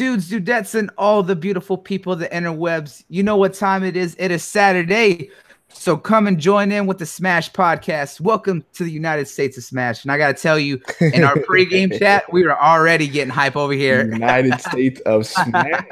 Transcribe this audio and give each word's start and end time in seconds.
dudes, 0.00 0.30
dudettes, 0.30 0.74
and 0.74 0.90
all 0.96 1.22
the 1.22 1.36
beautiful 1.36 1.76
people 1.76 2.14
of 2.14 2.18
the 2.18 2.28
interwebs? 2.28 3.04
You 3.10 3.22
know 3.22 3.36
what 3.36 3.52
time 3.52 3.84
it 3.84 3.98
is? 3.98 4.16
It 4.18 4.30
is 4.30 4.42
Saturday. 4.42 5.28
So 5.68 5.98
come 5.98 6.26
and 6.26 6.40
join 6.40 6.72
in 6.72 6.86
with 6.86 6.96
the 6.96 7.04
Smash 7.04 7.52
podcast. 7.52 8.18
Welcome 8.18 8.64
to 8.72 8.84
the 8.84 8.90
United 8.90 9.28
States 9.28 9.58
of 9.58 9.64
Smash. 9.64 10.02
And 10.02 10.10
I 10.10 10.16
got 10.16 10.34
to 10.34 10.42
tell 10.42 10.58
you, 10.58 10.80
in 11.02 11.22
our 11.22 11.34
pregame 11.34 11.98
chat, 11.98 12.32
we 12.32 12.44
were 12.44 12.58
already 12.58 13.08
getting 13.08 13.28
hype 13.28 13.56
over 13.56 13.74
here. 13.74 14.10
United 14.10 14.58
States 14.70 15.02
of 15.02 15.26
Smash. 15.26 15.84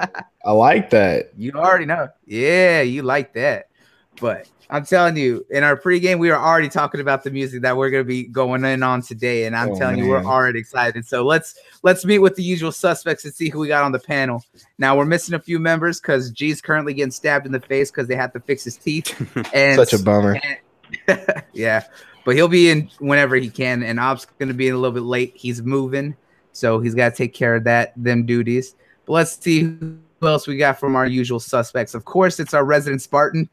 I 0.42 0.52
like 0.52 0.88
that. 0.88 1.32
You 1.36 1.52
already 1.52 1.84
know. 1.84 2.08
Yeah, 2.24 2.80
you 2.80 3.02
like 3.02 3.34
that. 3.34 3.67
But 4.20 4.48
I'm 4.70 4.84
telling 4.84 5.16
you, 5.16 5.46
in 5.50 5.64
our 5.64 5.76
pregame, 5.76 6.18
we 6.18 6.28
were 6.28 6.38
already 6.38 6.68
talking 6.68 7.00
about 7.00 7.24
the 7.24 7.30
music 7.30 7.62
that 7.62 7.76
we're 7.76 7.90
gonna 7.90 8.04
be 8.04 8.24
going 8.24 8.64
in 8.64 8.82
on 8.82 9.00
today, 9.00 9.46
and 9.46 9.56
I'm 9.56 9.70
oh, 9.70 9.78
telling 9.78 9.96
man. 9.96 10.04
you, 10.04 10.10
we're 10.10 10.24
already 10.24 10.58
excited. 10.58 11.06
So 11.06 11.24
let's 11.24 11.58
let's 11.82 12.04
meet 12.04 12.18
with 12.18 12.36
the 12.36 12.42
usual 12.42 12.70
suspects 12.70 13.24
and 13.24 13.32
see 13.32 13.48
who 13.48 13.60
we 13.60 13.68
got 13.68 13.84
on 13.84 13.92
the 13.92 13.98
panel. 13.98 14.44
Now 14.78 14.96
we're 14.96 15.06
missing 15.06 15.34
a 15.34 15.38
few 15.38 15.58
members 15.58 16.00
because 16.00 16.30
G's 16.30 16.60
currently 16.60 16.92
getting 16.92 17.10
stabbed 17.10 17.46
in 17.46 17.52
the 17.52 17.60
face 17.60 17.90
because 17.90 18.08
they 18.08 18.16
have 18.16 18.32
to 18.34 18.40
fix 18.40 18.64
his 18.64 18.76
teeth. 18.76 19.14
And 19.54 19.76
such 19.76 19.92
a 19.92 20.02
bummer. 20.02 20.38
And, 21.06 21.44
yeah, 21.52 21.84
but 22.24 22.34
he'll 22.34 22.48
be 22.48 22.68
in 22.68 22.90
whenever 22.98 23.36
he 23.36 23.48
can, 23.48 23.82
and 23.82 23.98
Ob's 23.98 24.26
gonna 24.38 24.54
be 24.54 24.68
in 24.68 24.74
a 24.74 24.78
little 24.78 24.94
bit 24.94 25.04
late. 25.04 25.32
He's 25.34 25.62
moving, 25.62 26.14
so 26.52 26.80
he's 26.80 26.94
got 26.94 27.10
to 27.10 27.16
take 27.16 27.32
care 27.32 27.54
of 27.54 27.64
that 27.64 27.94
them 27.96 28.26
duties. 28.26 28.74
But 29.06 29.14
let's 29.14 29.38
see 29.38 29.62
who 29.62 29.98
else 30.22 30.46
we 30.46 30.58
got 30.58 30.78
from 30.78 30.94
our 30.94 31.06
usual 31.06 31.40
suspects. 31.40 31.94
Of 31.94 32.04
course, 32.04 32.38
it's 32.38 32.52
our 32.52 32.64
resident 32.64 33.00
Spartan. 33.00 33.48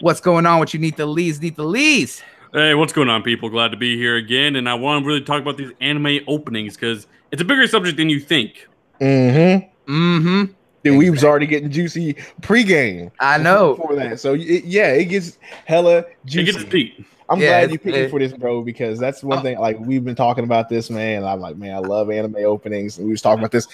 What's 0.00 0.20
going 0.20 0.46
on 0.46 0.60
with 0.60 0.72
you, 0.72 0.80
Need 0.80 0.96
the 0.96 1.04
Lees? 1.04 1.42
Need 1.42 1.56
the 1.56 1.64
Lees. 1.64 2.22
Hey, 2.54 2.74
what's 2.74 2.92
going 2.92 3.10
on, 3.10 3.22
people? 3.22 3.50
Glad 3.50 3.68
to 3.72 3.76
be 3.76 3.98
here 3.98 4.16
again. 4.16 4.56
And 4.56 4.66
I 4.66 4.72
want 4.72 5.04
to 5.04 5.06
really 5.06 5.20
talk 5.20 5.42
about 5.42 5.58
these 5.58 5.72
anime 5.82 6.20
openings 6.26 6.74
because 6.74 7.06
it's 7.30 7.42
a 7.42 7.44
bigger 7.44 7.66
subject 7.66 7.98
than 7.98 8.08
you 8.08 8.18
think. 8.18 8.66
Mm-hmm. 8.98 9.92
Mm-hmm. 9.92 10.44
Dude, 10.44 10.54
exactly. 10.82 10.96
we 10.96 11.10
was 11.10 11.22
already 11.22 11.46
getting 11.46 11.70
juicy 11.70 12.14
pregame. 12.40 13.10
I 13.20 13.36
know. 13.36 13.74
Before 13.74 13.94
that. 13.96 14.20
So, 14.20 14.32
it, 14.32 14.64
yeah, 14.64 14.88
it 14.88 15.04
gets 15.06 15.38
hella 15.66 16.06
juicy. 16.24 16.48
It 16.48 16.52
gets 16.54 16.64
deep. 16.70 17.06
I'm 17.28 17.38
yeah, 17.38 17.60
glad 17.60 17.72
you 17.72 17.78
picked 17.78 17.96
me 17.96 18.08
for 18.08 18.18
this, 18.18 18.32
bro, 18.32 18.62
because 18.62 18.98
that's 18.98 19.22
one 19.22 19.38
oh. 19.38 19.42
thing. 19.42 19.58
Like 19.58 19.78
we've 19.78 20.04
been 20.04 20.16
talking 20.16 20.42
about 20.42 20.68
this, 20.68 20.90
man. 20.90 21.24
I'm 21.24 21.40
like, 21.40 21.56
man, 21.56 21.74
I 21.74 21.78
love 21.78 22.10
anime 22.10 22.36
openings, 22.38 22.98
and 22.98 23.06
we 23.06 23.12
was 23.12 23.22
talking 23.22 23.38
about 23.38 23.52
this, 23.52 23.68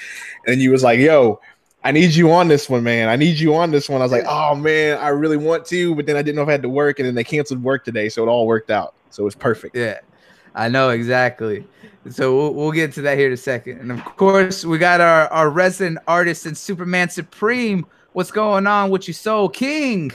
and 0.47 0.61
you 0.61 0.73
was 0.73 0.83
like, 0.83 0.99
yo, 0.99 1.41
I 1.87 1.93
need 1.93 2.17
you 2.17 2.33
on 2.33 2.49
this 2.49 2.69
one, 2.69 2.83
man. 2.83 3.09
I 3.09 3.15
need 3.15 3.39
you 3.39 3.55
on 3.55 3.71
this 3.71 3.89
one. 3.89 4.01
I 4.01 4.05
was 4.05 4.11
like, 4.11 4.25
oh 4.27 4.57
man, 4.57 4.99
I 4.99 5.07
really 5.11 5.37
want 5.37 5.65
to, 5.67 5.95
but 5.95 6.05
then 6.05 6.17
I 6.17 6.23
didn't 6.23 6.35
know 6.35 6.43
if 6.43 6.49
I 6.49 6.53
had 6.53 6.63
to 6.63 6.69
work, 6.69 6.99
and 6.99 7.07
then 7.07 7.15
they 7.15 7.23
canceled 7.23 7.63
work 7.63 7.85
today, 7.85 8.09
so 8.09 8.25
it 8.25 8.27
all 8.27 8.45
worked 8.49 8.73
out. 8.73 8.95
So 9.11 9.25
it's 9.25 9.37
perfect. 9.37 9.77
Yeah, 9.77 10.01
I 10.57 10.69
know 10.69 10.91
exactly. 10.91 11.65
So 12.11 12.37
we'll, 12.37 12.55
we'll 12.55 12.73
get 12.73 12.93
to 12.95 13.03
that 13.03 13.17
here 13.17 13.29
in 13.29 13.35
a 13.35 13.37
second. 13.37 13.79
And 13.79 13.93
of 13.93 14.05
course, 14.17 14.65
we 14.65 14.79
got 14.79 15.01
our, 15.01 15.29
our 15.29 15.49
resident 15.49 15.99
artist 16.09 16.45
and 16.45 16.59
Superman 16.59 17.09
Supreme. 17.09 17.87
What's 18.15 18.33
going 18.33 18.67
on 18.67 18.91
with 18.91 19.07
you, 19.07 19.15
Soul 19.15 19.49
King? 19.49 20.11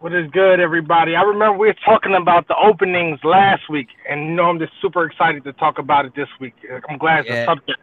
What 0.00 0.12
is 0.12 0.30
good, 0.30 0.60
everybody? 0.60 1.16
I 1.16 1.22
remember 1.22 1.56
we 1.56 1.68
were 1.68 1.76
talking 1.86 2.14
about 2.14 2.48
the 2.48 2.56
openings 2.56 3.18
last 3.24 3.70
week, 3.70 3.88
and 4.06 4.26
you 4.26 4.34
know 4.34 4.50
I'm 4.50 4.58
just 4.58 4.74
super 4.82 5.06
excited 5.06 5.42
to 5.44 5.54
talk 5.54 5.78
about 5.78 6.04
it 6.04 6.14
this 6.14 6.28
week. 6.38 6.52
I'm 6.86 6.98
glad 6.98 7.20
it's 7.20 7.30
yeah. 7.30 7.44
a 7.44 7.46
subject 7.46 7.80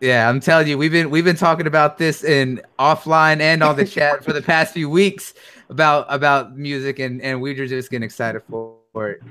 yeah, 0.00 0.28
I'm 0.28 0.40
telling 0.40 0.68
you, 0.68 0.76
we've 0.76 0.92
been 0.92 1.10
we've 1.10 1.24
been 1.24 1.36
talking 1.36 1.66
about 1.66 1.98
this 1.98 2.24
in 2.24 2.60
offline 2.78 3.40
and 3.40 3.62
on 3.62 3.76
the 3.76 3.86
chat 3.86 4.24
for 4.24 4.32
the 4.32 4.42
past 4.42 4.74
few 4.74 4.90
weeks 4.90 5.34
about 5.70 6.06
about 6.08 6.56
music, 6.56 6.98
and 6.98 7.22
and 7.22 7.40
we 7.40 7.58
are 7.58 7.66
just 7.66 7.90
getting 7.90 8.04
excited 8.04 8.42
for 8.50 9.08
it. 9.10 9.22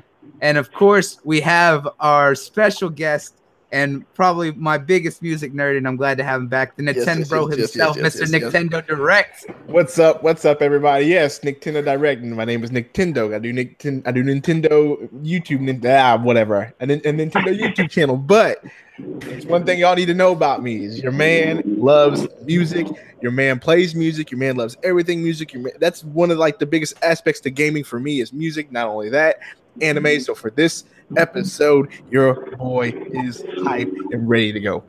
And 0.41 0.57
of 0.57 0.71
course, 0.71 1.19
we 1.23 1.41
have 1.41 1.87
our 1.99 2.33
special 2.33 2.89
guest 2.89 3.35
and 3.73 4.05
probably 4.13 4.51
my 4.51 4.77
biggest 4.77 5.23
music 5.23 5.51
nerd, 5.51 5.77
and 5.77 5.87
I'm 5.87 5.95
glad 5.95 6.19
to 6.19 6.23
have 6.23 6.39
him 6.39 6.47
back. 6.47 6.77
The 6.77 6.83
Nintendo 6.83 7.49
yes, 7.49 7.57
yes, 7.57 7.73
himself, 7.73 7.97
yes, 7.97 8.15
Mr. 8.15 8.39
Nintendo 8.39 8.85
Direct. 8.85 9.47
What's 9.65 9.97
up? 9.97 10.21
What's 10.21 10.45
up, 10.45 10.61
everybody? 10.61 11.07
Yes, 11.07 11.39
Nintendo 11.39 11.83
Direct. 11.83 12.21
My 12.21 12.45
name 12.45 12.63
is 12.63 12.69
Nintendo. 12.69 13.33
I 13.33 13.39
do 13.39 13.51
Nintendo. 13.51 14.07
I 14.07 14.11
do 14.11 14.23
Nintendo 14.23 15.09
YouTube. 15.23 15.83
Ah, 15.85 16.21
whatever. 16.21 16.71
And 16.79 16.91
a 16.91 16.99
Nintendo 16.99 17.59
YouTube 17.59 17.89
channel. 17.89 18.15
But 18.15 18.63
it's 18.99 19.47
one 19.47 19.65
thing 19.65 19.79
y'all 19.79 19.95
need 19.95 20.05
to 20.05 20.13
know 20.13 20.33
about 20.33 20.61
me 20.61 20.85
is 20.85 21.01
your 21.01 21.11
man 21.11 21.63
loves 21.65 22.27
music. 22.43 22.85
Your 23.21 23.31
man 23.31 23.59
plays 23.59 23.95
music. 23.95 24.29
Your 24.29 24.37
man 24.37 24.55
loves 24.55 24.77
everything 24.83 25.23
music. 25.23 25.51
Your 25.51 25.63
man, 25.63 25.73
that's 25.79 26.03
one 26.03 26.29
of 26.29 26.37
like 26.37 26.59
the 26.59 26.67
biggest 26.67 26.93
aspects 27.01 27.41
to 27.41 27.49
gaming 27.49 27.83
for 27.83 27.99
me 27.99 28.21
is 28.21 28.31
music. 28.33 28.71
Not 28.71 28.87
only 28.87 29.09
that, 29.09 29.39
anime. 29.81 30.19
So 30.19 30.35
for 30.35 30.51
this 30.51 30.83
episode, 31.17 31.89
your 32.09 32.55
boy 32.57 32.93
is 33.11 33.43
hype 33.63 33.93
and 34.11 34.27
ready 34.27 34.51
to 34.51 34.59
go. 34.59 34.83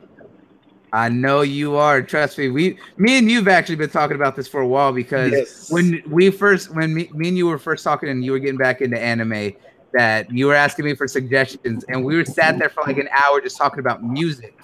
I 0.93 1.09
know 1.09 1.41
you 1.41 1.75
are. 1.75 2.01
Trust 2.01 2.37
me. 2.37 2.49
We, 2.49 2.77
me 2.97 3.17
and 3.17 3.29
you've 3.29 3.49
actually 3.49 3.75
been 3.75 3.89
talking 3.89 4.15
about 4.15 4.35
this 4.35 4.47
for 4.47 4.61
a 4.61 4.67
while 4.67 4.93
because 4.93 5.31
yes. 5.31 5.71
when 5.71 6.01
we 6.07 6.31
first, 6.31 6.73
when 6.73 6.93
me, 6.93 7.09
me 7.13 7.27
and 7.27 7.37
you 7.37 7.47
were 7.47 7.57
first 7.57 7.83
talking 7.83 8.07
and 8.07 8.23
you 8.23 8.31
were 8.31 8.39
getting 8.39 8.57
back 8.57 8.81
into 8.81 8.97
anime, 8.97 9.53
that 9.95 10.29
you 10.29 10.45
were 10.47 10.53
asking 10.53 10.85
me 10.85 10.93
for 10.93 11.07
suggestions, 11.07 11.85
and 11.87 12.03
we 12.03 12.15
were 12.15 12.25
sat 12.25 12.59
there 12.59 12.69
for 12.69 12.83
like 12.83 12.97
an 12.97 13.07
hour 13.15 13.39
just 13.39 13.57
talking 13.57 13.79
about 13.79 14.03
music 14.03 14.57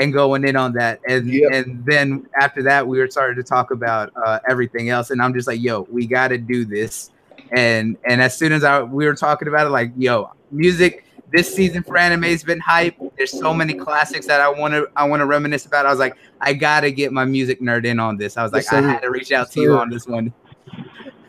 and 0.00 0.12
going 0.12 0.44
in 0.46 0.56
on 0.56 0.72
that, 0.72 0.98
and 1.06 1.28
yep. 1.28 1.52
and 1.52 1.84
then 1.84 2.26
after 2.40 2.62
that 2.62 2.86
we 2.86 2.98
were 2.98 3.08
starting 3.10 3.36
to 3.36 3.42
talk 3.42 3.70
about 3.70 4.10
uh, 4.24 4.38
everything 4.48 4.88
else, 4.88 5.10
and 5.10 5.20
I'm 5.20 5.34
just 5.34 5.46
like, 5.46 5.60
yo, 5.60 5.82
we 5.90 6.06
got 6.06 6.28
to 6.28 6.38
do 6.38 6.64
this, 6.64 7.10
and 7.50 7.98
and 8.08 8.22
as 8.22 8.36
soon 8.36 8.52
as 8.52 8.64
I 8.64 8.82
we 8.82 9.04
were 9.04 9.14
talking 9.14 9.48
about 9.48 9.66
it, 9.66 9.70
like, 9.70 9.92
yo, 9.96 10.30
music 10.52 11.04
this 11.32 11.52
season 11.52 11.82
for 11.82 11.96
anime 11.96 12.24
has 12.24 12.44
been 12.44 12.60
hype. 12.60 12.94
There's 13.16 13.30
so 13.30 13.54
many 13.54 13.74
classics 13.74 14.26
that 14.26 14.40
I 14.40 14.48
want 14.48 14.74
to 14.74 14.88
I 14.94 15.04
want 15.08 15.20
to 15.20 15.26
reminisce 15.26 15.66
about. 15.66 15.86
I 15.86 15.90
was 15.90 15.98
like, 15.98 16.16
I 16.40 16.52
gotta 16.52 16.90
get 16.90 17.12
my 17.12 17.24
music 17.24 17.60
nerd 17.60 17.86
in 17.86 17.98
on 17.98 18.18
this. 18.18 18.36
I 18.36 18.42
was 18.42 18.52
like, 18.52 18.64
yes, 18.64 18.72
I 18.74 18.80
had 18.82 19.00
to 19.00 19.10
reach 19.10 19.32
out 19.32 19.50
to 19.52 19.60
you 19.60 19.76
on 19.78 19.88
this 19.90 20.06
one. 20.06 20.32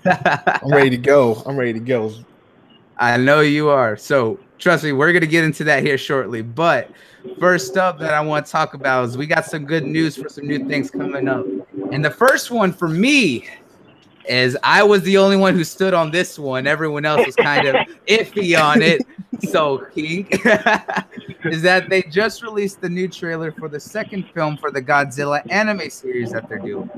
I'm 0.05 0.71
ready 0.71 0.89
to 0.89 0.97
go. 0.97 1.41
I'm 1.45 1.55
ready 1.55 1.73
to 1.73 1.79
go. 1.79 2.13
I 2.97 3.17
know 3.17 3.39
you 3.39 3.69
are. 3.69 3.97
So 3.97 4.39
trust 4.59 4.83
me, 4.83 4.91
we're 4.91 5.13
gonna 5.13 5.25
get 5.25 5.43
into 5.43 5.63
that 5.63 5.83
here 5.83 5.97
shortly. 5.97 6.41
But 6.41 6.91
first 7.39 7.77
up 7.77 7.97
that 7.99 8.13
I 8.13 8.21
want 8.21 8.45
to 8.45 8.51
talk 8.51 8.73
about 8.73 9.05
is 9.05 9.17
we 9.17 9.25
got 9.25 9.45
some 9.45 9.65
good 9.65 9.85
news 9.85 10.17
for 10.17 10.27
some 10.27 10.47
new 10.47 10.67
things 10.67 10.91
coming 10.91 11.27
up. 11.27 11.45
And 11.91 12.03
the 12.03 12.11
first 12.11 12.51
one 12.51 12.73
for 12.73 12.89
me 12.89 13.47
is 14.27 14.57
I 14.63 14.83
was 14.83 15.01
the 15.03 15.17
only 15.17 15.37
one 15.37 15.55
who 15.55 15.63
stood 15.63 15.93
on 15.93 16.11
this 16.11 16.39
one. 16.39 16.67
Everyone 16.67 17.05
else 17.05 17.25
was 17.25 17.35
kind 17.35 17.67
of 17.67 17.75
iffy 18.07 18.59
on 18.59 18.81
it. 18.81 19.01
So 19.49 19.85
King 19.93 20.27
is 21.45 21.61
that 21.61 21.89
they 21.89 22.03
just 22.03 22.43
released 22.43 22.81
the 22.81 22.89
new 22.89 23.07
trailer 23.07 23.51
for 23.51 23.67
the 23.67 23.79
second 23.79 24.25
film 24.33 24.57
for 24.57 24.71
the 24.71 24.81
Godzilla 24.81 25.41
anime 25.51 25.89
series 25.89 26.31
that 26.31 26.47
they're 26.47 26.59
doing. 26.59 26.89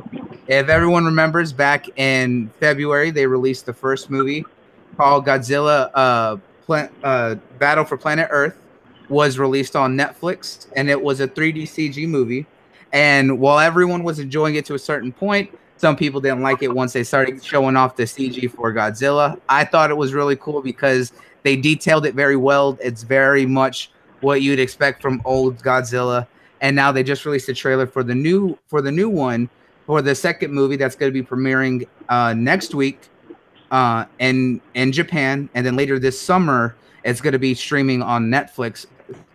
If 0.47 0.69
everyone 0.69 1.05
remembers, 1.05 1.51
back 1.51 1.97
in 1.97 2.49
February 2.59 3.11
they 3.11 3.25
released 3.25 3.65
the 3.65 3.73
first 3.73 4.09
movie 4.09 4.45
called 4.97 5.25
Godzilla 5.25 5.89
uh, 5.93 6.37
Pla- 6.65 6.89
uh, 7.03 7.35
Battle 7.59 7.85
for 7.85 7.97
Planet 7.97 8.27
Earth 8.31 8.57
was 9.09 9.37
released 9.37 9.75
on 9.75 9.95
Netflix, 9.95 10.67
and 10.75 10.89
it 10.89 10.99
was 10.99 11.19
a 11.19 11.27
3D 11.27 11.63
CG 11.63 12.07
movie. 12.07 12.45
And 12.91 13.39
while 13.39 13.59
everyone 13.59 14.03
was 14.03 14.19
enjoying 14.19 14.55
it 14.55 14.65
to 14.65 14.73
a 14.73 14.79
certain 14.79 15.11
point, 15.11 15.51
some 15.77 15.95
people 15.95 16.21
didn't 16.21 16.41
like 16.41 16.63
it 16.63 16.73
once 16.73 16.93
they 16.93 17.03
started 17.03 17.43
showing 17.43 17.75
off 17.75 17.95
the 17.95 18.03
CG 18.03 18.49
for 18.51 18.73
Godzilla. 18.73 19.39
I 19.49 19.65
thought 19.65 19.89
it 19.89 19.97
was 19.97 20.13
really 20.13 20.35
cool 20.35 20.61
because 20.61 21.11
they 21.43 21.55
detailed 21.55 22.05
it 22.05 22.15
very 22.15 22.35
well. 22.35 22.77
It's 22.81 23.03
very 23.03 23.45
much 23.45 23.91
what 24.21 24.41
you'd 24.41 24.59
expect 24.59 25.01
from 25.01 25.21
old 25.25 25.61
Godzilla. 25.61 26.27
And 26.61 26.75
now 26.75 26.91
they 26.91 27.03
just 27.03 27.25
released 27.25 27.49
a 27.49 27.53
trailer 27.53 27.85
for 27.85 28.03
the 28.03 28.15
new 28.15 28.57
for 28.67 28.81
the 28.81 28.91
new 28.91 29.09
one 29.09 29.49
for 29.85 30.01
the 30.01 30.15
second 30.15 30.51
movie 30.51 30.77
that's 30.77 30.95
going 30.95 31.13
to 31.13 31.21
be 31.21 31.25
premiering 31.25 31.87
uh, 32.09 32.33
next 32.33 32.73
week 32.73 33.09
uh, 33.71 34.05
in 34.19 34.61
in 34.73 34.91
Japan, 34.91 35.49
and 35.53 35.65
then 35.65 35.75
later 35.75 35.99
this 35.99 36.19
summer 36.19 36.75
it's 37.03 37.21
going 37.21 37.33
to 37.33 37.39
be 37.39 37.53
streaming 37.53 38.01
on 38.01 38.25
Netflix 38.31 38.87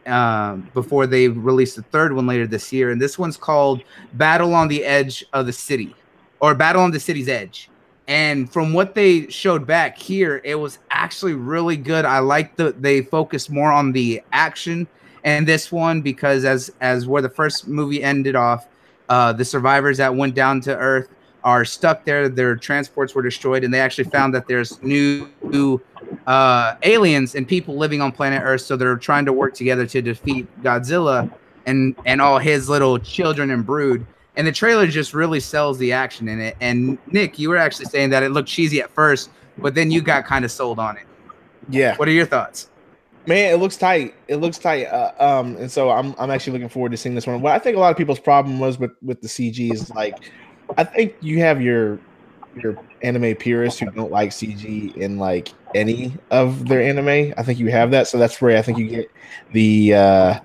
uh, 0.06 0.56
before 0.74 1.06
they 1.06 1.28
release 1.28 1.76
the 1.76 1.82
third 1.82 2.12
one 2.12 2.26
later 2.26 2.46
this 2.46 2.72
year. 2.72 2.90
And 2.90 3.00
this 3.00 3.16
one's 3.16 3.36
called 3.36 3.82
Battle 4.14 4.54
on 4.54 4.66
the 4.66 4.84
Edge 4.84 5.24
of 5.32 5.46
the 5.46 5.52
City, 5.52 5.94
or 6.40 6.54
Battle 6.54 6.82
on 6.82 6.90
the 6.90 7.00
City's 7.00 7.28
Edge. 7.28 7.68
And 8.08 8.52
from 8.52 8.72
what 8.72 8.94
they 8.94 9.28
showed 9.28 9.66
back 9.66 9.96
here, 9.96 10.40
it 10.42 10.56
was 10.56 10.78
actually 10.90 11.34
really 11.34 11.76
good. 11.76 12.04
I 12.04 12.18
like 12.18 12.56
the 12.56 12.72
they 12.72 13.02
focused 13.02 13.50
more 13.50 13.70
on 13.70 13.92
the 13.92 14.20
action 14.32 14.88
and 15.24 15.46
this 15.46 15.70
one 15.70 16.00
because 16.00 16.44
as 16.44 16.72
as 16.80 17.06
where 17.06 17.22
the 17.22 17.28
first 17.28 17.68
movie 17.68 18.02
ended 18.02 18.36
off, 18.36 18.66
uh, 19.08 19.32
the 19.32 19.44
survivors 19.44 19.98
that 19.98 20.14
went 20.14 20.34
down 20.34 20.60
to 20.62 20.76
Earth 20.76 21.08
are 21.44 21.64
stuck 21.64 22.04
there. 22.04 22.28
Their 22.28 22.56
transports 22.56 23.14
were 23.14 23.22
destroyed, 23.22 23.64
and 23.64 23.72
they 23.72 23.80
actually 23.80 24.04
found 24.04 24.34
that 24.34 24.46
there's 24.46 24.82
new, 24.82 25.28
new 25.42 25.80
uh, 26.26 26.76
aliens 26.82 27.34
and 27.34 27.46
people 27.46 27.76
living 27.76 28.00
on 28.00 28.12
planet 28.12 28.42
Earth. 28.44 28.62
So 28.62 28.76
they're 28.76 28.96
trying 28.96 29.24
to 29.26 29.32
work 29.32 29.54
together 29.54 29.86
to 29.86 30.02
defeat 30.02 30.46
Godzilla 30.62 31.32
and 31.66 31.94
and 32.06 32.20
all 32.20 32.38
his 32.38 32.68
little 32.68 32.98
children 32.98 33.50
and 33.50 33.64
brood. 33.64 34.06
And 34.36 34.46
the 34.46 34.52
trailer 34.52 34.86
just 34.86 35.12
really 35.12 35.40
sells 35.40 35.78
the 35.78 35.92
action 35.92 36.28
in 36.28 36.40
it. 36.40 36.56
And 36.60 36.98
Nick, 37.08 37.38
you 37.38 37.48
were 37.48 37.56
actually 37.56 37.86
saying 37.86 38.10
that 38.10 38.22
it 38.22 38.30
looked 38.30 38.48
cheesy 38.48 38.80
at 38.80 38.90
first, 38.90 39.30
but 39.58 39.74
then 39.74 39.90
you 39.90 40.00
got 40.00 40.24
kind 40.24 40.44
of 40.44 40.50
sold 40.50 40.78
on 40.78 40.96
it. 40.96 41.06
Yeah. 41.68 41.96
What 41.96 42.08
are 42.08 42.12
your 42.12 42.26
thoughts? 42.26 42.70
Man, 43.26 43.52
it 43.52 43.58
looks 43.58 43.76
tight. 43.76 44.14
It 44.28 44.36
looks 44.36 44.58
tight. 44.58 44.86
Uh, 44.86 45.12
um, 45.18 45.56
and 45.56 45.70
so 45.70 45.90
I'm 45.90 46.14
I'm 46.18 46.30
actually 46.30 46.54
looking 46.54 46.70
forward 46.70 46.90
to 46.92 46.96
seeing 46.96 47.14
this 47.14 47.26
one. 47.26 47.40
What 47.42 47.52
I 47.52 47.58
think 47.58 47.76
a 47.76 47.80
lot 47.80 47.90
of 47.90 47.96
people's 47.96 48.18
problem 48.18 48.58
was 48.58 48.78
with 48.78 48.92
with 49.02 49.20
the 49.20 49.28
CG 49.28 49.72
is 49.72 49.90
like, 49.90 50.16
I 50.78 50.84
think 50.84 51.14
you 51.20 51.38
have 51.40 51.60
your 51.60 51.98
your 52.56 52.78
anime 53.02 53.36
purists 53.36 53.78
who 53.78 53.90
don't 53.90 54.10
like 54.10 54.30
CG 54.30 54.96
in 54.96 55.18
like 55.18 55.52
any 55.74 56.14
of 56.30 56.66
their 56.66 56.82
anime. 56.82 57.34
I 57.36 57.42
think 57.42 57.58
you 57.58 57.70
have 57.70 57.90
that, 57.90 58.08
so 58.08 58.18
that's 58.18 58.40
where 58.40 58.56
I 58.56 58.62
think 58.62 58.78
you 58.78 58.88
get 58.88 59.10
the 59.52 59.94
uh, 59.94 60.40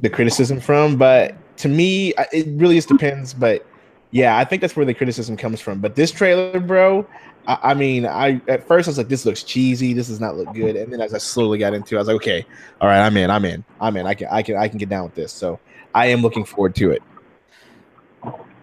the 0.00 0.10
criticism 0.10 0.60
from. 0.60 0.96
But 0.96 1.36
to 1.58 1.68
me, 1.68 2.12
it 2.32 2.46
really 2.60 2.76
just 2.76 2.88
depends. 2.88 3.34
But 3.34 3.66
yeah, 4.10 4.38
I 4.38 4.44
think 4.44 4.60
that's 4.60 4.76
where 4.76 4.86
the 4.86 4.94
criticism 4.94 5.36
comes 5.36 5.60
from. 5.60 5.80
But 5.80 5.94
this 5.94 6.10
trailer, 6.10 6.60
bro, 6.60 7.06
I, 7.46 7.58
I, 7.62 7.74
mean, 7.74 8.06
I 8.06 8.40
at 8.48 8.66
first 8.66 8.88
I 8.88 8.90
was 8.90 8.98
like, 8.98 9.08
this 9.08 9.24
looks 9.24 9.42
cheesy. 9.42 9.92
This 9.92 10.08
does 10.08 10.20
not 10.20 10.36
look 10.36 10.52
good. 10.54 10.76
And 10.76 10.92
then 10.92 11.00
as 11.00 11.14
I 11.14 11.18
slowly 11.18 11.58
got 11.58 11.74
into, 11.74 11.94
it, 11.94 11.98
I 11.98 12.00
was 12.00 12.08
like, 12.08 12.16
okay, 12.16 12.46
all 12.80 12.88
right, 12.88 13.04
I'm 13.04 13.16
in. 13.16 13.30
I'm 13.30 13.44
in. 13.44 13.64
I'm 13.80 13.96
in. 13.96 14.06
I 14.06 14.14
can 14.14 14.28
I 14.30 14.42
can 14.42 14.56
I 14.56 14.68
can 14.68 14.78
get 14.78 14.88
down 14.88 15.04
with 15.04 15.14
this. 15.14 15.32
So 15.32 15.58
I 15.94 16.06
am 16.06 16.22
looking 16.22 16.44
forward 16.44 16.74
to 16.76 16.90
it. 16.90 17.02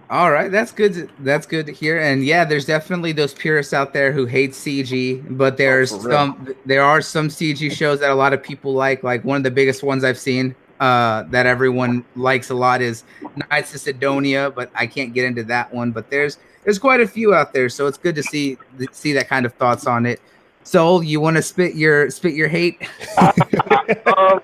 All 0.10 0.32
right, 0.32 0.52
that's 0.52 0.72
good. 0.72 0.94
To, 0.94 1.10
that's 1.20 1.48
good 1.48 1.66
to 1.66 1.72
hear. 1.72 2.00
And 2.00 2.24
yeah, 2.24 2.46
there's 2.46 2.66
definitely 2.66 3.14
those 3.14 3.34
purists 3.34 3.74
out 3.74 3.94
there 3.94 4.12
who 4.12 4.26
hate 4.26 4.52
CG, 4.52 5.26
but 5.38 5.58
there's 5.58 5.92
oh, 5.92 6.00
some 6.02 6.56
there 6.66 6.84
are 6.84 7.02
some 7.02 7.30
CG 7.30 7.72
shows 7.72 8.00
that 8.02 8.12
a 8.12 8.16
lot 8.16 8.34
of 8.34 8.44
people 8.44 8.74
like. 8.74 9.02
Like 9.02 9.24
one 9.24 9.38
of 9.38 9.44
the 9.44 9.52
biggest 9.52 9.82
ones 9.82 10.04
I've 10.04 10.20
seen 10.20 10.56
uh, 10.84 11.24
that 11.30 11.46
everyone 11.46 12.04
likes 12.18 12.50
a 12.50 12.54
lot 12.54 12.82
is 12.82 13.06
Knights 13.50 13.74
of 13.74 13.80
Sidonia, 13.80 14.52
but 14.52 14.70
I 14.76 14.86
can't 14.86 15.14
get 15.14 15.24
into 15.24 15.42
that 15.46 15.74
one. 15.74 15.92
But 15.92 16.10
there's 16.10 16.40
there's 16.66 16.78
quite 16.78 17.00
a 17.00 17.08
few 17.08 17.34
out 17.34 17.54
there, 17.54 17.70
so 17.70 17.88
it's 17.88 17.98
good 17.98 18.16
to 18.16 18.24
see 18.24 18.58
see 18.92 19.14
that 19.14 19.30
kind 19.30 19.46
of 19.46 19.54
thoughts 19.54 19.88
on 19.88 20.06
it. 20.06 20.20
So 20.64 21.00
you 21.00 21.22
want 21.22 21.38
to 21.38 21.42
spit 21.42 21.76
your 21.76 22.10
spit 22.10 22.34
your 22.34 22.50
hate? 22.50 22.82
um, 23.18 23.32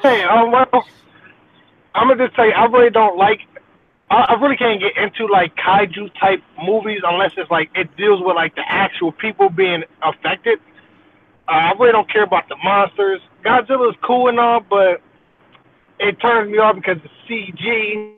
okay, 0.00 0.24
um, 0.24 0.50
well, 0.50 0.84
I'm 1.94 2.08
gonna 2.08 2.26
just 2.26 2.36
say 2.36 2.52
I 2.52 2.64
really 2.64 2.90
don't 2.90 3.16
like. 3.16 3.42
I, 4.10 4.16
I 4.30 4.40
really 4.40 4.56
can't 4.56 4.80
get 4.80 4.96
into 4.96 5.28
like 5.28 5.54
kaiju 5.54 6.18
type 6.18 6.42
movies 6.64 7.02
unless 7.04 7.30
it's 7.36 7.50
like 7.52 7.70
it 7.76 7.96
deals 7.96 8.20
with 8.24 8.34
like 8.34 8.56
the 8.56 8.64
actual 8.66 9.12
people 9.12 9.50
being 9.50 9.84
affected. 10.02 10.58
Uh, 11.46 11.52
I 11.52 11.72
really 11.78 11.92
don't 11.92 12.10
care 12.12 12.24
about 12.24 12.48
the 12.48 12.56
monsters. 12.56 13.20
Godzilla 13.44 13.90
is 13.90 13.96
cool 14.02 14.26
and 14.26 14.40
all, 14.40 14.58
but 14.58 15.00
it 15.98 16.20
turns 16.20 16.50
me 16.50 16.58
off 16.58 16.76
because 16.76 16.98
of 16.98 17.10
CG 17.28 18.16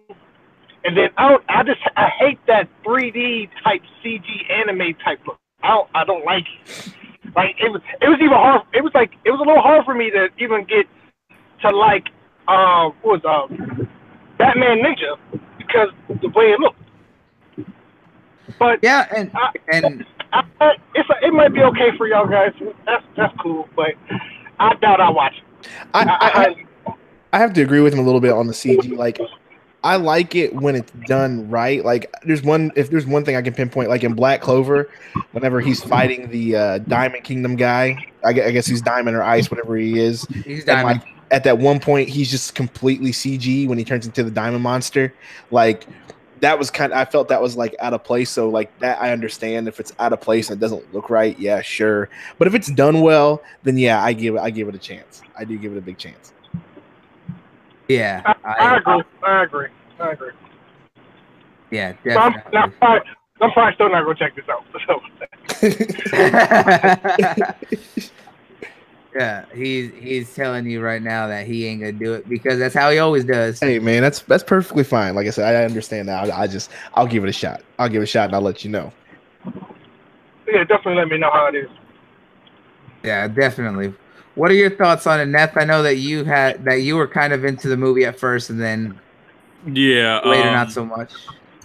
and 0.84 0.96
then 0.96 1.10
I 1.16 1.28
don't, 1.28 1.44
I 1.48 1.62
just 1.64 1.80
I 1.96 2.08
hate 2.18 2.38
that 2.46 2.68
3D 2.84 3.50
type 3.64 3.82
CG 4.02 4.24
anime 4.50 4.94
type 5.04 5.20
look. 5.26 5.38
I 5.62 5.68
don't 5.68 5.88
I 5.94 6.04
don't 6.04 6.24
like 6.24 6.44
it. 6.66 6.92
Like 7.34 7.56
it 7.58 7.70
was 7.70 7.82
it 8.00 8.08
was 8.08 8.18
even 8.20 8.32
hard. 8.32 8.62
It 8.72 8.82
was 8.82 8.92
like 8.94 9.12
it 9.24 9.30
was 9.30 9.40
a 9.40 9.44
little 9.44 9.62
hard 9.62 9.84
for 9.84 9.94
me 9.94 10.10
to 10.10 10.28
even 10.38 10.64
get 10.64 10.86
to 11.62 11.76
like 11.76 12.08
uh 12.46 12.90
what 13.02 13.22
was 13.22 13.24
uh 13.24 13.54
Batman 14.38 14.78
Ninja 14.78 15.18
because 15.58 15.88
the 16.08 16.28
way 16.28 16.52
it 16.52 16.60
looked. 16.60 16.78
But 18.58 18.78
yeah, 18.82 19.06
and 19.14 19.30
I, 19.34 19.50
and 19.72 20.06
I, 20.32 20.42
I, 20.60 20.70
it's 20.94 21.08
a, 21.10 21.26
it 21.26 21.32
might 21.32 21.52
be 21.52 21.60
okay 21.62 21.96
for 21.98 22.06
y'all 22.08 22.26
guys. 22.26 22.52
That's 22.86 23.04
that's 23.16 23.36
cool, 23.42 23.68
but 23.76 23.88
I 24.58 24.74
doubt 24.76 25.00
I 25.00 25.10
watch 25.10 25.34
it. 25.36 25.68
I, 25.92 26.04
I, 26.04 26.44
I 26.44 26.67
have 27.36 27.52
to 27.52 27.62
agree 27.62 27.80
with 27.80 27.92
him 27.92 27.98
a 27.98 28.02
little 28.02 28.20
bit 28.20 28.32
on 28.32 28.46
the 28.46 28.54
CG. 28.54 28.96
Like 28.96 29.20
I 29.84 29.96
like 29.96 30.34
it 30.34 30.54
when 30.54 30.74
it's 30.74 30.90
done 31.06 31.48
right. 31.50 31.84
Like 31.84 32.12
there's 32.24 32.42
one 32.42 32.72
if 32.74 32.90
there's 32.90 33.06
one 33.06 33.24
thing 33.24 33.36
I 33.36 33.42
can 33.42 33.54
pinpoint, 33.54 33.88
like 33.88 34.02
in 34.02 34.14
Black 34.14 34.40
Clover, 34.40 34.90
whenever 35.32 35.60
he's 35.60 35.82
fighting 35.82 36.30
the 36.30 36.56
uh, 36.56 36.78
Diamond 36.78 37.24
Kingdom 37.24 37.56
guy, 37.56 38.06
I 38.24 38.32
guess 38.32 38.66
he's 38.66 38.82
Diamond 38.82 39.16
or 39.16 39.22
Ice, 39.22 39.50
whatever 39.50 39.76
he 39.76 39.98
is. 39.98 40.24
He's 40.44 40.64
Diamond. 40.64 41.02
Like, 41.02 41.14
at 41.30 41.44
that 41.44 41.58
one 41.58 41.78
point, 41.78 42.08
he's 42.08 42.30
just 42.30 42.54
completely 42.54 43.12
CG 43.12 43.68
when 43.68 43.76
he 43.76 43.84
turns 43.84 44.06
into 44.06 44.24
the 44.24 44.30
Diamond 44.30 44.62
Monster. 44.62 45.12
Like 45.50 45.86
that 46.40 46.58
was 46.58 46.70
kind 46.70 46.92
of 46.92 46.98
I 46.98 47.04
felt 47.04 47.28
that 47.28 47.40
was 47.40 47.56
like 47.56 47.76
out 47.80 47.92
of 47.92 48.02
place. 48.02 48.30
So 48.30 48.48
like 48.48 48.76
that 48.80 49.00
I 49.00 49.12
understand 49.12 49.68
if 49.68 49.78
it's 49.78 49.92
out 49.98 50.12
of 50.12 50.20
place 50.20 50.50
and 50.50 50.58
it 50.58 50.60
doesn't 50.60 50.92
look 50.92 51.10
right, 51.10 51.38
yeah, 51.38 51.60
sure. 51.60 52.08
But 52.38 52.48
if 52.48 52.54
it's 52.54 52.70
done 52.70 53.00
well, 53.00 53.42
then 53.62 53.78
yeah, 53.78 54.02
I 54.02 54.12
give 54.12 54.34
it 54.34 54.40
I 54.40 54.50
give 54.50 54.68
it 54.68 54.74
a 54.74 54.78
chance. 54.78 55.22
I 55.38 55.44
do 55.44 55.56
give 55.56 55.72
it 55.72 55.78
a 55.78 55.82
big 55.82 55.98
chance. 55.98 56.32
Yeah, 57.88 58.22
I, 58.26 58.34
I, 58.44 58.54
I 58.58 58.76
agree. 58.76 59.02
I 59.22 59.42
agree. 59.42 59.68
I 59.98 60.12
agree. 60.12 60.32
Yeah, 61.70 61.94
definitely. 62.04 62.42
So 62.52 62.58
I'm, 62.58 62.72
probably, 62.72 63.00
I'm 63.40 63.50
probably 63.52 63.74
still 63.74 63.90
not 63.90 64.04
gonna 64.04 64.18
check 64.18 64.36
this 64.36 64.44
out. 64.48 64.64
So. 64.86 65.00
yeah, 69.16 69.44
he's 69.54 69.92
he's 69.94 70.34
telling 70.34 70.66
you 70.66 70.80
right 70.80 71.02
now 71.02 71.28
that 71.28 71.46
he 71.46 71.66
ain't 71.66 71.80
gonna 71.80 71.92
do 71.92 72.14
it 72.14 72.28
because 72.28 72.58
that's 72.58 72.74
how 72.74 72.90
he 72.90 72.98
always 72.98 73.24
does. 73.24 73.60
Hey 73.60 73.78
man, 73.78 74.02
that's 74.02 74.20
that's 74.22 74.44
perfectly 74.44 74.84
fine. 74.84 75.14
Like 75.14 75.26
I 75.26 75.30
said, 75.30 75.54
I 75.54 75.64
understand 75.64 76.08
that. 76.08 76.30
I, 76.30 76.42
I 76.42 76.46
just 76.46 76.70
I'll 76.94 77.06
give 77.06 77.24
it 77.24 77.28
a 77.28 77.32
shot. 77.32 77.62
I'll 77.78 77.88
give 77.88 78.02
it 78.02 78.04
a 78.04 78.06
shot 78.06 78.26
and 78.26 78.34
I'll 78.34 78.42
let 78.42 78.64
you 78.64 78.70
know. 78.70 78.92
Yeah, 80.46 80.64
definitely 80.64 80.96
let 80.96 81.08
me 81.08 81.18
know 81.18 81.30
how 81.32 81.46
it 81.46 81.56
is. 81.56 81.68
Yeah, 83.02 83.28
definitely. 83.28 83.94
What 84.38 84.52
are 84.52 84.54
your 84.54 84.70
thoughts 84.70 85.04
on 85.08 85.20
it, 85.20 85.26
Neff? 85.26 85.56
I 85.56 85.64
know 85.64 85.82
that 85.82 85.96
you 85.96 86.22
had 86.22 86.64
that 86.64 86.82
you 86.82 86.94
were 86.94 87.08
kind 87.08 87.32
of 87.32 87.44
into 87.44 87.68
the 87.68 87.76
movie 87.76 88.04
at 88.04 88.16
first, 88.16 88.50
and 88.50 88.60
then 88.60 88.96
yeah, 89.66 90.20
later 90.24 90.48
um, 90.48 90.54
not 90.54 90.70
so 90.70 90.84
much. 90.84 91.12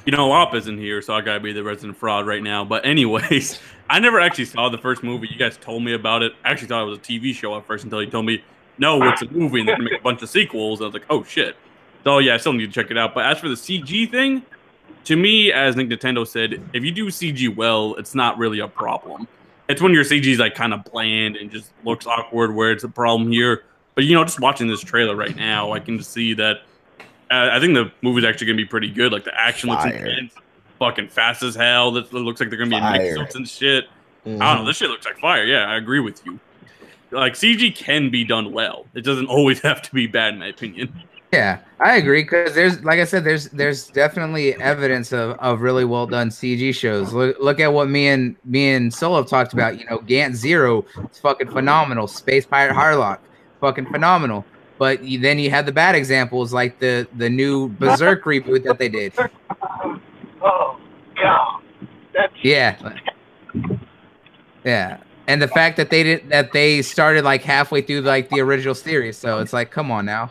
You 0.07 0.11
know, 0.11 0.31
Op 0.31 0.55
isn't 0.55 0.79
here, 0.79 0.99
so 1.03 1.13
I 1.13 1.21
gotta 1.21 1.39
be 1.39 1.53
the 1.53 1.63
resident 1.63 1.95
fraud 1.99 2.25
right 2.25 2.41
now. 2.41 2.65
But 2.65 2.83
anyways, 2.83 3.59
I 3.91 3.99
never 3.99 4.19
actually 4.19 4.45
saw 4.45 4.69
the 4.69 4.79
first 4.79 5.03
movie. 5.03 5.27
You 5.31 5.37
guys 5.37 5.55
told 5.55 5.83
me 5.83 5.93
about 5.93 6.23
it. 6.23 6.33
I 6.43 6.49
actually 6.49 6.69
thought 6.69 6.81
it 6.81 6.89
was 6.89 6.97
a 6.97 7.01
TV 7.01 7.31
show 7.35 7.55
at 7.55 7.67
first 7.67 7.83
until 7.83 8.01
you 8.01 8.09
told 8.09 8.25
me, 8.25 8.43
no, 8.79 9.03
it's 9.03 9.21
a 9.21 9.27
movie, 9.27 9.59
and 9.59 9.69
they're 9.69 9.75
gonna 9.75 9.91
make 9.91 9.99
a 9.99 10.03
bunch 10.03 10.23
of 10.23 10.29
sequels. 10.29 10.81
I 10.81 10.85
was 10.85 10.95
like, 10.95 11.05
oh 11.11 11.23
shit. 11.23 11.55
So 12.03 12.17
yeah, 12.17 12.33
I 12.33 12.37
still 12.37 12.53
need 12.53 12.65
to 12.65 12.71
check 12.71 12.89
it 12.89 12.97
out. 12.97 13.13
But 13.13 13.27
as 13.27 13.37
for 13.37 13.49
the 13.49 13.55
CG 13.55 14.09
thing, 14.09 14.41
to 15.03 15.15
me, 15.15 15.51
as 15.51 15.75
Nick 15.75 15.89
Nintendo 15.89 16.25
said, 16.27 16.59
if 16.73 16.83
you 16.83 16.91
do 16.91 17.07
CG 17.09 17.55
well, 17.55 17.93
it's 17.95 18.15
not 18.15 18.39
really 18.39 18.61
a 18.61 18.67
problem 18.67 19.27
it's 19.67 19.81
when 19.81 19.93
your 19.93 20.03
CG 20.03 20.25
is 20.25 20.39
like 20.39 20.55
kind 20.55 20.73
of 20.73 20.83
bland 20.85 21.35
and 21.35 21.49
just 21.49 21.71
looks 21.83 22.05
awkward 22.05 22.53
where 22.53 22.71
it's 22.71 22.83
a 22.83 22.89
problem 22.89 23.31
here. 23.31 23.63
But 23.95 24.05
you 24.05 24.15
know, 24.15 24.23
just 24.23 24.39
watching 24.39 24.67
this 24.67 24.81
trailer 24.81 25.15
right 25.15 25.35
now, 25.35 25.71
I 25.71 25.79
can 25.79 26.01
see 26.01 26.33
that. 26.35 26.61
Uh, 27.31 27.49
I 27.51 27.59
think 27.59 27.73
the 27.73 27.91
movie's 28.01 28.25
actually 28.25 28.47
gonna 28.47 28.57
be 28.57 28.65
pretty 28.65 28.89
good. 28.89 29.11
Like 29.11 29.23
the 29.23 29.39
action 29.39 29.69
Fire. 29.69 29.91
looks 29.91 30.03
intense, 30.03 30.33
fucking 30.79 31.09
fast 31.09 31.43
as 31.43 31.55
hell. 31.55 31.91
That 31.91 32.11
looks 32.13 32.39
like 32.39 32.49
they're 32.49 32.59
gonna 32.59 32.69
be 32.69 32.79
fire. 32.79 32.99
mix-ups 32.99 33.35
and 33.35 33.47
shit. 33.47 33.85
Mm-hmm. 34.25 34.29
I 34.29 34.29
don't 34.29 34.39
know. 34.39 34.45
Mm-hmm. 34.45 34.67
This 34.67 34.77
shit 34.77 34.89
looks 34.89 35.05
like 35.05 35.19
fire. 35.19 35.45
Yeah, 35.45 35.65
I 35.65 35.75
agree 35.77 35.99
with 35.99 36.25
you. 36.25 36.39
Like 37.11 37.33
CG 37.33 37.75
can 37.75 38.09
be 38.09 38.23
done 38.23 38.51
well. 38.51 38.85
It 38.93 39.01
doesn't 39.01 39.27
always 39.29 39.59
have 39.61 39.81
to 39.83 39.93
be 39.93 40.07
bad, 40.07 40.33
in 40.33 40.39
my 40.39 40.47
opinion. 40.47 40.93
Yeah, 41.33 41.57
I 41.79 41.95
agree 41.95 42.21
because 42.21 42.53
there's, 42.53 42.83
like 42.83 42.99
I 42.99 43.05
said, 43.05 43.23
there's 43.23 43.49
there's 43.49 43.87
definitely 43.87 44.53
evidence 44.61 45.11
of, 45.11 45.31
of 45.39 45.61
really 45.61 45.83
well 45.83 46.05
done 46.05 46.29
CG 46.29 46.75
shows. 46.75 47.11
Look 47.11 47.39
look 47.39 47.59
at 47.59 47.73
what 47.73 47.89
me 47.89 48.07
and 48.09 48.35
me 48.45 48.73
and 48.73 48.93
Solo 48.93 49.23
talked 49.23 49.51
about. 49.51 49.79
You 49.79 49.85
know, 49.89 49.97
Gantz 49.97 50.35
Zero, 50.35 50.85
it's 50.99 51.17
fucking 51.17 51.49
phenomenal. 51.49 52.07
Space 52.07 52.45
Pirate 52.45 52.75
Harlock, 52.75 53.17
fucking 53.59 53.87
phenomenal. 53.87 54.45
But 54.77 55.03
you, 55.03 55.17
then 55.17 55.39
you 55.39 55.49
have 55.49 55.65
the 55.65 55.71
bad 55.71 55.95
examples 55.95 56.53
like 56.53 56.77
the 56.77 57.07
the 57.17 57.31
new 57.31 57.69
Berserk 57.69 58.23
reboot 58.25 58.63
that 58.65 58.77
they 58.77 58.89
did. 58.89 59.13
Oh 60.39 60.79
yeah, 61.17 61.57
that's 62.13 62.33
yeah, 62.43 62.95
yeah. 64.63 64.97
And 65.25 65.41
the 65.41 65.47
fact 65.47 65.77
that 65.77 65.89
they 65.89 66.03
did 66.03 66.29
that 66.29 66.51
they 66.51 66.83
started 66.83 67.23
like 67.23 67.41
halfway 67.41 67.81
through 67.81 68.01
like 68.01 68.29
the 68.29 68.39
original 68.39 68.75
series, 68.75 69.17
so 69.17 69.39
it's 69.39 69.53
like, 69.53 69.71
come 69.71 69.89
on 69.89 70.05
now. 70.05 70.29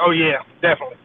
Oh 0.00 0.10
yeah, 0.10 0.42
definitely. 0.62 0.96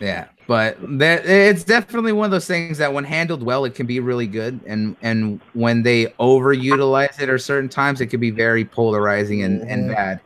Yeah, 0.00 0.26
but 0.48 0.76
that 0.98 1.24
it's 1.24 1.62
definitely 1.62 2.12
one 2.12 2.24
of 2.24 2.32
those 2.32 2.46
things 2.46 2.78
that 2.78 2.92
when 2.92 3.04
handled 3.04 3.42
well, 3.42 3.64
it 3.64 3.74
can 3.74 3.86
be 3.86 4.00
really 4.00 4.26
good, 4.26 4.60
and 4.66 4.96
and 5.00 5.40
when 5.52 5.82
they 5.82 6.06
overutilize 6.18 7.20
it 7.20 7.28
or 7.28 7.38
certain 7.38 7.68
times, 7.68 8.00
it 8.00 8.06
can 8.06 8.18
be 8.18 8.30
very 8.30 8.64
polarizing 8.64 9.42
and 9.42 9.62
and 9.70 9.94
bad. 9.94 10.20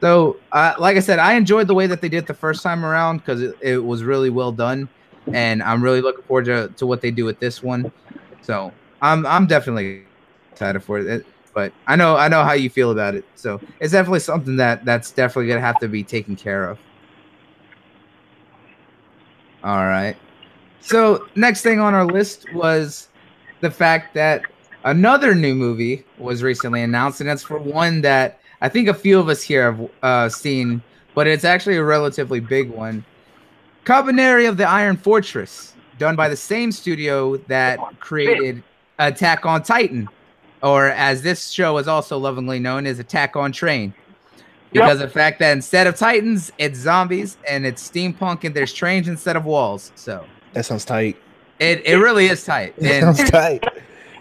So, 0.00 0.38
uh, 0.52 0.74
like 0.78 0.96
I 0.96 1.00
said, 1.00 1.18
I 1.18 1.34
enjoyed 1.34 1.66
the 1.66 1.74
way 1.74 1.86
that 1.86 2.00
they 2.00 2.08
did 2.08 2.26
the 2.26 2.32
first 2.32 2.62
time 2.62 2.86
around 2.86 3.18
because 3.18 3.42
it, 3.42 3.54
it 3.60 3.84
was 3.84 4.02
really 4.02 4.30
well 4.30 4.52
done, 4.52 4.88
and 5.34 5.62
I'm 5.62 5.82
really 5.84 6.00
looking 6.00 6.24
forward 6.24 6.46
to, 6.46 6.68
to 6.78 6.86
what 6.86 7.02
they 7.02 7.10
do 7.10 7.26
with 7.26 7.38
this 7.38 7.62
one. 7.62 7.92
So, 8.40 8.72
I'm 9.02 9.26
I'm 9.26 9.46
definitely 9.46 10.04
excited 10.52 10.82
for 10.82 10.98
it 10.98 11.26
but 11.54 11.72
I 11.86 11.96
know 11.96 12.16
I 12.16 12.28
know 12.28 12.44
how 12.44 12.52
you 12.52 12.70
feel 12.70 12.90
about 12.90 13.14
it. 13.14 13.24
So 13.34 13.60
it's 13.80 13.92
definitely 13.92 14.20
something 14.20 14.56
that 14.56 14.84
that's 14.84 15.10
definitely 15.10 15.48
gonna 15.48 15.60
have 15.60 15.78
to 15.80 15.88
be 15.88 16.02
taken 16.02 16.36
care 16.36 16.68
of. 16.68 16.78
All 19.62 19.86
right. 19.86 20.16
So 20.80 21.26
next 21.36 21.62
thing 21.62 21.80
on 21.80 21.94
our 21.94 22.06
list 22.06 22.52
was 22.54 23.08
the 23.60 23.70
fact 23.70 24.14
that 24.14 24.42
another 24.84 25.34
new 25.34 25.54
movie 25.54 26.04
was 26.18 26.42
recently 26.42 26.82
announced, 26.82 27.20
and 27.20 27.28
it's 27.28 27.42
for 27.42 27.58
one 27.58 28.00
that 28.02 28.40
I 28.62 28.68
think 28.68 28.88
a 28.88 28.94
few 28.94 29.18
of 29.18 29.28
us 29.28 29.42
here 29.42 29.72
have 29.72 29.90
uh, 30.02 30.28
seen, 30.28 30.82
but 31.14 31.26
it's 31.26 31.44
actually 31.44 31.76
a 31.76 31.84
relatively 31.84 32.40
big 32.40 32.70
one. 32.70 33.04
Kabaneri 33.84 34.48
of 34.48 34.56
the 34.56 34.68
Iron 34.68 34.96
Fortress, 34.96 35.74
done 35.98 36.16
by 36.16 36.28
the 36.28 36.36
same 36.36 36.72
studio 36.72 37.36
that 37.48 37.78
created 38.00 38.62
Attack 38.98 39.46
on 39.46 39.62
Titan. 39.62 40.08
Or 40.62 40.86
as 40.88 41.22
this 41.22 41.50
show 41.50 41.78
is 41.78 41.88
also 41.88 42.18
lovingly 42.18 42.58
known, 42.58 42.86
as 42.86 42.98
Attack 42.98 43.36
on 43.36 43.52
Train. 43.52 43.94
Because 44.72 45.00
of 45.00 45.08
the 45.08 45.12
fact 45.12 45.40
that 45.40 45.52
instead 45.52 45.88
of 45.88 45.96
Titans, 45.96 46.52
it's 46.58 46.78
zombies 46.78 47.36
and 47.48 47.66
it's 47.66 47.88
steampunk 47.90 48.44
and 48.44 48.54
there's 48.54 48.72
trains 48.72 49.08
instead 49.08 49.34
of 49.34 49.44
walls. 49.44 49.90
So 49.96 50.24
That 50.52 50.64
sounds 50.64 50.84
tight. 50.84 51.16
it, 51.58 51.84
it 51.84 51.96
really 51.96 52.26
is 52.26 52.44
tight. 52.44 52.76
That 52.76 53.02
And 53.02 53.16
sounds 53.16 53.30
tight. 53.30 53.64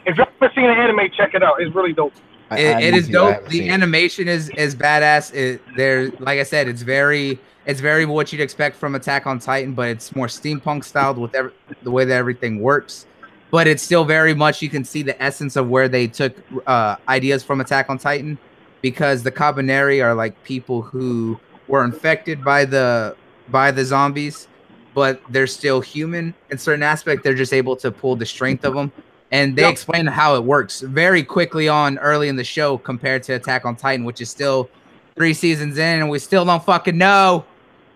If 0.05 0.17
you've 0.17 0.27
ever 0.41 0.51
seen 0.55 0.65
an 0.65 0.79
anime, 0.79 1.11
check 1.15 1.35
it 1.35 1.43
out. 1.43 1.61
It's 1.61 1.75
really 1.75 1.93
dope. 1.93 2.13
I- 2.49 2.57
it, 2.59 2.75
I 2.75 2.79
it 2.81 2.91
need 2.91 2.97
is 2.97 3.07
to. 3.09 3.19
I 3.21 3.33
dope. 3.33 3.47
The 3.49 3.69
animation 3.69 4.27
is 4.27 4.49
is 4.51 4.75
badass. 4.75 5.31
It 5.35 5.61
there, 5.77 6.09
like 6.19 6.39
I 6.39 6.43
said, 6.43 6.67
it's 6.67 6.81
very 6.81 7.37
it's 7.67 7.79
very 7.79 8.05
what 8.05 8.31
you'd 8.33 8.41
expect 8.41 8.75
from 8.75 8.95
Attack 8.95 9.27
on 9.27 9.37
Titan, 9.37 9.73
but 9.73 9.89
it's 9.89 10.15
more 10.15 10.25
steampunk 10.25 10.83
styled 10.83 11.19
with 11.19 11.35
every, 11.35 11.51
the 11.83 11.91
way 11.91 12.05
that 12.05 12.15
everything 12.15 12.59
works. 12.59 13.05
But 13.51 13.67
it's 13.67 13.81
still 13.81 14.05
very 14.05 14.33
much 14.33 14.61
you 14.61 14.69
can 14.69 14.83
see 14.83 15.01
the 15.01 15.21
essence 15.21 15.55
of 15.55 15.69
where 15.69 15.87
they 15.89 16.07
took 16.07 16.35
uh, 16.67 16.97
ideas 17.07 17.43
from 17.43 17.61
Attack 17.61 17.89
on 17.89 17.97
Titan, 17.97 18.37
because 18.81 19.23
the 19.23 19.31
Kabaneri 19.31 20.03
are 20.03 20.13
like 20.13 20.41
people 20.43 20.81
who 20.81 21.39
were 21.67 21.83
infected 21.83 22.43
by 22.43 22.65
the 22.65 23.15
by 23.49 23.71
the 23.71 23.83
zombies, 23.83 24.47
but 24.93 25.21
they're 25.29 25.47
still 25.47 25.81
human 25.81 26.33
in 26.51 26.57
certain 26.57 26.83
aspect. 26.83 27.23
They're 27.23 27.33
just 27.33 27.53
able 27.53 27.75
to 27.77 27.91
pull 27.91 28.15
the 28.15 28.25
strength 28.25 28.63
of 28.63 28.75
them 28.75 28.91
and 29.31 29.55
they 29.55 29.63
Yep. 29.63 29.71
explain 29.71 30.05
how 30.07 30.35
it 30.35 30.43
works 30.43 30.81
very 30.81 31.23
quickly 31.23 31.67
on 31.67 31.97
early 31.99 32.29
in 32.29 32.35
the 32.35 32.43
show 32.43 32.77
compared 32.77 33.23
to 33.23 33.33
Attack 33.33 33.65
on 33.65 33.75
Titan, 33.75 34.05
which 34.05 34.21
is 34.21 34.29
still 34.29 34.69
three 35.15 35.33
seasons 35.33 35.77
in, 35.77 35.99
and 35.99 36.09
we 36.09 36.19
still 36.19 36.45
don't 36.45 36.63
fucking 36.63 36.97
know. 36.97 37.45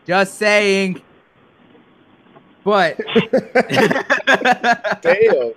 Just 0.05 0.35
saying. 0.37 1.01
But 2.63 2.97
Damn. 5.01 5.53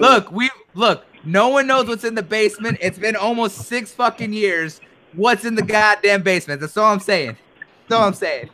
look, 0.00 0.32
we 0.32 0.50
look. 0.74 1.04
No 1.24 1.48
one 1.48 1.66
knows 1.66 1.86
what's 1.86 2.04
in 2.04 2.14
the 2.14 2.22
basement. 2.22 2.78
It's 2.80 2.98
been 2.98 3.16
almost 3.16 3.66
six 3.66 3.92
fucking 3.92 4.32
years. 4.32 4.80
What's 5.14 5.44
in 5.44 5.54
the 5.54 5.62
goddamn 5.62 6.22
basement? 6.22 6.60
That's 6.60 6.76
all 6.76 6.92
I'm 6.92 7.00
saying. 7.00 7.36
That's 7.88 7.98
all 7.98 8.06
I'm 8.06 8.14
saying. 8.14 8.50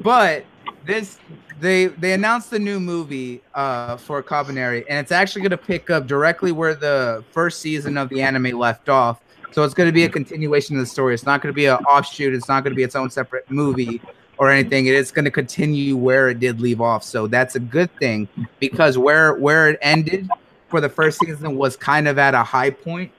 But 0.00 0.44
this 0.86 1.18
they 1.60 1.86
they 1.86 2.14
announced 2.14 2.50
the 2.50 2.58
new 2.58 2.80
movie 2.80 3.42
uh 3.54 3.98
for 3.98 4.22
Kabaneri, 4.22 4.84
and 4.88 4.98
it's 4.98 5.12
actually 5.12 5.42
gonna 5.42 5.58
pick 5.58 5.90
up 5.90 6.06
directly 6.06 6.52
where 6.52 6.74
the 6.74 7.22
first 7.32 7.60
season 7.60 7.98
of 7.98 8.08
the 8.08 8.22
anime 8.22 8.58
left 8.58 8.88
off. 8.88 9.20
So 9.52 9.62
it's 9.62 9.74
gonna 9.74 9.92
be 9.92 10.04
a 10.04 10.08
continuation 10.08 10.76
of 10.76 10.80
the 10.80 10.86
story. 10.86 11.12
It's 11.12 11.26
not 11.26 11.42
gonna 11.42 11.52
be 11.52 11.66
an 11.66 11.76
offshoot, 11.84 12.34
it's 12.34 12.48
not 12.48 12.64
gonna 12.64 12.74
be 12.74 12.82
its 12.82 12.96
own 12.96 13.10
separate 13.10 13.50
movie 13.50 14.00
or 14.40 14.50
anything. 14.50 14.86
It 14.86 14.94
is 14.94 15.12
gonna 15.12 15.30
continue 15.30 15.96
where 15.96 16.28
it 16.30 16.40
did 16.40 16.60
leave 16.60 16.80
off. 16.80 17.04
So 17.04 17.28
that's 17.28 17.54
a 17.54 17.60
good 17.60 17.94
thing 17.98 18.26
because 18.58 18.98
where 18.98 19.34
where 19.34 19.68
it 19.68 19.78
ended 19.82 20.28
for 20.68 20.80
the 20.80 20.88
first 20.88 21.20
season 21.20 21.56
was 21.56 21.76
kind 21.76 22.08
of 22.08 22.18
at 22.18 22.34
a 22.34 22.42
high 22.42 22.70
point 22.70 23.12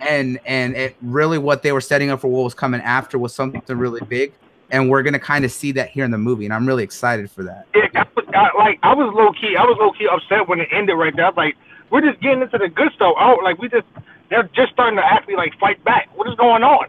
and 0.00 0.40
and 0.46 0.74
it 0.74 0.96
really 1.02 1.38
what 1.38 1.62
they 1.62 1.72
were 1.72 1.80
setting 1.80 2.10
up 2.10 2.20
for 2.20 2.28
what 2.28 2.42
was 2.42 2.54
coming 2.54 2.80
after 2.80 3.18
was 3.18 3.34
something 3.34 3.62
really 3.78 4.00
big 4.08 4.32
and 4.70 4.88
we're 4.90 5.02
gonna 5.02 5.18
kind 5.18 5.44
of 5.44 5.52
see 5.52 5.70
that 5.72 5.90
here 5.90 6.06
in 6.06 6.10
the 6.10 6.16
movie 6.16 6.46
and 6.46 6.54
i'm 6.54 6.66
really 6.66 6.82
excited 6.82 7.30
for 7.30 7.42
that 7.44 7.66
It, 7.74 7.94
I, 7.94 8.06
was- 8.16 8.24
I, 8.34 8.56
like 8.56 8.78
I 8.82 8.94
was 8.94 9.12
low 9.14 9.30
key, 9.32 9.56
I 9.56 9.64
was 9.64 9.76
low 9.78 9.92
key 9.92 10.08
upset 10.10 10.48
when 10.48 10.60
it 10.60 10.68
ended 10.72 10.96
right 10.96 11.14
there. 11.14 11.26
I 11.26 11.28
was 11.28 11.36
like, 11.36 11.56
we're 11.90 12.00
just 12.00 12.18
getting 12.20 12.40
into 12.40 12.56
the 12.56 12.68
good 12.70 12.90
stuff. 12.94 13.14
Oh, 13.20 13.38
like 13.44 13.58
we 13.58 13.68
just 13.68 13.86
they're 14.30 14.44
just 14.54 14.72
starting 14.72 14.96
to 14.96 15.04
actually 15.04 15.36
like 15.36 15.58
fight 15.58 15.82
back. 15.84 16.08
What 16.16 16.28
is 16.28 16.34
going 16.36 16.62
on? 16.62 16.86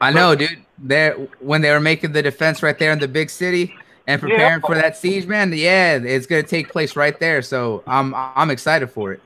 i 0.00 0.10
know 0.10 0.34
dude 0.34 0.64
there 0.78 1.14
when 1.40 1.60
they 1.62 1.70
were 1.70 1.80
making 1.80 2.12
the 2.12 2.22
defense 2.22 2.62
right 2.62 2.78
there 2.78 2.92
in 2.92 2.98
the 2.98 3.08
big 3.08 3.30
city 3.30 3.74
and 4.06 4.20
preparing 4.20 4.60
for 4.60 4.74
that 4.74 4.96
siege 4.96 5.26
man 5.26 5.52
yeah 5.52 5.96
it's 5.96 6.26
gonna 6.26 6.42
take 6.42 6.70
place 6.72 6.96
right 6.96 7.18
there. 7.20 7.42
So 7.42 7.82
i'm 7.86 8.14
i'm 8.14 8.50
excited 8.50 8.90
for 8.90 9.12
it. 9.12 9.22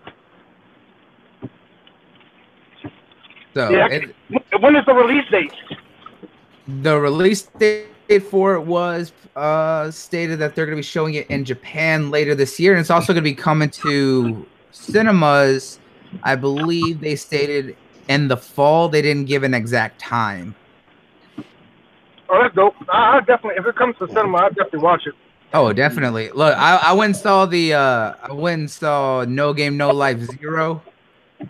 So 3.55 3.73
Yeah. 3.73 3.87
it, 3.87 4.17
When 4.61 4.77
is 4.77 4.85
the 4.87 4.95
release 4.95 5.25
date? 5.31 5.53
the 6.67 6.99
release 7.01 7.43
date 7.59 7.89
for 8.31 8.55
it 8.55 8.63
was 8.63 9.13
uh 9.37 9.91
stated 9.91 10.39
that 10.39 10.55
they're 10.55 10.67
going 10.67 10.77
to 10.77 10.81
be 10.81 10.83
showing 10.83 11.15
it 11.15 11.27
in 11.29 11.45
Japan 11.45 12.11
later 12.11 12.35
this 12.35 12.61
year 12.61 12.73
and 12.73 12.81
it's 12.81 12.91
also 12.91 13.13
going 13.13 13.23
to 13.25 13.29
be 13.31 13.35
coming 13.35 13.71
to 13.71 14.47
cinemas 14.71 15.81
I 16.23 16.37
believe 16.37 17.01
they 17.01 17.17
stated 17.17 17.77
in 18.09 18.29
the 18.29 18.37
fall. 18.37 18.89
They 18.89 19.01
didn't 19.03 19.25
give 19.27 19.43
an 19.43 19.55
exact 19.55 20.01
time 20.01 20.55
Oh, 22.33 22.41
that's 22.43 22.55
dope. 22.55 22.75
I, 22.89 23.17
I 23.17 23.21
definitely, 23.21 23.57
if 23.61 23.67
it 23.67 23.75
comes 23.77 23.97
to 23.99 24.07
cinema, 24.07 24.39
I 24.39 24.49
definitely 24.51 24.81
watch 24.81 25.07
it. 25.07 25.15
oh 25.53 25.73
definitely 25.73 26.31
look 26.31 26.57
I, 26.57 26.77
I 26.77 26.93
went 26.93 27.15
and 27.15 27.17
saw 27.17 27.45
the 27.45 27.75
uh 27.75 28.15
I 28.23 28.33
went 28.33 28.61
and 28.61 28.71
saw 28.71 29.25
No 29.27 29.53
Game 29.53 29.77
No 29.77 29.91
Life 29.91 30.21
Zero 30.39 30.81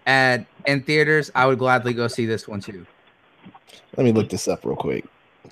at 0.07 0.47
in 0.67 0.83
theaters 0.83 1.31
I 1.35 1.45
would 1.47 1.59
gladly 1.59 1.93
go 1.93 2.09
see 2.09 2.25
this 2.25 2.49
one 2.49 2.61
too 2.61 2.87
Let 3.99 4.05
me 4.05 4.13
look 4.13 4.31
this 4.31 4.49
up 4.49 4.65
real 4.65 4.75
quick, 4.77 5.05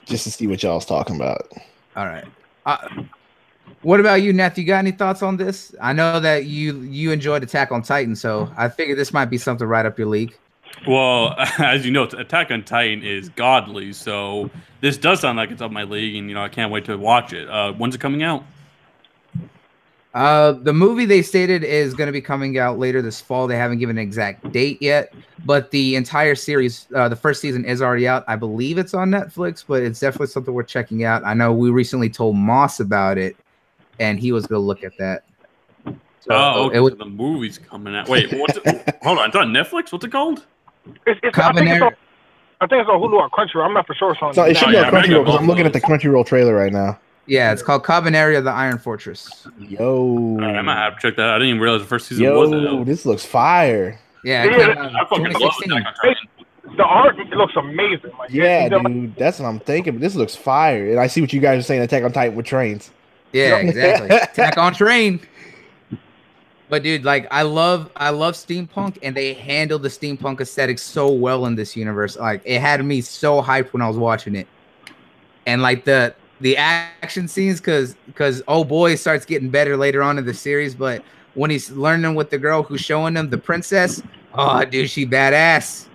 just 0.07 0.25
to 0.25 0.31
see 0.31 0.47
what 0.47 0.63
y'all's 0.63 0.87
talking 0.87 1.17
about. 1.17 1.53
all 1.95 2.07
right 2.07 2.25
uh, 2.65 2.79
what 3.83 4.01
about 4.01 4.23
you, 4.23 4.33
Nath? 4.33 4.57
You 4.57 4.65
got 4.65 4.79
any 4.79 4.93
thoughts 4.93 5.23
on 5.23 5.37
this? 5.37 5.75
I 5.81 5.93
know 5.93 6.19
that 6.19 6.47
you 6.47 6.81
you 6.83 7.13
enjoyed 7.13 7.43
Attack 7.43 7.71
on 7.71 7.83
Titan, 7.83 8.17
so 8.17 8.51
I 8.57 8.69
figured 8.71 8.99
this 8.99 9.13
might 9.13 9.27
be 9.27 9.37
something 9.39 9.67
right 9.69 9.85
up 9.87 9.99
your 9.99 10.09
league. 10.09 10.37
Well, 10.87 11.35
as 11.59 11.85
you 11.85 11.91
know, 11.91 12.05
Attack 12.05 12.51
on 12.51 12.65
Titan 12.65 13.03
is 13.03 13.29
godly, 13.31 13.93
so 13.93 14.51
this 14.81 14.97
does 14.97 15.21
sound 15.21 15.37
like 15.37 15.51
it's 15.51 15.63
up 15.63 15.71
my 15.71 15.85
league, 15.85 16.17
and 16.17 16.29
you 16.29 16.35
know 16.35 16.43
I 16.43 16.49
can't 16.49 16.73
wait 16.73 16.85
to 16.87 16.97
watch 16.97 17.33
it. 17.33 17.49
Uh, 17.49 17.73
when's 17.73 17.95
it 17.95 18.01
coming 18.01 18.23
out? 18.23 18.45
Uh, 20.15 20.53
the 20.53 20.73
movie 20.73 21.05
they 21.05 21.23
stated 21.23 21.63
is 21.63 21.95
going 21.95 22.07
to 22.07 22.13
be 22.13 22.21
coming 22.21 22.59
out 22.59 22.79
later 22.79 23.03
this 23.03 23.21
fall. 23.21 23.47
They 23.47 23.57
haven't 23.57 23.79
given 23.79 23.99
an 23.99 24.03
exact 24.03 24.51
date 24.51 24.81
yet, 24.81 25.13
but 25.45 25.71
the 25.71 25.97
entire 25.97 26.35
series, 26.35 26.87
uh, 26.95 27.09
the 27.09 27.17
first 27.17 27.41
season 27.41 27.65
is 27.65 27.83
already 27.83 28.09
out. 28.09 28.25
I 28.27 28.35
believe 28.35 28.79
it's 28.79 28.95
on 28.95 29.11
Netflix, 29.11 29.65
but 29.67 29.83
it's 29.83 30.01
definitely 30.01 30.29
something 30.29 30.55
we're 30.55 30.63
checking 30.63 31.05
out. 31.05 31.25
I 31.25 31.35
know 31.35 31.53
we 31.53 31.71
recently 31.71 32.09
told 32.09 32.37
Moss 32.37 32.81
about 32.81 33.19
it, 33.19 33.37
and 34.01 34.19
he 34.19 34.33
was 34.33 34.47
going 34.47 34.61
to 34.61 34.67
look 34.67 34.83
at 34.83 34.97
that. 34.99 35.25
So 35.85 36.31
oh, 36.31 36.65
okay, 36.67 36.79
it 36.79 36.81
was 36.81 36.95
so 36.95 36.99
the 36.99 37.05
movie's 37.05 37.59
coming 37.59 37.95
out. 37.95 38.09
Wait, 38.09 38.33
what's 38.33 38.59
it? 38.65 38.97
hold 39.03 39.19
on, 39.19 39.29
it's 39.29 39.37
on 39.37 39.53
Netflix. 39.53 39.93
What's 39.93 40.05
it 40.05 40.11
called? 40.11 40.47
It's, 41.07 41.21
it's, 41.23 41.39
I, 41.39 41.53
think 41.53 41.69
it's 41.69 41.79
Kabaneri. 41.79 41.87
on, 41.87 41.93
I 42.61 42.67
think 42.67 42.81
it's 42.81 42.89
on 42.91 43.01
Hulu 43.01 43.13
or 43.15 43.31
Crunchyroll. 43.31 43.65
I'm 43.67 43.75
not 43.75 43.87
for 43.87 43.95
sure. 43.95 44.13
It's 44.13 44.23
on 44.23 44.35
So 44.35 44.45
it 44.45 44.57
should 44.57 44.67
be 44.69 44.73
yeah, 44.75 44.87
on 44.89 44.93
Crunchyroll 44.93 45.25
because 45.25 45.41
I'm 45.41 45.47
looking 45.47 45.67
at 45.67 45.73
the 45.73 45.81
Crunchyroll 45.81 46.27
trailer 46.27 46.55
right 46.55 46.73
now. 46.73 46.99
yeah, 47.27 47.53
it's 47.53 47.63
called 47.63 47.85
Kabaneri 47.85 48.37
of 48.39 48.45
the 48.45 48.51
Iron 48.51 48.79
Fortress. 48.79 49.47
Yo, 49.59 49.79
All 49.81 50.37
right, 50.39 50.57
I 50.57 50.63
might 50.63 50.77
have 50.77 50.97
to 50.97 51.01
check 51.01 51.17
that. 51.17 51.23
out. 51.23 51.35
I 51.37 51.39
didn't 51.39 51.49
even 51.51 51.61
realize 51.61 51.83
the 51.83 51.87
first 51.89 52.09
season 52.09 52.25
was 52.33 52.51
yo, 52.51 52.85
this 52.85 53.05
looks 53.07 53.25
fire. 53.25 53.99
Yeah, 54.25 54.45
it 54.45 54.51
Yeah, 54.53 54.59
came 54.75 54.79
out 54.79 54.91
in 54.91 54.97
I 54.97 55.01
fucking 55.05 55.25
love 55.25 55.53
2016. 55.63 55.73
Attack 55.73 55.87
on 55.87 55.95
Titan. 55.95 56.77
the 56.77 56.85
art. 56.85 57.19
It 57.19 57.29
looks 57.31 57.55
amazing. 57.57 58.11
Like, 58.19 58.31
Yeah, 58.31 58.67
it's- 58.67 58.83
dude, 58.83 59.15
that's 59.17 59.39
what 59.39 59.47
I'm 59.47 59.61
thinking. 59.61 59.95
But 59.95 60.01
this 60.03 60.15
looks 60.17 60.35
fire, 60.35 60.91
and 60.91 60.99
I 61.01 61.07
see 61.07 61.21
what 61.21 61.33
you 61.33 61.41
guys 61.41 61.61
are 61.61 61.63
saying. 61.63 61.83
Attack 61.83 62.03
on 62.05 62.13
Titan 62.13 62.35
with 62.37 62.47
trains. 62.47 62.91
Yeah, 63.33 63.57
exactly. 63.59 64.09
Attack 64.17 64.57
on 64.59 64.73
Train. 64.75 65.21
But 66.69 66.83
dude, 66.83 67.05
like 67.05 67.27
I 67.31 67.43
love 67.43 67.91
I 67.97 68.11
love 68.11 68.35
steampunk 68.35 68.99
and 69.03 69.17
they 69.17 69.33
handle 69.33 69.79
the 69.79 69.89
steampunk 69.89 70.41
aesthetic 70.41 70.79
so 70.79 71.11
well 71.11 71.47
in 71.47 71.55
this 71.55 71.77
universe. 71.77 72.17
Like 72.17 72.43
it 72.45 72.61
had 72.61 72.85
me 72.85 73.01
so 73.01 73.41
hyped 73.43 73.73
when 73.73 73.83
I 73.83 73.89
was 73.89 73.97
watching 73.97 74.35
it. 74.35 74.47
And 75.47 75.63
like 75.63 75.85
the 75.85 76.15
the 76.41 76.57
action 76.57 77.27
scenes 77.27 77.61
cuz 77.61 77.97
cuz 78.15 78.43
oh 78.49 78.65
boy 78.65 78.97
starts 78.97 79.25
getting 79.25 79.49
better 79.49 79.77
later 79.77 80.03
on 80.03 80.19
in 80.19 80.27
the 80.27 80.35
series, 80.35 80.75
but 80.75 81.03
when 81.35 81.51
he's 81.51 81.71
learning 81.71 82.15
with 82.15 82.31
the 82.31 82.39
girl 82.39 82.63
who's 82.63 82.81
showing 82.81 83.17
him 83.17 83.31
the 83.31 83.39
princess, 83.39 84.03
oh 84.35 84.65
dude, 84.65 84.91
she 84.91 85.07
badass. 85.07 85.87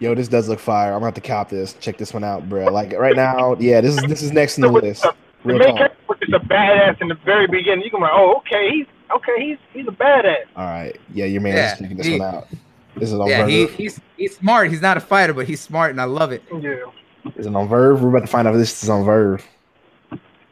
Yo, 0.00 0.14
this 0.14 0.28
does 0.28 0.48
look 0.48 0.58
fire. 0.58 0.92
I'm 0.92 1.00
gonna 1.00 1.06
have 1.08 1.14
to 1.14 1.20
cop 1.20 1.50
this. 1.50 1.74
Check 1.74 1.98
this 1.98 2.12
one 2.12 2.24
out, 2.24 2.48
bro. 2.48 2.64
Like 2.64 2.94
right 2.94 3.14
now, 3.14 3.54
yeah, 3.60 3.80
this 3.80 3.96
is 3.96 4.02
this 4.04 4.22
is 4.22 4.32
next 4.32 4.58
in 4.58 4.62
the 4.62 4.72
list. 4.72 5.02
The 5.02 5.14
Real 5.44 5.58
main 5.58 5.68
talk. 5.68 5.76
character 5.76 6.16
is 6.22 6.34
a 6.34 6.38
badass 6.38 7.00
in 7.00 7.08
the 7.08 7.14
very 7.24 7.46
beginning. 7.46 7.84
You 7.84 7.90
can 7.90 8.00
like, 8.00 8.12
oh, 8.14 8.36
okay, 8.38 8.70
he's 8.70 8.86
okay, 9.14 9.32
he's 9.38 9.58
he's 9.72 9.86
a 9.88 9.92
badass. 9.92 10.44
All 10.56 10.64
right, 10.64 10.98
yeah, 11.12 11.24
your 11.26 11.40
man 11.40 11.56
Yeah, 11.56 11.72
is 11.72 11.78
checking 11.78 11.96
this 11.96 12.06
he- 12.06 12.18
one 12.18 12.34
out. 12.34 12.48
This 12.96 13.12
is 13.12 13.18
on 13.18 13.28
Yeah, 13.28 13.46
he, 13.46 13.66
he's 13.68 14.00
he's 14.16 14.36
smart. 14.36 14.68
He's 14.70 14.82
not 14.82 14.96
a 14.96 15.00
fighter, 15.00 15.32
but 15.32 15.46
he's 15.46 15.60
smart 15.60 15.90
and 15.92 16.00
I 16.00 16.04
love 16.04 16.32
it. 16.32 16.42
Yeah. 16.52 16.76
Is 17.36 17.46
it 17.46 17.54
on 17.54 17.68
VRV? 17.68 18.00
We're 18.00 18.08
about 18.08 18.20
to 18.20 18.26
find 18.26 18.48
out 18.48 18.54
if 18.54 18.58
this 18.60 18.82
is 18.82 18.88
on 18.90 19.04
VRV. 19.04 19.42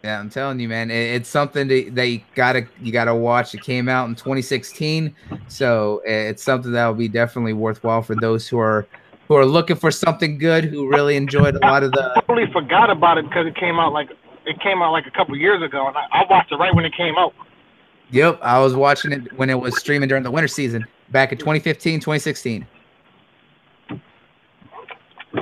Yeah, 0.04 0.20
I'm 0.20 0.30
telling 0.30 0.60
you, 0.60 0.68
man, 0.68 0.90
it, 0.92 0.94
it's 1.16 1.28
something 1.28 1.66
that, 1.68 1.94
that 1.96 2.06
you 2.06 2.20
gotta 2.36 2.66
you 2.80 2.92
gotta 2.92 3.14
watch. 3.14 3.54
It 3.54 3.62
came 3.62 3.88
out 3.88 4.08
in 4.08 4.14
2016, 4.14 5.14
so 5.48 6.00
it's 6.04 6.42
something 6.42 6.70
that 6.72 6.86
will 6.86 6.94
be 6.94 7.08
definitely 7.08 7.52
worthwhile 7.52 8.02
for 8.02 8.14
those 8.14 8.46
who 8.46 8.58
are 8.60 8.86
who 9.26 9.34
are 9.34 9.44
looking 9.44 9.76
for 9.76 9.90
something 9.90 10.38
good, 10.38 10.64
who 10.64 10.88
really 10.88 11.16
enjoyed 11.16 11.56
a 11.56 11.58
lot 11.66 11.82
of 11.82 11.90
the. 11.92 12.12
I 12.16 12.20
totally 12.20 12.50
forgot 12.52 12.90
about 12.90 13.18
it 13.18 13.28
because 13.28 13.46
it 13.46 13.56
came 13.56 13.80
out 13.80 13.92
like 13.92 14.10
it 14.46 14.60
came 14.60 14.80
out 14.80 14.92
like 14.92 15.06
a 15.06 15.10
couple 15.10 15.36
years 15.36 15.60
ago, 15.62 15.88
and 15.88 15.96
I, 15.96 16.04
I 16.12 16.24
watched 16.30 16.52
it 16.52 16.56
right 16.56 16.74
when 16.74 16.84
it 16.84 16.94
came 16.96 17.16
out. 17.18 17.34
Yep, 18.10 18.38
I 18.42 18.58
was 18.58 18.74
watching 18.74 19.12
it 19.12 19.32
when 19.36 19.50
it 19.50 19.60
was 19.60 19.78
streaming 19.78 20.08
during 20.08 20.22
the 20.22 20.30
winter 20.30 20.48
season 20.48 20.86
back 21.10 21.32
in 21.32 21.38
2015, 21.38 22.00
2016. 22.00 22.66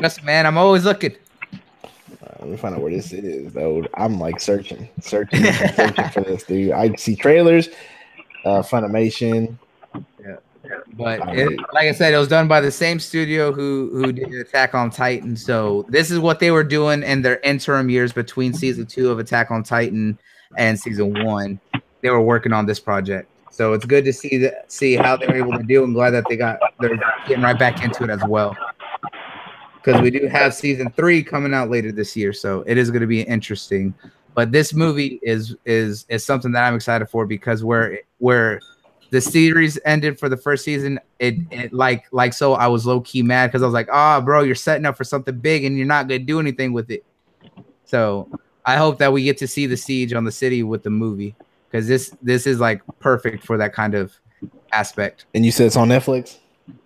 Just 0.01 0.25
man, 0.25 0.47
I'm 0.47 0.59
always 0.59 0.85
looking. 0.85 1.15
Uh, 1.53 2.37
let 2.41 2.49
me 2.49 2.57
find 2.57 2.75
out 2.75 2.81
where 2.81 2.91
this 2.91 3.13
is, 3.13 3.53
though. 3.53 3.85
I'm 3.95 4.19
like 4.19 4.41
searching, 4.41 4.89
searching, 5.01 5.45
searching 5.75 6.09
for 6.09 6.23
this, 6.23 6.43
dude. 6.43 6.73
I 6.73 6.95
see 6.97 7.15
trailers, 7.15 7.69
uh, 8.45 8.63
Funimation. 8.63 9.57
Yeah, 10.21 10.37
but 10.95 11.21
it, 11.37 11.59
like 11.73 11.89
I 11.89 11.93
said, 11.93 12.13
it 12.13 12.19
was 12.19 12.29
done 12.29 12.49
by 12.49 12.61
the 12.61 12.73
same 12.73 12.99
studio 12.99 13.53
who 13.53 13.91
who 13.93 14.13
did 14.13 14.33
Attack 14.35 14.75
on 14.75 14.91
Titan. 14.91 15.37
So 15.37 15.87
this 15.89 16.11
is 16.11 16.19
what 16.19 16.41
they 16.41 16.51
were 16.51 16.65
doing 16.65 17.05
in 17.05 17.23
their 17.23 17.39
interim 17.41 17.89
years 17.91 18.13
between 18.13 18.53
season 18.53 18.87
two 18.87 19.11
of 19.11 19.21
Attack 19.21 19.53
on 19.53 19.63
Titan 19.63 20.19
and 20.57 20.79
season 20.79 21.25
one. 21.25 21.61
They 22.07 22.11
were 22.11 22.21
working 22.21 22.53
on 22.53 22.67
this 22.67 22.79
project. 22.79 23.29
So 23.51 23.73
it's 23.73 23.85
good 23.85 24.05
to 24.05 24.13
see 24.13 24.37
that 24.37 24.71
see 24.71 24.95
how 24.95 25.17
they 25.17 25.27
were 25.27 25.35
able 25.35 25.59
to 25.59 25.65
do. 25.65 25.83
I'm 25.83 25.93
glad 25.93 26.11
that 26.11 26.23
they 26.29 26.37
got 26.37 26.61
they're 26.79 26.97
getting 27.27 27.43
right 27.43 27.59
back 27.59 27.83
into 27.83 28.05
it 28.05 28.11
as 28.11 28.23
well. 28.29 28.57
Because 29.75 30.01
we 30.01 30.13
do 30.13 30.29
have 30.29 30.55
season 30.55 30.93
three 30.93 31.21
coming 31.21 31.53
out 31.53 31.69
later 31.69 31.91
this 31.91 32.17
year, 32.17 32.33
so 32.33 32.63
it 32.69 32.79
is 32.79 32.93
going 32.93 33.01
to 33.01 33.09
be 33.09 33.23
interesting. 33.23 33.93
But 34.35 34.53
this 34.53 34.73
movie 34.73 35.19
is 35.21 35.57
is 35.65 36.07
is 36.09 36.25
something 36.25 36.53
that 36.53 36.63
I'm 36.63 36.77
excited 36.77 37.07
for 37.07 37.27
because 37.27 37.65
where 37.65 37.99
where 38.19 38.61
the 39.11 39.21
series 39.21 39.77
ended 39.85 40.17
for 40.21 40.29
the 40.29 40.37
first 40.37 40.63
season, 40.63 41.01
it, 41.19 41.35
it 41.51 41.73
like 41.73 42.05
like 42.13 42.35
so 42.35 42.53
I 42.55 42.69
was 42.69 42.87
low 42.87 43.01
key 43.01 43.23
mad 43.23 43.49
because 43.49 43.65
I 43.65 43.67
was 43.67 43.75
like, 43.75 43.89
ah, 43.91 44.19
oh, 44.19 44.21
bro, 44.21 44.45
you're 44.45 44.55
setting 44.55 44.87
up 44.87 44.97
for 44.97 45.03
something 45.03 45.37
big 45.37 45.65
and 45.65 45.77
you're 45.77 45.89
not 45.89 46.07
gonna 46.07 46.21
do 46.21 46.39
anything 46.39 46.73
with 46.73 46.89
it. 46.89 47.05
So 47.85 48.29
I 48.65 48.77
hope 48.77 48.99
that 48.99 49.13
we 49.13 49.25
get 49.25 49.39
to 49.39 49.49
see 49.49 49.67
the 49.67 49.77
siege 49.77 50.13
on 50.13 50.23
the 50.23 50.31
city 50.31 50.63
with 50.63 50.85
the 50.85 50.91
movie 50.91 51.35
because 51.77 51.89
this 51.89 52.11
this 52.23 52.47
is 52.47 52.59
like 52.59 52.81
perfect 53.01 53.45
for 53.45 53.59
that 53.59 53.73
kind 53.75 53.95
of 53.95 54.15
aspect. 54.73 55.27
And 55.35 55.45
you 55.45 55.53
said 55.53 55.67
it's 55.67 55.77
on 55.77 55.89
Netflix. 55.89 56.39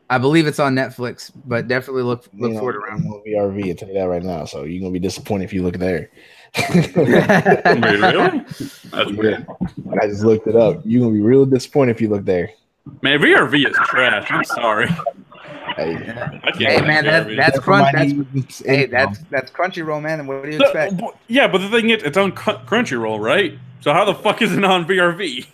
I 0.08 0.18
believe 0.18 0.48
it's 0.48 0.58
on 0.58 0.74
Netflix, 0.74 1.30
but 1.46 1.68
definitely 1.68 2.02
look 2.02 2.26
look 2.34 2.48
You 2.50 2.54
know, 2.54 2.60
for 2.60 2.70
it 2.70 2.76
around. 2.76 3.06
on 3.06 3.22
VRV. 3.24 3.70
I 3.70 3.72
tell 3.74 3.88
you 3.88 3.94
that 3.94 4.04
right 4.08 4.22
now. 4.22 4.44
So 4.46 4.64
you're 4.64 4.80
gonna 4.80 4.92
be 4.92 4.98
disappointed 4.98 5.44
if 5.44 5.52
you 5.52 5.62
look 5.62 5.76
there. 5.78 6.10
Wait, 6.74 6.96
really? 6.96 8.38
That's 8.90 9.12
weird. 9.12 9.46
I 10.02 10.06
just 10.08 10.24
looked 10.24 10.48
it 10.48 10.56
up. 10.56 10.80
You're 10.84 11.02
gonna 11.02 11.14
be 11.14 11.20
real 11.20 11.46
disappointed 11.46 11.92
if 11.92 12.00
you 12.00 12.08
look 12.08 12.24
there. 12.24 12.50
Man, 13.02 13.20
VRV 13.20 13.68
is 13.70 13.76
trash. 13.84 14.26
I'm 14.30 14.42
sorry. 14.44 14.88
Hey, 15.76 15.94
Hey 16.56 16.80
man, 16.80 17.04
that, 17.04 17.26
VRV. 17.28 17.36
that's 17.36 17.58
crunch. 17.60 17.88
That's, 17.94 18.12
needs, 18.34 18.62
hey, 18.66 18.86
that's 18.86 19.20
that's 19.30 19.52
Crunchyroll, 19.52 20.02
man. 20.02 20.18
And 20.18 20.28
what 20.28 20.42
do 20.42 20.50
you 20.50 20.58
The- 20.58 20.64
expect? 20.64 21.00
yeah, 21.28 21.46
but 21.46 21.58
the 21.58 21.68
thing 21.68 21.90
is, 21.90 22.02
it's 22.02 22.18
on 22.18 22.32
Cr- 22.32 22.50
Crunchyroll, 22.66 23.20
right? 23.20 23.56
So 23.80 23.92
how 23.92 24.04
the 24.04 24.14
fuck 24.14 24.42
is 24.42 24.52
it 24.52 24.64
on 24.64 24.84
VRV? 24.86 25.46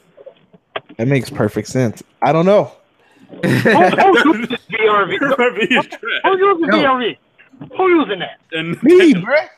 that 0.99 1.09
makes 1.09 1.29
perfect 1.31 1.69
sense. 1.69 2.03
I 2.23 2.33
don't 2.33 2.47
know. 2.47 2.73
Who, 3.31 3.37
who 3.49 3.49
uses 4.39 4.59
VRV? 4.71 5.19
VRV 5.19 5.59
is 5.63 5.69
Who 5.71 5.83
trash. 5.83 6.23
uses 6.25 6.67
No. 6.69 6.77
VRV? 6.79 7.17
Who 7.77 7.89
using 7.89 8.19
that? 8.21 8.39
And 8.53 8.83
Me, 8.83 9.15
bruh. 9.15 9.49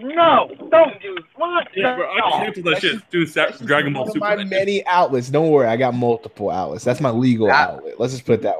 No, 0.00 0.50
don't 0.70 1.00
use 1.04 1.22
what? 1.36 1.68
Yeah, 1.76 1.94
bro, 1.94 2.10
I 2.10 2.18
No. 2.18 2.30
canceled 2.44 2.66
that 2.66 2.80
shit. 2.80 3.10
Dude, 3.10 3.32
Dragon 3.64 3.92
Ball 3.92 4.06
Super. 4.08 4.18
my 4.18 4.42
many 4.42 4.84
outlets. 4.86 5.28
Don't 5.30 5.50
worry, 5.50 5.68
I 5.68 5.76
got 5.76 5.94
multiple 5.94 6.50
outlets. 6.50 6.82
That's 6.84 7.00
my 7.00 7.10
legal 7.10 7.48
Ah. 7.50 7.74
outlet. 7.74 8.00
Let's 8.00 8.12
just 8.12 8.26
put 8.26 8.40
it 8.40 8.42
that 8.42 8.56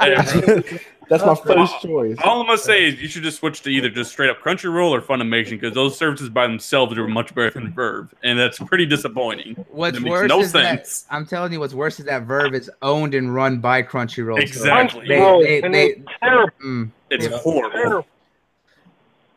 Hey, 0.00 0.16
way. 0.62 0.80
That's 1.08 1.24
my 1.24 1.34
first 1.36 1.80
choice. 1.82 2.16
All 2.24 2.40
I'm 2.40 2.46
gonna 2.46 2.58
say 2.58 2.86
is 2.88 3.00
you 3.00 3.06
should 3.06 3.22
just 3.22 3.38
switch 3.38 3.62
to 3.62 3.70
either 3.70 3.88
just 3.88 4.10
straight 4.10 4.28
up 4.28 4.40
Crunchyroll 4.40 4.90
or 4.90 5.00
Funimation 5.00 5.50
because 5.50 5.72
those 5.72 5.96
services 5.96 6.28
by 6.28 6.46
themselves 6.48 6.98
are 6.98 7.06
much 7.06 7.34
better 7.34 7.50
than 7.50 7.72
VRV, 7.72 8.08
and 8.24 8.36
that's 8.38 8.58
pretty 8.58 8.86
disappointing. 8.86 9.54
What's 9.70 10.00
makes 10.00 10.10
worse 10.10 10.28
no 10.28 10.40
is 10.40 10.50
sense. 10.50 11.02
that 11.02 11.14
I'm 11.14 11.24
telling 11.24 11.52
you, 11.52 11.60
what's 11.60 11.74
worse 11.74 12.00
is 12.00 12.06
that 12.06 12.26
VRV 12.26 12.54
is 12.54 12.70
owned 12.82 13.14
and 13.14 13.32
run 13.32 13.58
by 13.58 13.82
Crunchyroll. 13.84 14.36
so 14.36 14.42
Exactly. 14.42 15.06
They- 15.06 15.60
they- 15.60 15.68
they- 15.68 15.86
it's 15.86 16.04
terrible. 16.20 16.50
mm. 16.64 16.90
It's 17.10 17.26
Yeah. 17.28 17.36
horrible. 17.38 17.70
terrible. 17.70 18.06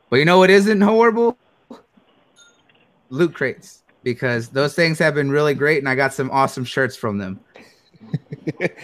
But 0.09 0.15
you 0.17 0.25
know 0.25 0.39
what 0.39 0.49
isn't 0.49 0.81
horrible? 0.81 1.37
Loot 3.09 3.33
crates. 3.33 3.83
Because 4.01 4.47
those 4.47 4.73
things 4.75 4.97
have 4.99 5.13
been 5.13 5.29
really 5.29 5.53
great, 5.53 5.79
and 5.79 5.89
I 5.89 5.93
got 5.93 6.13
some 6.13 6.31
awesome 6.31 6.63
shirts 6.63 6.95
from 6.95 7.17
them. 7.17 7.39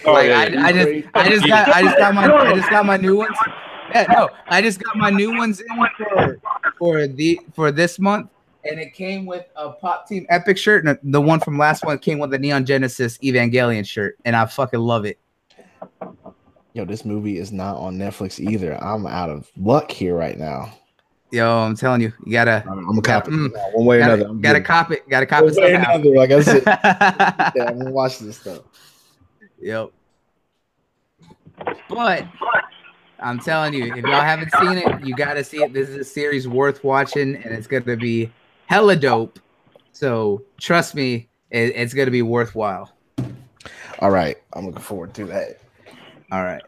Oh, 0.04 0.12
like 0.12 0.28
yeah, 0.28 0.38
I. 0.60 0.66
I 0.68 0.72
just, 0.72 1.08
I 1.14 1.28
just 1.28 1.46
got, 1.46 1.68
I 1.68 1.82
just 1.82 1.98
got 1.98 2.14
my, 2.14 2.24
I 2.32 2.54
just 2.54 2.70
got 2.70 2.86
my 2.86 2.96
new 2.96 3.16
ones. 3.16 3.36
Yeah, 3.94 4.06
no, 4.12 4.28
I 4.48 4.62
just 4.62 4.82
got 4.82 4.96
my 4.96 5.10
new 5.10 5.36
ones 5.36 5.60
in 5.60 5.66
for 5.96 6.38
for 6.78 7.06
the 7.06 7.40
for 7.54 7.70
this 7.72 7.98
month, 7.98 8.28
and 8.64 8.78
it 8.78 8.92
came 8.94 9.26
with 9.26 9.44
a 9.56 9.70
Pop 9.70 10.08
Team 10.08 10.26
Epic 10.28 10.58
shirt, 10.58 10.84
and 10.86 10.98
the 11.02 11.20
one 11.20 11.40
from 11.40 11.56
last 11.58 11.84
one 11.84 11.98
came 11.98 12.18
with 12.18 12.32
a 12.34 12.38
Neon 12.38 12.64
Genesis 12.66 13.18
Evangelion 13.18 13.86
shirt, 13.86 14.16
and 14.24 14.36
I 14.36 14.46
fucking 14.46 14.80
love 14.80 15.04
it. 15.04 15.18
Yo, 16.74 16.84
this 16.84 17.04
movie 17.04 17.38
is 17.38 17.52
not 17.52 17.76
on 17.76 17.96
Netflix 17.96 18.38
either. 18.38 18.74
I'm 18.82 19.06
out 19.06 19.30
of 19.30 19.50
luck 19.56 19.90
here 19.90 20.14
right 20.14 20.38
now. 20.38 20.72
Yo, 21.32 21.48
I'm 21.48 21.74
telling 21.74 22.00
you, 22.02 22.12
you 22.24 22.32
gotta, 22.32 22.62
I'm, 22.70 22.88
I'm 22.88 22.98
a 22.98 23.02
cop 23.02 23.26
Mm. 23.26 23.50
one 23.74 23.86
way 23.86 23.96
or 23.96 24.00
gotta, 24.00 24.14
another. 24.14 24.30
I'm 24.30 24.40
gotta 24.40 24.60
getting- 24.60 24.64
cop 24.66 24.90
it, 24.92 25.08
gotta 25.08 25.26
cop 25.26 25.44
one 25.44 25.52
it 25.52 25.60
way 25.60 25.72
or 25.72 25.76
another. 25.76 26.14
Like 26.14 26.30
I 26.30 26.40
said, 26.42 26.62
yeah, 27.56 27.64
I'm 27.68 27.78
gonna 27.78 27.90
watch 27.90 28.18
this 28.18 28.38
stuff. 28.38 28.60
Yep. 29.60 29.90
But 31.88 32.26
I'm 33.18 33.38
telling 33.38 33.74
you, 33.74 33.94
if 33.94 34.04
y'all 34.04 34.20
haven't 34.20 34.52
seen 34.60 34.78
it, 34.78 35.06
you 35.06 35.14
got 35.14 35.34
to 35.34 35.44
see 35.44 35.58
it. 35.58 35.72
This 35.72 35.88
is 35.88 35.96
a 35.96 36.04
series 36.04 36.46
worth 36.46 36.84
watching, 36.84 37.36
and 37.36 37.54
it's 37.54 37.66
gonna 37.66 37.96
be 37.96 38.30
hella 38.66 38.96
dope. 38.96 39.38
So 39.92 40.42
trust 40.60 40.94
me, 40.94 41.28
it, 41.50 41.74
it's 41.74 41.94
gonna 41.94 42.10
be 42.10 42.22
worthwhile. 42.22 42.92
All 44.00 44.10
right, 44.10 44.36
I'm 44.52 44.66
looking 44.66 44.82
forward 44.82 45.14
to 45.14 45.24
that. 45.26 45.60
All 46.30 46.44
right. 46.44 46.62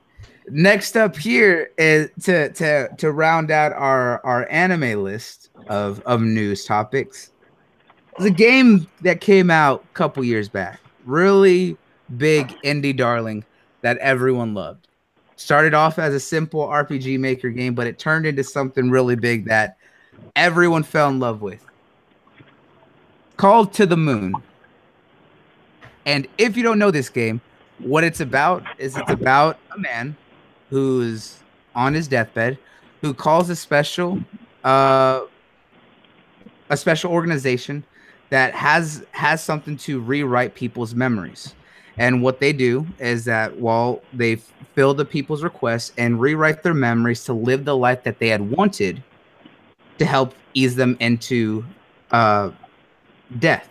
Next 0.51 0.96
up 0.96 1.14
here 1.16 1.70
is 1.77 2.09
to 2.24 2.51
to 2.55 2.88
to 2.96 3.12
round 3.12 3.51
out 3.51 3.72
our 3.72 4.24
our 4.24 4.51
anime 4.51 5.03
list 5.03 5.51
of 5.68 6.01
of 6.07 6.22
news 6.22 6.64
topics. 6.64 7.33
It's 8.16 8.24
a 8.24 8.31
game 8.31 8.87
that 9.03 9.20
came 9.20 9.51
out 9.51 9.85
a 9.85 9.94
couple 9.94 10.24
years 10.24 10.48
back. 10.48 10.81
Really 11.05 11.77
big 12.16 12.49
indie 12.64 12.97
darling 12.97 13.44
that 13.83 13.99
everyone 13.99 14.55
loved. 14.55 14.88
Started 15.37 15.75
off 15.75 15.99
as 15.99 16.14
a 16.14 16.21
simple 16.21 16.66
RPG 16.66 17.18
maker 17.18 17.51
game, 17.51 17.75
but 17.75 17.87
it 17.87 17.99
turned 17.99 18.27
into 18.27 18.42
something 18.42 18.90
really 18.90 19.14
big 19.14 19.44
that 19.47 19.77
everyone 20.35 20.83
fell 20.83 21.09
in 21.09 21.21
love 21.21 21.42
with. 21.42 21.64
Called 23.37 23.73
to 23.75 23.87
the 23.87 23.97
Moon. 23.97 24.35
And 26.07 26.27
if 26.38 26.57
you 26.57 26.62
don't 26.62 26.79
know 26.79 26.90
this 26.90 27.09
game, 27.09 27.40
what 27.79 28.03
it's 28.03 28.21
about 28.21 28.64
is 28.79 28.97
it's 28.97 29.11
about 29.11 29.59
a 29.75 29.79
man 29.79 30.16
who's 30.71 31.38
on 31.75 31.94
his 31.94 32.09
deathbed 32.09 32.59
who 33.01 33.14
calls 33.14 33.49
a 33.51 33.57
special 33.57 34.18
uh 34.64 35.21
a 36.71 36.77
special 36.77 37.12
organization 37.12 37.85
that 38.31 38.53
has 38.55 39.07
has 39.12 39.42
something 39.42 39.77
to 39.77 40.01
rewrite 40.01 40.55
people's 40.55 40.94
memories 40.94 41.55
and 41.99 42.23
what 42.23 42.41
they 42.41 42.53
do 42.53 42.87
is 42.99 43.25
that 43.25 43.57
while 43.57 44.01
they 44.13 44.37
fill 44.75 44.95
the 44.95 45.05
people's 45.05 45.43
requests 45.43 45.93
and 45.99 46.21
rewrite 46.21 46.63
their 46.63 46.75
memories 46.75 47.25
to 47.25 47.33
live 47.33 47.65
the 47.65 47.77
life 47.77 48.05
that 48.05 48.19
they 48.19 48.29
had 48.29 48.53
wanted 48.53 49.03
to 49.99 50.05
help 50.07 50.35
ease 50.55 50.77
them 50.77 50.97
into 51.01 51.65
uh 52.13 52.51
death. 53.39 53.69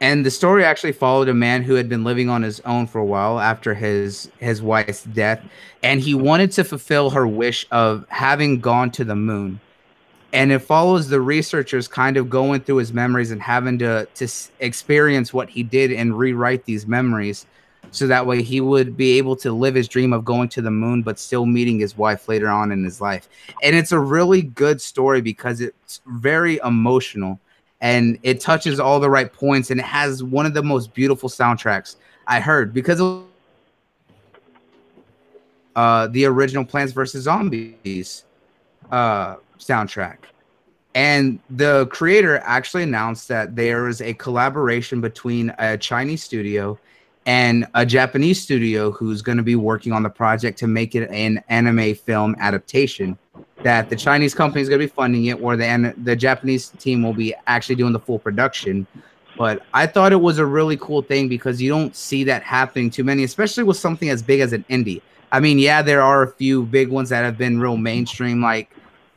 And 0.00 0.24
the 0.24 0.30
story 0.30 0.64
actually 0.64 0.92
followed 0.92 1.28
a 1.28 1.34
man 1.34 1.64
who 1.64 1.74
had 1.74 1.88
been 1.88 2.04
living 2.04 2.28
on 2.28 2.42
his 2.42 2.60
own 2.60 2.86
for 2.86 3.00
a 3.00 3.04
while 3.04 3.40
after 3.40 3.74
his 3.74 4.30
his 4.38 4.62
wife's 4.62 5.02
death 5.04 5.42
and 5.82 6.00
he 6.00 6.14
wanted 6.14 6.52
to 6.52 6.64
fulfill 6.64 7.10
her 7.10 7.26
wish 7.26 7.66
of 7.72 8.06
having 8.08 8.60
gone 8.60 8.90
to 8.92 9.04
the 9.04 9.16
moon 9.16 9.60
and 10.32 10.52
it 10.52 10.58
follows 10.60 11.08
the 11.08 11.20
researchers 11.20 11.88
kind 11.88 12.16
of 12.16 12.28
going 12.28 12.60
through 12.60 12.76
his 12.76 12.92
memories 12.92 13.30
and 13.30 13.42
having 13.42 13.78
to 13.78 14.06
to 14.14 14.28
experience 14.60 15.32
what 15.32 15.48
he 15.48 15.62
did 15.62 15.92
and 15.92 16.18
rewrite 16.18 16.64
these 16.64 16.86
memories 16.86 17.46
so 17.90 18.06
that 18.06 18.26
way 18.26 18.42
he 18.42 18.60
would 18.60 18.96
be 18.96 19.16
able 19.16 19.34
to 19.36 19.52
live 19.52 19.74
his 19.74 19.88
dream 19.88 20.12
of 20.12 20.24
going 20.24 20.48
to 20.50 20.62
the 20.62 20.70
moon 20.70 21.02
but 21.02 21.18
still 21.18 21.46
meeting 21.46 21.78
his 21.78 21.96
wife 21.96 22.28
later 22.28 22.48
on 22.48 22.70
in 22.70 22.84
his 22.84 23.00
life. 23.00 23.28
And 23.62 23.74
it's 23.74 23.92
a 23.92 23.98
really 23.98 24.42
good 24.42 24.80
story 24.80 25.20
because 25.20 25.60
it's 25.60 26.00
very 26.06 26.58
emotional 26.64 27.38
and 27.80 28.18
it 28.22 28.40
touches 28.40 28.80
all 28.80 29.00
the 29.00 29.08
right 29.08 29.32
points 29.32 29.70
and 29.70 29.80
it 29.80 29.86
has 29.86 30.22
one 30.22 30.44
of 30.44 30.54
the 30.54 30.62
most 30.62 30.92
beautiful 30.92 31.28
soundtracks 31.28 31.96
I 32.26 32.40
heard 32.40 32.74
because 32.74 33.00
of 33.00 33.24
uh, 35.76 36.08
the 36.08 36.24
original 36.24 36.64
Plants 36.64 36.92
vs 36.92 37.22
Zombies 37.22 38.24
uh, 38.90 39.36
soundtrack. 39.58 40.18
And 40.94 41.38
the 41.50 41.86
creator 41.86 42.38
actually 42.44 42.82
announced 42.82 43.28
that 43.28 43.54
there 43.54 43.88
is 43.88 44.00
a 44.00 44.14
collaboration 44.14 45.00
between 45.00 45.54
a 45.58 45.76
Chinese 45.78 46.22
studio 46.22 46.78
and 47.26 47.66
a 47.74 47.84
Japanese 47.84 48.40
studio 48.40 48.90
who's 48.90 49.20
going 49.20 49.36
to 49.36 49.44
be 49.44 49.54
working 49.54 49.92
on 49.92 50.02
the 50.02 50.08
project 50.08 50.58
to 50.58 50.66
make 50.66 50.94
it 50.94 51.08
an 51.10 51.44
anime 51.48 51.94
film 51.94 52.34
adaptation. 52.40 53.18
That 53.62 53.90
the 53.90 53.96
Chinese 53.96 54.34
company 54.34 54.62
is 54.62 54.68
going 54.68 54.80
to 54.80 54.86
be 54.86 54.92
funding 54.92 55.26
it, 55.26 55.40
or 55.42 55.56
the 55.56 55.94
the 56.02 56.16
Japanese 56.16 56.70
team 56.70 57.02
will 57.02 57.12
be 57.12 57.34
actually 57.46 57.74
doing 57.74 57.92
the 57.92 57.98
full 57.98 58.18
production. 58.18 58.86
But 59.36 59.62
I 59.74 59.86
thought 59.86 60.12
it 60.12 60.20
was 60.20 60.38
a 60.38 60.46
really 60.46 60.76
cool 60.78 61.02
thing 61.02 61.28
because 61.28 61.60
you 61.60 61.68
don't 61.68 61.94
see 61.94 62.24
that 62.24 62.42
happening 62.42 62.88
too 62.88 63.04
many, 63.04 63.24
especially 63.24 63.62
with 63.62 63.76
something 63.76 64.08
as 64.08 64.22
big 64.22 64.40
as 64.40 64.52
an 64.52 64.64
indie. 64.70 65.02
I 65.30 65.40
mean, 65.40 65.58
yeah, 65.58 65.82
there 65.82 66.02
are 66.02 66.22
a 66.22 66.30
few 66.32 66.64
big 66.64 66.88
ones 66.88 67.10
that 67.10 67.22
have 67.22 67.36
been 67.36 67.60
real 67.60 67.76
mainstream, 67.76 68.42
like 68.42 68.70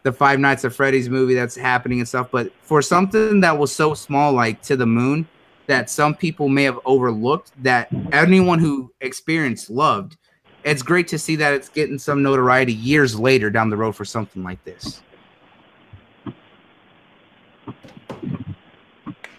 the 0.04 0.12
Five 0.12 0.40
Nights 0.40 0.66
at 0.66 0.74
Freddy's 0.74 1.10
movie 1.10 1.34
that's 1.34 1.56
happening 1.56 2.00
and 2.00 2.08
stuff. 2.08 2.30
But 2.32 2.52
for 2.62 2.82
something 2.82 3.42
that 3.42 3.58
was 3.58 3.74
so 3.74 3.94
small, 3.94 4.34
like 4.34 4.62
To 4.64 4.76
the 4.76 4.86
Moon, 4.86 5.28
that 5.68 5.90
some 5.90 6.16
people 6.16 6.50
may 6.50 6.64
have 6.64 6.80
overlooked 6.86 7.52
that 7.64 7.88
anyone 8.12 8.60
who 8.60 8.92
experienced 9.02 9.70
loved. 9.70 10.18
It's 10.64 10.84
great 10.84 11.08
to 11.08 11.18
see 11.18 11.36
that 11.38 11.54
it's 11.54 11.70
getting 11.70 11.98
some 11.98 12.22
notoriety 12.22 12.74
years 12.74 13.20
later 13.20 13.50
down 13.50 13.70
the 13.70 13.78
road 13.78 13.94
for 13.94 14.06
something 14.06 14.44
like 14.44 14.64
this. 14.64 15.02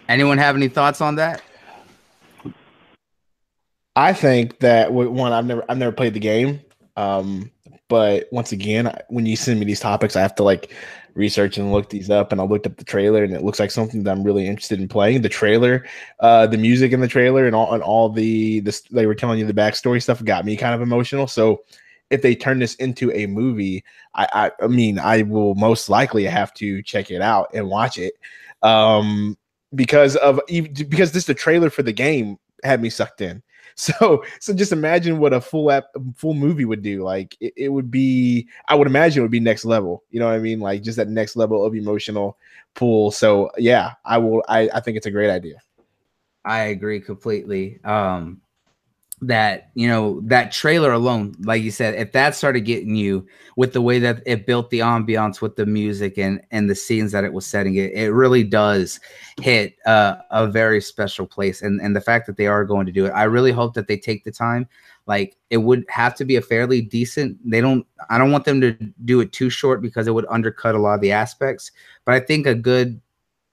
Anyone 0.09 0.37
have 0.37 0.55
any 0.55 0.67
thoughts 0.67 1.01
on 1.01 1.15
that? 1.15 1.41
I 3.95 4.11
think 4.11 4.59
that 4.59 4.91
one 4.91 5.31
I've 5.33 5.45
never 5.45 5.63
I've 5.69 5.77
never 5.77 5.91
played 5.91 6.13
the 6.13 6.19
game. 6.19 6.61
Um, 6.97 7.51
but 7.93 8.27
once 8.31 8.51
again, 8.51 8.91
when 9.09 9.27
you 9.27 9.35
send 9.35 9.59
me 9.59 9.67
these 9.67 9.79
topics, 9.79 10.15
I 10.15 10.21
have 10.21 10.33
to 10.37 10.43
like 10.43 10.73
research 11.13 11.59
and 11.59 11.71
look 11.71 11.91
these 11.91 12.09
up. 12.09 12.31
And 12.31 12.41
I 12.41 12.43
looked 12.43 12.65
up 12.65 12.77
the 12.77 12.83
trailer, 12.83 13.23
and 13.23 13.35
it 13.35 13.43
looks 13.43 13.59
like 13.59 13.69
something 13.69 14.01
that 14.01 14.09
I'm 14.09 14.23
really 14.23 14.47
interested 14.47 14.81
in 14.81 14.87
playing. 14.87 15.21
The 15.21 15.29
trailer, 15.29 15.85
uh, 16.19 16.47
the 16.47 16.57
music 16.57 16.91
in 16.91 17.01
the 17.01 17.07
trailer, 17.07 17.45
and 17.45 17.55
all 17.55 17.71
and 17.71 17.83
all 17.83 18.09
the 18.09 18.61
this 18.61 18.81
they 18.89 19.05
were 19.05 19.13
telling 19.13 19.37
you 19.37 19.45
the 19.45 19.53
backstory 19.53 20.01
stuff 20.01 20.25
got 20.25 20.43
me 20.43 20.57
kind 20.57 20.73
of 20.73 20.81
emotional. 20.81 21.27
So 21.27 21.65
if 22.09 22.23
they 22.23 22.33
turn 22.33 22.57
this 22.57 22.73
into 22.75 23.11
a 23.11 23.27
movie, 23.27 23.83
I 24.15 24.27
I, 24.33 24.63
I 24.63 24.67
mean 24.69 24.97
I 24.97 25.21
will 25.21 25.53
most 25.53 25.87
likely 25.87 26.23
have 26.23 26.51
to 26.55 26.81
check 26.81 27.11
it 27.11 27.21
out 27.21 27.51
and 27.53 27.69
watch 27.69 27.99
it. 27.99 28.15
Um, 28.63 29.37
because 29.75 30.15
of 30.15 30.39
because 30.47 31.11
this 31.11 31.25
the 31.25 31.35
trailer 31.35 31.69
for 31.69 31.83
the 31.83 31.93
game 31.93 32.39
had 32.63 32.81
me 32.81 32.89
sucked 32.89 33.21
in. 33.21 33.43
So 33.83 34.23
so 34.39 34.53
just 34.53 34.71
imagine 34.71 35.17
what 35.17 35.33
a 35.33 35.41
full 35.41 35.71
app 35.71 35.85
full 36.15 36.35
movie 36.35 36.65
would 36.65 36.83
do. 36.83 37.03
Like 37.03 37.35
it, 37.39 37.53
it 37.57 37.69
would 37.69 37.89
be, 37.89 38.47
I 38.67 38.75
would 38.75 38.87
imagine 38.87 39.19
it 39.19 39.23
would 39.23 39.31
be 39.31 39.39
next 39.39 39.65
level. 39.65 40.03
You 40.11 40.19
know 40.19 40.27
what 40.27 40.35
I 40.35 40.39
mean? 40.39 40.59
Like 40.59 40.83
just 40.83 40.97
that 40.97 41.09
next 41.09 41.35
level 41.35 41.65
of 41.65 41.73
emotional 41.75 42.37
pull. 42.75 43.09
So 43.09 43.49
yeah, 43.57 43.93
I 44.05 44.19
will 44.19 44.43
I, 44.47 44.69
I 44.73 44.79
think 44.79 44.97
it's 44.97 45.07
a 45.07 45.11
great 45.11 45.31
idea. 45.31 45.55
I 46.45 46.65
agree 46.65 46.99
completely. 46.99 47.79
Um, 47.83 48.41
that 49.27 49.71
you 49.75 49.87
know 49.87 50.21
that 50.25 50.51
trailer 50.51 50.91
alone, 50.91 51.35
like 51.39 51.61
you 51.61 51.71
said, 51.71 51.95
if 51.95 52.11
that 52.11 52.35
started 52.35 52.61
getting 52.61 52.95
you 52.95 53.25
with 53.55 53.73
the 53.73 53.81
way 53.81 53.99
that 53.99 54.21
it 54.25 54.45
built 54.45 54.69
the 54.69 54.79
ambiance 54.79 55.41
with 55.41 55.55
the 55.55 55.65
music 55.65 56.17
and 56.17 56.41
and 56.51 56.69
the 56.69 56.75
scenes 56.75 57.11
that 57.11 57.23
it 57.23 57.33
was 57.33 57.45
setting, 57.45 57.75
it 57.75 57.91
it 57.93 58.11
really 58.11 58.43
does 58.43 58.99
hit 59.41 59.75
uh, 59.85 60.15
a 60.31 60.47
very 60.47 60.81
special 60.81 61.25
place. 61.25 61.61
And 61.61 61.81
and 61.81 61.95
the 61.95 62.01
fact 62.01 62.27
that 62.27 62.37
they 62.37 62.47
are 62.47 62.65
going 62.65 62.85
to 62.85 62.91
do 62.91 63.05
it, 63.05 63.11
I 63.11 63.23
really 63.23 63.51
hope 63.51 63.73
that 63.75 63.87
they 63.87 63.97
take 63.97 64.23
the 64.23 64.31
time. 64.31 64.67
Like 65.05 65.35
it 65.49 65.57
would 65.57 65.85
have 65.89 66.15
to 66.15 66.25
be 66.25 66.35
a 66.35 66.41
fairly 66.41 66.81
decent. 66.81 67.37
They 67.49 67.61
don't. 67.61 67.85
I 68.09 68.17
don't 68.17 68.31
want 68.31 68.45
them 68.45 68.61
to 68.61 68.71
do 69.05 69.19
it 69.19 69.31
too 69.31 69.49
short 69.49 69.81
because 69.81 70.07
it 70.07 70.13
would 70.13 70.25
undercut 70.29 70.75
a 70.75 70.79
lot 70.79 70.95
of 70.95 71.01
the 71.01 71.11
aspects. 71.11 71.71
But 72.05 72.15
I 72.15 72.19
think 72.19 72.47
a 72.47 72.55
good 72.55 73.01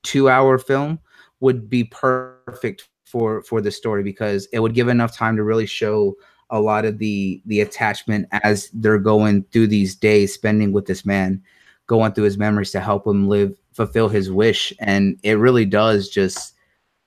two-hour 0.02 0.58
film 0.58 0.98
would 1.40 1.68
be 1.68 1.84
perfect 1.84 2.88
for 3.10 3.42
for 3.42 3.60
the 3.60 3.70
story 3.70 4.02
because 4.02 4.46
it 4.52 4.60
would 4.60 4.74
give 4.74 4.88
enough 4.88 5.16
time 5.16 5.36
to 5.36 5.42
really 5.42 5.66
show 5.66 6.14
a 6.50 6.60
lot 6.60 6.84
of 6.84 6.98
the 6.98 7.42
the 7.46 7.60
attachment 7.60 8.28
as 8.42 8.70
they're 8.74 8.98
going 8.98 9.44
through 9.52 9.66
these 9.66 9.94
days 9.94 10.34
spending 10.34 10.72
with 10.72 10.86
this 10.86 11.04
man 11.04 11.42
going 11.86 12.12
through 12.12 12.24
his 12.24 12.38
memories 12.38 12.70
to 12.70 12.80
help 12.80 13.04
him 13.04 13.28
live 13.28 13.52
fulfill 13.72 14.08
his 14.08 14.30
wish. 14.30 14.72
And 14.78 15.18
it 15.22 15.38
really 15.38 15.64
does 15.64 16.08
just 16.08 16.54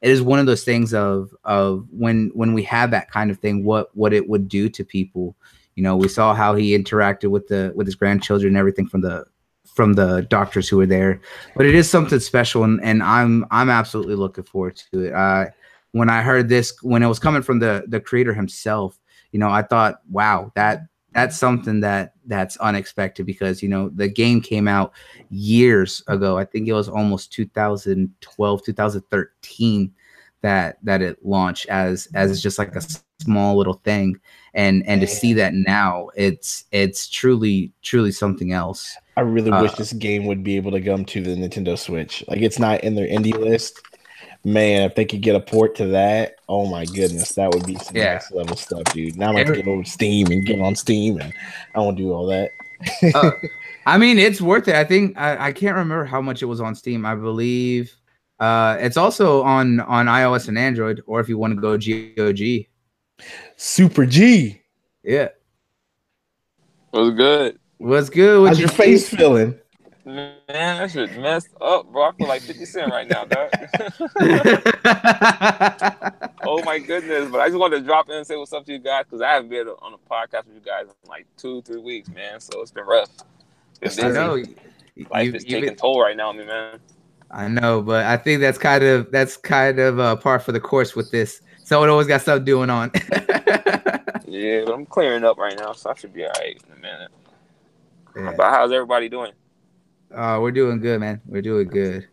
it 0.02 0.12
is 0.12 0.22
one 0.22 0.40
of 0.40 0.46
those 0.46 0.66
things 0.66 0.94
of 0.94 1.34
of 1.46 1.88
when 1.92 2.32
when 2.34 2.54
we 2.54 2.64
have 2.64 2.92
that 2.92 3.10
kind 3.10 3.32
of 3.32 3.40
thing 3.40 3.64
what 3.64 3.96
what 3.96 4.14
it 4.14 4.28
would 4.28 4.48
do 4.48 4.70
to 4.70 4.84
people. 4.84 5.36
You 5.76 5.84
know 5.84 5.96
we 5.96 6.08
saw 6.08 6.34
how 6.34 6.56
he 6.56 6.78
interacted 6.78 7.30
with 7.30 7.48
the 7.48 7.72
with 7.76 7.88
his 7.88 7.96
grandchildren 7.96 8.50
and 8.50 8.58
everything 8.58 8.88
from 8.88 9.02
the 9.02 9.26
from 9.74 9.94
the 9.94 10.22
doctors 10.30 10.70
who 10.70 10.78
were 10.78 10.86
there. 10.86 11.22
But 11.56 11.66
it 11.66 11.76
is 11.76 11.90
something 11.90 12.20
special 12.20 12.64
and, 12.64 12.84
and 12.84 13.02
i'm 13.02 13.46
i'm 13.50 13.70
absolutely 13.70 14.16
looking 14.16 14.44
forward 14.44 14.76
to 14.92 15.06
it. 15.06 15.14
Uh 15.14 15.46
when 15.94 16.10
I 16.10 16.22
heard 16.22 16.50
this, 16.50 16.74
when 16.82 17.02
it 17.02 17.08
was 17.08 17.20
coming 17.20 17.42
from 17.42 17.60
the 17.60 17.86
the 17.88 18.00
creator 18.00 18.34
himself, 18.34 19.00
you 19.32 19.40
know, 19.40 19.50
I 19.50 19.62
thought, 19.62 20.02
wow, 20.10 20.52
that 20.56 20.82
that's 21.14 21.38
something 21.38 21.80
that 21.82 22.14
that's 22.26 22.58
unexpected 22.58 23.26
because 23.26 23.64
you 23.64 23.70
know 23.70 23.90
the 23.90 24.08
game 24.08 24.42
came 24.42 24.68
out 24.68 24.92
years 25.30 26.04
ago. 26.08 26.38
I 26.38 26.46
think 26.46 26.68
it 26.68 26.74
was 26.74 26.90
almost 26.90 27.32
2012, 27.34 28.64
2013 28.64 29.94
that 30.42 30.78
that 30.84 31.02
it 31.02 31.24
launched 31.26 31.68
as 31.68 32.08
as 32.14 32.42
just 32.42 32.60
like 32.60 32.76
a 32.76 32.82
small 33.22 33.56
little 33.58 33.76
thing 33.86 34.20
and 34.54 34.86
and 34.86 35.00
to 35.00 35.08
see 35.08 35.32
that 35.32 35.54
now 35.54 36.10
it's 36.16 36.66
it's 36.74 37.08
truly 37.08 37.72
truly 37.82 38.12
something 38.12 38.52
else 38.52 38.94
I 39.16 39.22
really 39.22 39.52
Uh, 39.52 39.62
wish 39.62 39.74
this 39.74 39.94
game 39.94 40.26
would 40.26 40.44
be 40.44 40.56
able 40.58 40.72
to 40.72 40.82
come 40.82 41.06
to 41.06 41.22
the 41.22 41.36
Nintendo 41.36 41.78
Switch. 41.78 42.24
Like 42.28 42.42
it's 42.42 42.60
not 42.60 42.84
in 42.84 42.96
their 42.96 43.08
indie 43.08 43.38
list. 43.38 43.80
Man, 44.46 44.82
if 44.82 44.96
they 44.96 45.06
could 45.06 45.22
get 45.22 45.36
a 45.36 45.40
port 45.40 45.74
to 45.76 45.86
that, 45.88 46.36
oh 46.50 46.66
my 46.70 46.84
goodness, 46.86 47.30
that 47.34 47.54
would 47.54 47.66
be 47.66 47.76
some 47.76 47.96
Yeah. 47.96 48.14
next 48.14 48.32
level 48.34 48.58
stuff, 48.58 48.84
dude. 48.94 49.16
Now 49.18 49.28
I'm 49.30 49.36
gonna 49.36 49.40
have 49.40 49.48
to 49.48 49.52
Every- 49.54 49.64
get 49.64 49.70
over 49.72 49.84
Steam 49.86 50.28
and 50.28 50.46
get 50.46 50.60
on 50.60 50.76
Steam, 50.76 51.18
and 51.22 51.34
I 51.74 51.80
won't 51.80 51.98
do 51.98 52.12
all 52.12 52.26
that. 52.28 52.52
Uh, 53.16 53.32
I 53.86 53.98
mean, 53.98 54.18
it's 54.20 54.42
worth 54.42 54.68
it. 54.68 54.76
I 54.76 54.84
think 54.84 55.18
I, 55.18 55.48
I 55.48 55.52
can't 55.54 55.76
remember 55.78 56.04
how 56.06 56.22
much 56.22 56.42
it 56.42 56.46
was 56.46 56.60
on 56.60 56.76
Steam. 56.76 57.06
I 57.06 57.16
believe 57.16 57.96
uh, 58.42 58.76
it's 58.82 58.98
also 58.98 59.44
on 59.44 59.80
on 59.82 60.08
iOS 60.08 60.50
and 60.50 60.58
Android, 60.58 61.02
or 61.06 61.22
if 61.22 61.30
you 61.30 61.38
want 61.38 61.56
to 61.56 61.62
go 61.62 61.78
GOG. 61.78 62.66
Super 63.56 64.06
G, 64.06 64.62
Yeah, 65.04 65.30
Was 66.92 67.12
good. 67.16 67.60
what's 67.78 68.10
good 68.10 68.42
with 68.42 68.50
how's 68.50 68.60
your 68.60 68.68
face 68.70 69.08
feeling? 69.08 69.58
Man, 70.06 70.36
that 70.48 70.92
shit 70.92 71.18
messed 71.18 71.50
up, 71.62 71.92
bro. 71.92 72.10
I 72.10 72.12
feel 72.14 72.28
like 72.28 72.42
50 72.42 72.66
Cent 72.66 72.92
right 72.92 73.08
now, 73.08 73.24
dog. 73.24 73.50
oh 76.44 76.62
my 76.64 76.80
goodness. 76.80 77.30
But 77.32 77.42
I 77.42 77.48
just 77.48 77.58
wanted 77.58 77.80
to 77.80 77.86
drop 77.86 78.10
in 78.10 78.16
and 78.16 78.28
say 78.28 78.36
what's 78.36 78.52
up 78.52 78.66
to 78.66 78.74
you 78.74 78.80
guys 78.80 79.06
because 79.06 79.22
I 79.22 79.32
haven't 79.32 79.50
been 79.50 79.68
on 79.68 79.94
a 79.94 79.98
podcast 79.98 80.46
with 80.46 80.56
you 80.56 80.62
guys 80.62 80.88
in 80.88 81.10
like 81.10 81.26
two, 81.38 81.62
three 81.62 81.80
weeks, 81.80 82.10
man. 82.10 82.40
So 82.40 82.62
it's 82.62 82.72
been 82.72 82.86
rough. 82.86 83.10
It's 83.82 84.02
I 84.02 84.10
know. 84.10 84.44
Life 85.10 85.28
You- 85.28 85.34
is 85.36 85.46
taking 85.46 85.76
toll 85.76 86.02
right 86.02 86.18
now 86.18 86.30
on 86.30 86.38
me, 86.38 86.46
man. 86.46 86.80
I 87.32 87.48
know, 87.48 87.82
but 87.82 88.06
I 88.06 88.18
think 88.18 88.42
that's 88.42 88.60
kind 88.60 88.84
of 88.84 89.10
that's 89.12 89.38
kind 89.38 89.80
of 89.80 90.00
uh, 90.00 90.16
par 90.18 90.40
for 90.40 90.52
the 90.52 90.60
course 90.60 90.96
with 90.96 91.10
this. 91.12 91.42
Someone 91.64 91.90
always 91.90 92.08
got 92.08 92.22
stuff 92.22 92.44
doing 92.44 92.70
on. 92.70 92.92
Yeah, 94.34 94.64
but 94.66 94.74
I'm 94.74 94.88
clearing 94.88 95.24
up 95.24 95.38
right 95.38 95.56
now, 95.56 95.74
so 95.74 95.92
I 95.92 95.94
should 95.94 96.12
be 96.12 96.26
all 96.26 96.32
right 96.40 96.60
in 96.66 96.74
a 96.74 96.82
minute. 96.82 97.12
Yeah. 98.16 98.34
But 98.36 98.50
how's 98.50 98.72
everybody 98.72 99.08
doing? 99.08 99.32
Uh, 100.14 100.40
we're 100.42 100.52
doing 100.52 100.80
good, 100.80 101.00
man. 101.00 101.22
We're 101.26 101.42
doing 101.42 101.68
good. 101.68 102.08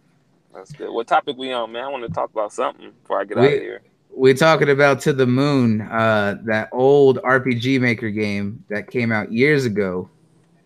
That's 0.55 0.73
good. 0.73 0.91
What 0.91 1.07
topic 1.07 1.37
we 1.37 1.53
on, 1.53 1.73
man? 1.73 1.85
I 1.85 1.89
want 1.89 2.05
to 2.07 2.13
talk 2.13 2.31
about 2.31 2.53
something 2.53 2.91
before 3.03 3.21
I 3.21 3.25
get 3.25 3.37
We- 3.39 3.47
out 3.47 3.53
of 3.55 3.61
here. 3.61 3.83
We're 4.13 4.35
talking 4.35 4.69
about 4.71 5.01
To 5.03 5.13
the 5.13 5.27
Moon, 5.27 5.83
uh, 5.83 6.39
that 6.45 6.69
old 6.73 7.19
RPG 7.23 7.79
Maker 7.81 8.11
game 8.11 8.65
that 8.69 8.91
came 8.91 9.13
out 9.13 9.31
years 9.33 9.65
ago. 9.65 10.11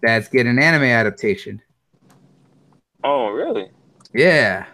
That's 0.02 0.28
getting 0.28 0.50
an 0.52 0.58
anime 0.58 0.84
adaptation. 0.84 1.60
Oh, 3.04 3.28
really? 3.28 3.70
Yeah. 4.14 4.64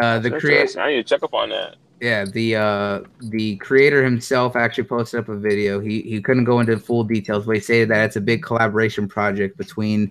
Uh, 0.00 0.18
the 0.18 0.30
creator. 0.30 0.80
I 0.80 0.90
need 0.90 0.96
to 0.96 1.14
check 1.14 1.22
up 1.22 1.34
on 1.34 1.50
that. 1.50 1.76
yeah, 2.00 2.24
the 2.24 2.56
uh, 2.56 3.00
the 3.20 3.56
creator 3.56 4.02
himself 4.02 4.56
actually 4.56 4.84
posted 4.84 5.20
up 5.20 5.28
a 5.28 5.36
video. 5.36 5.78
He 5.80 6.00
he 6.02 6.22
couldn't 6.22 6.44
go 6.44 6.60
into 6.60 6.78
full 6.78 7.04
details, 7.04 7.44
but 7.46 7.56
he 7.56 7.60
said 7.60 7.88
that 7.90 8.04
it's 8.06 8.16
a 8.16 8.20
big 8.20 8.42
collaboration 8.42 9.08
project 9.08 9.58
between 9.58 10.10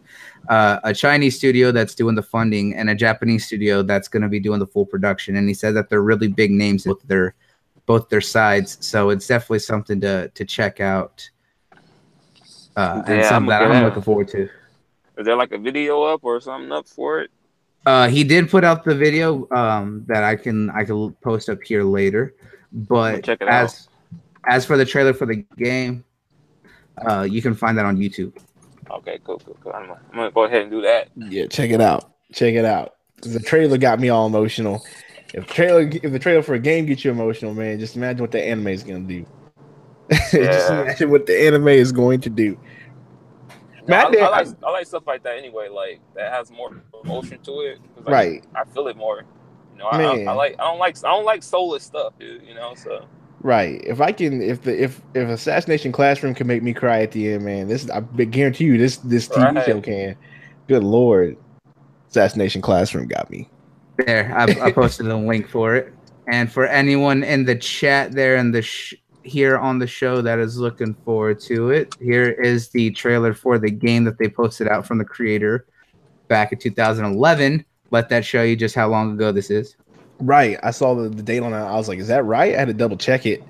uh, 0.49 0.79
a 0.83 0.93
Chinese 0.93 1.37
studio 1.37 1.71
that's 1.71 1.95
doing 1.95 2.15
the 2.15 2.23
funding 2.23 2.75
and 2.75 2.89
a 2.89 2.95
Japanese 2.95 3.45
studio 3.45 3.81
that's 3.81 4.07
going 4.07 4.23
to 4.23 4.29
be 4.29 4.39
doing 4.39 4.59
the 4.59 4.67
full 4.67 4.85
production. 4.85 5.35
And 5.35 5.47
he 5.47 5.53
said 5.53 5.75
that 5.75 5.89
they're 5.89 6.01
really 6.01 6.27
big 6.27 6.51
names 6.51 6.85
with 6.85 7.01
their 7.03 7.35
both 7.85 8.09
their 8.09 8.21
sides, 8.21 8.77
so 8.81 9.09
it's 9.09 9.25
definitely 9.27 9.59
something 9.59 10.01
to 10.01 10.29
to 10.29 10.45
check 10.45 10.79
out. 10.79 11.29
Uh, 12.75 13.01
and 13.07 13.17
Yeah, 13.17 13.29
something 13.29 13.51
I'm 13.51 13.69
that 13.69 13.71
I'm 13.71 13.83
looking 13.83 14.03
forward 14.03 14.27
to. 14.29 14.49
Is 15.17 15.25
there 15.25 15.35
like 15.35 15.51
a 15.51 15.57
video 15.57 16.03
up 16.03 16.23
or 16.23 16.39
something 16.39 16.71
up 16.71 16.87
for 16.87 17.21
it? 17.21 17.31
Uh, 17.85 18.07
he 18.09 18.23
did 18.23 18.49
put 18.49 18.63
out 18.63 18.83
the 18.83 18.93
video 18.93 19.47
um, 19.51 20.03
that 20.07 20.23
I 20.23 20.35
can 20.35 20.69
I 20.71 20.83
can 20.83 21.13
post 21.21 21.49
up 21.49 21.63
here 21.63 21.83
later, 21.83 22.35
but 22.71 23.23
Check 23.23 23.41
it 23.41 23.47
as 23.47 23.87
as 24.47 24.65
for 24.65 24.77
the 24.77 24.85
trailer 24.85 25.13
for 25.13 25.25
the 25.25 25.37
game, 25.57 26.03
uh, 27.07 27.23
you 27.23 27.41
can 27.41 27.55
find 27.55 27.77
that 27.77 27.85
on 27.85 27.97
YouTube. 27.97 28.37
Okay, 28.91 29.19
cool, 29.23 29.39
cool, 29.39 29.57
cool. 29.61 29.73
I'm, 29.73 29.91
I'm 29.91 29.97
gonna 30.15 30.31
go 30.31 30.43
ahead 30.45 30.63
and 30.63 30.71
do 30.71 30.81
that. 30.81 31.09
Yeah, 31.15 31.47
check 31.47 31.71
it 31.71 31.81
out. 31.81 32.11
Check 32.33 32.55
it 32.55 32.65
out. 32.65 32.95
The 33.21 33.39
trailer 33.39 33.77
got 33.77 33.99
me 33.99 34.09
all 34.09 34.27
emotional. 34.27 34.83
If 35.33 35.47
trailer, 35.47 35.81
if 35.81 36.11
the 36.11 36.19
trailer 36.19 36.41
for 36.41 36.53
a 36.55 36.59
game 36.59 36.85
gets 36.85 37.03
you 37.03 37.11
emotional, 37.11 37.53
man, 37.53 37.79
just 37.79 37.95
imagine 37.95 38.21
what 38.21 38.31
the 38.31 38.43
anime 38.43 38.67
is 38.67 38.83
gonna 38.83 38.99
do. 39.01 39.25
just 40.31 40.33
Yeah. 40.33 40.81
imagine 40.81 41.09
what 41.09 41.25
the 41.25 41.47
anime 41.47 41.67
is 41.69 41.91
going 41.91 42.21
to 42.21 42.29
do. 42.29 42.57
No, 43.87 44.09
Man, 44.09 44.15
I 44.17 44.25
I 44.25 44.29
like 44.29 44.47
I 44.63 44.71
like 44.71 44.85
stuff 44.85 45.07
like 45.07 45.23
that 45.23 45.37
anyway. 45.37 45.69
Like 45.69 46.01
that 46.15 46.31
has 46.31 46.51
more 46.51 46.81
emotion 47.03 47.39
to 47.43 47.51
it. 47.61 47.79
like, 47.97 48.07
Right. 48.07 48.45
I 48.55 48.63
feel 48.65 48.87
it 48.87 48.97
more. 48.97 49.23
You 49.73 49.79
know, 49.79 49.85
I, 49.87 50.01
I, 50.01 50.23
I 50.27 50.33
like 50.33 50.53
I 50.59 50.63
don't 50.63 50.79
like 50.79 50.97
I 51.03 51.09
don't 51.09 51.25
like 51.25 51.43
soulless 51.43 51.83
stuff, 51.83 52.13
dude. 52.19 52.43
You 52.43 52.53
know, 52.55 52.73
so 52.75 53.05
Right. 53.47 53.81
If 53.85 54.01
I 54.01 54.11
can, 54.11 54.41
if 54.41 54.63
the 54.63 54.83
if 54.83 54.99
if 55.13 55.29
Assassination 55.29 55.93
Classroom 55.93 56.35
can 56.35 56.47
make 56.47 56.61
me 56.61 56.73
cry 56.73 56.99
at 57.03 57.13
the 57.13 57.31
end, 57.31 57.45
man, 57.45 57.69
this 57.69 57.89
I 57.89 58.01
guarantee 58.01 58.65
you 58.65 58.77
this 58.77 58.97
this 58.97 59.29
TV 59.29 59.55
Right. 59.55 59.65
show 59.65 59.79
can. 59.79 60.17
Good 60.67 60.83
lord, 60.83 61.37
Assassination 62.09 62.61
Classroom 62.61 63.07
got 63.07 63.29
me. 63.29 63.47
There, 64.05 64.37
I, 64.37 64.67
I 64.67 64.71
posted 64.73 65.07
a 65.07 65.15
link 65.15 65.47
for 65.47 65.77
it. 65.77 65.93
And 66.29 66.51
for 66.51 66.65
anyone 66.65 67.23
in 67.23 67.45
the 67.45 67.55
chat 67.55 68.11
there 68.11 68.35
and 68.35 68.53
the 68.53 68.61
sh- 68.61 68.95
here 69.23 69.57
on 69.57 69.79
the 69.79 69.87
show 69.87 70.21
that 70.21 70.39
is 70.39 70.57
looking 70.57 70.93
forward 71.05 71.39
to 71.43 71.69
it, 71.69 71.95
here 72.01 72.29
is 72.29 72.67
the 72.71 72.91
trailer 72.91 73.33
for 73.33 73.57
the 73.57 73.71
game 73.71 74.03
that 74.03 74.17
they 74.17 74.27
posted 74.27 74.67
out 74.67 74.85
from 74.85 74.97
the 74.97 75.05
creator 75.05 75.65
back 76.27 76.51
in 76.51 76.59
2011. 76.59 77.63
Let 77.91 78.09
that 78.09 78.25
show 78.25 78.43
you 78.43 78.57
just 78.57 78.75
how 78.75 78.89
long 78.89 79.13
ago 79.13 79.31
this 79.31 79.49
is. 79.49 79.77
Right. 80.19 80.57
I 80.63 80.71
saw 80.71 80.95
the, 80.95 81.09
the 81.09 81.21
date 81.21 81.43
on 81.43 81.51
that. 81.51 81.67
I 81.67 81.75
was 81.75 81.87
like, 81.87 81.99
is 81.99 82.07
that 82.07 82.25
right? 82.25 82.55
I 82.55 82.57
had 82.57 82.67
to 82.67 82.73
double 82.73 82.97
check 82.97 83.25
it. 83.25 83.43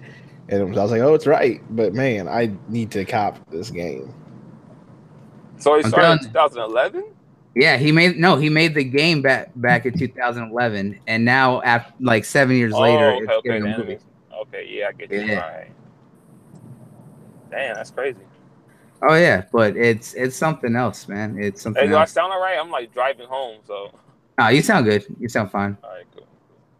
And 0.49 0.61
I 0.61 0.81
was 0.81 0.91
like, 0.91 1.01
oh, 1.01 1.13
it's 1.13 1.27
right. 1.27 1.61
But 1.75 1.93
man, 1.93 2.27
I 2.27 2.51
need 2.69 2.91
to 2.91 3.05
cop 3.05 3.37
this 3.49 3.69
game. 3.69 4.13
So 5.57 5.75
he 5.75 5.83
started 5.83 6.25
in 6.25 6.27
2011. 6.29 7.03
Yeah, 7.55 7.77
he 7.77 7.91
made 7.91 8.17
no, 8.17 8.35
he 8.35 8.49
made 8.49 8.75
the 8.75 8.83
game 8.83 9.23
back 9.23 9.49
back 9.55 9.87
in 9.87 9.97
2011, 9.97 10.99
and 11.07 11.25
now 11.25 11.59
after 11.63 11.91
like 11.99 12.23
seven 12.23 12.55
years 12.55 12.71
oh, 12.71 12.81
later, 12.81 13.05
oh, 13.05 13.17
it's 13.17 13.23
okay, 13.23 13.33
okay, 13.33 13.47
getting 13.47 13.73
a 13.73 13.77
movie. 13.79 13.99
okay, 14.41 14.67
yeah, 14.69 14.89
I 14.89 14.91
get 14.91 15.11
you. 15.11 15.21
Yeah. 15.21 15.39
Right. 15.39 15.71
Damn, 17.49 17.75
that's 17.75 17.89
crazy. 17.89 18.19
Oh 19.01 19.15
yeah, 19.15 19.45
but 19.51 19.75
it's 19.75 20.13
it's 20.13 20.35
something 20.35 20.75
else, 20.75 21.07
man. 21.07 21.41
It's 21.41 21.63
something 21.63 21.83
Hey, 21.83 21.89
do 21.89 21.97
I 21.97 22.05
sound 22.05 22.31
alright? 22.31 22.59
I'm 22.59 22.69
like 22.69 22.93
driving 22.93 23.27
home, 23.27 23.57
so 23.65 23.91
Oh, 24.39 24.49
you 24.49 24.61
sound 24.61 24.85
good. 24.85 25.03
You 25.19 25.27
sound 25.29 25.51
fine. 25.51 25.77
all 25.83 25.89
right, 25.89 26.05
cool. 26.15 26.16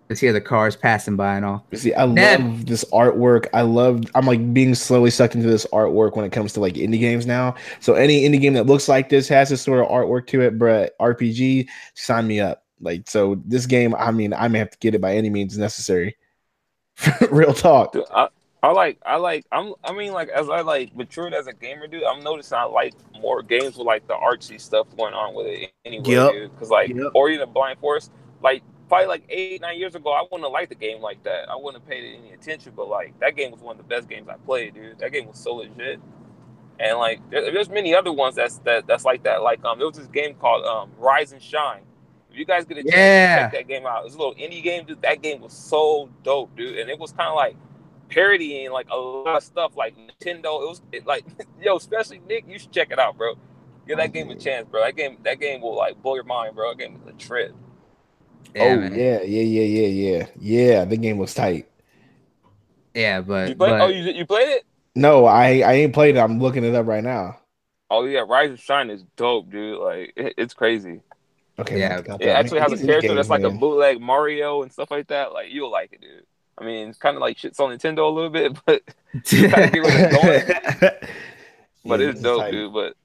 Just 0.09 0.21
hear 0.21 0.31
the 0.31 0.39
cars 0.39 0.75
passing 0.77 1.17
by 1.17 1.35
and 1.35 1.43
all. 1.45 1.65
See, 1.73 1.93
I 1.93 2.05
Ned. 2.05 2.41
love 2.41 2.65
this 2.65 2.85
artwork. 2.93 3.47
I 3.53 3.61
love. 3.61 4.03
I'm 4.15 4.25
like 4.25 4.53
being 4.53 4.73
slowly 4.73 5.09
sucked 5.09 5.35
into 5.35 5.47
this 5.47 5.65
artwork 5.73 6.15
when 6.15 6.23
it 6.25 6.31
comes 6.31 6.53
to 6.53 6.61
like 6.61 6.75
indie 6.75 6.99
games 6.99 7.25
now. 7.25 7.55
So 7.81 7.93
any 7.95 8.21
indie 8.23 8.39
game 8.39 8.53
that 8.53 8.65
looks 8.67 8.87
like 8.87 9.09
this 9.09 9.27
has 9.27 9.49
this 9.49 9.61
sort 9.61 9.81
of 9.81 9.87
artwork 9.89 10.27
to 10.27 10.41
it, 10.41 10.57
bruh. 10.57 10.89
RPG, 11.01 11.67
sign 11.95 12.25
me 12.25 12.39
up. 12.39 12.63
Like 12.79 13.09
so, 13.09 13.41
this 13.45 13.65
game. 13.65 13.95
I 13.95 14.11
mean, 14.11 14.33
I 14.33 14.47
may 14.47 14.59
have 14.59 14.69
to 14.69 14.77
get 14.77 14.95
it 14.95 15.01
by 15.01 15.13
any 15.15 15.29
means 15.29 15.57
necessary. 15.57 16.15
Real 17.31 17.53
talk. 17.53 17.91
Dude, 17.93 18.05
I, 18.13 18.29
I 18.63 18.71
like 18.71 18.97
I 19.05 19.17
like 19.17 19.45
I'm 19.51 19.73
I 19.83 19.93
mean 19.93 20.13
like 20.13 20.29
as 20.29 20.49
I 20.49 20.61
like 20.61 20.95
matured 20.95 21.33
as 21.33 21.47
a 21.47 21.53
gamer, 21.53 21.87
dude. 21.87 22.03
I'm 22.03 22.23
noticing 22.23 22.57
I 22.57 22.63
like 22.63 22.93
more 23.21 23.41
games 23.43 23.77
with 23.77 23.85
like 23.85 24.07
the 24.07 24.13
artsy 24.15 24.59
stuff 24.59 24.87
going 24.97 25.13
on 25.13 25.35
with 25.35 25.47
it 25.47 25.71
anyway, 25.85 26.03
Yep. 26.09 26.31
dude. 26.31 26.51
Because 26.53 26.69
like 26.69 26.89
Yep. 26.89 27.11
Ori 27.13 27.37
the 27.37 27.45
Blind 27.45 27.79
Forest, 27.79 28.11
like 28.41 28.63
probably 28.87 29.07
like 29.07 29.23
eight 29.29 29.61
nine 29.61 29.79
years 29.79 29.95
ago, 29.95 30.11
I 30.11 30.21
wouldn't 30.23 30.43
have 30.43 30.51
liked 30.51 30.69
the 30.69 30.75
game 30.75 31.01
like 31.01 31.23
that. 31.23 31.49
I 31.49 31.55
wouldn't 31.55 31.83
have 31.83 31.89
paid 31.89 32.03
it 32.03 32.17
any 32.17 32.33
attention, 32.33 32.73
but 32.75 32.87
like 32.89 33.19
that 33.19 33.35
game 33.35 33.51
was 33.51 33.61
one 33.61 33.77
of 33.79 33.87
the 33.87 33.95
best 33.95 34.09
games 34.09 34.27
I 34.29 34.35
played, 34.45 34.75
dude. 34.75 34.99
That 34.99 35.11
game 35.11 35.27
was 35.27 35.39
so 35.39 35.55
legit. 35.55 35.99
And 36.79 36.97
like 36.97 37.19
there, 37.31 37.51
there's 37.51 37.69
many 37.69 37.95
other 37.95 38.11
ones 38.13 38.35
that's 38.35 38.59
that 38.59 38.87
that's 38.87 39.05
like 39.05 39.23
that. 39.23 39.41
Like 39.41 39.63
um, 39.65 39.79
there 39.79 39.87
was 39.87 39.97
this 39.97 40.07
game 40.07 40.35
called 40.35 40.65
um 40.65 40.91
Rise 40.97 41.31
and 41.31 41.41
Shine. 41.41 41.81
If 42.31 42.37
you 42.37 42.45
guys 42.45 42.65
get 42.65 42.77
a 42.77 42.83
chance 42.83 42.95
Yeah. 42.95 43.35
check 43.43 43.51
that 43.53 43.67
game 43.67 43.85
out, 43.85 44.05
it's 44.05 44.15
a 44.15 44.17
little 44.17 44.35
indie 44.35 44.61
game, 44.63 44.85
dude. 44.85 45.01
That 45.01 45.21
game 45.21 45.41
was 45.41 45.53
so 45.53 46.09
dope, 46.23 46.55
dude. 46.55 46.77
And 46.77 46.89
it 46.89 46.99
was 46.99 47.11
kind 47.11 47.29
of 47.29 47.35
like 47.35 47.55
parodying 48.09 48.71
like 48.71 48.87
a 48.89 48.95
lot 48.95 49.37
of 49.37 49.43
stuff 49.43 49.75
like 49.75 49.95
Nintendo. 49.97 50.61
It 50.63 50.69
was 50.69 50.81
it, 50.91 51.05
like 51.07 51.25
yo, 51.61 51.77
especially 51.77 52.21
Nick, 52.27 52.45
you 52.47 52.59
should 52.59 52.71
check 52.71 52.91
it 52.91 52.99
out, 52.99 53.17
bro. 53.17 53.33
Give 53.87 53.97
that 53.97 54.13
game 54.13 54.29
a 54.29 54.35
chance, 54.35 54.67
bro. 54.69 54.81
That 54.83 54.95
game 54.95 55.17
that 55.23 55.39
game 55.39 55.61
will 55.61 55.75
like 55.75 56.01
blow 56.01 56.15
your 56.15 56.25
mind, 56.25 56.55
bro. 56.55 56.71
That 56.71 56.77
game 56.79 56.95
is 57.01 57.07
a 57.07 57.13
trip. 57.13 57.55
Yeah, 58.53 58.75
oh 58.75 58.77
man. 58.77 58.91
yeah, 58.91 59.21
yeah, 59.23 59.41
yeah, 59.43 59.63
yeah, 59.63 59.87
yeah, 59.87 60.27
yeah. 60.39 60.85
The 60.85 60.97
game 60.97 61.17
was 61.17 61.33
tight. 61.33 61.67
yeah, 62.93 63.21
but, 63.21 63.53
You 63.53 63.55
play? 63.55 63.69
Oh, 63.71 63.75
but 63.77 63.85
oh, 63.85 63.87
you 63.87 64.11
you 64.11 64.25
played 64.25 64.49
it? 64.49 64.65
No, 64.95 65.25
I 65.25 65.59
I 65.61 65.73
ain't 65.75 65.93
played 65.93 66.15
it. 66.17 66.19
I'm 66.19 66.39
looking 66.39 66.63
it 66.65 66.75
up 66.75 66.87
right 66.87 67.03
now. 67.03 67.39
Oh 67.89 68.05
yeah, 68.05 68.23
Rise 68.27 68.49
and 68.49 68.59
Shine 68.59 68.89
is 68.89 69.03
dope, 69.15 69.49
dude. 69.49 69.79
Like 69.79 70.13
it, 70.15 70.33
it's 70.37 70.53
crazy. 70.53 71.01
Okay, 71.59 71.77
Yeah. 71.77 71.79
man, 71.79 72.05
It 72.19 72.29
actually 72.29 72.61
has 72.61 72.73
a 72.73 72.77
character 72.79 73.13
games, 73.13 73.15
that's 73.15 73.31
like 73.31 73.43
a 73.43 73.51
bootleg 73.51 74.01
Mario 74.01 74.63
and 74.63 74.71
stuff 74.73 74.91
like 74.91 75.07
that. 75.09 75.33
Like 75.33 75.51
you'll 75.51 75.71
like 75.71 75.93
it, 75.93 76.01
dude. 76.01 76.25
I 76.57 76.65
mean, 76.65 76.89
it's 76.89 76.99
kind 76.99 77.15
of 77.17 77.21
like 77.21 77.37
shits 77.37 77.59
on 77.59 77.71
Nintendo 77.77 77.99
a 78.09 78.13
little 78.13 78.29
bit, 78.31 78.57
but 78.67 78.83
kinda 79.49 79.69
get 79.69 79.83
where 79.83 79.95
it's 79.97 80.07
going. 80.07 80.43
but 81.85 82.01
Yeah, 82.01 82.01
it's 82.01 82.19
this 82.19 82.21
dope, 82.21 82.49
tight. 82.49 82.49
dude. 82.49 82.73
But 82.73 82.95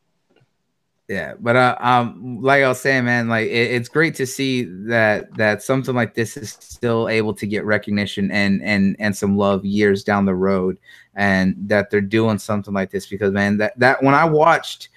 yeah, 1.12 1.34
but 1.38 1.56
uh, 1.56 1.76
um, 1.80 2.38
like 2.40 2.62
I 2.62 2.68
was 2.68 2.80
saying, 2.80 3.04
man, 3.04 3.28
like 3.28 3.46
it, 3.46 3.72
it's 3.72 3.90
great 3.90 4.14
to 4.14 4.26
see 4.26 4.62
that 4.86 5.34
that 5.36 5.62
something 5.62 5.94
like 5.94 6.14
this 6.14 6.38
is 6.38 6.52
still 6.52 7.06
able 7.06 7.34
to 7.34 7.46
get 7.46 7.66
recognition 7.66 8.30
and 8.30 8.62
and 8.62 8.96
and 8.98 9.14
some 9.14 9.36
love 9.36 9.62
years 9.62 10.04
down 10.04 10.24
the 10.24 10.34
road, 10.34 10.78
and 11.14 11.54
that 11.68 11.90
they're 11.90 12.00
doing 12.00 12.38
something 12.38 12.72
like 12.72 12.90
this 12.90 13.06
because 13.06 13.30
man, 13.30 13.58
that 13.58 13.78
that 13.78 14.02
when 14.02 14.14
I 14.14 14.24
watched 14.24 14.88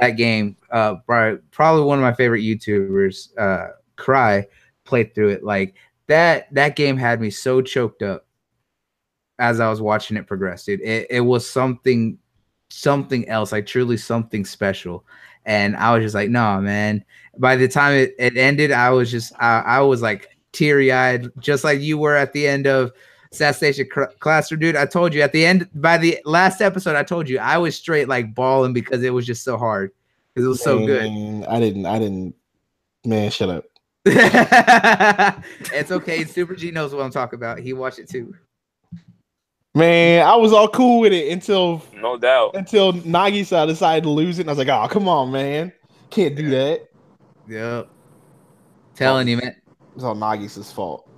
that 0.00 0.12
game, 0.12 0.56
uh, 0.70 0.94
probably, 1.04 1.82
one 1.82 1.98
of 1.98 2.02
my 2.02 2.14
favorite 2.14 2.40
YouTubers, 2.40 3.36
uh, 3.36 3.72
Cry, 3.96 4.46
played 4.84 5.14
through 5.14 5.28
it. 5.28 5.44
Like 5.44 5.74
that 6.06 6.46
that 6.54 6.74
game 6.74 6.96
had 6.96 7.20
me 7.20 7.28
so 7.28 7.60
choked 7.60 8.02
up 8.02 8.24
as 9.38 9.60
I 9.60 9.68
was 9.68 9.82
watching 9.82 10.16
it 10.16 10.26
progress, 10.26 10.64
dude. 10.64 10.80
It 10.80 11.06
it 11.10 11.20
was 11.20 11.46
something 11.46 12.18
something 12.70 13.28
else, 13.28 13.52
like 13.52 13.66
truly 13.66 13.98
something 13.98 14.44
special. 14.44 15.04
And 15.46 15.76
I 15.76 15.94
was 15.94 16.04
just 16.04 16.14
like, 16.14 16.30
no, 16.30 16.60
man. 16.60 17.04
By 17.38 17.56
the 17.56 17.68
time 17.68 17.94
it, 17.94 18.14
it 18.18 18.36
ended, 18.36 18.72
I 18.72 18.90
was 18.90 19.10
just 19.10 19.32
I, 19.40 19.60
I 19.60 19.80
was 19.80 20.02
like 20.02 20.36
teary 20.52 20.92
eyed, 20.92 21.28
just 21.38 21.64
like 21.64 21.80
you 21.80 21.98
were 21.98 22.16
at 22.16 22.32
the 22.32 22.46
end 22.46 22.66
of 22.66 22.92
Assassination 23.32 23.88
Cl- 23.92 24.12
Classroom, 24.18 24.60
dude. 24.60 24.76
I 24.76 24.86
told 24.86 25.14
you 25.14 25.22
at 25.22 25.32
the 25.32 25.44
end 25.44 25.68
by 25.74 25.96
the 25.96 26.18
last 26.24 26.60
episode, 26.60 26.96
I 26.96 27.02
told 27.02 27.28
you 27.28 27.38
I 27.38 27.58
was 27.58 27.76
straight 27.76 28.08
like 28.08 28.34
bawling 28.34 28.72
because 28.72 29.02
it 29.02 29.10
was 29.10 29.26
just 29.26 29.44
so 29.44 29.56
hard 29.56 29.92
because 30.34 30.46
it 30.46 30.48
was 30.48 30.62
so 30.62 30.84
good. 30.84 31.04
I 31.48 31.60
didn't. 31.60 31.86
I 31.86 31.98
didn't. 31.98 32.34
Man, 33.04 33.30
shut 33.30 33.48
up. 33.48 33.64
it's 34.04 35.90
okay. 35.90 36.24
Super 36.24 36.54
G 36.54 36.70
knows 36.70 36.94
what 36.94 37.04
I'm 37.04 37.10
talking 37.10 37.38
about. 37.38 37.60
He 37.60 37.72
watched 37.72 37.98
it 37.98 38.08
too. 38.08 38.34
Man, 39.74 40.26
I 40.26 40.34
was 40.34 40.52
all 40.52 40.66
cool 40.68 41.00
with 41.00 41.12
it 41.12 41.30
until 41.32 41.80
no 41.94 42.16
doubt. 42.16 42.56
until 42.56 42.92
Nagisa 42.92 43.66
decided 43.68 44.02
to 44.04 44.10
lose 44.10 44.38
it. 44.38 44.42
And 44.42 44.50
I 44.50 44.52
was 44.52 44.58
like, 44.58 44.68
oh, 44.68 44.88
come 44.92 45.08
on, 45.08 45.30
man. 45.30 45.72
Can't 46.10 46.34
do 46.34 46.50
that. 46.50 46.88
Yep. 47.48 47.88
Telling 48.96 49.28
you, 49.28 49.36
man. 49.36 49.54
It's 49.94 50.02
all 50.02 50.16
Nagisa's 50.16 50.72
fault. 50.72 51.08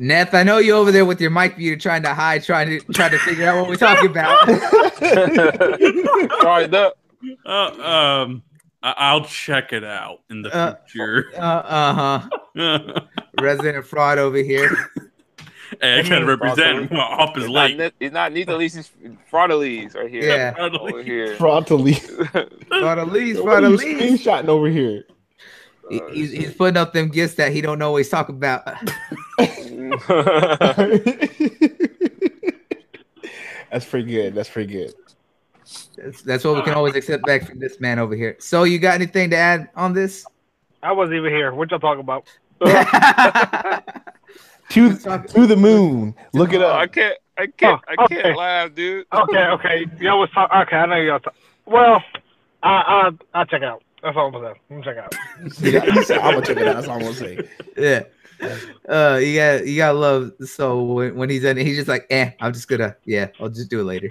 Neth, 0.00 0.32
I 0.32 0.42
know 0.42 0.56
you 0.58 0.74
over 0.74 0.90
there 0.90 1.04
with 1.04 1.20
your 1.20 1.30
mic 1.30 1.58
muted, 1.58 1.80
trying 1.82 2.02
to 2.04 2.14
hide, 2.14 2.42
trying 2.44 2.68
to 2.68 2.80
try 2.94 3.10
to 3.10 3.18
figure 3.18 3.46
out 3.46 3.60
what 3.60 3.68
we're 3.68 3.76
talking 3.76 4.08
about. 4.10 4.38
Charged 6.40 6.74
up. 6.74 6.94
Uh, 7.44 8.22
um, 8.24 8.42
I- 8.82 8.94
I'll 8.96 9.24
check 9.24 9.72
it 9.74 9.84
out 9.84 10.20
in 10.30 10.40
the 10.42 10.54
Uh, 10.54 10.74
future. 10.88 11.26
Uh 11.36 12.20
huh. 12.56 13.00
Resident 13.40 13.84
fraud 13.86 14.18
over 14.18 14.38
here. 14.38 14.70
Hey, 15.82 15.98
I 16.00 16.02
gotta 16.08 16.24
represent 16.24 16.90
him 16.90 16.98
up 16.98 17.34
his 17.34 17.44
It's 17.44 17.52
not, 17.52 17.70
late. 17.70 17.76
ne- 17.76 17.90
it's 18.00 18.14
not 18.14 18.32
Neatalise, 18.32 18.76
it's 18.78 18.90
Fraudalise 19.30 19.94
right 19.94 20.08
here. 20.08 20.22
Yeah. 20.24 20.54
Over 20.58 21.02
here. 21.02 21.36
Fraud 21.36 21.66
to 21.66 21.74
leave. 21.74 21.98
Fraud 22.68 22.98
Elise, 22.98 23.36
What 23.36 23.44
fraud 23.44 23.64
are 23.64 23.68
you 23.70 23.74
Elise. 23.76 24.22
screenshotting 24.24 24.48
over 24.48 24.68
here? 24.68 25.04
He's, 26.12 26.30
he's 26.30 26.54
putting 26.54 26.76
up 26.78 26.92
them 26.94 27.08
gifts 27.08 27.34
that 27.34 27.52
he 27.52 27.60
don't 27.60 27.82
always 27.82 28.08
talk 28.08 28.28
about. 28.30 28.62
That's 33.70 33.84
pretty 33.86 34.10
good. 34.10 34.34
That's 34.34 34.48
pretty 34.50 34.72
good. 34.72 34.94
That's, 35.96 36.22
that's 36.22 36.44
what 36.44 36.56
we 36.56 36.62
can 36.62 36.74
always 36.74 36.94
accept 36.94 37.24
back 37.24 37.46
from 37.48 37.58
this 37.58 37.80
man 37.80 37.98
over 37.98 38.14
here. 38.14 38.36
So, 38.38 38.64
you 38.64 38.78
got 38.78 38.94
anything 38.94 39.30
to 39.30 39.36
add 39.36 39.70
on 39.74 39.92
this? 39.94 40.24
I 40.82 40.92
wasn't 40.92 41.16
even 41.16 41.32
here. 41.32 41.52
What 41.54 41.70
y'all 41.70 41.80
talking 41.80 42.00
about? 42.00 42.26
To 44.72 44.94
to 45.28 45.46
the 45.46 45.56
moon. 45.56 46.14
Look 46.32 46.52
it 46.52 46.62
Oh, 46.62 46.72
I 46.72 46.86
can't. 46.86 47.16
I 47.38 47.46
can't. 47.46 47.80
I 47.88 47.94
Oh, 47.98 48.06
can't 48.08 48.26
okay. 48.26 48.34
laugh, 48.34 48.74
dude. 48.74 49.06
Okay, 49.12 49.44
okay. 49.46 49.86
Y'all 50.00 50.20
was 50.20 50.30
talking. 50.30 50.58
Okay, 50.62 50.76
I 50.76 50.86
know 50.86 50.96
y'all. 50.96 51.20
Talk- 51.20 51.34
well, 51.66 52.02
I 52.62 52.70
I 52.70 53.10
I'll 53.34 53.46
check 53.46 53.62
it 53.62 53.64
out. 53.68 53.82
That's 54.02 54.16
all 54.16 54.26
I'm 54.26 54.32
gonna 54.32 54.54
say. 54.54 54.60
I'm 54.70 54.80
gonna 54.80 54.84
check 54.84 54.96
it 54.96 55.04
out. 55.04 55.14
Yeah, 55.62 55.94
you 55.94 56.02
said 56.04 56.18
I'm 56.18 56.34
gonna 56.34 56.46
check 56.46 56.56
it 56.56 56.68
out. 56.68 56.74
That's 56.76 56.88
all 56.88 56.94
I'm 56.96 57.00
gonna 57.02 57.14
say. 57.14 57.48
yeah. 57.76 58.02
Uh, 58.88 59.18
you 59.22 59.36
got 59.36 59.66
you 59.66 59.76
got 59.76 59.94
love. 59.96 60.32
So 60.44 60.82
when, 60.82 61.14
when 61.16 61.30
he's 61.30 61.44
in, 61.44 61.58
it, 61.58 61.66
he's 61.66 61.76
just 61.76 61.88
like, 61.88 62.06
eh, 62.10 62.30
I'm 62.40 62.52
just 62.52 62.66
gonna, 62.66 62.96
yeah, 63.04 63.28
I'll 63.40 63.48
just 63.48 63.70
do 63.70 63.80
it 63.80 63.84
later. 63.84 64.10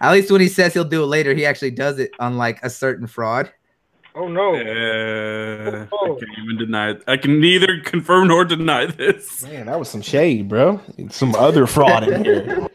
At 0.00 0.12
least 0.12 0.30
when 0.30 0.40
he 0.40 0.48
says 0.48 0.72
he'll 0.72 0.84
do 0.84 1.02
it 1.02 1.06
later, 1.06 1.34
he 1.34 1.44
actually 1.44 1.72
does 1.72 1.98
it. 1.98 2.12
Unlike 2.20 2.60
a 2.62 2.70
certain 2.70 3.06
fraud. 3.06 3.52
Oh 4.18 4.26
no. 4.26 4.54
Uh, 4.56 5.84
I 5.84 5.88
Oh. 5.92 6.16
can't 6.16 6.38
even 6.42 6.58
deny 6.58 6.90
it. 6.90 7.02
I 7.06 7.16
can 7.16 7.40
neither 7.40 7.80
confirm 7.84 8.28
nor 8.28 8.44
deny 8.44 8.86
this. 8.86 9.44
Man, 9.44 9.66
that 9.66 9.78
was 9.78 9.88
some 9.88 10.02
shade, 10.02 10.48
bro. 10.48 10.80
Some 11.10 11.34
other 11.36 11.66
fraud 11.68 12.08
in 12.08 12.24
here. 12.24 12.66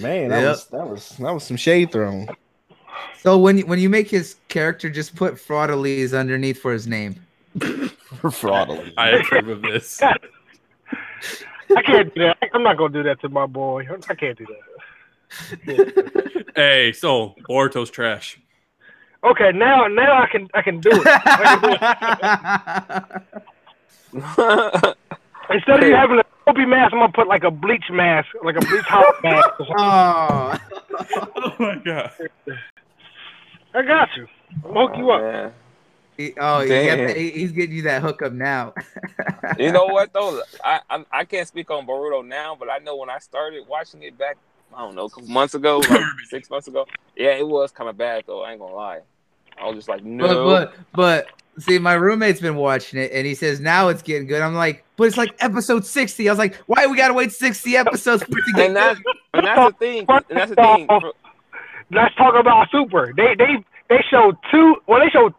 Man, 0.00 0.30
that 0.30 0.40
Yep. 0.40 0.48
was 0.48 0.66
that 0.68 0.88
was 0.88 1.08
that 1.18 1.32
was 1.34 1.44
some 1.44 1.56
shade 1.58 1.92
thrown. 1.92 2.28
So 3.20 3.36
when 3.36 3.58
you- 3.58 3.66
when 3.66 3.78
you 3.78 3.90
make 3.90 4.08
his 4.08 4.36
character, 4.48 4.88
just 4.88 5.14
put 5.14 5.34
Fraudalese 5.34 6.18
underneath 6.18 6.60
for 6.62 6.72
his 6.72 6.86
name. 6.86 7.16
For 8.20 8.30
fraud. 8.30 8.92
I 8.96 9.10
approve 9.10 9.48
of 9.48 9.62
this. 9.62 10.00
I 11.76 11.82
can't 11.82 12.14
do 12.14 12.22
that. 12.22 12.38
I'm 12.54 12.62
not 12.62 12.78
gonna 12.78 12.92
do 12.94 13.02
that 13.02 13.20
to 13.20 13.28
my 13.28 13.44
boy. 13.46 13.82
I 14.08 14.14
can't 14.14 14.38
do 14.38 14.46
that. 15.66 16.42
hey, 16.56 16.92
so 16.92 17.34
Boruto's 17.48 17.90
trash. 17.90 18.38
Okay, 19.24 19.52
now 19.52 19.86
now 19.86 20.22
I 20.22 20.26
can 20.26 20.48
I 20.54 20.62
can 20.62 20.80
do 20.80 20.90
it. 20.92 21.04
Can 21.04 21.60
do 21.62 21.76
it. 24.12 24.96
Instead 25.50 25.82
of 25.82 25.88
you 25.88 25.94
having 25.94 26.18
a 26.18 26.24
Kobe 26.46 26.64
mask, 26.64 26.92
I'm 26.92 27.00
gonna 27.00 27.12
put 27.12 27.26
like 27.28 27.44
a 27.44 27.50
bleach 27.50 27.84
mask, 27.90 28.28
like 28.42 28.56
a 28.56 28.60
bleach 28.60 28.84
hot 28.84 29.14
mask. 29.22 29.48
or 29.60 29.66
something. 29.66 29.76
Oh, 29.78 30.58
oh. 31.10 31.28
oh 31.36 31.54
my 31.58 31.76
god. 31.84 32.12
I 33.74 33.82
got 33.82 34.08
you. 34.16 34.26
I'm 34.64 34.72
gonna 34.72 34.88
hook 34.88 34.96
you 34.96 35.10
oh, 35.10 35.14
up. 35.14 35.22
Man. 35.22 35.52
he, 36.16 36.34
oh, 36.38 36.60
he 36.60 36.68
the- 36.68 37.32
he's 37.34 37.52
getting 37.52 37.76
you 37.76 37.82
that 37.82 38.02
hookup 38.02 38.32
now. 38.32 38.74
You 39.58 39.72
know 39.72 39.86
what 39.86 40.12
though? 40.12 40.40
I, 40.64 40.80
I 40.90 41.04
I 41.12 41.24
can't 41.24 41.48
speak 41.48 41.70
on 41.70 41.86
Boruto 41.86 42.26
now, 42.26 42.56
but 42.58 42.70
I 42.70 42.78
know 42.78 42.96
when 42.96 43.10
I 43.10 43.18
started 43.18 43.66
watching 43.68 44.02
it 44.02 44.16
back, 44.18 44.36
I 44.74 44.80
don't 44.80 44.94
know, 44.94 45.04
a 45.06 45.10
couple 45.10 45.28
months 45.28 45.54
ago, 45.54 45.78
like 45.90 46.00
six 46.28 46.50
months 46.50 46.68
ago. 46.68 46.86
Yeah, 47.16 47.30
it 47.30 47.46
was 47.46 47.70
kind 47.72 47.88
of 47.90 47.96
bad 47.96 48.24
though. 48.26 48.42
I 48.42 48.52
ain't 48.52 48.60
gonna 48.60 48.74
lie. 48.74 49.00
I 49.60 49.66
was 49.66 49.76
just 49.76 49.88
like, 49.88 50.04
no. 50.04 50.26
But 50.44 50.74
but 50.92 51.26
but 51.56 51.62
see, 51.62 51.78
my 51.78 51.94
roommate's 51.94 52.40
been 52.40 52.56
watching 52.56 53.00
it, 53.00 53.10
and 53.12 53.26
he 53.26 53.34
says 53.34 53.58
now 53.60 53.88
it's 53.88 54.02
getting 54.02 54.26
good. 54.26 54.42
I'm 54.42 54.54
like, 54.54 54.84
but 54.96 55.04
it's 55.04 55.16
like 55.16 55.34
episode 55.40 55.86
sixty. 55.86 56.28
I 56.28 56.32
was 56.32 56.38
like, 56.38 56.56
why 56.66 56.86
we 56.86 56.96
gotta 56.96 57.14
wait 57.14 57.32
sixty 57.32 57.76
episodes 57.76 58.22
for 58.22 58.38
it 58.38 58.42
to 58.44 58.52
get 58.54 58.66
and 58.66 58.76
that's 58.76 58.98
good? 59.00 59.16
and 59.34 59.46
that's 59.46 59.72
the 59.72 59.78
thing. 59.78 60.04
And 60.08 60.24
that's 60.30 60.50
the 60.50 60.56
thing. 60.56 60.88
Let's 61.90 62.14
talk 62.16 62.34
about 62.34 62.68
Super. 62.70 63.12
They 63.16 63.34
they 63.36 63.64
they 63.88 64.04
showed 64.10 64.36
two. 64.50 64.76
Well, 64.86 65.00
they 65.00 65.08
showed 65.10 65.32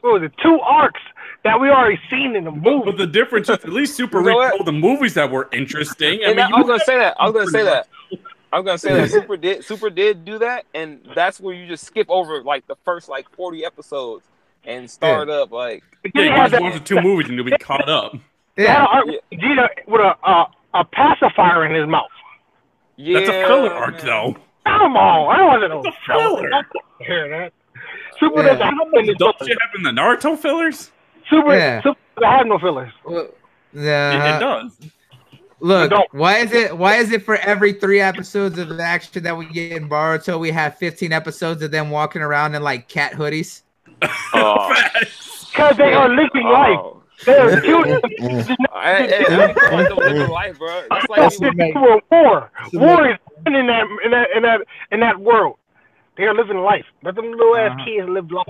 what 0.00 0.14
was 0.20 0.22
it? 0.24 0.32
Two 0.42 0.58
arcs 0.60 1.00
that 1.44 1.60
we 1.60 1.70
already 1.70 1.98
seen 2.10 2.36
in 2.36 2.44
the 2.44 2.50
But, 2.50 2.62
movie. 2.62 2.84
but 2.90 2.98
the 2.98 3.06
difference 3.06 3.48
is 3.48 3.56
at 3.56 3.68
least 3.68 3.96
Super 3.96 4.18
You 4.20 4.26
know 4.30 4.40
retold 4.40 4.66
the 4.66 4.72
movies 4.72 5.14
that 5.14 5.30
were 5.30 5.48
interesting. 5.52 6.20
I 6.24 6.28
And 6.28 6.36
mean, 6.36 6.46
I, 6.46 6.50
I 6.50 6.58
was 6.58 6.66
gonna 6.66 6.84
say 6.84 6.98
that. 6.98 7.16
I 7.20 7.24
was 7.28 7.32
gonna 7.32 7.46
say 7.50 7.62
that. 7.62 7.88
I 8.52 8.58
was 8.58 8.66
gonna 8.66 8.78
say 8.78 8.92
that 8.94 9.10
Super 9.10 9.36
did 9.36 9.64
Super 9.64 9.88
did 9.90 10.24
do 10.24 10.38
that, 10.40 10.66
and 10.74 11.00
that's 11.14 11.40
where 11.40 11.54
you 11.54 11.66
just 11.66 11.84
skip 11.84 12.06
over 12.10 12.42
like 12.42 12.66
the 12.66 12.76
first 12.84 13.08
like 13.08 13.28
forty 13.34 13.64
episodes 13.64 14.24
and 14.64 14.88
start 14.90 15.28
up 15.30 15.50
like 15.50 15.82
yeah, 16.14 16.22
you 16.22 16.30
had 16.30 16.36
just 16.36 16.52
that- 16.52 16.62
watch 16.62 16.74
the 16.74 16.80
two 16.80 17.00
movies 17.00 17.28
and 17.28 17.36
you'll 17.36 17.44
be 17.46 17.56
caught 17.58 17.88
up. 17.88 18.12
they 18.56 18.66
had 18.66 18.74
Yeah, 18.74 18.82
an 18.82 18.88
arc 18.92 19.06
with 19.06 20.00
Vegeta 20.00 20.16
a 20.24 20.28
uh, 20.28 20.44
a 20.74 20.84
pacifier 20.84 21.64
in 21.66 21.74
his 21.74 21.88
mouth. 21.88 22.06
yeah. 22.96 23.18
That's 23.20 23.28
a 23.30 23.46
filler 23.46 23.72
arc, 23.72 24.00
though. 24.02 24.36
Come 24.66 24.96
on, 24.96 25.34
I 25.34 25.38
don't 25.38 25.46
want 25.48 25.62
to 25.62 25.68
know. 25.68 25.82
It's 25.84 25.96
a 25.96 26.06
filler. 26.06 26.50
Hear 27.00 27.28
that? 27.30 27.52
Super 28.20 28.42
Yeah. 28.42 28.48
doesn't 28.54 28.60
have 28.62 28.74
Don't 28.78 28.90
fillers. 29.38 29.48
you 29.48 29.56
have 29.60 29.74
in 29.74 29.82
the 29.82 29.90
Naruto 29.90 30.38
fillers? 30.38 30.90
Super, 31.28 31.54
Yeah. 31.56 31.82
Super 31.82 31.98
doesn't 32.16 32.30
have 32.38 32.46
no 32.46 32.58
fillers. 32.58 32.92
Well, 33.04 33.18
It- 33.22 33.36
yeah. 33.74 34.36
it 34.36 34.40
does. 34.40 34.78
Look, 35.62 35.92
why 36.12 36.38
is 36.38 36.52
it 36.52 36.76
why 36.76 36.96
is 36.96 37.12
it 37.12 37.22
for 37.24 37.36
every 37.36 37.72
three 37.72 38.00
episodes 38.00 38.58
of 38.58 38.78
action 38.80 39.22
that 39.22 39.36
we 39.36 39.46
get 39.46 39.72
in 39.72 39.88
Boruto, 39.88 40.38
we 40.40 40.50
have 40.50 40.76
15 40.78 41.12
episodes 41.12 41.62
of 41.62 41.70
them 41.70 41.88
walking 41.90 42.20
around 42.20 42.54
in 42.56 42.62
like 42.62 42.88
cat 42.88 43.12
hoodies? 43.12 43.62
Oh. 44.34 44.74
Because 45.52 45.76
they 45.76 45.92
are 45.92 46.08
living 46.08 46.44
life. 46.44 46.78
Oh. 46.80 47.02
They 47.26 47.36
are 47.36 47.60
children. 47.66 48.00
I, 48.72 49.06
hey, 49.06 49.24
I 49.28 49.48
ain't 49.48 49.56
calling 49.58 49.84
them 49.84 49.96
living 49.98 50.28
life, 50.30 50.58
bro. 50.58 50.82
That's 50.88 51.08
like 51.10 51.20
That's 51.20 51.38
you- 51.40 51.46
what 51.48 51.56
make- 51.56 51.74
war. 51.74 52.00
War, 52.10 52.50
war 52.72 53.10
is 53.10 53.18
in 53.46 53.66
that 53.66 53.84
in 54.02 54.10
that 54.12 54.28
in 54.34 54.42
that 54.44 54.60
in 54.92 55.00
that 55.00 55.20
world. 55.20 55.56
They 56.16 56.24
are 56.24 56.34
living 56.34 56.56
life. 56.58 56.86
Let 57.02 57.16
them 57.16 57.30
little 57.32 57.54
ass 57.54 57.72
Uh-huh. 57.72 57.84
kids 57.84 58.08
live 58.08 58.30
life. 58.32 58.46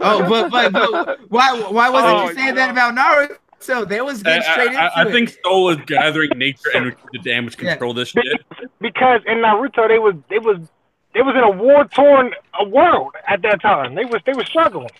Oh, 0.00 0.28
but 0.28 0.50
but, 0.50 0.72
but 0.72 1.20
why 1.30 1.52
why 1.70 1.88
wasn't 1.88 2.12
Oh, 2.14 2.28
you 2.28 2.34
saying 2.34 2.54
God. 2.54 2.56
that 2.56 2.70
about 2.70 2.94
Naruto? 2.96 3.36
So 3.62 3.84
they 3.84 4.00
was 4.00 4.20
I, 4.20 4.24
getting 4.24 4.42
straight 4.42 4.66
into 4.68 4.80
I, 4.82 4.90
I 4.96 5.02
it. 5.06 5.12
think 5.12 5.36
Soul 5.44 5.70
is 5.70 5.78
gathering 5.86 6.30
nature 6.36 6.70
energy 6.74 6.96
to 7.14 7.18
damage 7.20 7.56
Yeah. 7.60 7.70
control 7.72 7.94
this 7.94 8.08
shit. 8.08 8.24
Because 8.80 9.20
in 9.26 9.38
Naruto, 9.38 9.88
they 9.88 9.98
was 9.98 10.14
they 10.28 10.38
was 10.38 10.58
they 11.14 11.22
was 11.22 11.34
in 11.36 11.42
a 11.42 11.50
war 11.50 11.84
torn 11.86 12.32
world 12.66 13.14
at 13.28 13.42
that 13.42 13.60
time. 13.62 13.94
They 13.94 14.04
was 14.04 14.20
they 14.26 14.32
were 14.32 14.44
struggling. 14.44 14.90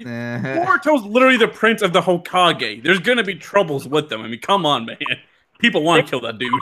Uh-huh. 0.00 0.06
Boruto's 0.08 1.04
literally 1.04 1.36
the 1.36 1.48
prince 1.48 1.82
of 1.82 1.92
the 1.92 2.00
Hokage. 2.00 2.82
There's 2.82 2.98
gonna 3.00 3.22
be 3.24 3.34
troubles 3.34 3.86
with 3.86 4.08
them. 4.08 4.22
I 4.22 4.28
mean, 4.28 4.40
come 4.40 4.64
on, 4.64 4.86
man. 4.86 4.96
People 5.58 5.82
want 5.82 6.04
to 6.04 6.10
kill 6.10 6.20
that 6.22 6.38
dude. 6.38 6.52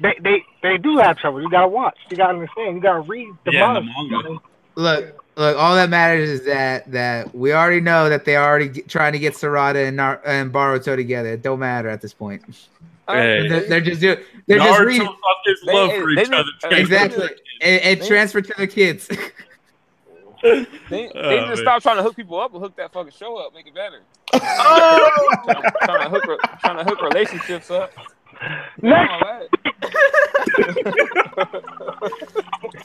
They 0.00 0.14
they 0.22 0.42
they 0.62 0.76
do 0.78 0.98
have 0.98 1.16
trouble. 1.18 1.40
You 1.40 1.48
gotta 1.50 1.68
watch. 1.68 1.96
You 2.10 2.16
gotta 2.16 2.34
understand. 2.34 2.76
You 2.76 2.82
gotta 2.82 3.00
read 3.00 3.28
the 3.44 3.52
Yeah, 3.52 3.74
the 3.74 3.80
manga. 3.82 4.22
manga. 4.22 4.40
look, 4.74 5.23
look. 5.36 5.56
All 5.58 5.74
that 5.74 5.90
matters 5.90 6.28
is 6.28 6.44
that 6.46 6.90
that 6.92 7.34
we 7.34 7.52
already 7.52 7.80
know 7.80 8.08
that 8.08 8.24
they 8.24 8.36
are 8.36 8.48
already 8.48 8.68
get, 8.68 8.88
trying 8.88 9.12
to 9.12 9.18
get 9.18 9.34
Sarada 9.34 9.86
and 9.88 9.96
Nar- 9.96 10.20
and 10.26 10.52
Boruto 10.52 10.96
together. 10.96 11.30
It 11.30 11.42
don't 11.42 11.58
matter 11.60 11.88
at 11.88 12.00
this 12.00 12.12
point. 12.14 12.42
Hey. 13.08 13.48
They're, 13.48 13.68
they're 13.68 13.80
just 13.80 14.00
doing. 14.00 14.18
They're 14.46 14.58
just 14.58 14.80
Naruto 14.80 14.86
reading. 14.86 15.08
fuckers 15.08 15.56
They- 15.66 15.72
love 15.72 15.90
for 15.92 16.14
they 16.14 16.22
each 16.22 16.30
need- 16.30 16.38
other. 16.38 16.76
Exactly. 16.76 17.26
It, 17.60 17.84
it 17.84 18.00
They- 18.00 18.06
transferred 18.08 18.46
to 18.46 18.54
the 18.58 18.66
kids. 18.66 19.08
They, 20.42 20.66
they 20.90 21.08
Oh, 21.14 21.46
just 21.48 21.62
stop 21.62 21.80
trying 21.82 21.96
to 21.96 22.02
hook 22.02 22.16
people 22.16 22.38
up 22.38 22.52
and 22.52 22.62
hook 22.62 22.76
that 22.76 22.92
fucking 22.92 23.12
show 23.12 23.36
up, 23.38 23.54
make 23.54 23.66
it 23.66 23.74
better. 23.74 24.00
Oh, 24.34 25.30
trying 25.84 26.02
to 26.04 26.10
hook 26.10 26.40
trying 26.60 26.76
to 26.76 26.84
hook 26.84 27.00
relationships 27.00 27.70
up. 27.70 27.90
next 28.82 29.48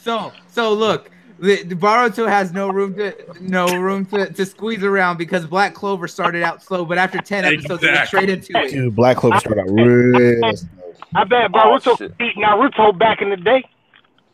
so 0.00 0.32
so 0.48 0.72
look, 0.72 1.10
the, 1.40 1.62
the 1.64 1.74
Boruto 1.74 2.28
has 2.28 2.52
no 2.52 2.68
room 2.70 2.94
to 2.96 3.14
no 3.40 3.66
room 3.76 4.04
to, 4.06 4.32
to 4.32 4.46
squeeze 4.46 4.82
around 4.84 5.16
because 5.16 5.46
Black 5.46 5.74
Clover 5.74 6.06
started 6.06 6.42
out 6.42 6.62
slow, 6.62 6.84
but 6.84 6.98
after 6.98 7.18
ten 7.18 7.44
episodes, 7.44 7.80
they 7.82 7.94
traded 8.08 8.42
to 8.44 8.52
it. 8.58 8.70
Dude, 8.72 8.94
Black 8.94 9.16
Clover 9.16 9.38
started 9.40 9.62
out 9.62 9.70
real 9.70 10.54
slow. 10.56 10.68
I 11.14 11.24
bet 11.24 11.50
Oh, 11.54 11.78
Naruto 11.78 11.98
shit. 11.98 12.16
beat 12.18 12.36
Naruto 12.36 12.96
back 12.96 13.20
in 13.22 13.30
the 13.30 13.36
day. 13.36 13.64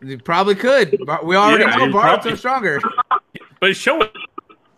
You 0.03 0.19
probably 0.19 0.55
could. 0.55 0.95
Bar- 1.07 1.25
We 1.25 1.37
already 1.37 1.65
Yeah, 1.65 1.77
know 1.77 1.85
you 1.87 1.93
Boruto's 1.93 2.03
probably- 2.23 2.37
stronger. 2.37 2.81
But 3.61 3.69
his 3.71 3.79
show 3.79 4.07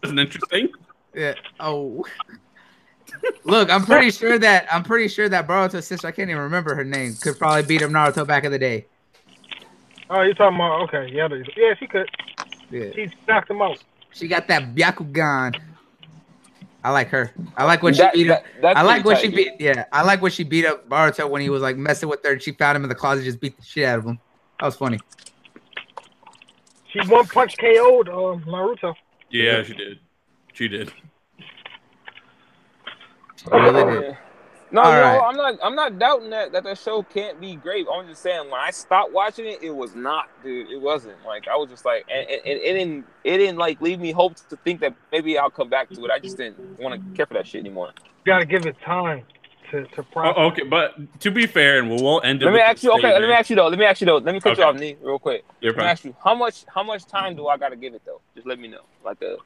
isn't 0.04 0.18
interesting. 0.18 0.68
Yeah. 1.14 1.34
Oh. 1.58 2.04
Look, 3.44 3.68
I'm 3.70 3.84
pretty 3.84 4.10
sure 4.12 4.38
that 4.38 4.66
I'm 4.72 4.84
pretty 4.84 5.08
sure 5.08 5.28
that 5.28 5.48
Boruto's 5.48 5.86
sister, 5.86 6.06
I 6.06 6.12
can't 6.12 6.30
even 6.30 6.42
remember 6.42 6.74
her 6.76 6.84
name, 6.84 7.14
could 7.20 7.36
probably 7.38 7.62
beat 7.62 7.82
up 7.82 7.90
Naruto 7.90 8.24
back 8.26 8.44
in 8.44 8.52
the 8.52 8.58
day. 8.58 8.86
Oh, 10.10 10.22
you're 10.22 10.34
talking 10.34 10.56
about 10.56 10.82
okay? 10.92 11.10
Yeah, 11.12 11.28
yeah, 11.56 11.74
she 11.78 11.86
could. 11.86 12.08
Yeah. 12.70 12.90
She 12.94 13.08
knocked 13.26 13.50
him 13.50 13.60
out. 13.62 13.82
She 14.12 14.26
got 14.28 14.48
that 14.48 14.74
Byakugan. 14.74 15.60
I 16.84 16.90
like 16.90 17.08
her. 17.08 17.32
I 17.56 17.64
like 17.64 17.82
when 17.82 17.94
That- 17.94 18.14
she 18.14 18.24
beat 18.24 18.30
up. 18.30 18.42
that- 18.44 18.62
that's 18.62 18.78
I 18.78 18.82
like 18.82 19.04
when 19.04 19.16
pretty 19.16 19.36
she 19.36 19.44
beat. 19.50 19.60
Yeah, 19.60 19.84
I 19.92 20.02
like 20.02 20.22
when 20.22 20.30
she 20.30 20.44
beat 20.44 20.64
up 20.64 20.88
Boruto 20.88 21.28
when 21.28 21.42
he 21.42 21.50
was 21.50 21.60
like 21.60 21.76
messing 21.76 22.08
with 22.08 22.22
her. 22.24 22.32
and 22.32 22.42
She 22.42 22.52
found 22.52 22.76
him 22.76 22.84
in 22.84 22.88
the 22.88 22.94
closet, 22.94 23.24
just 23.24 23.40
beat 23.40 23.56
the 23.56 23.64
shit 23.64 23.84
out 23.84 23.98
of 23.98 24.06
him. 24.06 24.18
That 24.60 24.66
was 24.66 24.76
funny. 24.76 24.98
She 26.90 27.00
one 27.06 27.26
punch 27.26 27.56
KO'd 27.58 28.08
um, 28.08 28.42
Naruto. 28.44 28.94
Yeah, 29.30 29.62
she 29.62 29.74
did. 29.74 29.98
She 30.54 30.68
did. 30.68 30.90
She 33.36 33.44
really 33.50 34.00
did. 34.00 34.16
Yeah. 34.72 34.80
No, 34.82 34.82
All 34.82 34.92
no, 34.92 35.00
right. 35.00 35.20
I'm 35.24 35.36
not. 35.36 35.58
I'm 35.62 35.74
not 35.74 35.98
doubting 35.98 36.30
that 36.30 36.52
that 36.52 36.64
that 36.64 36.78
show 36.78 37.02
can't 37.02 37.40
be 37.40 37.56
great. 37.56 37.86
I'm 37.92 38.06
just 38.08 38.22
saying 38.22 38.50
when 38.50 38.60
I 38.60 38.70
stopped 38.70 39.12
watching 39.12 39.46
it, 39.46 39.62
it 39.62 39.70
was 39.70 39.94
not, 39.94 40.28
dude. 40.42 40.70
It 40.70 40.80
wasn't. 40.80 41.16
Like 41.26 41.48
I 41.48 41.56
was 41.56 41.70
just 41.70 41.84
like, 41.84 42.06
and, 42.10 42.28
and, 42.28 42.40
and 42.44 42.58
it 42.60 42.72
didn't. 42.74 43.06
It 43.24 43.38
didn't 43.38 43.58
like 43.58 43.80
leave 43.80 44.00
me 44.00 44.12
hopes 44.12 44.42
to 44.50 44.56
think 44.56 44.80
that 44.80 44.94
maybe 45.12 45.38
I'll 45.38 45.50
come 45.50 45.68
back 45.68 45.88
to 45.90 46.04
it. 46.04 46.10
I 46.10 46.18
just 46.18 46.36
didn't 46.36 46.78
want 46.78 46.94
to 46.94 47.16
care 47.16 47.26
for 47.26 47.34
that 47.34 47.46
shit 47.46 47.60
anymore. 47.60 47.92
You 48.24 48.32
gotta 48.32 48.46
give 48.46 48.66
it 48.66 48.80
time 48.80 49.24
to 49.70 49.84
to 49.86 50.04
Oh, 50.16 50.46
okay, 50.48 50.62
but 50.64 51.20
to 51.20 51.30
be 51.30 51.46
fair, 51.46 51.78
and 51.78 51.88
we'll, 51.90 52.02
we'll 52.02 52.20
end 52.22 52.42
it. 52.42 52.46
Let 52.46 52.54
me 52.54 52.60
ask 52.60 52.82
you. 52.82 52.90
the 52.90 52.96
Okay, 52.96 53.12
let 53.12 53.22
me 53.22 53.32
ask 53.32 53.50
you 53.50 53.56
though. 53.56 53.68
Let 53.68 53.78
me 53.78 53.84
ask 53.84 54.00
you 54.00 54.06
though. 54.06 54.18
Let 54.18 54.34
me 54.34 54.40
cut 54.40 54.58
you 54.58 54.64
off, 54.64 54.76
knee, 54.76 54.96
real 55.02 55.18
quick. 55.18 55.44
You're 55.60 55.72
Let 55.72 55.76
me 55.76 55.82
fine. 55.82 55.90
ask 55.90 56.04
you 56.04 56.16
how 56.22 56.34
much 56.34 56.64
how 56.74 56.82
much 56.82 57.06
time 57.06 57.36
do 57.36 57.46
I 57.48 57.56
got 57.56 57.70
to 57.70 57.76
give 57.76 57.94
it 57.94 58.02
though? 58.04 58.20
Just 58.34 58.46
let 58.46 58.58
me 58.58 58.68
know. 58.68 58.82
Like 59.04 59.20
a, 59.22 59.36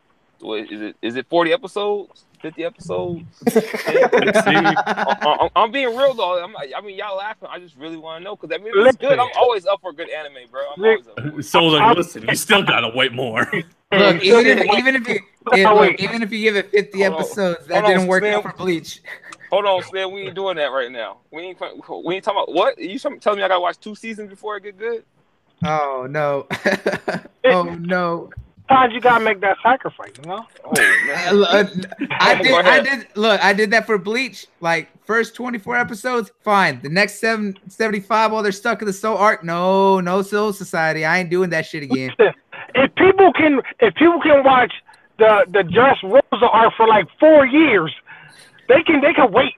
what, 0.40 0.70
is 0.70 0.80
it 0.80 0.96
is 1.02 1.16
it 1.16 1.26
40 1.28 1.52
episodes, 1.52 2.24
50 2.42 2.64
episodes? 2.64 3.42
I, 3.56 5.16
I, 5.22 5.48
I'm 5.56 5.70
being 5.70 5.96
real 5.96 6.12
though. 6.12 6.42
I'm, 6.42 6.54
I 6.56 6.80
mean, 6.80 6.98
y'all 6.98 7.16
laughing. 7.16 7.48
I 7.50 7.58
just 7.58 7.76
really 7.76 7.96
want 7.96 8.20
to 8.20 8.24
know 8.24 8.36
because 8.36 8.54
I 8.54 8.62
mean, 8.62 8.72
it's 8.76 8.96
good. 8.96 9.18
I'm 9.18 9.30
always 9.36 9.64
up 9.64 9.80
for 9.80 9.90
a 9.90 9.94
good 9.94 10.10
anime, 10.10 10.50
bro. 10.50 10.60
I'm 10.76 10.84
always 10.84 11.06
up. 11.08 11.20
For 11.20 11.40
it. 11.40 11.44
So 11.44 11.64
like, 11.64 11.96
listen, 11.96 12.26
you 12.28 12.34
still 12.34 12.62
gotta 12.62 12.90
wait 12.94 13.12
more. 13.12 13.50
Look, 13.92 14.22
even 14.22 14.46
if 14.46 14.78
even 14.78 14.96
if 14.96 15.08
you 15.08 15.20
it, 15.52 15.74
look, 15.74 16.00
even 16.00 16.22
if 16.22 16.32
you 16.32 16.38
give 16.38 16.56
it 16.56 16.70
50 16.70 17.02
Hold 17.02 17.12
on. 17.12 17.20
episodes, 17.20 17.66
that 17.66 17.84
Hold 17.84 17.94
didn't 17.94 18.08
work 18.08 18.22
Slim. 18.22 18.34
out 18.34 18.42
for 18.42 18.52
Bleach. 18.54 19.02
Hold 19.50 19.66
on, 19.66 19.82
Slim. 19.82 20.12
We 20.12 20.22
ain't 20.22 20.34
doing 20.34 20.56
that 20.56 20.68
right 20.68 20.90
now. 20.90 21.18
We 21.30 21.42
ain't 21.42 21.60
we 21.60 22.14
ain't 22.14 22.24
talking 22.24 22.42
about 22.42 22.54
what 22.54 22.78
you 22.78 22.98
some- 22.98 23.20
telling 23.20 23.38
me. 23.38 23.44
I 23.44 23.48
gotta 23.48 23.60
watch 23.60 23.78
two 23.78 23.94
seasons 23.94 24.30
before 24.30 24.56
it 24.56 24.62
get 24.62 24.78
good. 24.78 25.04
Oh 25.64 26.06
no. 26.08 26.46
oh 27.44 27.64
no. 27.64 28.30
Sometimes 28.72 28.94
you 28.94 29.00
gotta 29.00 29.24
make 29.24 29.40
that 29.40 29.58
sacrifice, 29.62 30.12
you 30.22 30.30
know. 30.30 30.46
Oh 30.64 30.72
man. 31.06 31.34
Look, 31.34 31.88
I 32.10 32.42
did. 32.42 32.52
I 32.54 32.80
did. 32.80 33.06
Look, 33.14 33.44
I 33.44 33.52
did 33.52 33.70
that 33.72 33.84
for 33.84 33.98
Bleach. 33.98 34.46
Like 34.60 34.88
first 35.04 35.34
24 35.34 35.76
episodes, 35.76 36.30
fine. 36.42 36.80
The 36.80 36.88
next 36.88 37.20
seven, 37.20 37.58
75, 37.68 38.32
while 38.32 38.42
they're 38.42 38.50
stuck 38.50 38.80
in 38.80 38.86
the 38.86 38.92
Soul 38.92 39.18
Arc, 39.18 39.44
no, 39.44 40.00
no 40.00 40.22
Soul 40.22 40.54
Society. 40.54 41.04
I 41.04 41.18
ain't 41.18 41.28
doing 41.28 41.50
that 41.50 41.66
shit 41.66 41.82
again. 41.82 42.10
If 42.74 42.94
people 42.94 43.30
can, 43.34 43.60
if 43.80 43.94
people 43.96 44.18
can 44.22 44.44
watch 44.44 44.72
the 45.18 45.44
the 45.48 45.58
Dressrosa 45.58 46.48
arc 46.50 46.72
for 46.74 46.88
like 46.88 47.06
four 47.20 47.44
years, 47.44 47.92
they 48.68 48.82
can 48.82 49.02
they 49.02 49.12
can 49.12 49.30
wait 49.30 49.52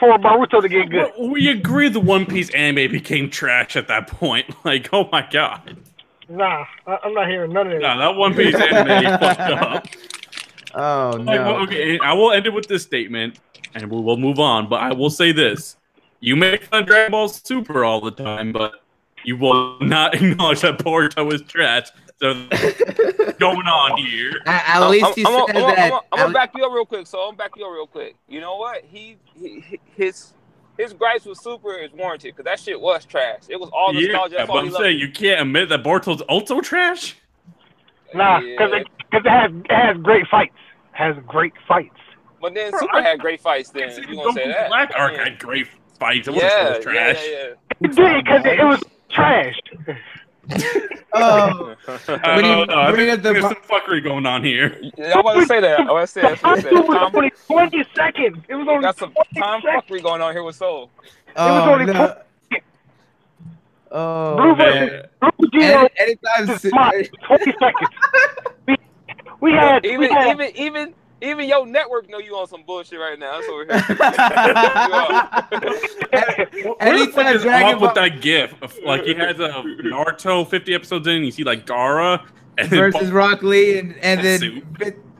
for 0.00 0.18
Naruto 0.18 0.60
to 0.60 0.68
get 0.68 0.90
good. 0.90 1.12
Well, 1.16 1.30
we 1.30 1.48
agree 1.48 1.88
the 1.88 2.00
One 2.00 2.26
Piece 2.26 2.50
anime 2.50 2.90
became 2.90 3.30
trash 3.30 3.76
at 3.76 3.86
that 3.86 4.08
point. 4.08 4.46
Like, 4.64 4.88
oh 4.92 5.08
my 5.12 5.24
god, 5.30 5.76
Nah, 6.28 6.64
I, 6.86 6.98
I'm 7.04 7.14
not 7.14 7.28
hearing 7.28 7.52
none 7.52 7.66
of 7.68 7.72
that. 7.74 7.80
no, 7.80 7.98
that 7.98 8.16
One 8.16 8.34
Piece 8.34 8.54
anime 8.54 9.18
fucked 9.20 9.40
up. 9.40 9.86
Oh 10.78 11.12
Like, 11.24 11.38
well, 11.38 11.56
no. 11.56 11.62
okay, 11.62 11.98
I 12.00 12.12
will 12.12 12.32
end 12.32 12.44
it 12.44 12.52
with 12.52 12.66
this 12.66 12.82
statement, 12.82 13.38
and 13.74 13.90
we'll, 13.90 14.02
we'll 14.02 14.18
move 14.18 14.38
on. 14.38 14.68
But 14.68 14.82
I 14.82 14.92
will 14.92 15.08
say 15.08 15.32
this: 15.32 15.76
you 16.20 16.36
make 16.36 16.64
fun 16.64 16.82
of 16.82 16.86
Dragon 16.86 17.12
Ball 17.12 17.28
Super 17.28 17.82
all 17.82 18.02
the 18.02 18.10
time, 18.10 18.52
but 18.52 18.82
you 19.24 19.38
will 19.38 19.80
not 19.80 20.14
acknowledge 20.22 20.60
that 20.60 20.78
Boruto 20.78 21.32
is 21.32 21.40
trash. 21.42 21.88
So 22.20 22.34
going 23.38 23.66
on 23.66 23.96
here. 23.98 24.42
At, 24.44 24.82
at 24.82 24.88
least 24.90 25.06
I'm, 25.06 25.12
you 25.16 25.24
I'm, 25.26 25.46
said 25.46 25.56
I'm, 25.56 25.64
I'm, 25.64 25.76
that. 25.76 25.92
I'm, 25.92 26.00
I'm 26.12 26.18
gonna 26.18 26.34
back 26.34 26.52
you 26.54 26.64
up 26.66 26.72
real 26.72 26.84
quick. 26.84 27.06
So 27.06 27.20
I'm 27.20 27.28
gonna 27.28 27.36
back 27.38 27.50
you 27.56 27.64
up 27.64 27.72
real 27.72 27.86
quick. 27.86 28.16
You 28.28 28.40
know 28.40 28.56
what? 28.56 28.84
He, 28.84 29.16
he 29.34 29.80
his 29.94 30.32
his 30.78 30.92
gripes 30.92 31.24
with 31.24 31.38
Super 31.38 31.74
is 31.76 31.92
warranted 31.92 32.34
because 32.36 32.44
that 32.44 32.60
shit 32.60 32.80
was 32.80 33.04
trash. 33.04 33.42
It 33.48 33.58
was 33.58 33.70
all 33.72 33.94
Yeah, 33.94 34.08
nostalgia. 34.12 34.34
That's 34.36 34.46
but 34.48 34.52
all 34.52 34.58
I'm 34.60 34.64
he 34.66 34.70
loved. 34.72 34.84
saying 34.84 34.98
you 34.98 35.10
can't 35.10 35.40
admit 35.42 35.68
that 35.70 35.82
Boruto's 35.82 36.20
also 36.22 36.60
trash. 36.60 37.16
Nah, 38.14 38.40
because 38.40 38.70
Yeah. 38.72 38.76
it, 38.80 38.86
cause 39.10 39.22
it 39.24 39.28
has 39.30 39.50
it 39.52 39.70
has 39.72 39.96
great 39.98 40.26
fights. 40.28 40.54
Has 40.92 41.16
great 41.26 41.52
fights. 41.66 41.90
But 42.40 42.54
then 42.54 42.70
Bro, 42.70 42.80
Super 42.80 42.96
I- 42.98 43.02
had 43.02 43.20
great 43.20 43.40
fights. 43.40 43.70
I 43.74 43.80
Then 43.80 44.08
you 44.08 44.16
gonna 44.16 44.32
say 44.32 44.48
that? 44.48 44.68
Black 44.68 44.92
arc 44.96 45.12
Yeah. 45.14 45.24
had 45.24 45.38
great 45.38 45.66
fights. 45.98 46.28
It 46.28 46.32
wasn't 46.34 46.52
Yeah, 46.52 46.78
trash. 46.80 47.22
yeah, 47.26 47.32
yeah, 47.32 47.44
It 47.80 47.94
did 47.96 48.24
because 48.24 48.44
it, 48.46 48.58
it 48.60 48.64
was 48.64 48.82
trash. 49.08 49.58
Oh, 51.14 51.74
I 51.88 52.36
When 52.36 52.44
you 52.44 52.52
don't 52.52 52.68
know. 52.68 52.78
I 52.78 52.90
bring 52.92 53.06
think 53.08 53.18
up 53.18 53.22
the 53.22 53.32
there's 53.32 53.42
some 53.44 53.54
fuckery 53.56 54.02
going 54.02 54.26
on 54.26 54.44
here. 54.44 54.78
yeah. 54.98 55.14
I 55.16 55.20
was 55.20 55.36
to 55.42 55.46
say 55.46 55.60
that. 55.60 55.80
I 55.80 55.90
was 55.92 56.12
to 56.12 56.20
say 56.20 56.22
that's 56.22 56.42
what 56.42 56.58
It 56.64 56.72
was 56.72 56.86
Tom, 56.86 57.12
only 57.16 57.32
twenty 57.46 57.84
seconds. 57.94 58.38
It 58.48 58.54
was 58.54 58.68
only 58.68 58.82
got 58.82 58.98
some 58.98 59.12
20 59.12 59.40
time 59.40 59.62
seconds. 59.62 59.84
fuckery 59.88 60.02
going 60.02 60.20
on 60.20 60.32
here 60.32 60.42
with 60.42 60.56
Soul. 60.56 60.90
oh 61.36 61.72
only 61.72 61.86
no. 61.92 62.16
Oh 63.92 64.36
Blue 64.36 64.56
man. 64.56 64.88
versus 65.20 65.34
Blue 65.38 65.48
Geo 65.52 65.88
Any, 65.98 66.16
anytime. 66.36 67.10
Twenty 67.26 67.52
seconds. 67.58 67.90
We, 68.66 68.76
we 69.40 69.52
had 69.52 69.82
we 69.84 70.08
had 70.08 70.28
even 70.32 70.56
even 70.56 70.94
even 71.22 71.48
your 71.48 71.66
network 71.66 72.08
know 72.10 72.18
you 72.18 72.36
on 72.36 72.46
some 72.46 72.62
bullshit 72.62 72.98
right 72.98 73.18
now. 73.18 73.40
That's 73.40 73.48
what 73.48 73.66
we're 73.66 73.78
here. 76.62 76.76
Anytime 76.80 77.38
Dragon 77.40 77.74
off 77.76 77.80
with 77.80 77.94
that 77.94 78.20
gif? 78.20 78.54
of, 78.62 78.76
Like 78.84 79.04
he 79.04 79.14
has 79.14 79.38
a 79.40 79.48
Naruto 79.82 80.46
50 80.48 80.74
episodes 80.74 81.06
in, 81.06 81.24
you 81.24 81.30
see 81.30 81.44
like 81.44 81.66
Gaara 81.66 82.26
and 82.58 82.68
then 82.70 82.78
versus 82.92 83.10
Rock 83.10 83.42
Lee, 83.42 83.78
and 83.78 83.96
and 83.98 84.20
then 84.22 84.40
Suit. 84.40 84.64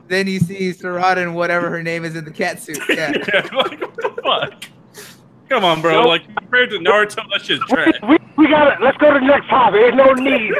then 0.07 0.27
you 0.27 0.39
see 0.39 0.69
Sarada 0.71 1.17
and 1.23 1.35
whatever 1.35 1.69
her 1.69 1.81
name 1.83 2.05
is 2.05 2.15
in 2.15 2.25
the 2.25 2.31
cat 2.31 2.61
suit. 2.61 2.79
Yeah. 2.89 3.11
yeah, 3.33 3.41
like 3.55 3.81
what 3.81 3.95
the 3.95 4.21
fuck? 4.23 4.63
Come 5.49 5.63
on, 5.63 5.81
bro. 5.81 6.01
Like 6.07 6.23
compared 6.35 6.69
to 6.71 6.79
Naruto, 6.79 7.23
that 7.31 7.41
shit's 7.41 7.63
trash. 7.65 7.93
we, 8.07 8.17
we 8.35 8.47
got 8.49 8.73
it. 8.73 8.81
Let's 8.81 8.97
go 8.97 9.13
to 9.13 9.19
the 9.19 9.25
next 9.25 9.47
topic. 9.47 9.79
There's 9.79 9.95
no 9.95 10.13
need. 10.13 10.53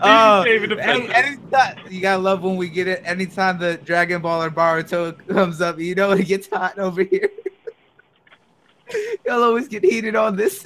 can't 0.00 0.48
even 0.48 0.70
defend 0.70 1.10
any, 1.10 1.14
anytime, 1.14 1.76
you 1.88 2.00
gotta 2.00 2.22
love 2.22 2.42
when 2.42 2.56
we 2.56 2.68
get 2.68 2.88
it. 2.88 3.02
Anytime 3.04 3.58
the 3.58 3.78
Dragon 3.78 4.20
Ball 4.20 4.42
or 4.42 4.50
Boruto 4.50 5.16
comes 5.28 5.60
up, 5.60 5.78
you 5.78 5.94
know 5.94 6.10
it 6.12 6.26
gets 6.26 6.48
hot 6.48 6.78
over 6.78 7.02
here. 7.02 7.30
You'll 9.26 9.42
always 9.44 9.68
get 9.68 9.84
heated 9.84 10.16
on 10.16 10.36
this. 10.36 10.64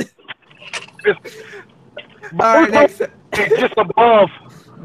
All 1.07 1.12
right, 2.41 2.70
next. 2.70 3.03
It's 3.32 3.61
just 3.61 3.74
above 3.76 4.28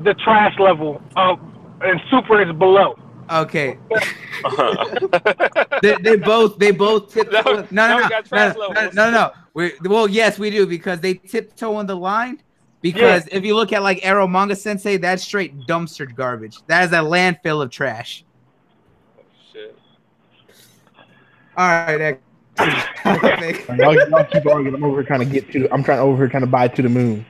the 0.04 0.14
trash 0.16 0.58
level, 0.60 1.02
um, 1.16 1.80
and 1.82 2.00
super 2.12 2.42
is 2.42 2.56
below. 2.58 2.98
Okay, 3.32 3.78
they, 5.82 5.96
they 6.02 6.16
both 6.16 6.58
they 6.58 6.72
both 6.72 7.14
tiptoe. 7.14 7.68
No, 7.72 7.88
No, 7.88 7.88
no, 7.88 7.98
we 7.98 8.10
no, 8.32 8.54
no, 8.54 8.54
no, 8.54 8.72
no, 8.72 8.90
no, 8.92 9.12
no. 9.12 9.32
We 9.54 9.74
well, 9.84 10.08
yes, 10.08 10.40
we 10.40 10.50
do 10.50 10.66
because 10.66 11.00
they 11.00 11.16
tiptoe 11.16 11.76
on 11.76 11.86
the 11.86 11.96
line. 11.96 12.42
Because 12.82 13.28
if 13.32 13.44
you 13.44 13.56
look 13.56 13.74
at 13.74 13.84
like 13.84 14.00
Eromanga 14.02 14.58
Sensei, 14.58 14.98
that's 14.98 15.22
straight 15.22 15.68
dumpster 15.68 16.14
garbage. 16.14 16.58
That 16.68 16.86
is 16.86 16.92
a 16.92 16.96
landfill 16.96 17.62
of 17.62 17.72
trash. 17.72 18.24
Shit. 19.52 19.78
All 21.58 21.68
right, 21.68 22.00
next. 22.00 22.22
topic. 23.04 23.68
Y'all, 23.78 23.96
y'all 23.96 24.26
keep 24.26 24.46
arguing. 24.46 24.76
I'm 24.76 24.84
over 24.84 24.98
here 24.98 25.04
trying 25.04 25.20
to 25.20 25.26
get 25.26 25.52
to. 25.52 25.72
I'm 25.74 25.84
trying 25.84 26.00
over 26.00 26.18
here 26.18 26.28
trying 26.28 26.44
to 26.44 26.48
buy 26.48 26.68
to 26.68 26.82
the 26.82 26.90
moon. 26.90 27.26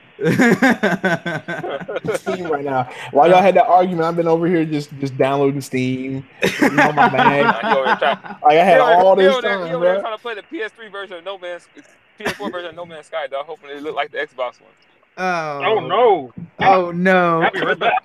Steam 2.16 2.46
right 2.46 2.64
now. 2.64 2.88
While 3.12 3.30
y'all 3.30 3.40
had 3.42 3.54
that 3.56 3.66
argument, 3.66 4.02
I've 4.06 4.16
been 4.16 4.28
over 4.28 4.46
here 4.46 4.64
just 4.64 4.90
just 4.98 5.16
downloading 5.16 5.60
Steam 5.60 6.26
on 6.62 6.74
my 6.76 6.86
Nah, 6.92 7.08
bag. 7.10 7.64
you 7.64 7.70
over 7.78 7.86
here 7.86 7.96
trying- 7.96 8.18
Like 8.42 8.44
I 8.58 8.64
had 8.64 8.76
you 8.76 8.82
over- 8.82 8.92
all 8.92 9.16
you 9.16 9.22
this 9.22 9.32
over 9.32 9.42
there- 9.42 9.56
time, 9.58 9.66
you 9.68 9.74
over 9.76 9.84
there 9.84 9.94
bro. 9.94 10.02
trying 10.02 10.16
to 10.16 10.22
play 10.22 10.34
the 10.34 10.42
PS3 10.42 10.90
version 10.92 11.16
of 11.18 11.24
No 11.24 11.38
Man's 11.38 11.68
PS4 12.18 12.52
version 12.52 12.70
of 12.70 12.76
No 12.76 12.84
Man's 12.86 13.06
Sky, 13.06 13.26
dog, 13.26 13.46
hoping 13.46 13.70
it 13.70 13.82
look 13.82 13.94
like 13.96 14.10
the 14.10 14.18
Xbox 14.18 14.60
one. 14.60 14.70
oh, 15.18 15.62
Oh 15.64 15.80
no! 15.86 16.32
Oh 16.60 16.90
no! 16.90 17.42
I'll 17.42 17.50
be 17.50 17.60
right 17.60 17.78
back. 17.78 18.02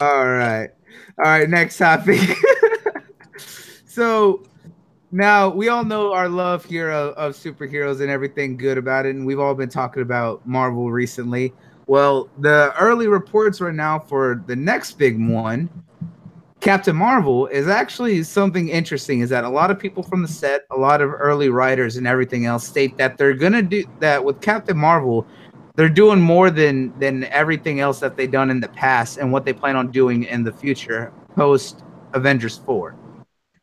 All 0.00 0.26
right, 0.26 0.68
all 1.18 1.24
right. 1.24 1.48
Next 1.48 1.78
topic. 1.78 2.20
so 3.86 4.42
now 5.14 5.48
we 5.48 5.68
all 5.68 5.84
know 5.84 6.12
our 6.12 6.28
love 6.28 6.64
here 6.64 6.90
of, 6.90 7.14
of 7.14 7.34
superheroes 7.34 8.00
and 8.00 8.10
everything 8.10 8.56
good 8.56 8.76
about 8.76 9.06
it, 9.06 9.14
and 9.14 9.24
we've 9.24 9.38
all 9.38 9.54
been 9.54 9.68
talking 9.68 10.02
about 10.02 10.44
Marvel 10.44 10.90
recently. 10.90 11.52
Well, 11.86 12.28
the 12.40 12.74
early 12.80 13.06
reports 13.06 13.60
right 13.60 13.74
now 13.74 14.00
for 14.00 14.42
the 14.48 14.56
next 14.56 14.98
big 14.98 15.24
one, 15.24 15.70
Captain 16.60 16.96
Marvel, 16.96 17.46
is 17.46 17.68
actually 17.68 18.24
something 18.24 18.68
interesting. 18.68 19.20
Is 19.20 19.30
that 19.30 19.44
a 19.44 19.48
lot 19.48 19.70
of 19.70 19.78
people 19.78 20.02
from 20.02 20.20
the 20.20 20.28
set, 20.28 20.64
a 20.72 20.76
lot 20.76 21.00
of 21.00 21.12
early 21.12 21.48
writers, 21.48 21.96
and 21.96 22.08
everything 22.08 22.46
else 22.46 22.66
state 22.66 22.96
that 22.96 23.16
they're 23.16 23.34
gonna 23.34 23.62
do 23.62 23.84
that 24.00 24.24
with 24.24 24.40
Captain 24.40 24.76
Marvel. 24.76 25.24
They're 25.76 25.88
doing 25.88 26.20
more 26.20 26.50
than 26.50 26.92
than 26.98 27.24
everything 27.24 27.78
else 27.78 28.00
that 28.00 28.16
they've 28.16 28.30
done 28.30 28.50
in 28.50 28.58
the 28.58 28.68
past, 28.70 29.18
and 29.18 29.30
what 29.30 29.44
they 29.44 29.52
plan 29.52 29.76
on 29.76 29.92
doing 29.92 30.24
in 30.24 30.42
the 30.42 30.52
future 30.52 31.12
post 31.36 31.84
Avengers 32.14 32.58
Four. 32.58 32.96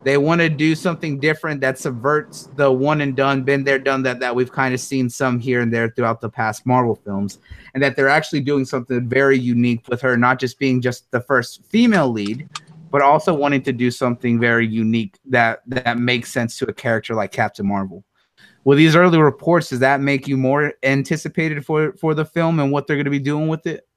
They 0.04 0.18
want 0.18 0.42
to 0.42 0.50
do 0.50 0.74
something 0.74 1.20
different 1.20 1.62
that 1.62 1.78
subverts 1.78 2.50
the 2.56 2.72
one 2.72 3.02
and 3.02 3.16
done, 3.16 3.44
been 3.44 3.64
there, 3.64 3.78
done 3.78 4.02
that 4.04 4.20
that 4.20 4.36
we've 4.36 4.52
kind 4.52 4.74
of 4.74 4.80
seen 4.80 5.10
some 5.10 5.40
here 5.40 5.62
and 5.62 5.72
there 5.72 5.90
throughout 5.90 6.22
the 6.22 6.30
past 6.30 6.66
Marvel 6.66 6.96
films, 6.96 7.38
and 7.74 7.84
that 7.84 7.96
they're 7.96 8.10
actually 8.10 8.42
doing 8.42 8.66
something 8.66 9.08
very 9.08 9.38
unique 9.38 9.88
with 9.88 10.02
her, 10.02 10.18
not 10.18 10.40
just 10.40 10.58
being 10.58 10.82
just 10.82 11.10
the 11.12 11.22
first 11.22 11.64
female 11.66 12.12
lead, 12.12 12.50
but 12.90 13.04
also 13.04 13.34
wanting 13.34 13.62
to 13.62 13.72
do 13.72 13.92
something 13.92 14.40
very 14.40 14.68
unique 14.68 15.20
that 15.26 15.62
that 15.68 16.00
makes 16.00 16.32
sense 16.32 16.58
to 16.58 16.66
a 16.66 16.74
character 16.74 17.14
like 17.14 17.32
Captain 17.32 17.68
Marvel. 17.68 18.04
With 18.64 18.80
these 18.80 18.96
early 18.96 19.20
reports, 19.20 19.70
does 19.70 19.80
that 19.80 20.02
make 20.02 20.28
you 20.28 20.36
more 20.36 20.74
anticipated 20.82 21.64
for 21.64 21.94
for 21.94 22.16
the 22.16 22.26
film 22.26 22.60
and 22.60 22.72
what 22.72 22.88
they're 22.88 22.98
going 22.98 23.06
to 23.06 23.12
be 23.12 23.20
doing 23.20 23.48
with 23.48 23.68
it? 23.68 23.88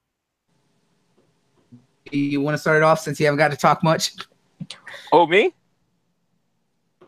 You 2.11 2.42
want 2.42 2.55
to 2.55 2.59
start 2.59 2.76
it 2.76 2.82
off 2.82 3.00
since 3.00 3.18
you 3.18 3.24
haven't 3.24 3.38
got 3.38 3.50
to 3.52 3.57
talk 3.57 3.82
much? 3.82 4.12
Oh, 5.11 5.26
me? 5.26 5.55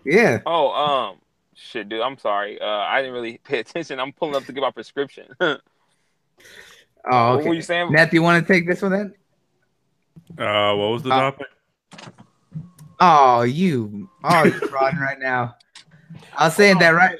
Yeah. 0.07 0.41
Oh, 0.47 0.71
um, 0.71 1.17
shit, 1.55 1.89
dude. 1.89 2.01
I'm 2.01 2.17
sorry. 2.19 2.61
Uh, 2.61 2.67
I 2.67 3.01
didn't 3.01 3.15
really 3.15 3.39
pay 3.45 3.59
attention. 3.59 3.99
I'm 4.01 4.13
pulling 4.13 4.37
up 4.37 4.45
to 4.45 4.53
get 4.53 4.61
my 4.61 4.71
prescription. 4.71 5.27
Oh. 7.09 7.09
what 7.09 7.15
Oh, 7.15 7.37
were 7.37 7.43
you 7.45 7.51
okay. 7.51 7.61
saying? 7.61 7.89
Neth, 7.93 8.13
you 8.13 8.21
want 8.21 8.45
to 8.45 8.53
take 8.53 8.67
this 8.67 8.83
one 8.83 8.91
then? 8.91 9.15
Uh, 10.37 10.75
what 10.75 10.89
was 10.91 11.03
the 11.05 11.11
Uh, 11.11 11.21
topic? 11.31 11.47
Oh, 12.99 13.43
you, 13.43 14.11
oh, 14.25 14.43
you're 14.45 14.53
frauding 14.69 14.99
right 14.99 15.19
now. 15.21 15.55
I 16.37 16.47
was 16.47 16.55
saying 16.57 16.79
that 16.81 16.91
right. 16.91 17.17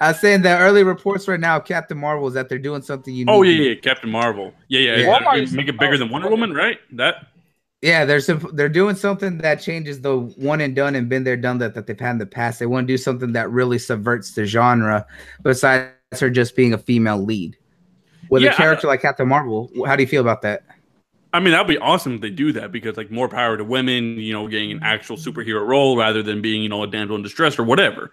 I 0.00 0.08
was 0.08 0.20
saying 0.20 0.40
that 0.42 0.60
early 0.62 0.84
reports 0.84 1.28
right 1.28 1.38
now, 1.38 1.58
Captain 1.60 1.98
Marvel, 1.98 2.26
is 2.28 2.32
that 2.34 2.48
they're 2.48 2.58
doing 2.58 2.80
something 2.80 3.12
unique. 3.14 3.28
Oh 3.34 3.42
yeah, 3.42 3.70
yeah, 3.70 3.74
Captain 3.74 4.08
Marvel. 4.10 4.54
Yeah, 4.68 4.80
yeah. 4.80 4.96
Yeah. 4.96 5.34
yeah. 5.36 5.46
Make 5.52 5.68
it 5.68 5.78
bigger 5.78 5.94
is- 5.94 5.98
than 6.00 6.08
Wonder 6.08 6.28
oh, 6.28 6.30
Woman, 6.30 6.54
right? 6.54 6.78
That. 6.92 7.26
Yeah, 7.82 8.04
they're 8.04 8.20
they're 8.20 8.68
doing 8.68 8.96
something 8.96 9.38
that 9.38 9.60
changes 9.60 10.00
the 10.00 10.16
one 10.18 10.60
and 10.60 10.74
done 10.74 10.94
and 10.94 11.08
been 11.08 11.24
there, 11.24 11.36
done 11.36 11.58
that 11.58 11.74
that 11.74 11.86
they've 11.86 12.00
had 12.00 12.12
in 12.12 12.18
the 12.18 12.26
past. 12.26 12.58
They 12.58 12.66
want 12.66 12.86
to 12.88 12.92
do 12.92 12.96
something 12.96 13.32
that 13.32 13.50
really 13.50 13.78
subverts 13.78 14.32
the 14.32 14.46
genre, 14.46 15.06
besides 15.42 15.92
her 16.18 16.30
just 16.30 16.56
being 16.56 16.72
a 16.72 16.78
female 16.78 17.18
lead. 17.22 17.56
With 18.30 18.42
Yeah, 18.42 18.50
a 18.50 18.54
I- 18.54 18.56
character 18.56 18.86
like 18.86 19.02
Captain 19.02 19.28
Marvel, 19.28 19.70
how 19.86 19.94
do 19.94 20.02
you 20.02 20.06
feel 20.08 20.22
about 20.22 20.42
that? 20.42 20.64
I 21.32 21.40
mean, 21.40 21.50
that'd 21.52 21.66
be 21.66 21.76
awesome 21.78 22.14
if 22.14 22.20
they 22.22 22.30
do 22.30 22.50
that 22.52 22.72
because, 22.72 22.96
like, 22.96 23.10
more 23.10 23.28
power 23.28 23.58
to 23.58 23.64
women, 23.64 24.18
you 24.18 24.32
know, 24.32 24.48
getting 24.48 24.72
an 24.72 24.80
actual 24.82 25.16
superhero 25.18 25.66
role 25.66 25.96
rather 25.98 26.22
than 26.22 26.40
being, 26.40 26.62
you 26.62 26.68
know, 26.70 26.82
a 26.82 26.86
damsel 26.86 27.14
in 27.16 27.22
distress 27.22 27.58
or 27.58 27.64
whatever. 27.64 28.10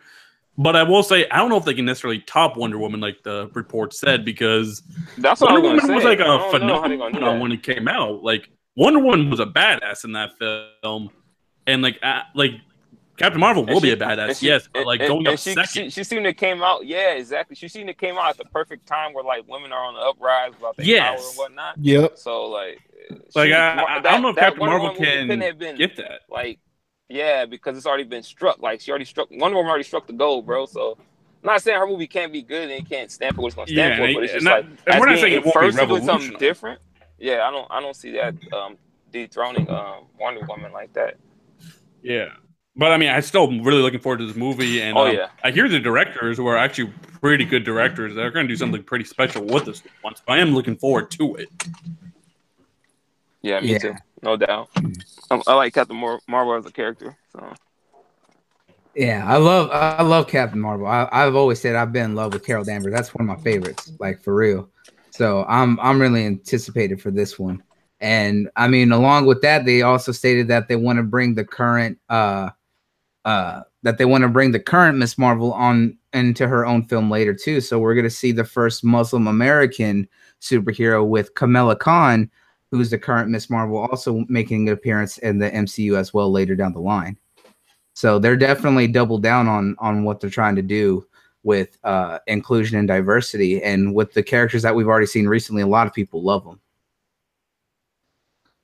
But 0.57 0.75
I 0.75 0.83
will 0.83 1.03
say, 1.03 1.27
I 1.29 1.37
don't 1.37 1.49
know 1.49 1.55
if 1.57 1.63
they 1.63 1.73
can 1.73 1.85
necessarily 1.85 2.19
top 2.19 2.57
Wonder 2.57 2.77
Woman 2.77 2.99
like 2.99 3.23
the 3.23 3.49
report 3.53 3.93
said 3.93 4.25
because 4.25 4.81
That's 5.17 5.39
what 5.39 5.51
Wonder 5.53 5.69
I 5.69 5.73
was 5.73 5.81
Woman 5.83 5.87
gonna 5.87 5.95
was 5.95 6.03
like 6.03 6.19
a 6.19 6.23
don't 6.25 6.67
know 6.67 6.81
how 6.81 6.87
they 6.87 6.97
gonna 6.97 7.11
do 7.11 7.17
phenomenon 7.19 7.39
when 7.39 7.51
it 7.53 7.63
came 7.63 7.87
out. 7.87 8.23
Like 8.23 8.49
Wonder 8.75 8.99
Woman 8.99 9.29
was 9.29 9.39
a 9.39 9.45
badass 9.45 10.03
in 10.03 10.13
that 10.13 10.31
film, 10.39 11.09
and 11.67 11.81
like 11.81 11.99
uh, 12.01 12.21
like 12.33 12.51
Captain 13.17 13.39
Marvel 13.39 13.63
will 13.65 13.73
And 13.73 13.81
be 13.81 13.91
a 13.91 13.97
badass, 13.97 14.39
she- 14.39 14.47
yes, 14.47 14.67
but 14.71 14.79
and- 14.79 14.87
like 14.87 14.99
and- 15.01 15.07
going 15.09 15.27
and 15.27 15.33
up 15.35 15.39
she, 15.39 15.53
second. 15.53 15.67
She, 15.67 15.89
she 15.91 16.03
seemed 16.03 16.25
to 16.25 16.33
came 16.33 16.63
out, 16.63 16.85
yeah, 16.85 17.11
exactly. 17.13 17.55
She 17.55 17.67
seemed 17.67 17.87
to 17.87 17.93
came 17.93 18.17
out 18.17 18.29
at 18.31 18.37
the 18.37 18.45
perfect 18.45 18.87
time 18.87 19.13
where 19.13 19.23
like 19.23 19.47
women 19.47 19.71
are 19.71 19.83
on 19.85 19.93
the 19.93 19.99
uprise 20.01 20.53
about 20.57 20.75
their 20.77 20.85
Yes. 20.87 21.19
power 21.21 21.29
and 21.29 21.37
whatnot. 21.37 21.75
Yep. 21.79 22.17
So 22.17 22.45
like, 22.45 22.79
Like, 23.35 23.49
she- 23.49 23.53
I- 23.53 23.75
I- 23.75 23.83
I 23.97 23.99
that- 23.99 24.03
don't 24.11 24.21
know 24.23 24.29
if 24.29 24.35
Captain 24.37 24.59
Wonder 24.59 24.77
Marvel 24.79 24.93
Woman 24.95 24.99
movie 25.01 25.11
can 25.11 25.27
couldn't 25.27 25.41
have 25.41 25.59
been 25.59 25.75
Get 25.77 25.95
that? 25.97 26.21
like, 26.29 26.59
yeah, 27.09 27.45
because 27.45 27.77
it's 27.77 27.85
already 27.85 28.05
been 28.05 28.23
struck. 28.23 28.59
Like 28.59 28.81
she 28.81 28.89
already 28.89 29.05
struck. 29.05 29.29
Wonder 29.29 29.57
Woman 29.57 29.69
already 29.69 29.83
struck 29.83 30.07
the 30.07 30.13
gold, 30.13 30.45
bro. 30.47 30.65
So. 30.65 30.97
I'm 31.43 31.47
not 31.47 31.61
saying 31.61 31.77
her 31.77 31.85
movie 31.85 32.07
can't 32.07 32.31
be 32.31 32.41
good 32.41 32.71
and 32.71 32.71
it 32.71 32.87
can't 32.89 33.11
stand 33.11 33.35
for 33.35 33.41
what 33.41 33.47
it's 33.47 33.55
gonna 33.57 33.67
stand 33.67 33.77
Yeah, 33.77 33.95
for, 34.07 34.13
but 34.13 34.23
it's 34.23 34.31
and 34.33 34.41
just 34.41 34.45
not- 34.45 34.63
like 34.63 34.79
and 34.87 34.99
we're 35.01 35.05
not 35.09 35.19
saying 35.19 35.33
it 35.33 35.43
won't 35.43 35.53
be 35.55 35.59
first 35.59 35.77
of 35.79 35.89
doing 35.89 36.05
something 36.05 36.37
different. 36.39 36.79
Yeah, 37.19 37.47
I 37.47 37.51
don't 37.51 37.67
I 37.71 37.79
don't 37.81 37.95
see 37.95 38.11
that 38.11 38.35
um 38.53 38.77
dethroning 39.11 39.69
um 39.69 40.05
Wonder 40.19 40.41
Woman 40.47 40.71
like 40.71 40.93
that. 40.93 41.15
Yeah. 42.01 42.29
But 42.75 42.91
I 42.91 42.97
mean, 42.97 43.09
I'm 43.11 43.21
still 43.21 43.47
really 43.61 43.81
looking 43.83 43.99
forward 43.99 44.17
to 44.17 44.25
this 44.25 44.35
movie, 44.35 44.81
and 44.81 44.97
Oh, 44.97 45.05
um, 45.07 45.13
yeah. 45.15 45.27
I 45.43 45.51
hear 45.51 45.69
the 45.69 45.79
directors 45.79 46.39
were 46.39 46.57
actually 46.57 46.91
pretty 47.21 47.45
good 47.45 47.63
directors. 47.63 48.15
They're 48.15 48.31
going 48.31 48.47
to 48.47 48.51
do 48.51 48.57
something 48.57 48.81
pretty 48.83 49.05
special 49.05 49.45
with 49.45 49.65
this 49.65 49.83
one, 50.01 50.15
so 50.15 50.23
I 50.27 50.39
am 50.39 50.55
looking 50.55 50.75
forward 50.75 51.11
to 51.11 51.35
it. 51.35 51.49
Yeah, 53.43 53.59
me 53.59 53.73
Yeah. 53.73 53.77
too. 53.77 53.93
No 54.23 54.37
doubt. 54.37 54.69
I, 55.29 55.41
I 55.45 55.53
like 55.53 55.73
Captain 55.73 55.95
Mar- 55.97 56.21
Marvel 56.27 56.55
as 56.55 56.65
a 56.65 56.71
character. 56.71 57.15
So 57.31 57.53
Yeah, 58.95 59.23
I 59.27 59.37
love 59.37 59.69
I 59.71 60.01
love 60.01 60.27
Captain 60.27 60.59
Marvel. 60.59 60.87
I, 60.87 61.07
I've 61.11 61.35
always 61.35 61.59
said 61.61 61.75
I've 61.75 61.91
been 61.93 62.05
in 62.05 62.15
love 62.15 62.33
with 62.33 62.43
Carol 62.45 62.63
Danvers. 62.63 62.93
That's 62.93 63.13
one 63.13 63.29
of 63.29 63.37
my 63.37 63.43
favorites, 63.43 63.91
like 63.99 64.23
for 64.23 64.33
real. 64.33 64.69
So 65.13 65.45
I'm 65.47 65.79
I'm 65.79 66.01
really 66.01 66.25
anticipated 66.25 66.99
for 66.99 67.11
this 67.11 67.37
one. 67.37 67.61
And 67.99 68.49
I 68.55 68.67
mean, 68.67 68.91
along 68.91 69.27
with 69.27 69.43
that, 69.43 69.63
they 69.63 69.83
also 69.83 70.11
stated 70.11 70.47
that 70.47 70.67
they 70.67 70.75
want 70.75 70.97
to 70.97 71.03
bring 71.03 71.35
the 71.35 71.45
current 71.45 71.99
uh 72.09 72.49
uh 73.23 73.61
that 73.83 73.99
they 73.99 74.05
want 74.05 74.23
to 74.23 74.27
bring 74.27 74.51
the 74.51 74.59
current 74.59 74.97
Miss 74.97 75.19
Marvel 75.19 75.53
on 75.53 75.99
into 76.13 76.47
her 76.47 76.65
own 76.65 76.85
film 76.85 77.11
later 77.11 77.31
too. 77.31 77.61
So 77.61 77.77
we're 77.77 77.93
gonna 77.93 78.09
see 78.09 78.31
the 78.31 78.43
first 78.43 78.83
Muslim 78.83 79.27
American 79.27 80.07
superhero 80.41 81.07
with 81.07 81.35
Kamala 81.35 81.75
Khan, 81.75 82.31
who's 82.71 82.89
the 82.89 82.97
current 82.97 83.29
Miss 83.29 83.51
Marvel, 83.51 83.77
also 83.77 84.25
making 84.29 84.67
an 84.67 84.73
appearance 84.73 85.19
in 85.19 85.37
the 85.37 85.51
MCU 85.51 85.95
as 85.95 86.11
well 86.11 86.31
later 86.31 86.55
down 86.55 86.73
the 86.73 86.79
line. 86.79 87.19
So 87.93 88.17
they're 88.17 88.35
definitely 88.35 88.87
double 88.87 89.19
down 89.19 89.47
on 89.47 89.75
on 89.77 90.05
what 90.05 90.21
they're 90.21 90.31
trying 90.31 90.55
to 90.55 90.63
do 90.63 91.05
with 91.43 91.77
uh, 91.83 92.19
inclusion 92.27 92.77
and 92.77 92.87
diversity, 92.87 93.61
and 93.61 93.93
with 93.93 94.13
the 94.13 94.23
characters 94.23 94.63
that 94.63 94.75
we've 94.75 94.87
already 94.87 95.05
seen 95.05 95.27
recently. 95.27 95.61
A 95.61 95.67
lot 95.67 95.87
of 95.87 95.93
people 95.93 96.23
love 96.23 96.43
them. 96.43 96.59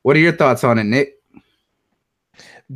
What 0.02 0.16
are 0.16 0.20
your 0.20 0.32
thoughts 0.32 0.64
on 0.64 0.80
it, 0.80 0.86
Nick? 0.86 1.20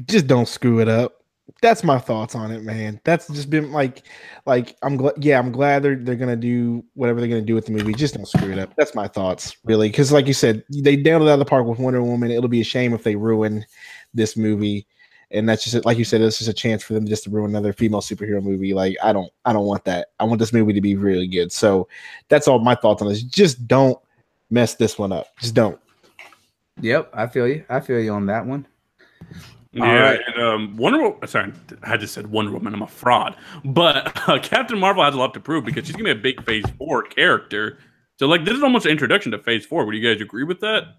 just 0.06 0.28
don't 0.28 0.48
screw 0.48 0.80
it 0.80 0.88
up. 0.88 1.20
That's 1.62 1.84
my 1.84 2.00
thoughts 2.00 2.36
on 2.36 2.52
it, 2.52 2.64
man. 2.64 3.00
That's 3.04 3.28
just 3.28 3.50
been 3.50 3.72
like, 3.72 4.04
like 4.46 4.76
I'm 4.82 4.98
glad. 4.98 5.14
Yeah, 5.24 5.40
I'm 5.40 5.52
glad 5.52 5.84
they're 5.84 5.96
they're 5.96 6.16
gonna 6.16 6.36
do 6.36 6.84
whatever 6.94 7.20
they're 7.20 7.30
gonna 7.30 7.42
do 7.42 7.56
with 7.56 7.66
the 7.66 7.72
movie. 7.72 7.94
Just 7.94 8.16
don't 8.16 8.28
screw 8.28 8.52
it 8.52 8.60
up. 8.60 8.74
That's 8.76 8.96
my 8.96 9.08
thoughts, 9.08 9.56
really. 9.64 9.90
Because 9.90 10.12
like 10.12 10.28
you 10.28 10.34
said, 10.34 10.64
they 10.70 10.96
nailed 10.96 11.22
it 11.24 11.28
out 11.28 11.34
of 11.34 11.40
the 11.40 11.46
park 11.46 11.66
with 11.66 11.80
Wonder 11.80 12.02
Woman. 12.02 12.32
It'll 12.32 12.50
be 12.50 12.62
a 12.62 12.66
shame 12.66 12.94
if 12.94 13.04
they 13.04 13.16
ruin 13.16 13.66
this 14.14 14.36
movie. 14.36 14.88
And 15.34 15.50
that's 15.50 15.64
just 15.64 15.84
like 15.86 15.98
you 15.98 16.06
said, 16.06 16.22
it's 16.22 16.38
just 16.38 16.50
a 16.50 16.54
chance 16.54 16.84
for 16.84 16.94
them 16.94 17.08
just 17.08 17.24
to 17.24 17.30
ruin 17.30 17.50
another 17.50 17.74
female 17.74 18.02
superhero 18.02 18.42
movie. 18.42 18.74
Like 18.74 18.96
I 19.04 19.12
don't, 19.12 19.32
I 19.46 19.54
don't 19.54 19.66
want 19.66 19.84
that. 19.86 20.10
I 20.20 20.24
want 20.26 20.40
this 20.40 20.54
movie 20.54 20.74
to 20.74 20.82
be 20.82 20.96
really 20.96 21.28
good. 21.28 21.52
So 21.52 21.88
that's 22.30 22.48
all 22.48 22.60
my 22.60 22.76
thoughts 22.76 23.02
on 23.02 23.08
this. 23.10 23.24
Just 23.24 23.68
don't 23.68 23.98
mess 24.52 24.76
this 24.76 24.98
one 25.00 25.12
up. 25.12 25.28
Just 25.40 25.56
don't. 25.56 25.80
Yep, 26.82 27.10
I 27.14 27.28
feel 27.28 27.48
you. 27.48 27.66
I 27.70 27.80
feel 27.80 28.00
you 28.00 28.12
on 28.14 28.26
that 28.28 28.46
one. 28.46 28.66
All 29.80 29.88
Yeah, 29.88 30.02
right. 30.02 30.20
and 30.28 30.44
um, 30.44 30.78
Wonder 30.78 31.02
Woman. 31.02 31.28
Sorry, 31.28 31.52
I 31.84 31.98
just 31.98 32.14
said 32.14 32.28
Wonder 32.28 32.52
Woman. 32.52 32.74
I'm 32.74 32.82
a 32.84 32.88
fraud. 32.88 33.36
But 33.66 34.12
uh, 34.30 34.40
Captain 34.40 34.78
Marvel 34.78 35.04
has 35.04 35.16
a 35.16 35.18
lot 35.18 35.34
to 35.34 35.40
prove 35.40 35.66
because 35.66 35.86
she's 35.88 35.96
gonna 35.96 36.04
be 36.06 36.12
a 36.12 36.16
big 36.16 36.44
Phase 36.46 36.66
Four 36.78 37.04
character. 37.04 37.80
So, 38.20 38.28
like, 38.28 38.46
this 38.46 38.56
is 38.56 38.62
almost 38.62 38.86
an 38.86 38.92
introduction 38.92 39.32
to 39.32 39.40
Phase 39.40 39.66
Four. 39.66 39.86
Would 39.86 39.96
you 39.96 40.08
guys 40.14 40.22
agree 40.22 40.44
with 40.44 40.60
that? 40.60 40.96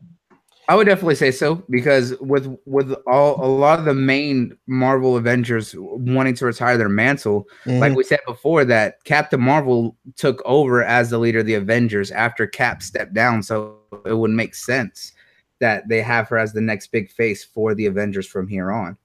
I 0.68 0.74
would 0.74 0.86
definitely 0.86 1.16
say 1.16 1.30
so 1.30 1.56
because 1.68 2.14
with 2.20 2.56
with 2.64 2.92
all 3.06 3.44
a 3.44 3.48
lot 3.48 3.78
of 3.78 3.84
the 3.84 3.94
main 3.94 4.56
Marvel 4.66 5.16
Avengers 5.16 5.74
wanting 5.76 6.34
to 6.36 6.46
retire 6.46 6.78
their 6.78 6.88
mantle, 6.88 7.46
like 7.66 7.76
mm-hmm. 7.76 7.94
we 7.94 8.04
said 8.04 8.20
before, 8.26 8.64
that 8.64 9.02
Captain 9.04 9.40
Marvel 9.40 9.96
took 10.16 10.40
over 10.46 10.82
as 10.82 11.10
the 11.10 11.18
leader 11.18 11.40
of 11.40 11.46
the 11.46 11.54
Avengers 11.54 12.10
after 12.10 12.46
Cap 12.46 12.82
stepped 12.82 13.12
down. 13.12 13.42
So 13.42 13.78
it 14.06 14.14
would 14.14 14.30
make 14.30 14.54
sense 14.54 15.12
that 15.60 15.88
they 15.88 16.00
have 16.00 16.28
her 16.28 16.38
as 16.38 16.52
the 16.52 16.60
next 16.60 16.88
big 16.88 17.10
face 17.10 17.44
for 17.44 17.74
the 17.74 17.86
Avengers 17.86 18.26
from 18.26 18.48
here 18.48 18.72
on. 18.72 18.96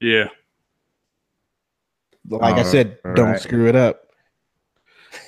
Yeah. 0.00 0.28
like 2.28 2.54
I 2.54 2.58
All 2.58 2.64
said, 2.64 2.98
don't 3.14 3.32
right. 3.32 3.40
screw 3.40 3.68
it 3.68 3.76
up. 3.76 4.01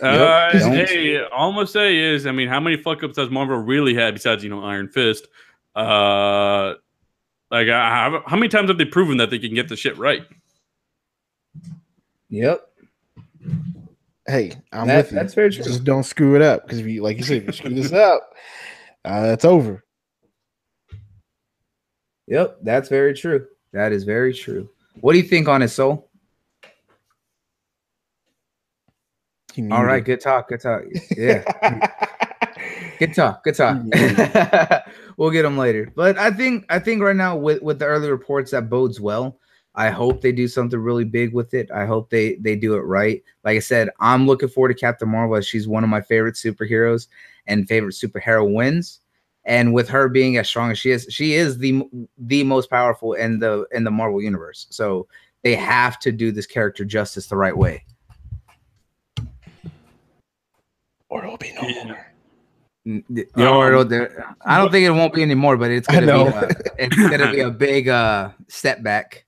Uh, 0.02 0.50
Don't- 0.52 0.72
hey, 0.88 1.22
all 1.24 1.50
I'm 1.50 1.54
gonna 1.54 1.66
say 1.66 1.96
is, 1.96 2.26
I 2.26 2.32
mean, 2.32 2.48
how 2.48 2.60
many 2.60 2.76
fuck 2.76 3.02
ups 3.02 3.16
has 3.16 3.30
Marvel 3.30 3.56
really 3.58 3.94
had 3.94 4.14
besides 4.14 4.42
you 4.42 4.50
know 4.50 4.62
Iron 4.64 4.88
Fist? 4.88 5.26
Uh, 5.74 6.74
like, 7.50 7.68
I, 7.68 7.90
how, 7.90 8.22
how 8.26 8.36
many 8.36 8.48
times 8.48 8.68
have 8.70 8.78
they 8.78 8.84
proven 8.84 9.16
that 9.18 9.30
they 9.30 9.38
can 9.38 9.54
get 9.54 9.68
the 9.68 9.76
shit 9.76 9.96
right? 9.98 10.22
Yep, 12.30 12.66
Hey, 14.26 14.52
I'm 14.72 14.86
That- 14.88 14.96
with 15.04 15.12
you. 15.12 15.18
that's 15.18 15.34
very 15.34 15.50
true. 15.52 15.62
Just 15.64 15.84
don't 15.84 16.02
screw 16.04 16.34
it 16.34 16.42
up 16.42 16.62
because 16.64 16.78
if 16.78 16.86
you, 16.86 17.02
like 17.02 17.18
you 17.18 17.22
said, 17.22 17.36
if 17.38 17.46
you 17.46 17.52
screw 17.52 17.74
this 17.74 17.92
up, 17.92 18.32
uh, 19.04 19.22
that's 19.22 19.44
over. 19.44 19.84
yep, 22.26 22.56
that's 22.62 22.88
very 22.88 23.12
true. 23.14 23.46
That 23.72 23.92
is 23.92 24.04
very 24.04 24.32
true. 24.32 24.68
What 25.00 25.12
do 25.12 25.18
you 25.18 25.24
think 25.28 25.46
on 25.48 25.60
it, 25.62 25.68
Soul? 25.68 26.08
He 29.43 29.43
All 29.58 29.84
muted. 29.84 30.04
good 30.04 30.20
talk, 30.20 30.48
good 30.48 30.60
talk. 30.60 30.82
Yeah. 31.16 31.90
Good 32.98 33.14
talk. 33.14 33.42
Good 33.42 33.56
talk. 33.56 33.82
we'll 35.16 35.30
get 35.30 35.42
them 35.42 35.58
later. 35.58 35.92
But 35.94 36.16
I 36.16 36.30
think 36.30 36.64
I 36.68 36.78
think 36.78 37.02
right 37.02 37.16
now 37.16 37.36
with 37.36 37.62
with 37.62 37.78
the 37.78 37.86
early 37.86 38.10
reports 38.10 38.52
that 38.52 38.70
bodes 38.70 39.00
well. 39.00 39.38
I 39.74 39.90
hope 39.90 40.20
they 40.20 40.30
do 40.30 40.46
something 40.46 40.78
really 40.78 41.04
big 41.04 41.34
with 41.34 41.52
it. 41.52 41.68
I 41.72 41.86
hope 41.86 42.10
they 42.10 42.36
they 42.36 42.54
do 42.54 42.74
it 42.74 42.82
right. 42.82 43.22
Like 43.42 43.56
I 43.56 43.60
said, 43.60 43.90
I'm 43.98 44.26
looking 44.26 44.48
forward 44.48 44.68
to 44.68 44.74
Captain 44.74 45.08
Marvel. 45.08 45.40
She's 45.40 45.66
one 45.66 45.82
of 45.82 45.90
my 45.90 46.00
favorite 46.00 46.36
superheroes 46.36 47.08
and 47.46 47.68
favorite 47.68 47.94
superhero 47.94 48.52
wins. 48.52 49.00
And 49.44 49.74
with 49.74 49.88
her 49.88 50.08
being 50.08 50.38
as 50.38 50.48
strong 50.48 50.70
as 50.70 50.78
she 50.78 50.90
is, 50.90 51.06
she 51.10 51.34
is 51.34 51.58
the 51.58 51.82
the 52.16 52.44
most 52.44 52.70
powerful 52.70 53.14
in 53.14 53.40
the 53.40 53.66
in 53.72 53.84
the 53.84 53.90
Marvel 53.90 54.22
universe. 54.22 54.66
So 54.70 55.08
they 55.42 55.56
have 55.56 55.98
to 56.00 56.12
do 56.12 56.30
this 56.30 56.46
character 56.46 56.84
justice 56.84 57.26
the 57.26 57.36
right 57.36 57.56
way. 57.56 57.84
Or 61.14 61.24
it'll 61.24 61.36
be 61.38 61.52
no 61.52 61.68
Yeah. 61.68 61.84
more. 61.84 62.06
N- 62.86 63.04
th- 63.14 63.28
the 63.34 63.48
order 63.48 63.76
Um, 63.78 63.88
there- 63.88 64.34
I 64.44 64.58
don't 64.58 64.70
think 64.70 64.84
it 64.84 64.90
won't 64.90 65.14
be 65.14 65.22
anymore, 65.22 65.56
but 65.56 65.70
it's 65.70 65.86
gonna 65.86 66.06
be 66.06 66.12
a, 66.12 66.48
it's 66.78 66.96
gonna 66.96 67.30
be 67.30 67.40
a 67.40 67.50
big 67.68 67.88
uh 67.88 68.30
step 68.48 68.82
back. 68.82 69.24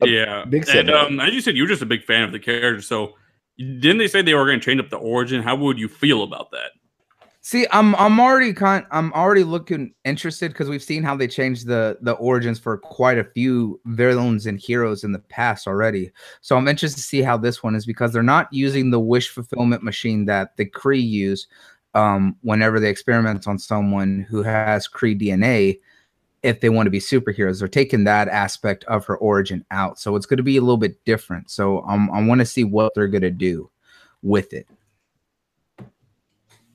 A 0.00 0.08
yeah, 0.08 0.44
big 0.48 0.62
and 0.62 0.68
setback. 0.88 0.94
um, 0.94 1.20
as 1.20 1.32
you 1.34 1.40
said, 1.40 1.56
you're 1.56 1.68
just 1.68 1.82
a 1.82 1.86
big 1.86 2.02
fan 2.04 2.24
of 2.24 2.32
the 2.32 2.40
character. 2.40 2.80
So, 2.82 3.14
didn't 3.58 3.98
they 3.98 4.08
say 4.08 4.22
they 4.22 4.34
were 4.34 4.46
going 4.46 4.58
to 4.58 4.64
change 4.64 4.80
up 4.80 4.90
the 4.90 4.96
origin? 4.96 5.42
How 5.42 5.54
would 5.54 5.78
you 5.78 5.86
feel 5.88 6.24
about 6.24 6.50
that? 6.50 6.70
See, 7.44 7.66
I'm 7.72 7.96
I'm 7.96 8.20
already 8.20 8.52
kind 8.52 8.86
I'm 8.92 9.12
already 9.14 9.42
looking 9.42 9.92
interested 10.04 10.52
because 10.52 10.68
we've 10.68 10.82
seen 10.82 11.02
how 11.02 11.16
they 11.16 11.26
changed 11.26 11.66
the 11.66 11.98
the 12.00 12.12
origins 12.12 12.60
for 12.60 12.78
quite 12.78 13.18
a 13.18 13.24
few 13.24 13.80
villains 13.86 14.46
and 14.46 14.60
heroes 14.60 15.02
in 15.02 15.10
the 15.10 15.18
past 15.18 15.66
already. 15.66 16.12
So 16.40 16.56
I'm 16.56 16.68
interested 16.68 17.00
to 17.00 17.02
see 17.02 17.20
how 17.20 17.36
this 17.36 17.60
one 17.60 17.74
is 17.74 17.84
because 17.84 18.12
they're 18.12 18.22
not 18.22 18.46
using 18.52 18.90
the 18.90 19.00
wish 19.00 19.28
fulfillment 19.28 19.82
machine 19.82 20.24
that 20.26 20.56
the 20.56 20.66
Kree 20.66 21.02
use 21.02 21.48
um, 21.94 22.36
whenever 22.42 22.78
they 22.78 22.90
experiment 22.90 23.48
on 23.48 23.58
someone 23.58 24.24
who 24.30 24.44
has 24.44 24.86
Kree 24.86 25.20
DNA. 25.20 25.80
If 26.44 26.60
they 26.60 26.70
want 26.70 26.86
to 26.86 26.90
be 26.90 27.00
superheroes, 27.00 27.58
they're 27.58 27.68
taking 27.68 28.04
that 28.04 28.28
aspect 28.28 28.84
of 28.84 29.04
her 29.06 29.16
origin 29.16 29.64
out. 29.72 29.98
So 29.98 30.14
it's 30.14 30.26
going 30.26 30.38
to 30.38 30.42
be 30.44 30.56
a 30.56 30.60
little 30.60 30.76
bit 30.76 31.04
different. 31.04 31.50
So 31.50 31.82
um, 31.82 32.08
I 32.12 32.24
want 32.24 32.40
to 32.40 32.44
see 32.44 32.64
what 32.64 32.94
they're 32.94 33.08
going 33.08 33.22
to 33.22 33.30
do 33.30 33.70
with 34.22 34.52
it. 34.52 34.68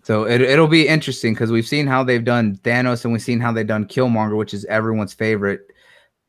So 0.07 0.23
it, 0.23 0.39
it'll 0.39 0.69
be 0.69 0.87
interesting 0.87 1.33
because 1.33 1.51
we've 1.51 1.67
seen 1.67 1.85
how 1.85 2.01
they've 2.01 2.23
done 2.23 2.55
Thanos 2.63 3.03
and 3.03 3.11
we've 3.11 3.21
seen 3.21 3.41
how 3.41 3.51
they've 3.51 3.67
done 3.67 3.83
Killmonger, 3.83 4.37
which 4.37 4.53
is 4.53 4.63
everyone's 4.65 5.13
favorite 5.13 5.73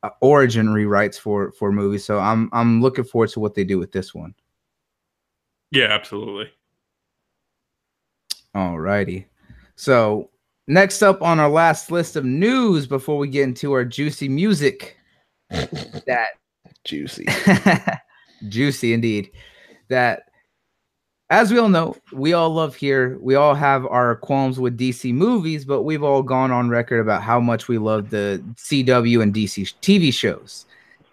uh, 0.02 0.10
origin 0.20 0.66
rewrites 0.66 1.16
for 1.16 1.52
for 1.52 1.70
movies. 1.70 2.04
So 2.04 2.18
I'm 2.18 2.50
I'm 2.52 2.82
looking 2.82 3.04
forward 3.04 3.30
to 3.30 3.40
what 3.40 3.54
they 3.54 3.62
do 3.62 3.78
with 3.78 3.92
this 3.92 4.12
one. 4.12 4.34
Yeah, 5.70 5.84
absolutely. 5.92 6.50
All 8.52 8.80
righty. 8.80 9.28
So 9.76 10.30
next 10.66 11.02
up 11.02 11.22
on 11.22 11.38
our 11.38 11.48
last 11.48 11.92
list 11.92 12.16
of 12.16 12.24
news 12.24 12.88
before 12.88 13.16
we 13.16 13.28
get 13.28 13.44
into 13.44 13.72
our 13.74 13.84
juicy 13.84 14.28
music, 14.28 14.96
that 15.50 16.30
Juicy. 16.82 17.26
juicy 18.48 18.92
indeed. 18.92 19.30
That, 19.88 20.27
as 21.30 21.52
we 21.52 21.58
all 21.58 21.68
know, 21.68 21.94
we 22.12 22.32
all 22.32 22.50
love 22.50 22.74
here. 22.74 23.18
We 23.20 23.34
all 23.34 23.54
have 23.54 23.84
our 23.86 24.16
qualms 24.16 24.58
with 24.58 24.78
DC 24.78 25.12
movies, 25.12 25.64
but 25.64 25.82
we've 25.82 26.02
all 26.02 26.22
gone 26.22 26.50
on 26.50 26.70
record 26.70 27.00
about 27.00 27.22
how 27.22 27.38
much 27.38 27.68
we 27.68 27.76
love 27.76 28.10
the 28.10 28.42
CW 28.56 29.22
and 29.22 29.34
DC 29.34 29.74
TV 29.82 30.12
shows. 30.12 30.64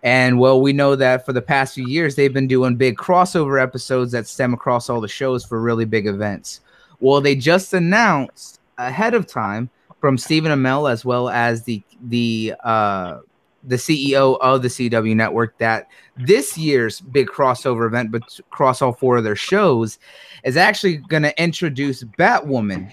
And 0.03 0.39
well, 0.39 0.61
we 0.61 0.71
know 0.71 0.95
that 0.95 1.25
for 1.25 1.33
the 1.33 1.41
past 1.41 1.73
few 1.75 1.87
years, 1.87 2.15
they've 2.15 2.33
been 2.33 2.47
doing 2.47 2.75
big 2.75 2.95
crossover 2.95 3.61
episodes 3.61 4.11
that 4.11 4.27
stem 4.27 4.53
across 4.53 4.89
all 4.89 5.01
the 5.01 5.07
shows 5.07 5.43
for 5.43 5.59
really 5.59 5.85
big 5.85 6.07
events. 6.07 6.61
Well, 6.99 7.19
they 7.19 7.35
just 7.35 7.73
announced 7.73 8.61
ahead 8.77 9.15
of 9.15 9.27
time 9.27 9.69
from 9.99 10.17
Stephen 10.17 10.51
Amell 10.51 10.89
as 10.89 11.03
well 11.03 11.29
as 11.29 11.63
the 11.63 11.81
the 12.03 12.53
uh, 12.63 13.19
the 13.67 13.75
CEO 13.75 14.37
of 14.41 14.61
the 14.61 14.67
CW 14.67 15.15
network, 15.15 15.57
that 15.57 15.87
this 16.17 16.57
year's 16.57 17.01
big 17.01 17.27
crossover 17.27 17.87
event, 17.87 18.11
but 18.11 18.21
across 18.39 18.81
all 18.81 18.93
four 18.93 19.17
of 19.17 19.23
their 19.23 19.35
shows, 19.35 19.99
is 20.43 20.57
actually 20.57 20.97
going 20.97 21.23
to 21.23 21.41
introduce 21.41 22.03
Batwoman 22.03 22.91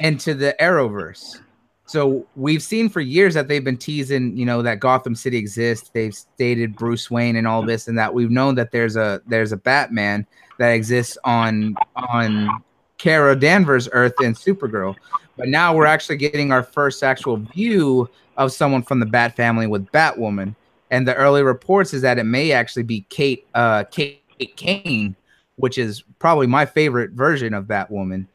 into 0.00 0.34
the 0.34 0.56
Arrowverse. 0.60 1.40
So 1.86 2.26
we've 2.34 2.62
seen 2.62 2.88
for 2.88 3.00
years 3.00 3.34
that 3.34 3.46
they've 3.46 3.62
been 3.62 3.76
teasing, 3.76 4.36
you 4.36 4.46
know, 4.46 4.62
that 4.62 4.80
Gotham 4.80 5.14
City 5.14 5.36
exists. 5.36 5.90
They've 5.92 6.14
stated 6.14 6.76
Bruce 6.76 7.10
Wayne 7.10 7.36
and 7.36 7.46
all 7.46 7.62
this 7.62 7.88
and 7.88 7.98
that. 7.98 8.14
We've 8.14 8.30
known 8.30 8.54
that 8.54 8.70
there's 8.70 8.96
a 8.96 9.20
there's 9.26 9.52
a 9.52 9.56
Batman 9.58 10.26
that 10.58 10.70
exists 10.70 11.18
on 11.24 11.76
on 11.94 12.48
Kara 12.96 13.36
Danvers' 13.36 13.88
Earth 13.92 14.14
and 14.20 14.34
Supergirl. 14.34 14.94
But 15.36 15.48
now 15.48 15.74
we're 15.74 15.86
actually 15.86 16.16
getting 16.16 16.52
our 16.52 16.62
first 16.62 17.02
actual 17.02 17.36
view 17.36 18.08
of 18.36 18.52
someone 18.52 18.82
from 18.82 19.00
the 19.00 19.06
Bat 19.06 19.36
family 19.36 19.66
with 19.66 19.86
Batwoman. 19.86 20.54
And 20.90 21.08
the 21.08 21.14
early 21.14 21.42
reports 21.42 21.92
is 21.92 22.02
that 22.02 22.18
it 22.18 22.24
may 22.24 22.52
actually 22.52 22.84
be 22.84 23.06
Kate 23.08 23.46
uh 23.54 23.84
Kate 23.84 24.22
Kane, 24.56 25.16
which 25.56 25.78
is 25.78 26.04
probably 26.18 26.46
my 26.46 26.66
favorite 26.66 27.12
version 27.12 27.54
of 27.54 27.64
Batwoman 27.64 28.26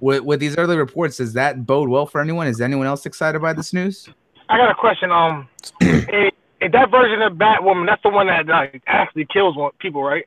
with, 0.00 0.22
with 0.22 0.40
these 0.40 0.56
early 0.56 0.76
reports, 0.76 1.16
does 1.16 1.32
that 1.34 1.66
bode 1.66 1.88
well 1.88 2.06
for 2.06 2.20
anyone? 2.20 2.46
Is 2.46 2.60
anyone 2.60 2.86
else 2.86 3.06
excited 3.06 3.40
by 3.40 3.52
this 3.52 3.72
news? 3.72 4.08
I 4.48 4.56
got 4.56 4.70
a 4.70 4.74
question. 4.74 5.10
Um, 5.10 5.48
is, 5.80 6.32
is 6.60 6.72
that 6.72 6.90
version 6.90 7.22
of 7.22 7.34
Batwoman? 7.34 7.86
That's 7.86 8.02
the 8.02 8.10
one 8.10 8.28
that 8.28 8.46
like 8.46 8.82
actually 8.86 9.26
kills 9.26 9.56
people, 9.78 10.02
right? 10.02 10.26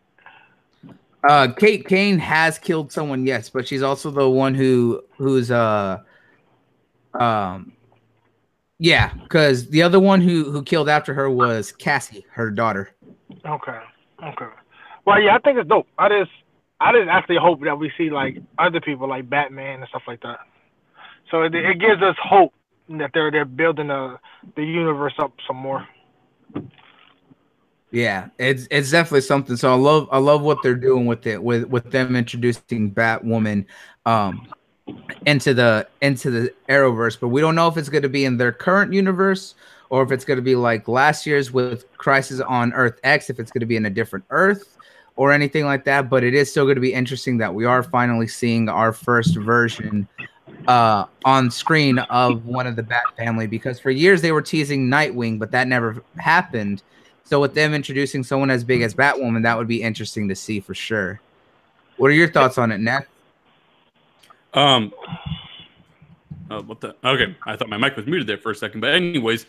Uh, 1.24 1.48
Kate 1.54 1.88
Kane 1.88 2.18
has 2.18 2.58
killed 2.58 2.92
someone, 2.92 3.26
yes, 3.26 3.50
but 3.50 3.68
she's 3.68 3.84
also 3.84 4.10
the 4.10 4.28
one 4.28 4.56
who 4.56 5.04
who's 5.18 5.52
uh 5.52 6.00
um 7.14 7.74
yeah, 8.84 9.14
because 9.14 9.70
the 9.70 9.84
other 9.84 10.00
one 10.00 10.22
who 10.22 10.52
who 10.52 10.64
killed 10.64 10.90
after 10.90 11.14
her 11.14 11.30
was 11.30 11.72
Cassie, 11.72 12.26
her 12.32 12.50
daughter. 12.50 12.96
Okay. 13.46 13.80
Okay. 14.24 14.46
Well, 15.06 15.22
yeah, 15.22 15.36
I 15.36 15.40
think 15.40 15.60
it's 15.60 15.70
dope. 15.70 15.86
I 16.00 16.10
just 16.10 16.32
I 16.80 16.92
just 16.92 17.08
actually 17.08 17.38
hope 17.38 17.62
that 17.62 17.78
we 17.78 17.92
see 17.96 18.10
like 18.10 18.38
other 18.58 18.82
people 18.82 19.08
like 19.08 19.30
Batman 19.30 19.82
and 19.82 19.90
stuff 19.90 20.02
like 20.08 20.22
that. 20.22 20.40
So 21.30 21.44
it, 21.44 21.54
it 21.54 21.80
gives 21.80 22.02
us 22.02 22.16
hope 22.24 22.54
that 22.90 23.12
they're 23.14 23.30
they're 23.30 23.46
building 23.46 23.88
the 23.88 24.18
the 24.56 24.64
universe 24.64 25.14
up 25.20 25.34
some 25.48 25.58
more. 25.58 25.88
Yeah, 27.92 28.30
it's 28.40 28.68
it's 28.72 28.90
definitely 28.90 29.22
something. 29.22 29.58
So 29.58 29.72
I 29.72 29.76
love 29.76 30.10
I 30.12 30.18
love 30.18 30.42
what 30.42 30.64
they're 30.64 30.74
doing 30.74 31.06
with 31.06 31.28
it 31.28 31.42
with 31.42 31.66
with 31.66 31.92
them 31.92 32.16
introducing 32.16 32.92
Batwoman 32.92 33.66
um 34.08 34.48
into 35.26 35.54
the 35.54 35.88
into 36.02 36.32
the 36.32 36.54
Arrowverse, 36.70 37.20
but 37.20 37.30
we 37.30 37.42
don't 37.42 37.56
know 37.56 37.68
if 37.68 37.78
it's 37.78 37.90
going 37.90 38.04
to 38.04 38.10
be 38.10 38.26
in 38.26 38.38
their 38.38 38.52
current 38.52 38.94
universe 38.94 39.56
or 39.90 40.04
if 40.04 40.12
it's 40.12 40.26
going 40.26 40.38
to 40.38 40.44
be 40.44 40.56
like 40.56 40.88
last 40.88 41.26
year's 41.26 41.52
with 41.52 41.86
Crisis 41.98 42.40
on 42.40 42.74
Earth 42.74 43.00
X, 43.04 43.30
if 43.30 43.40
it's 43.40 43.52
going 43.52 43.60
to 43.60 43.66
be 43.66 43.76
in 43.76 43.86
a 43.86 43.90
different 43.90 44.26
Earth 44.30 44.78
or 45.18 45.32
anything 45.32 45.66
like 45.66 45.84
that. 45.86 46.10
But 46.10 46.24
it 46.24 46.34
is 46.34 46.50
still 46.50 46.64
going 46.64 46.76
to 46.76 46.82
be 46.82 46.94
interesting 46.94 47.38
that 47.40 47.54
we 47.54 47.66
are 47.66 47.84
finally 47.84 48.28
seeing 48.28 48.70
our 48.70 48.94
first 48.94 49.36
version 49.36 50.08
uh, 50.68 51.06
on 51.26 51.52
screen 51.52 52.00
of 52.00 52.46
one 52.46 52.68
of 52.68 52.76
the 52.76 52.84
Bat 52.84 53.04
family 53.18 53.48
because 53.48 53.80
for 53.80 53.92
years 53.92 54.22
they 54.22 54.32
were 54.32 54.42
teasing 54.42 54.88
Nightwing, 54.88 55.40
but 55.40 55.52
that 55.52 55.68
never 55.68 56.04
happened. 56.18 56.84
So 57.24 57.40
with 57.40 57.54
them 57.54 57.74
introducing 57.74 58.24
someone 58.24 58.50
as 58.50 58.64
big 58.64 58.82
as 58.82 58.94
Batwoman, 58.94 59.44
that 59.44 59.58
would 59.58 59.68
be 59.68 59.82
interesting 59.82 60.28
to 60.30 60.36
see 60.36 60.60
for 60.60 60.74
sure. 60.74 61.22
What 61.98 62.08
are 62.08 62.16
your 62.16 62.30
thoughts 62.30 62.58
on 62.58 62.72
it, 62.72 62.80
Nat? 62.80 63.06
Um. 64.54 64.94
Oh, 66.50 66.62
what 66.64 66.82
the? 66.82 66.96
Okay, 67.04 67.36
I 67.46 67.56
thought 67.56 67.70
my 67.70 67.78
mic 67.78 67.96
was 67.96 68.06
muted 68.06 68.28
there 68.28 68.38
for 68.38 68.52
a 68.52 68.56
second. 68.56 68.82
But 68.82 68.94
anyways, 68.94 69.46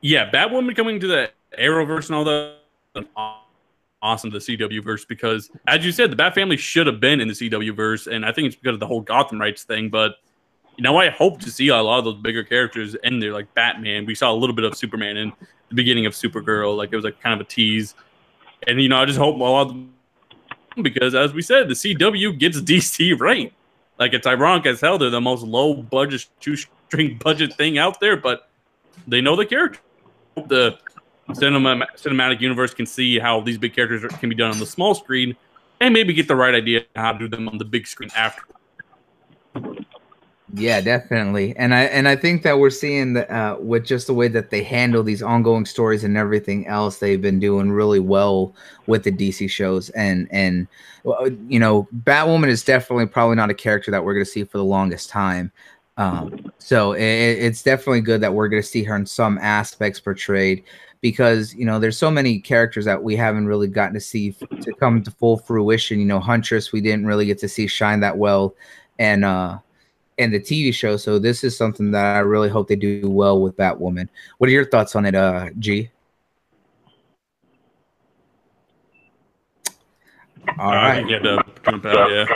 yeah, 0.00 0.30
Batwoman 0.30 0.76
coming 0.76 1.00
to 1.00 1.06
the 1.06 1.30
Arrowverse 1.58 2.08
and 2.08 2.16
all 2.16 2.24
that 2.24 2.58
awesome 4.02 4.30
the 4.30 4.38
CW 4.38 4.82
verse 4.82 5.04
because, 5.04 5.50
as 5.66 5.84
you 5.84 5.92
said, 5.92 6.10
the 6.10 6.16
Bat 6.16 6.34
Family 6.34 6.56
should 6.56 6.86
have 6.86 7.00
been 7.00 7.20
in 7.20 7.28
the 7.28 7.34
CW 7.34 7.74
verse, 7.74 8.06
and 8.08 8.26
I 8.26 8.32
think 8.32 8.46
it's 8.46 8.56
because 8.56 8.74
of 8.74 8.80
the 8.80 8.86
whole 8.86 9.00
Gotham 9.00 9.40
rights 9.40 9.62
thing. 9.62 9.88
But 9.88 10.16
you 10.76 10.82
know, 10.82 10.96
I 10.98 11.10
hope 11.10 11.40
to 11.40 11.50
see 11.50 11.68
a 11.68 11.76
lot 11.76 11.98
of 11.98 12.04
those 12.04 12.16
bigger 12.16 12.42
characters 12.42 12.94
in 13.04 13.20
there, 13.20 13.32
like 13.32 13.52
Batman. 13.54 14.04
We 14.04 14.14
saw 14.14 14.32
a 14.32 14.34
little 14.34 14.56
bit 14.56 14.64
of 14.64 14.76
Superman 14.76 15.16
in 15.16 15.32
the 15.68 15.74
beginning 15.74 16.06
of 16.06 16.12
Supergirl, 16.12 16.76
like 16.76 16.92
it 16.92 16.96
was 16.96 17.04
like 17.04 17.20
kind 17.20 17.40
of 17.40 17.46
a 17.46 17.48
tease. 17.48 17.94
And 18.66 18.80
you 18.80 18.88
know, 18.88 19.00
I 19.00 19.04
just 19.04 19.18
hope 19.18 19.36
a 19.36 19.38
lot 19.38 19.74
because, 20.82 21.14
as 21.14 21.32
we 21.32 21.42
said, 21.42 21.68
the 21.68 21.74
CW 21.74 22.38
gets 22.38 22.60
DC 22.60 23.18
right. 23.20 23.52
Like 24.02 24.14
it's 24.14 24.26
ironic 24.26 24.66
as 24.66 24.80
hell; 24.80 24.98
they're 24.98 25.10
the 25.10 25.20
most 25.20 25.44
low 25.44 25.74
budget, 25.74 26.26
shoestring 26.40 27.18
budget 27.18 27.54
thing 27.54 27.78
out 27.78 28.00
there, 28.00 28.16
but 28.16 28.48
they 29.06 29.20
know 29.20 29.36
the 29.36 29.46
character. 29.46 29.78
The 30.48 30.76
cinema 31.34 31.86
cinematic 31.96 32.40
universe 32.40 32.74
can 32.74 32.84
see 32.84 33.20
how 33.20 33.42
these 33.42 33.58
big 33.58 33.76
characters 33.76 34.02
can 34.18 34.28
be 34.28 34.34
done 34.34 34.50
on 34.50 34.58
the 34.58 34.66
small 34.66 34.96
screen, 34.96 35.36
and 35.80 35.94
maybe 35.94 36.12
get 36.14 36.26
the 36.26 36.34
right 36.34 36.52
idea 36.52 36.80
how 36.96 37.12
to 37.12 37.18
do 37.20 37.28
them 37.28 37.48
on 37.48 37.58
the 37.58 37.64
big 37.64 37.86
screen 37.86 38.10
after. 38.16 38.42
Yeah, 40.54 40.82
definitely, 40.82 41.56
and 41.56 41.74
I 41.74 41.84
and 41.84 42.06
I 42.06 42.14
think 42.14 42.42
that 42.42 42.58
we're 42.58 42.68
seeing 42.68 43.14
that 43.14 43.30
uh, 43.30 43.56
with 43.58 43.86
just 43.86 44.06
the 44.06 44.12
way 44.12 44.28
that 44.28 44.50
they 44.50 44.62
handle 44.62 45.02
these 45.02 45.22
ongoing 45.22 45.64
stories 45.64 46.04
and 46.04 46.14
everything 46.14 46.66
else, 46.66 46.98
they've 46.98 47.22
been 47.22 47.40
doing 47.40 47.70
really 47.70 48.00
well 48.00 48.54
with 48.86 49.04
the 49.04 49.12
DC 49.12 49.48
shows, 49.48 49.88
and 49.90 50.28
and 50.30 50.68
you 51.48 51.58
know, 51.58 51.88
Batwoman 52.04 52.48
is 52.48 52.62
definitely 52.62 53.06
probably 53.06 53.36
not 53.36 53.48
a 53.48 53.54
character 53.54 53.90
that 53.90 54.04
we're 54.04 54.12
going 54.12 54.26
to 54.26 54.30
see 54.30 54.44
for 54.44 54.58
the 54.58 54.64
longest 54.64 55.08
time. 55.08 55.50
Um, 55.96 56.52
so 56.58 56.92
it, 56.92 57.02
it's 57.02 57.62
definitely 57.62 58.02
good 58.02 58.20
that 58.20 58.34
we're 58.34 58.48
going 58.48 58.62
to 58.62 58.68
see 58.68 58.82
her 58.84 58.96
in 58.96 59.06
some 59.06 59.38
aspects 59.38 60.00
portrayed 60.00 60.64
because 61.00 61.54
you 61.54 61.64
know 61.64 61.78
there's 61.78 61.98
so 61.98 62.10
many 62.10 62.38
characters 62.38 62.84
that 62.84 63.02
we 63.02 63.16
haven't 63.16 63.46
really 63.46 63.68
gotten 63.68 63.94
to 63.94 64.00
see 64.00 64.32
to 64.60 64.72
come 64.78 65.02
to 65.02 65.10
full 65.10 65.38
fruition. 65.38 65.98
You 65.98 66.06
know, 66.06 66.20
Huntress 66.20 66.72
we 66.72 66.82
didn't 66.82 67.06
really 67.06 67.24
get 67.24 67.38
to 67.38 67.48
see 67.48 67.66
shine 67.66 68.00
that 68.00 68.18
well, 68.18 68.54
and 68.98 69.24
uh, 69.24 69.58
and 70.18 70.32
the 70.32 70.40
TV 70.40 70.72
show. 70.72 70.96
So 70.96 71.18
this 71.18 71.44
is 71.44 71.56
something 71.56 71.90
that 71.92 72.16
I 72.16 72.20
really 72.20 72.48
hope 72.48 72.68
they 72.68 72.76
do 72.76 73.10
well 73.10 73.40
with 73.40 73.56
Batwoman. 73.56 74.08
What 74.38 74.48
are 74.48 74.52
your 74.52 74.64
thoughts 74.66 74.94
on 74.96 75.06
it, 75.06 75.14
uh, 75.14 75.50
G? 75.58 75.90
All 80.58 80.72
uh, 80.72 80.74
right. 80.74 81.08
Yeah, 81.08 81.18
yeah. 81.22 82.26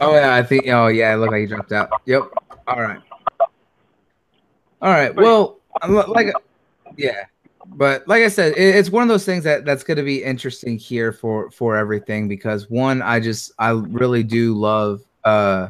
Oh 0.00 0.14
yeah, 0.14 0.34
I 0.34 0.42
think. 0.42 0.66
Oh 0.68 0.88
yeah, 0.88 1.14
it 1.14 1.18
looked 1.18 1.32
like 1.32 1.40
he 1.40 1.46
dropped 1.46 1.72
out. 1.72 1.90
Yep. 2.06 2.22
All 2.66 2.82
right. 2.82 3.00
All 4.82 4.90
right. 4.90 5.14
Well, 5.14 5.60
like, 5.86 6.34
yeah 6.96 7.24
but 7.66 8.06
like 8.06 8.22
I 8.22 8.28
said, 8.28 8.52
it, 8.56 8.74
it's 8.76 8.90
one 8.90 9.02
of 9.02 9.08
those 9.08 9.24
things 9.24 9.44
that 9.44 9.64
that's 9.64 9.84
going 9.84 9.96
to 9.96 10.02
be 10.02 10.22
interesting 10.22 10.78
here 10.78 11.12
for 11.12 11.50
for 11.50 11.76
everything 11.76 12.28
because 12.28 12.68
one, 12.70 13.02
I 13.02 13.20
just 13.20 13.52
I 13.58 13.70
really 13.70 14.22
do 14.22 14.54
love 14.54 15.02
uh 15.24 15.68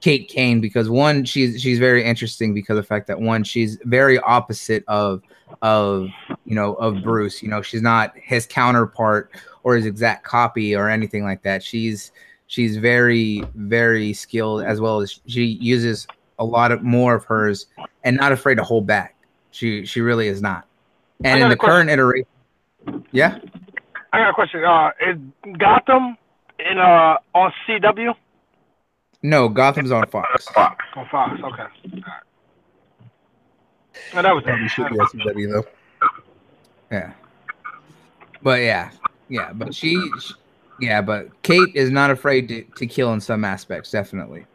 Kate 0.00 0.28
Kane 0.28 0.60
because 0.60 0.88
one, 0.88 1.24
she's 1.24 1.60
she's 1.60 1.78
very 1.78 2.04
interesting 2.04 2.54
because 2.54 2.78
of 2.78 2.84
the 2.84 2.88
fact 2.88 3.06
that 3.08 3.20
one, 3.20 3.44
she's 3.44 3.78
very 3.84 4.18
opposite 4.20 4.84
of 4.88 5.22
of 5.62 6.08
you 6.44 6.54
know 6.54 6.74
of 6.74 7.02
Bruce. 7.02 7.42
You 7.42 7.48
know, 7.48 7.62
she's 7.62 7.82
not 7.82 8.12
his 8.16 8.46
counterpart 8.46 9.30
or 9.62 9.76
his 9.76 9.86
exact 9.86 10.24
copy 10.24 10.74
or 10.74 10.88
anything 10.88 11.22
like 11.22 11.42
that. 11.42 11.62
She's 11.62 12.12
she's 12.46 12.76
very 12.76 13.44
very 13.54 14.12
skilled 14.12 14.62
as 14.62 14.80
well 14.80 15.00
as 15.00 15.20
she 15.26 15.44
uses 15.44 16.06
a 16.38 16.44
lot 16.44 16.72
of 16.72 16.82
more 16.82 17.14
of 17.14 17.24
hers 17.24 17.66
and 18.02 18.16
not 18.16 18.32
afraid 18.32 18.56
to 18.56 18.64
hold 18.64 18.86
back. 18.86 19.16
She 19.50 19.84
she 19.84 20.00
really 20.00 20.28
is 20.28 20.40
not. 20.40 20.66
And 21.22 21.42
in 21.42 21.50
the 21.50 21.56
current 21.56 21.90
iteration, 21.90 22.26
yeah. 23.12 23.38
I 24.12 24.18
got 24.18 24.30
a 24.30 24.32
question. 24.32 24.64
Uh, 24.64 24.90
is 25.06 25.18
Gotham 25.58 26.16
in 26.58 26.78
uh 26.78 27.18
on 27.34 27.52
CW? 27.68 28.14
No, 29.22 29.48
Gotham's 29.48 29.90
on 29.90 30.06
Fox. 30.06 30.46
Fox. 30.48 30.84
On 30.96 31.08
Fox. 31.08 31.40
Okay. 31.42 32.02
Well, 34.14 34.22
that 34.22 34.34
was 34.34 34.44
Probably 34.44 34.68
should 34.68 34.88
be 34.90 34.98
on 34.98 35.06
CW 35.08 35.52
though. 35.52 36.08
Yeah. 36.90 37.12
But 38.42 38.60
yeah, 38.60 38.90
yeah, 39.28 39.52
but 39.52 39.74
she, 39.74 39.94
she, 40.20 40.34
yeah, 40.80 41.02
but 41.02 41.42
Kate 41.42 41.74
is 41.74 41.90
not 41.90 42.10
afraid 42.10 42.48
to, 42.48 42.62
to 42.76 42.86
kill 42.86 43.12
in 43.12 43.20
some 43.20 43.44
aspects, 43.44 43.90
definitely. 43.90 44.46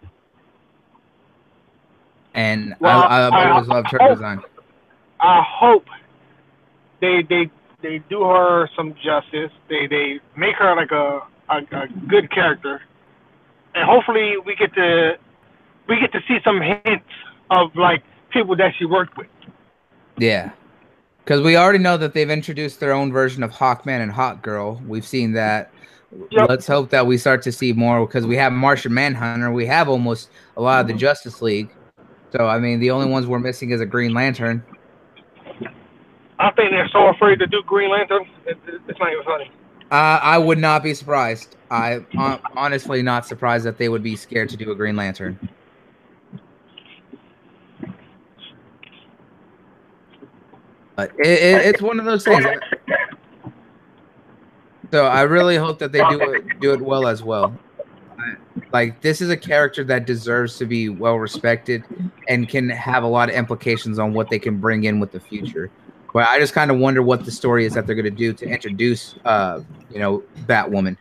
And 2.33 2.75
well, 2.79 3.03
I, 3.03 3.21
I, 3.21 3.51
always 3.51 3.67
loved 3.67 3.91
her 3.91 3.99
hope, 3.99 4.15
design. 4.15 4.41
I 5.21 5.41
hope 5.47 5.85
they 6.99 7.23
they 7.29 7.49
they 7.81 7.99
do 8.09 8.23
her 8.23 8.69
some 8.75 8.95
justice. 8.95 9.51
They 9.69 9.87
they 9.87 10.19
make 10.35 10.55
her 10.55 10.75
like 10.75 10.91
a, 10.91 11.21
a, 11.49 11.57
a 11.57 11.87
good 12.07 12.29
character, 12.31 12.81
and 13.75 13.83
hopefully 13.87 14.35
we 14.45 14.55
get 14.55 14.73
to 14.73 15.17
we 15.87 15.99
get 15.99 16.11
to 16.13 16.19
see 16.27 16.39
some 16.43 16.61
hints 16.61 17.05
of 17.51 17.75
like 17.75 18.03
people 18.31 18.55
that 18.55 18.73
she 18.77 18.85
worked 18.85 19.17
with. 19.17 19.27
Yeah, 20.17 20.51
because 21.23 21.41
we 21.41 21.57
already 21.57 21.79
know 21.79 21.97
that 21.97 22.13
they've 22.13 22.29
introduced 22.29 22.79
their 22.79 22.93
own 22.93 23.11
version 23.11 23.43
of 23.43 23.51
Hawkman 23.51 24.01
and 24.01 24.11
Hawkgirl. 24.11 24.85
We've 24.87 25.05
seen 25.05 25.33
that. 25.33 25.71
Yep. 26.31 26.47
Let's 26.47 26.65
hope 26.65 26.91
that 26.91 27.05
we 27.05 27.17
start 27.17 27.41
to 27.41 27.51
see 27.51 27.73
more 27.73 28.05
because 28.05 28.25
we 28.25 28.37
have 28.37 28.53
Martian 28.53 28.93
Manhunter. 28.93 29.51
We 29.51 29.65
have 29.65 29.89
almost 29.89 30.29
a 30.55 30.61
lot 30.61 30.79
of 30.79 30.87
the 30.87 30.93
mm-hmm. 30.93 30.99
Justice 30.99 31.41
League. 31.41 31.69
So 32.31 32.47
I 32.47 32.57
mean, 32.57 32.79
the 32.79 32.91
only 32.91 33.07
ones 33.07 33.27
we're 33.27 33.39
missing 33.39 33.71
is 33.71 33.81
a 33.81 33.85
Green 33.85 34.13
Lantern. 34.13 34.63
I, 36.39 36.51
think 36.51 36.71
they're 36.71 36.89
so 36.91 37.07
afraid 37.07 37.39
to 37.39 37.47
do 37.47 37.61
Green 37.65 37.91
Lantern. 37.91 38.25
It, 38.45 38.57
it, 38.67 38.81
it's 38.87 38.99
not 38.99 39.11
even 39.11 39.23
funny. 39.25 39.51
Uh, 39.95 40.19
I 40.21 40.37
would 40.37 40.57
not 40.57 40.83
be 40.83 40.93
surprised. 40.93 41.55
I 41.71 42.05
uh, 42.17 42.37
honestly 42.57 43.01
not 43.01 43.25
surprised 43.25 43.65
that 43.65 43.77
they 43.77 43.87
would 43.87 44.03
be 44.03 44.17
scared 44.17 44.49
to 44.49 44.57
do 44.57 44.69
a 44.69 44.75
Green 44.75 44.97
Lantern. 44.97 45.39
But 50.97 51.11
it, 51.17 51.27
it, 51.27 51.65
it's 51.65 51.81
one 51.81 51.97
of 51.97 52.03
those 52.03 52.25
things. 52.25 52.45
So 54.91 55.05
I 55.05 55.21
really 55.21 55.55
hope 55.55 55.79
that 55.79 55.93
they 55.93 55.99
do 56.09 56.19
it 56.19 56.59
do 56.59 56.73
it 56.73 56.81
well 56.81 57.07
as 57.07 57.23
well. 57.23 57.57
Like 58.73 58.99
this 58.99 59.21
is 59.21 59.29
a 59.29 59.37
character 59.37 59.85
that 59.85 60.05
deserves 60.05 60.57
to 60.57 60.65
be 60.65 60.89
well 60.89 61.15
respected 61.19 61.85
and 62.27 62.49
can 62.49 62.67
have 62.67 63.03
a 63.03 63.07
lot 63.07 63.29
of 63.29 63.35
implications 63.35 63.97
on 63.97 64.13
what 64.13 64.29
they 64.29 64.39
can 64.39 64.57
bring 64.59 64.83
in 64.83 64.99
with 64.99 65.13
the 65.13 65.21
future. 65.21 65.71
But 66.15 66.29
I 66.29 66.39
just 66.39 66.53
kind 66.53 66.71
of 66.71 66.77
wonder 66.77 67.01
what 67.01 67.25
the 67.25 67.31
story 67.31 67.65
is 67.65 67.73
that 67.73 67.85
they're 67.85 67.93
going 67.93 68.05
to 68.05 68.09
do 68.09 68.31
to 68.31 68.45
introduce, 68.47 69.15
uh, 69.25 69.59
you 69.91 69.99
know, 69.99 70.23
Batwoman. 70.45 70.95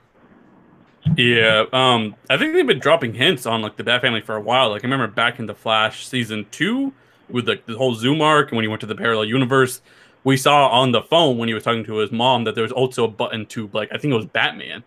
Yeah, 1.16 1.66
um, 1.72 2.16
I 2.28 2.36
think 2.36 2.52
they've 2.52 2.66
been 2.66 2.80
dropping 2.80 3.14
hints 3.14 3.46
on 3.46 3.62
like 3.62 3.76
the 3.76 3.84
Bat 3.84 4.00
Family 4.00 4.22
for 4.22 4.34
a 4.34 4.40
while. 4.40 4.70
Like 4.70 4.82
I 4.82 4.88
remember 4.88 5.06
back 5.06 5.38
in 5.38 5.46
the 5.46 5.54
Flash 5.54 6.04
season 6.08 6.46
two 6.50 6.92
with 7.30 7.46
like 7.46 7.64
the 7.64 7.76
whole 7.76 7.94
Zoom 7.94 8.22
arc, 8.22 8.48
and 8.48 8.56
when 8.56 8.64
he 8.64 8.68
went 8.68 8.80
to 8.80 8.88
the 8.88 8.96
parallel 8.96 9.26
universe, 9.26 9.82
we 10.24 10.36
saw 10.36 10.66
on 10.66 10.90
the 10.90 11.02
phone 11.02 11.38
when 11.38 11.46
he 11.46 11.54
was 11.54 11.62
talking 11.62 11.84
to 11.84 11.98
his 11.98 12.10
mom 12.10 12.42
that 12.42 12.56
there 12.56 12.62
was 12.62 12.72
also 12.72 13.04
a 13.04 13.08
button 13.08 13.46
to 13.46 13.70
like 13.72 13.90
I 13.92 13.98
think 13.98 14.12
it 14.12 14.16
was 14.16 14.26
Batman. 14.26 14.82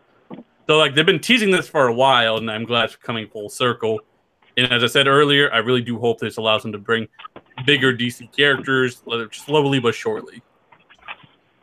So 0.68 0.78
like 0.78 0.94
they've 0.94 1.06
been 1.06 1.22
teasing 1.22 1.52
this 1.52 1.70
for 1.70 1.88
a 1.88 1.94
while, 1.94 2.36
and 2.36 2.52
I'm 2.52 2.66
glad 2.66 2.84
it's 2.84 2.98
coming 2.98 3.30
full 3.30 3.48
circle. 3.48 4.02
And 4.58 4.74
as 4.74 4.84
I 4.84 4.88
said 4.88 5.08
earlier, 5.08 5.50
I 5.54 5.60
really 5.60 5.84
do 5.84 5.98
hope 5.98 6.20
this 6.20 6.36
allows 6.36 6.64
them 6.64 6.74
to 6.74 6.78
bring 6.78 7.08
bigger 7.66 7.96
DC 7.96 8.36
characters 8.36 9.02
slowly 9.32 9.80
but 9.80 9.96
surely. 9.96 10.42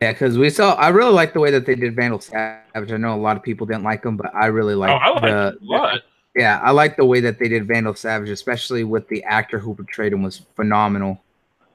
Yeah, 0.01 0.13
because 0.13 0.37
we 0.37 0.51
saw. 0.51 0.75
I 0.75 0.89
really 0.89 1.13
like 1.13 1.33
the 1.33 1.41
way 1.41 1.51
that 1.51 1.67
they 1.67 1.75
did 1.75 1.97
Vandal 1.97 2.21
Savage. 2.21 2.93
I 2.93 2.97
know 2.97 3.15
a 3.15 3.17
lot 3.17 3.37
of 3.37 3.43
people 3.43 3.67
didn't 3.67 3.85
like 3.85 4.05
him, 4.05 4.17
but 4.17 4.35
I 4.35 4.47
really 4.47 4.75
like 4.75 4.91
oh, 4.91 4.95
I 4.95 5.11
like 5.11 5.23
the. 5.23 5.95
it. 5.95 6.03
Yeah, 6.37 6.61
I 6.63 6.73
like 6.73 6.97
the 6.97 7.05
way 7.05 7.21
that 7.21 7.39
they 7.39 7.49
did 7.49 7.67
Vandal 7.67 7.95
Savage, 7.95 8.29
especially 8.29 8.83
with 8.83 9.09
the 9.09 9.23
actor 9.25 9.59
who 9.59 9.75
portrayed 9.75 10.13
him 10.13 10.23
was 10.23 10.43
phenomenal. 10.57 11.23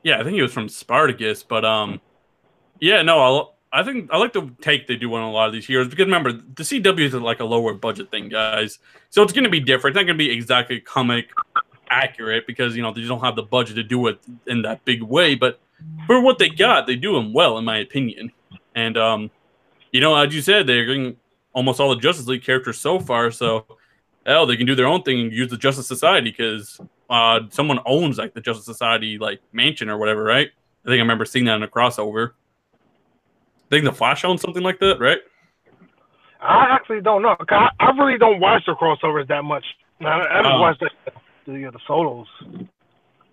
Yeah, 0.03 0.19
I 0.19 0.23
think 0.23 0.35
he 0.35 0.41
was 0.41 0.53
from 0.53 0.67
Spartacus, 0.67 1.43
but 1.43 1.63
um, 1.63 2.01
yeah, 2.79 3.01
no, 3.01 3.19
I'll, 3.19 3.55
I 3.71 3.83
think 3.83 4.09
I 4.11 4.17
like 4.17 4.33
the 4.33 4.51
take 4.61 4.85
they 4.85 4.95
do 4.95 5.13
on 5.13 5.23
a 5.23 5.31
lot 5.31 5.47
of 5.47 5.53
these 5.53 5.65
heroes 5.65 5.87
because 5.87 6.05
remember 6.05 6.33
the 6.33 6.63
CW 6.63 6.99
is 6.99 7.13
like 7.13 7.39
a 7.39 7.45
lower 7.45 7.73
budget 7.73 8.11
thing, 8.11 8.29
guys, 8.29 8.79
so 9.09 9.23
it's 9.23 9.33
going 9.33 9.43
to 9.45 9.49
be 9.49 9.59
different. 9.59 9.95
It's 9.95 10.01
not 10.01 10.05
going 10.05 10.17
to 10.17 10.23
be 10.23 10.29
exactly 10.29 10.79
comic 10.81 11.29
accurate 11.89 12.45
because 12.47 12.75
you 12.75 12.81
know 12.81 12.93
they 12.93 13.01
don't 13.01 13.21
have 13.23 13.35
the 13.35 13.43
budget 13.43 13.75
to 13.75 13.83
do 13.83 14.07
it 14.07 14.19
in 14.47 14.61
that 14.63 14.83
big 14.85 15.01
way, 15.01 15.35
but 15.35 15.59
for 16.05 16.21
what 16.21 16.37
they 16.39 16.49
got, 16.49 16.87
they 16.87 16.95
do 16.95 17.13
them 17.13 17.33
well, 17.33 17.57
in 17.57 17.65
my 17.65 17.77
opinion. 17.77 18.31
And 18.75 18.97
um, 18.97 19.31
you 19.91 20.01
know, 20.01 20.15
as 20.15 20.33
you 20.33 20.41
said, 20.41 20.67
they're 20.67 20.85
getting 20.85 21.17
almost 21.53 21.79
all 21.79 21.89
the 21.89 22.01
Justice 22.01 22.27
League 22.27 22.43
characters 22.43 22.77
so 22.79 22.99
far, 22.99 23.31
so 23.31 23.65
hell, 24.25 24.45
they 24.45 24.55
can 24.57 24.65
do 24.67 24.75
their 24.75 24.87
own 24.87 25.01
thing 25.03 25.19
and 25.19 25.31
use 25.33 25.49
the 25.49 25.57
Justice 25.57 25.87
Society 25.87 26.29
because 26.29 26.79
uh, 27.09 27.39
someone 27.49 27.79
owns 27.85 28.17
like 28.17 28.33
the 28.33 28.41
Justice 28.41 28.65
Society 28.65 29.17
like 29.17 29.39
mansion 29.51 29.89
or 29.89 29.97
whatever, 29.97 30.23
right? 30.23 30.49
I 30.85 30.89
think 30.89 30.97
I 30.99 31.01
remember 31.01 31.25
seeing 31.25 31.45
that 31.45 31.55
in 31.55 31.63
a 31.63 31.67
crossover. 31.67 32.31
I 32.73 33.69
think 33.69 33.85
the 33.85 33.91
Flash 33.93 34.23
owns 34.23 34.41
something 34.41 34.63
like 34.63 34.79
that, 34.79 34.99
right? 34.99 35.19
I 36.41 36.67
actually 36.69 37.01
don't 37.01 37.21
know. 37.21 37.35
I, 37.49 37.69
I 37.79 37.89
really 37.91 38.17
don't 38.17 38.39
watch 38.39 38.63
the 38.65 38.73
crossovers 38.75 39.27
that 39.27 39.43
much. 39.43 39.65
I, 40.01 40.05
I 40.05 40.41
just 40.41 40.53
Oh. 40.53 40.61
watch 40.61 40.77
the, 41.53 41.65
the 41.65 41.71
the 41.71 41.79
solos. 41.87 42.27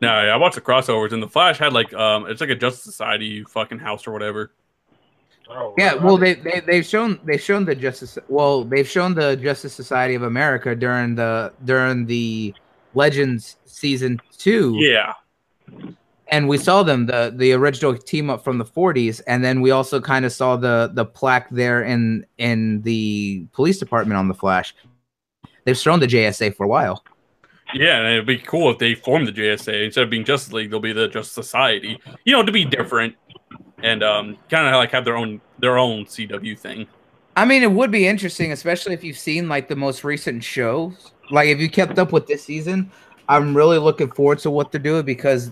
No, 0.01 0.23
yeah, 0.23 0.35
I 0.35 0.37
watched 0.37 0.57
the 0.57 0.61
crossovers, 0.61 1.13
and 1.13 1.23
the 1.23 1.29
Flash 1.29 1.59
had 1.59 1.73
like 1.73 1.93
um, 1.95 2.27
it's 2.27 2.41
like 2.41 2.51
a 2.51 2.55
Justice 2.55 2.85
Society 2.85 3.45
fucking 3.45 3.79
house 3.79 4.07
or 4.07 4.13
whatever. 4.13 4.53
Oh, 5.49 5.75
Yeah, 5.79 5.93
right. 5.93 6.03
well, 6.03 6.17
they, 6.17 6.35
they 6.35 6.61
they've 6.61 6.85
shown 6.85 7.21
they've 7.25 7.41
shown 7.41 7.65
the 7.65 7.75
Justice. 7.75 8.19
Well, 8.29 8.65
they've 8.65 8.89
shown 8.89 9.15
the 9.15 9.37
Justice 9.37 9.73
Society 9.73 10.15
of 10.15 10.23
America 10.23 10.75
during 10.75 11.15
the 11.15 11.53
during 11.65 12.07
the 12.07 12.55
Legends 12.95 13.57
season 13.65 14.21
two. 14.37 14.77
Yeah, 14.79 15.15
and 16.29 16.49
we 16.49 16.59
saw 16.59 16.83
them 16.83 17.07
the 17.07 17.33
the 17.35 17.53
original 17.53 17.97
team 17.97 18.31
up 18.31 18.43
from 18.43 18.59
the 18.59 18.65
40s 18.65 19.21
and 19.27 19.45
then 19.45 19.61
we 19.61 19.71
also 19.71 20.01
kind 20.01 20.25
of 20.25 20.33
saw 20.33 20.57
the 20.57 20.91
the 20.95 21.05
plaque 21.05 21.49
there 21.51 21.83
in 21.83 22.27
in 22.39 22.83
the 22.83 23.47
police 23.53 23.79
department 23.79 24.19
on 24.19 24.29
the 24.29 24.35
flash 24.35 24.75
they've 25.65 25.77
shown 25.77 26.01
the 26.01 26.07
jsa 26.07 26.55
for 26.55 26.65
a 26.65 26.69
while 26.69 27.05
yeah, 27.75 27.99
and 27.99 28.07
it'd 28.09 28.27
be 28.27 28.39
cool 28.39 28.71
if 28.71 28.79
they 28.79 28.95
formed 28.95 29.27
the 29.29 29.33
JSA 29.33 29.85
instead 29.87 30.05
of 30.05 30.11
being 30.11 30.25
Justice 30.25 30.53
League, 30.53 30.71
they'll 30.71 30.81
be 30.81 30.93
the 30.93 31.09
Justice 31.09 31.33
Society. 31.33 32.01
You 32.25 32.33
know, 32.33 32.43
to 32.43 32.53
be 32.53 32.65
different 32.65 33.15
and 33.83 34.03
um, 34.03 34.37
kind 34.49 34.67
of 34.67 34.75
like 34.75 34.91
have 34.91 35.05
their 35.05 35.17
own 35.17 35.41
their 35.59 35.79
own 35.79 36.05
CW 36.05 36.59
thing. 36.59 36.87
i 37.37 37.45
mean 37.45 37.63
it 37.63 37.71
would 37.71 37.91
be 37.91 38.07
interesting 38.07 38.53
especially 38.53 38.93
if 38.95 39.05
you've 39.05 39.19
seen 39.19 39.49
like 39.49 39.69
the 39.69 39.77
most 39.77 40.05
recent 40.05 40.43
shows 40.43 41.13
like 41.31 41.49
if 41.49 41.59
you 41.59 41.69
kept 41.69 41.99
up 41.99 42.13
with 42.13 42.27
this 42.27 42.43
season 42.45 42.91
i'm 43.29 43.57
really 43.57 43.79
looking 43.79 44.11
forward 44.11 44.39
to 44.39 44.51
what 44.51 44.73
they're 44.73 44.81
doing 44.81 45.05
because 45.05 45.51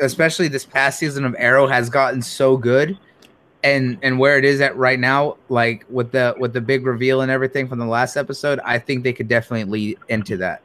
especially 0.00 0.48
this 0.48 0.64
past 0.64 0.98
season 0.98 1.24
of 1.24 1.34
arrow 1.38 1.66
has 1.66 1.88
gotten 1.88 2.20
so 2.20 2.56
good 2.56 2.98
and 3.62 3.98
and 4.02 4.18
where 4.18 4.38
it 4.38 4.44
is 4.44 4.60
at 4.60 4.76
right 4.76 5.00
now 5.00 5.36
like 5.48 5.84
with 5.88 6.12
the 6.12 6.34
with 6.38 6.52
the 6.52 6.60
big 6.60 6.86
reveal 6.86 7.22
and 7.22 7.30
everything 7.30 7.68
from 7.68 7.78
the 7.78 7.86
last 7.86 8.16
episode 8.16 8.60
i 8.64 8.78
think 8.78 9.02
they 9.02 9.12
could 9.12 9.28
definitely 9.28 9.64
lead 9.64 9.98
into 10.08 10.36
that 10.36 10.62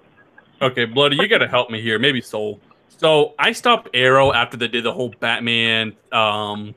Okay, 0.61 0.85
Bloody, 0.85 1.15
you 1.17 1.27
gotta 1.27 1.47
help 1.47 1.69
me 1.69 1.81
here. 1.81 1.99
Maybe 1.99 2.21
Soul. 2.21 2.59
So 2.97 3.33
I 3.39 3.53
stopped 3.53 3.89
Arrow 3.93 4.33
after 4.33 4.57
they 4.57 4.67
did 4.67 4.83
the 4.83 4.91
whole 4.91 5.13
Batman, 5.19 5.95
um, 6.11 6.75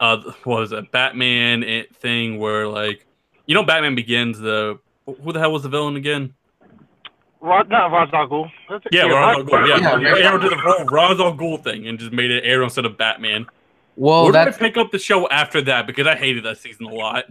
uh, 0.00 0.18
what 0.44 0.60
was 0.60 0.72
it, 0.72 0.90
Batman 0.90 1.62
it- 1.62 1.94
thing 1.96 2.38
where 2.38 2.66
like, 2.66 3.06
you 3.46 3.54
know, 3.54 3.62
Batman 3.62 3.94
Begins. 3.94 4.38
The 4.40 4.78
who 5.06 5.32
the 5.32 5.38
hell 5.38 5.52
was 5.52 5.62
the 5.62 5.68
villain 5.68 5.94
again? 5.96 6.34
Rod, 7.40 7.68
not 7.68 7.92
Ra's 7.92 8.08
al 8.12 8.26
Ghul. 8.26 8.50
That's 8.68 8.84
it. 8.86 8.92
Yeah, 8.92 9.02
Ra's 9.04 9.36
al 9.38 9.44
Ghul. 9.44 9.68
Yeah, 9.68 9.98
Yeah, 10.00 10.26
Arrow 10.28 10.38
did 10.38 10.50
the 10.50 10.56
whole 10.56 10.84
Ra's 10.86 11.20
al 11.20 11.36
Ghul 11.36 11.62
thing 11.62 11.86
and 11.86 11.96
just 11.98 12.10
made 12.12 12.30
it 12.32 12.42
Arrow 12.44 12.64
instead 12.64 12.84
of 12.86 12.98
Batman. 12.98 13.46
well 13.94 14.24
Where 14.24 14.32
did 14.32 14.38
I 14.38 14.44
that's 14.46 14.58
pick 14.58 14.76
up 14.76 14.90
the 14.90 14.98
show 14.98 15.28
after 15.28 15.62
that 15.62 15.86
because 15.86 16.08
I 16.08 16.16
hated 16.16 16.44
that 16.44 16.58
season 16.58 16.86
a 16.86 16.92
lot. 16.92 17.26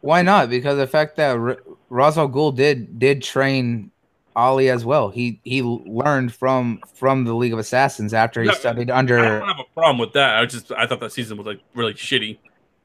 why 0.00 0.22
not 0.22 0.50
because 0.50 0.76
the 0.76 0.86
fact 0.88 1.14
that 1.16 1.36
R- 1.36 1.58
Ra's 1.88 2.18
al 2.18 2.28
Ghul 2.28 2.56
did 2.56 2.98
did 2.98 3.22
train 3.22 3.92
Ali 4.36 4.70
as 4.70 4.84
well. 4.84 5.08
He 5.08 5.40
he 5.42 5.62
learned 5.62 6.32
from 6.32 6.80
from 6.94 7.24
the 7.24 7.34
League 7.34 7.52
of 7.54 7.58
Assassins 7.58 8.12
after 8.14 8.42
he 8.42 8.48
Yeah, 8.48 8.54
studied 8.54 8.90
under. 8.90 9.18
I 9.18 9.38
don't 9.40 9.48
have 9.48 9.58
a 9.58 9.74
problem 9.74 9.98
with 9.98 10.12
that. 10.12 10.36
I 10.38 10.44
just 10.46 10.70
I 10.72 10.86
thought 10.86 11.00
that 11.00 11.10
season 11.12 11.36
was 11.38 11.46
like 11.46 11.60
really 11.74 11.94
shitty. 11.94 12.38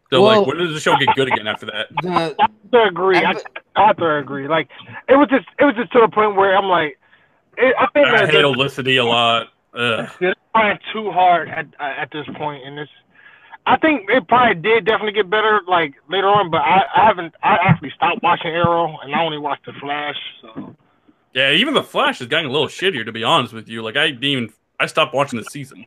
So 0.09 0.21
Well- 0.23 0.39
like, 0.39 0.47
when 0.47 0.57
does 0.57 0.73
the 0.73 0.79
show 0.79 0.95
get 0.97 1.09
good 1.15 1.27
again 1.27 1.47
after 1.47 1.65
that? 1.67 1.87
the 2.01 2.09
I 2.09 2.21
have 2.39 2.71
to 2.71 2.83
agree. 2.83 3.17
I, 3.17 3.33
I 3.75 3.87
have 3.87 3.97
to 3.97 4.15
agree. 4.17 4.47
Like 4.47 4.69
it 5.07 5.15
was 5.15 5.27
just 5.29 5.45
it 5.59 5.65
was 5.65 5.75
just 5.75 5.91
to 5.91 5.99
the 5.99 6.07
point 6.07 6.35
where 6.35 6.57
I'm 6.57 6.65
like, 6.65 6.97
it, 7.57 7.75
I 7.77 7.87
think 7.93 8.07
I 8.07 8.11
that 8.11 8.19
hate 8.29 8.31
they're, 8.83 8.97
a 8.99 9.03
lot. 9.03 9.47
Ugh. 9.73 10.09
they're 10.19 10.35
trying 10.55 10.79
too 10.93 11.11
hard 11.11 11.49
at 11.49 11.67
at 11.79 12.09
this 12.11 12.25
point, 12.37 12.65
and 12.65 12.79
it's. 12.79 12.91
I 13.67 13.77
think 13.77 14.09
it 14.09 14.27
probably 14.27 14.55
did 14.55 14.85
definitely 14.85 15.11
get 15.13 15.29
better 15.29 15.61
like 15.67 15.93
later 16.09 16.27
on, 16.27 16.49
but 16.49 16.61
I, 16.61 16.81
I 16.95 17.05
haven't. 17.05 17.35
I 17.43 17.57
actually 17.61 17.91
stopped 17.91 18.23
watching 18.23 18.49
Arrow, 18.49 18.97
and 19.03 19.13
I 19.13 19.23
only 19.23 19.37
watched 19.37 19.67
the 19.67 19.73
Flash. 19.73 20.15
So 20.41 20.75
Yeah, 21.33 21.51
even 21.51 21.73
the 21.73 21.83
Flash 21.83 22.19
is 22.21 22.27
getting 22.27 22.47
a 22.47 22.51
little 22.51 22.67
shittier 22.67 23.05
to 23.05 23.11
be 23.11 23.23
honest 23.23 23.53
with 23.53 23.67
you. 23.69 23.81
Like 23.81 23.95
I 23.97 24.07
didn't 24.11 24.23
even 24.23 24.49
I 24.79 24.85
stopped 24.87 25.13
watching 25.13 25.39
the 25.39 25.45
season. 25.45 25.85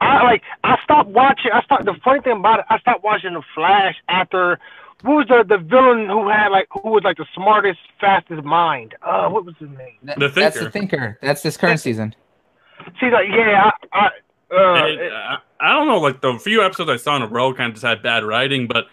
I 0.00 0.22
like 0.22 0.42
I 0.64 0.76
stopped 0.84 1.10
watching. 1.10 1.50
I 1.52 1.62
stopped. 1.62 1.84
The 1.84 1.94
funny 2.04 2.20
thing 2.20 2.38
about 2.38 2.60
it, 2.60 2.66
I 2.70 2.78
stopped 2.78 3.04
watching 3.04 3.34
the 3.34 3.42
Flash 3.54 3.96
after. 4.08 4.58
What 5.02 5.14
was 5.16 5.26
the 5.28 5.44
the 5.46 5.58
villain 5.62 6.08
who 6.08 6.28
had 6.28 6.48
like 6.48 6.66
who 6.70 6.90
was 6.90 7.02
like 7.04 7.16
the 7.18 7.26
smartest, 7.34 7.78
fastest 8.00 8.42
mind? 8.44 8.94
Uh, 9.02 9.28
what 9.28 9.44
was 9.44 9.54
his 9.58 9.68
name? 9.70 9.98
Th- 10.04 10.18
The 10.18 10.28
thinker. 10.30 10.40
That's 10.40 10.58
the 10.58 10.70
Thinker. 10.70 10.70
thinker. 10.70 11.18
That's 11.22 11.42
this 11.42 11.56
current 11.56 11.80
season. 11.80 12.14
See, 13.00 13.10
like 13.10 13.26
yeah, 13.30 13.70
I, 13.92 13.98
I 13.98 14.06
uh, 14.56 14.74
And 14.86 15.00
it- 15.00 15.12
I, 15.12 15.38
I 15.60 15.72
don't 15.72 15.86
know, 15.88 15.98
like 16.00 16.20
the 16.22 16.38
few 16.38 16.62
episodes 16.64 16.90
I 16.90 16.96
saw 16.96 17.16
in 17.16 17.22
a 17.22 17.26
row 17.26 17.52
kind 17.54 17.68
of 17.68 17.74
just 17.74 17.84
had 17.84 18.02
bad 18.02 18.24
writing, 18.24 18.66
but 18.66 18.86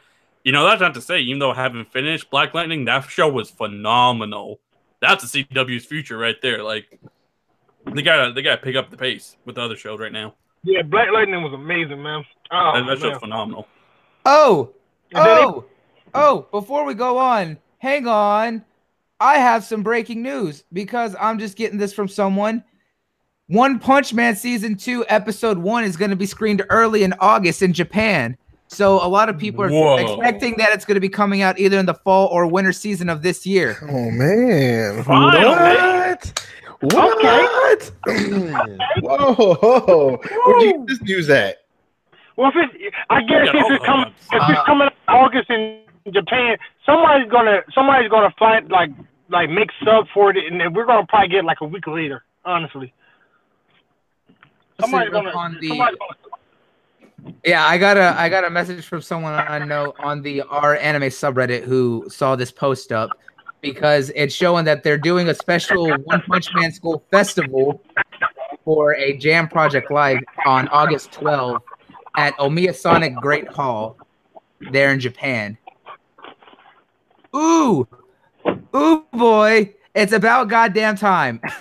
you 0.43 0.51
know 0.51 0.65
that's 0.67 0.81
not 0.81 0.93
to 0.95 1.01
say. 1.01 1.19
Even 1.21 1.39
though 1.39 1.51
I 1.51 1.55
haven't 1.55 1.91
finished 1.91 2.29
Black 2.29 2.53
Lightning, 2.53 2.85
that 2.85 3.09
show 3.09 3.29
was 3.29 3.49
phenomenal. 3.49 4.59
That's 5.01 5.29
the 5.29 5.43
CW's 5.43 5.85
future 5.85 6.17
right 6.17 6.35
there. 6.41 6.63
Like 6.63 6.99
they 7.93 8.01
gotta 8.01 8.33
they 8.33 8.41
gotta 8.41 8.61
pick 8.61 8.75
up 8.75 8.91
the 8.91 8.97
pace 8.97 9.35
with 9.45 9.55
the 9.55 9.61
other 9.61 9.75
shows 9.75 9.99
right 9.99 10.11
now. 10.11 10.35
yeah, 10.63 10.83
Black 10.83 11.09
Lightning 11.11 11.41
was 11.43 11.53
amazing, 11.53 12.01
man. 12.01 12.23
Oh, 12.51 12.71
that, 12.75 12.85
that 12.85 12.99
show's 12.99 13.11
man. 13.11 13.19
phenomenal. 13.19 13.67
Oh, 14.25 14.73
And 15.13 15.25
then 15.25 15.37
oh, 15.39 15.65
oh! 16.13 16.47
Before 16.51 16.85
we 16.85 16.93
go 16.93 17.17
on, 17.17 17.57
hang 17.79 18.07
on. 18.07 18.63
I 19.19 19.37
have 19.37 19.63
some 19.63 19.83
breaking 19.83 20.23
news 20.23 20.63
because 20.73 21.15
I'm 21.19 21.37
just 21.37 21.55
getting 21.55 21.77
this 21.77 21.93
from 21.93 22.07
someone. 22.07 22.63
One 23.47 23.79
Punch 23.79 24.13
Man 24.13 24.35
season 24.35 24.75
two, 24.75 25.05
episode 25.09 25.57
one 25.57 25.83
is 25.83 25.97
going 25.97 26.09
to 26.09 26.17
be 26.17 26.25
screened 26.25 26.63
early 26.69 27.03
in 27.03 27.13
August 27.19 27.61
in 27.61 27.73
Japan. 27.73 28.37
So 28.73 29.05
a 29.05 29.07
lot 29.07 29.27
of 29.27 29.37
people 29.37 29.65
are 29.65 29.69
Whoa. 29.69 29.97
expecting 29.97 30.55
that 30.57 30.73
it's 30.73 30.85
going 30.85 30.95
to 30.95 31.01
be 31.01 31.09
coming 31.09 31.41
out 31.41 31.59
either 31.59 31.77
in 31.77 31.85
the 31.85 31.93
fall 31.93 32.27
or 32.27 32.47
winter 32.47 32.71
season 32.71 33.09
of 33.09 33.21
this 33.21 33.45
year. 33.45 33.77
Oh 33.81 34.09
man! 34.09 35.03
Finally. 35.03 35.43
What? 35.43 36.33
What? 36.79 37.91
Whoa! 39.01 40.17
Where'd 40.45 40.61
you 40.61 40.71
get 40.77 40.87
this 40.87 41.01
news 41.01 41.29
at? 41.29 41.57
Well, 42.37 42.49
if 42.49 42.55
it's, 42.55 42.95
I 43.09 43.21
guess 43.21 43.49
Yeah, 43.53 43.59
if 43.59 43.71
it's 43.71 43.85
coming, 43.85 44.13
if 44.31 44.41
uh, 44.41 44.45
it's 44.49 44.61
coming 44.65 44.87
out 44.87 44.93
August 45.09 45.49
in 45.49 45.81
Japan, 46.13 46.57
somebody's 46.85 47.29
gonna 47.29 47.63
somebody's 47.75 48.09
gonna 48.09 48.33
find 48.39 48.69
like 48.71 48.91
like 49.29 49.49
make 49.49 49.69
sub 49.83 50.07
for 50.13 50.31
it, 50.31 50.37
and 50.37 50.73
we're 50.73 50.85
gonna 50.85 51.05
probably 51.07 51.27
get 51.27 51.43
like 51.43 51.59
a 51.59 51.65
week 51.65 51.87
later. 51.87 52.23
Honestly, 52.45 52.93
somebody's 54.79 55.11
gonna, 55.11 55.31
on 55.31 55.57
the- 55.59 55.67
somebody's 55.67 55.97
gonna 55.99 56.15
Yeah, 57.45 57.65
I 57.65 57.77
got 57.77 57.97
a 57.97 58.19
I 58.19 58.29
got 58.29 58.43
a 58.43 58.49
message 58.49 58.85
from 58.85 59.01
someone 59.01 59.33
I 59.33 59.59
know 59.59 59.93
on 59.99 60.21
the 60.21 60.41
R 60.43 60.75
anime 60.77 61.03
subreddit 61.03 61.63
who 61.63 62.05
saw 62.09 62.35
this 62.35 62.51
post 62.51 62.91
up 62.91 63.11
because 63.61 64.11
it's 64.15 64.33
showing 64.33 64.65
that 64.65 64.83
they're 64.83 64.97
doing 64.97 65.29
a 65.29 65.33
special 65.33 65.89
One 66.03 66.21
Punch 66.21 66.49
Man 66.53 66.71
School 66.71 67.03
festival 67.11 67.81
for 68.65 68.95
a 68.95 69.17
Jam 69.17 69.47
Project 69.47 69.91
Live 69.91 70.19
on 70.45 70.67
August 70.69 71.11
12th 71.11 71.61
at 72.15 72.35
Omiya 72.37 72.75
Sonic 72.75 73.15
Great 73.15 73.47
Hall 73.47 73.97
there 74.71 74.91
in 74.91 74.99
Japan. 74.99 75.57
Ooh, 77.35 77.87
ooh 78.75 79.05
boy, 79.13 79.73
it's 79.95 80.13
about 80.13 80.49
goddamn 80.49 80.95
time. 80.97 81.41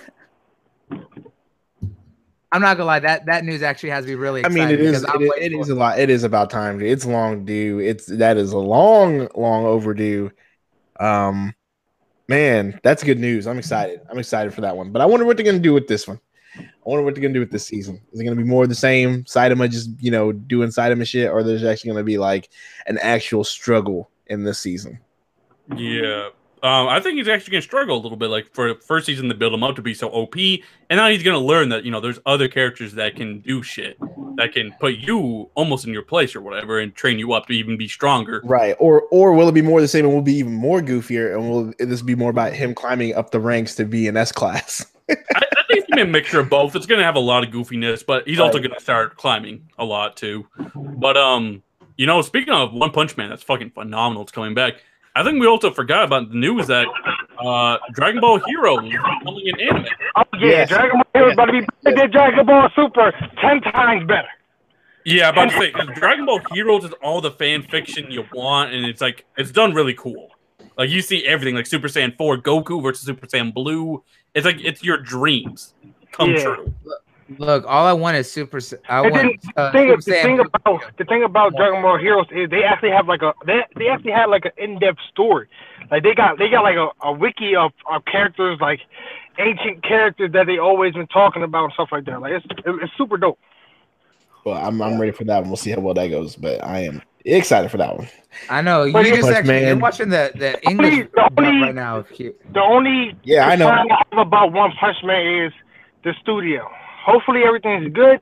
I'm 2.53 2.61
not 2.63 2.77
gonna 2.77 2.87
lie, 2.87 2.99
that 3.01 3.27
that 3.27 3.45
news 3.45 3.63
actually 3.63 3.91
has 3.91 4.07
me 4.07 4.15
really 4.15 4.43
I 4.45 4.49
excited. 4.49 4.55
mean, 4.55 4.75
it 4.75 4.81
is 4.81 5.01
because 5.03 5.15
I'm 5.15 5.23
it, 5.23 5.27
is- 5.27 5.53
it 5.53 5.57
for 5.57 5.69
a 5.71 5.75
lot. 5.75 5.99
It 5.99 6.11
is 6.11 6.25
about 6.25 6.51
time. 6.51 6.81
It's 6.81 7.07
long 7.07 7.45
due. 7.45 7.79
It's 7.79 8.07
that 8.07 8.37
is 8.37 8.53
a 8.53 8.59
long, 8.59 9.29
long 9.37 9.65
overdue. 9.67 10.31
Um, 10.99 11.55
man, 12.29 12.79
that's 12.83 13.05
good 13.05 13.19
news. 13.21 13.47
I'm 13.47 13.59
excited. 13.59 14.01
I'm 14.11 14.19
excited 14.19 14.53
for 14.53 14.63
that 14.63 14.77
one. 14.77 14.91
But 14.91 15.01
I 15.03 15.07
wonder 15.07 15.25
what 15.27 15.37
they're 15.37 15.47
gonna 15.47 15.59
do 15.61 15.73
with 15.73 15.87
this 15.87 16.09
one. 16.09 16.21
I 16.59 16.65
wonder 16.85 17.05
what 17.05 17.15
they're 17.15 17.23
gonna 17.23 17.35
do 17.35 17.41
with 17.41 17.53
this 17.53 17.67
season. 17.67 18.01
Is 18.13 18.19
it 18.21 18.25
gonna 18.25 18.35
be 18.37 18.43
more 18.43 18.65
of 18.65 18.69
the 18.69 18.75
same? 18.75 19.23
Saitama 19.25 19.71
just 19.71 19.91
you 20.01 20.11
know 20.11 20.33
doing 20.33 20.71
Saitama 20.71 21.07
shit, 21.07 21.31
or 21.31 21.45
there's 21.45 21.63
actually 21.65 21.93
gonna 21.93 22.03
be 22.05 22.19
like 22.19 22.49
an 22.87 22.99
actual 22.99 23.45
struggle 23.45 24.11
in 24.27 24.43
this 24.43 24.59
season? 24.59 24.99
Yeah. 25.77 26.31
Um, 26.63 26.89
I 26.89 27.01
think 27.01 27.17
he's 27.17 27.27
actually 27.29 27.53
going 27.53 27.63
to 27.63 27.67
struggle 27.67 27.97
a 27.97 28.03
little 28.03 28.19
bit. 28.19 28.29
Like 28.29 28.53
for 28.55 28.75
the 28.75 28.81
first 28.81 29.07
season, 29.07 29.29
to 29.29 29.35
build 29.35 29.55
him 29.55 29.63
up 29.63 29.77
to 29.77 29.83
be 29.83 29.95
so 29.95 30.09
OP, 30.11 30.37
and 30.37 30.61
now 30.91 31.09
he's 31.09 31.23
going 31.23 31.39
to 31.39 31.45
learn 31.45 31.71
that 31.71 31.85
you 31.85 31.91
know 31.91 32.01
there's 32.01 32.19
other 32.27 32.49
characters 32.49 32.93
that 32.95 33.17
can 33.17 33.41
do 33.41 33.63
shit, 33.63 33.99
that 34.37 34.53
can 34.53 34.73
put 34.81 34.97
you 34.97 35.49
almost 35.55 35.87
in 35.87 35.93
your 35.93 36.03
place 36.03 36.37
or 36.37 36.41
whatever, 36.43 36.79
and 36.81 36.95
train 36.95 37.19
you 37.19 37.33
up 37.33 37.47
to 37.47 37.53
even 37.55 37.77
be 37.79 37.89
stronger. 37.89 38.43
Right. 38.45 38.77
Or 38.79 39.03
or 39.11 39.33
will 39.33 39.49
it 39.49 39.53
be 39.53 39.63
more 39.63 39.81
the 39.81 39.89
same 39.89 40.05
and 40.05 40.13
will 40.15 40.21
be 40.23 40.35
even 40.35 40.53
more 40.53 40.81
goofier 40.81 41.35
and 41.35 41.49
will 41.51 41.73
this 41.79 42.03
be 42.03 42.15
more 42.15 42.31
about 42.31 42.53
him 42.53 42.75
climbing 42.75 43.15
up 43.15 43.31
the 43.31 43.41
ranks 43.41 43.75
to 43.77 43.85
be 43.87 44.07
an 44.09 44.17
S 44.19 44.31
class? 44.31 44.85
I, 45.11 45.15
I 45.37 45.41
think 45.67 45.81
it's 45.81 45.87
gonna 45.91 46.05
be 46.05 46.09
a 46.09 46.13
mixture 46.13 46.41
of 46.41 46.51
both. 46.51 46.77
It's 46.77 46.87
gonna 46.87 47.03
have 47.05 47.17
a 47.17 47.21
lot 47.21 47.43
of 47.43 47.51
goofiness, 47.51 48.05
but 48.05 48.29
he's 48.29 48.39
also 48.39 48.59
Right. 48.59 48.69
gonna 48.69 48.81
start 48.81 49.17
climbing 49.17 49.67
a 49.79 49.85
lot 49.85 50.17
too. 50.17 50.47
But 50.77 51.17
um, 51.17 51.63
you 51.97 52.07
know, 52.07 52.21
speaking 52.23 52.53
of 52.53 52.73
One 52.75 52.91
Punch 52.91 53.17
Man, 53.17 53.31
that's 53.31 53.43
fucking 53.43 53.71
phenomenal. 53.71 54.23
It's 54.23 54.33
coming 54.33 54.55
back. 54.55 54.75
I 55.17 55.25
think 55.25 55.41
we 55.41 55.47
also 55.47 55.71
forgot 55.73 56.05
about 56.05 56.29
the 56.31 56.37
news 56.37 56.67
that 56.69 56.87
uh, 57.45 57.79
Dragon 57.93 58.21
Ball 58.21 58.39
Hero 58.47 58.79
is 58.79 58.93
becoming 58.93 59.49
an 59.49 59.61
anime. 59.61 59.87
Oh 60.17 60.23
yeah, 60.39 60.47
Yes. 60.49 60.69
Dragon 60.69 60.91
Ball 60.99 61.05
Heroes 61.15 61.33
about 61.35 61.47
to 61.47 61.53
be 61.53 61.67
better 61.83 61.97
than 61.97 62.11
Dragon 62.11 62.47
Ball 62.47 62.71
Super 62.77 63.13
ten 63.41 63.61
times 63.61 64.07
better. 64.07 64.29
Yeah, 65.05 65.29
I'm 65.29 65.35
about 65.35 65.51
to 65.51 65.59
say 65.59 65.71
'cause 65.73 65.89
Dragon 65.95 66.27
Ball 66.27 66.41
Heroes 66.53 66.85
is 66.85 66.93
all 67.03 67.21
the 67.21 67.31
fan 67.33 67.63
fiction 67.63 68.11
you 68.11 68.25
want, 68.33 68.73
and 68.73 68.85
it's 68.87 69.01
like 69.01 69.25
it's 69.37 69.51
done 69.51 69.75
really 69.75 69.95
cool. 69.95 70.31
Like 70.79 70.91
you 70.91 71.03
see 71.03 71.27
everything, 71.27 71.55
like 71.57 71.67
Super 71.67 71.89
Saiyan 71.89 72.17
Four, 72.17 72.37
Goku 72.39 72.83
versus 72.83 73.05
Super 73.07 73.27
Saiyan 73.27 73.53
Blue. 73.53 74.03
It's 74.35 74.45
like 74.47 74.61
it's 74.65 74.83
your 74.85 74.99
dreams 74.99 75.75
come 76.13 76.31
Yeah. 76.31 76.43
true. 76.45 76.75
Look, 77.39 77.65
all 77.67 77.87
I 77.87 77.93
want 77.93 78.17
is 78.17 78.31
super. 78.31 78.59
I 78.89 79.03
And 79.03 79.13
want 79.13 79.15
then 79.15 79.53
uh, 79.57 79.73
thing, 79.73 79.89
Super 79.89 80.03
the 80.03 80.23
thing 80.23 80.41
about 80.41 80.83
the 80.99 81.05
thing 81.05 81.23
about 81.23 81.55
Dragon 81.57 81.83
Ball 81.83 81.99
Heroes 81.99 82.27
is 82.33 82.51
they 82.51 82.65
actually 82.65 82.91
have 82.91 83.07
like 83.09 83.23
a 83.23 83.33
they, 83.47 83.61
they 83.77 83.89
actually 83.89 84.13
had 84.13 84.27
like 84.27 84.45
an 84.47 84.53
in 84.59 84.79
depth 84.79 84.99
story. 85.13 85.49
Like 85.91 86.03
they 86.03 86.15
got 86.15 86.39
they 86.39 86.49
got 86.51 86.63
like 86.63 86.77
a, 86.77 86.89
a 87.03 87.13
wiki 87.13 87.55
of, 87.55 87.73
of 87.91 88.05
characters 88.05 88.59
like 88.61 88.81
ancient 89.39 89.83
characters 89.85 90.33
that 90.33 90.47
they 90.47 90.59
always 90.59 90.95
been 90.95 91.07
talking 91.07 91.43
about 91.43 91.65
and 91.65 91.73
stuff 91.75 91.89
like 91.93 92.05
that. 92.07 92.21
Like 92.21 92.33
it's 92.33 92.47
it's 92.67 92.93
super 92.99 93.17
dope. 93.17 93.39
Well, 94.45 94.57
I'm 94.57 94.81
I'm 94.83 94.99
ready 95.01 95.13
for 95.13 95.25
that 95.25 95.41
one. 95.41 95.51
We'll 95.51 95.57
see 95.57 95.71
how 95.71 95.81
well 95.81 95.95
that 95.95 96.09
goes. 96.09 96.35
But 96.37 96.65
I 96.65 96.81
am 96.81 97.03
excited 97.25 97.71
for 97.71 97.77
that 97.77 97.97
one. 97.97 98.09
I 98.49 98.61
know 98.63 98.85
you 98.85 98.93
But 98.93 99.05
just 99.05 99.23
Punch 99.23 99.37
actually 99.37 99.67
you're 99.67 99.77
watching 99.77 100.09
the 100.09 100.33
the 100.35 100.69
English 100.69 101.07
the 101.15 101.31
only- 101.39 101.61
right 101.63 101.75
now. 101.75 102.03
The 102.03 102.61
only 102.61 103.17
Yeah, 103.23 103.47
I 103.49 103.57
know. 103.57 103.69
concern 103.69 103.93
I 103.93 104.03
have 104.17 104.27
about 104.27 104.53
One 104.53 104.73
Punch 104.73 104.97
Man 105.05 105.45
is 105.45 105.53
the 106.03 106.15
studio. 106.23 106.69
Hopefully 107.05 107.43
everything's 107.45 107.93
good. 107.93 108.21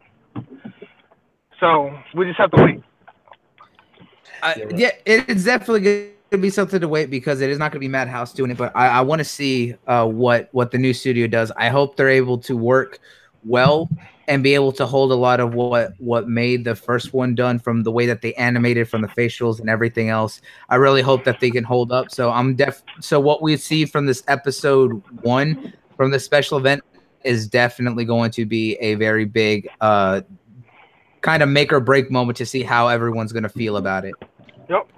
So 1.60 1.96
we 2.14 2.26
just 2.26 2.38
have 2.38 2.50
to 2.52 2.62
wait. 2.64 2.82
I- 4.42 4.54
Yeah, 4.56 4.64
right. 4.64 4.78
yeah, 4.78 4.90
it's 5.04 5.44
definitely 5.44 5.80
going 5.80 6.10
to 6.30 6.38
be 6.38 6.50
something 6.50 6.80
to 6.80 6.88
wait 6.88 7.10
because 7.10 7.40
it 7.40 7.50
is 7.50 7.58
not 7.58 7.72
going 7.72 7.78
to 7.78 7.80
be 7.80 7.88
Madhouse 7.88 8.32
doing 8.32 8.50
it. 8.52 8.56
But 8.56 8.72
I, 8.76 8.86
I 8.88 9.00
want 9.00 9.18
to 9.18 9.24
see 9.24 9.74
uh, 9.86 10.06
what 10.06 10.48
what 10.52 10.70
the 10.70 10.78
new 10.78 10.92
studio 10.94 11.26
does. 11.26 11.50
I 11.56 11.68
hope 11.70 11.96
they're 11.96 12.08
able 12.08 12.38
to 12.38 12.56
work 12.56 13.00
well 13.44 13.88
and 14.28 14.42
be 14.42 14.54
able 14.54 14.72
to 14.72 14.84
hold 14.84 15.10
a 15.10 15.14
lot 15.14 15.40
of 15.40 15.54
what 15.54 15.94
what 15.98 16.28
made 16.28 16.62
the 16.64 16.74
first 16.76 17.12
one 17.12 17.34
done 17.34 17.58
from 17.58 17.82
the 17.82 17.90
way 17.90 18.06
that 18.06 18.20
they 18.22 18.34
animated 18.34 18.88
from 18.88 19.00
the 19.02 19.08
facials 19.08 19.58
and 19.58 19.68
everything 19.68 20.08
else. 20.10 20.40
I 20.68 20.76
really 20.76 21.02
hope 21.02 21.24
that 21.24 21.40
they 21.40 21.50
can 21.50 21.64
hold 21.64 21.90
up. 21.90 22.10
So 22.12 22.30
I'm 22.30 22.54
def. 22.54 22.82
So 23.00 23.18
what 23.18 23.42
we 23.42 23.56
see 23.56 23.86
from 23.86 24.06
this 24.06 24.22
episode 24.28 25.02
one 25.22 25.72
from 25.96 26.10
the 26.12 26.20
special 26.20 26.58
event 26.58 26.84
is 27.24 27.46
definitely 27.48 28.04
going 28.04 28.30
to 28.32 28.46
be 28.46 28.74
a 28.76 28.94
very 28.94 29.24
big 29.24 29.68
uh 29.80 30.20
kind 31.20 31.42
of 31.42 31.48
make 31.48 31.72
or 31.72 31.80
break 31.80 32.10
moment 32.10 32.36
to 32.38 32.46
see 32.46 32.62
how 32.62 32.88
everyone's 32.88 33.32
going 33.32 33.42
to 33.42 33.48
feel 33.48 33.76
about 33.76 34.04
it. 34.04 34.14
Yep. 34.70 34.88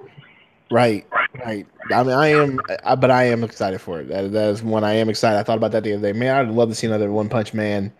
Right, 0.70 1.04
right. 1.44 1.66
I 1.92 2.02
mean, 2.04 2.12
I 2.12 2.28
am, 2.28 2.60
I, 2.84 2.94
but 2.94 3.10
I 3.10 3.24
am 3.24 3.42
excited 3.42 3.80
for 3.80 4.00
it. 4.00 4.08
That, 4.08 4.30
that 4.32 4.48
is 4.50 4.62
one 4.62 4.84
I 4.84 4.92
am 4.92 5.08
excited. 5.08 5.38
I 5.38 5.42
thought 5.42 5.56
about 5.56 5.72
that 5.72 5.82
the 5.82 5.94
other 5.94 6.12
day. 6.12 6.16
Man, 6.18 6.36
I'd 6.36 6.54
love 6.54 6.68
to 6.68 6.74
see 6.76 6.86
another 6.86 7.10
One 7.10 7.28
Punch 7.28 7.52
Man. 7.54 7.92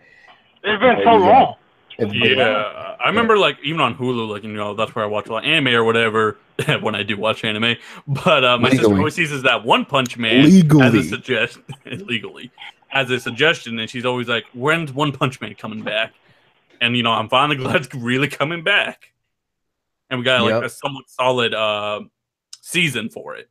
It's 0.63 0.79
been 0.79 0.97
so 1.03 1.15
long. 1.17 1.55
It's 1.97 2.11
been- 2.13 2.37
Yeah, 2.37 2.95
I 3.03 3.07
remember 3.09 3.37
like 3.37 3.57
even 3.63 3.81
on 3.81 3.95
Hulu, 3.95 4.29
like 4.29 4.43
you 4.43 4.53
know 4.53 4.73
that's 4.75 4.95
where 4.95 5.03
I 5.03 5.07
watch 5.07 5.27
a 5.27 5.33
lot 5.33 5.43
of 5.43 5.49
anime 5.49 5.73
or 5.73 5.83
whatever 5.83 6.37
when 6.81 6.95
I 6.95 7.03
do 7.03 7.17
watch 7.17 7.43
anime. 7.43 7.75
But 8.07 8.45
uh, 8.45 8.57
my 8.59 8.69
sister 8.69 8.85
always 8.85 9.15
sees 9.15 9.31
is 9.31 9.43
that 9.43 9.65
One 9.65 9.83
Punch 9.83 10.17
Man 10.17 10.45
legally. 10.45 10.83
as 10.85 10.93
a 10.93 10.97
legally. 10.99 11.09
suggest 11.09 11.59
legally 11.85 12.51
as 12.91 13.09
a 13.09 13.19
suggestion, 13.19 13.79
and 13.79 13.89
she's 13.89 14.05
always 14.05 14.27
like, 14.27 14.45
"When's 14.53 14.91
One 14.93 15.11
Punch 15.11 15.39
Man 15.41 15.55
coming 15.55 15.83
back?" 15.83 16.13
And 16.79 16.95
you 16.97 17.03
know, 17.03 17.11
I'm 17.11 17.29
finally 17.29 17.57
glad 17.63 17.77
it's 17.77 17.93
really 17.95 18.27
coming 18.27 18.63
back, 18.63 19.11
and 20.09 20.19
we 20.19 20.25
got 20.25 20.41
like 20.43 20.55
Yep. 20.55 20.63
a 20.63 20.69
somewhat 20.69 21.09
solid 21.09 21.53
uh, 21.53 22.01
season 22.61 23.09
for 23.09 23.35
it. 23.35 23.49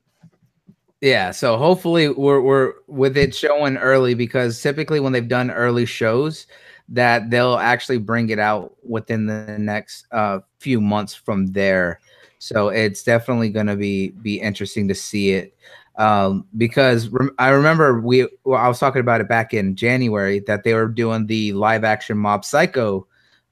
Yeah, 1.01 1.31
so 1.31 1.57
hopefully 1.57 2.11
we're 2.11 2.41
we're 2.43 2.75
with 2.87 3.17
it 3.17 3.35
showing 3.35 3.79
early 3.79 4.15
because 4.15 4.61
typically 4.61 5.01
when 5.01 5.13
they've 5.13 5.27
done 5.27 5.51
early 5.51 5.87
shows 5.87 6.47
that 6.91 7.31
they'll 7.31 7.57
actually 7.57 7.99
bring 7.99 8.29
it 8.31 8.39
out 8.39 8.77
within 8.87 9.25
the 9.27 9.57
next 9.59 10.07
uh, 10.13 10.41
few 10.59 10.81
months 10.81 11.15
from 11.15 11.47
there. 11.53 12.01
So 12.39 12.69
it's 12.69 13.03
definitely 13.03 13.49
going 13.51 13.67
to 13.69 13.77
be 13.77 14.09
be 14.11 14.41
interesting 14.41 14.89
to 14.89 14.95
see 14.95 15.31
it 15.31 15.57
um, 16.01 16.47
because 16.57 17.09
rem- 17.11 17.35
I 17.39 17.51
remember 17.51 18.01
we 18.01 18.27
well, 18.45 18.59
I 18.59 18.69
was 18.69 18.79
talking 18.79 19.01
about 19.01 19.21
it 19.21 19.29
back 19.29 19.53
in 19.53 19.77
January 19.77 20.41
that 20.41 20.65
they 20.65 20.73
were 20.73 20.89
doing 20.89 21.27
the 21.27 21.53
live 21.53 21.85
action 21.85 22.17
Mob 22.17 22.43
Psycho 22.43 23.07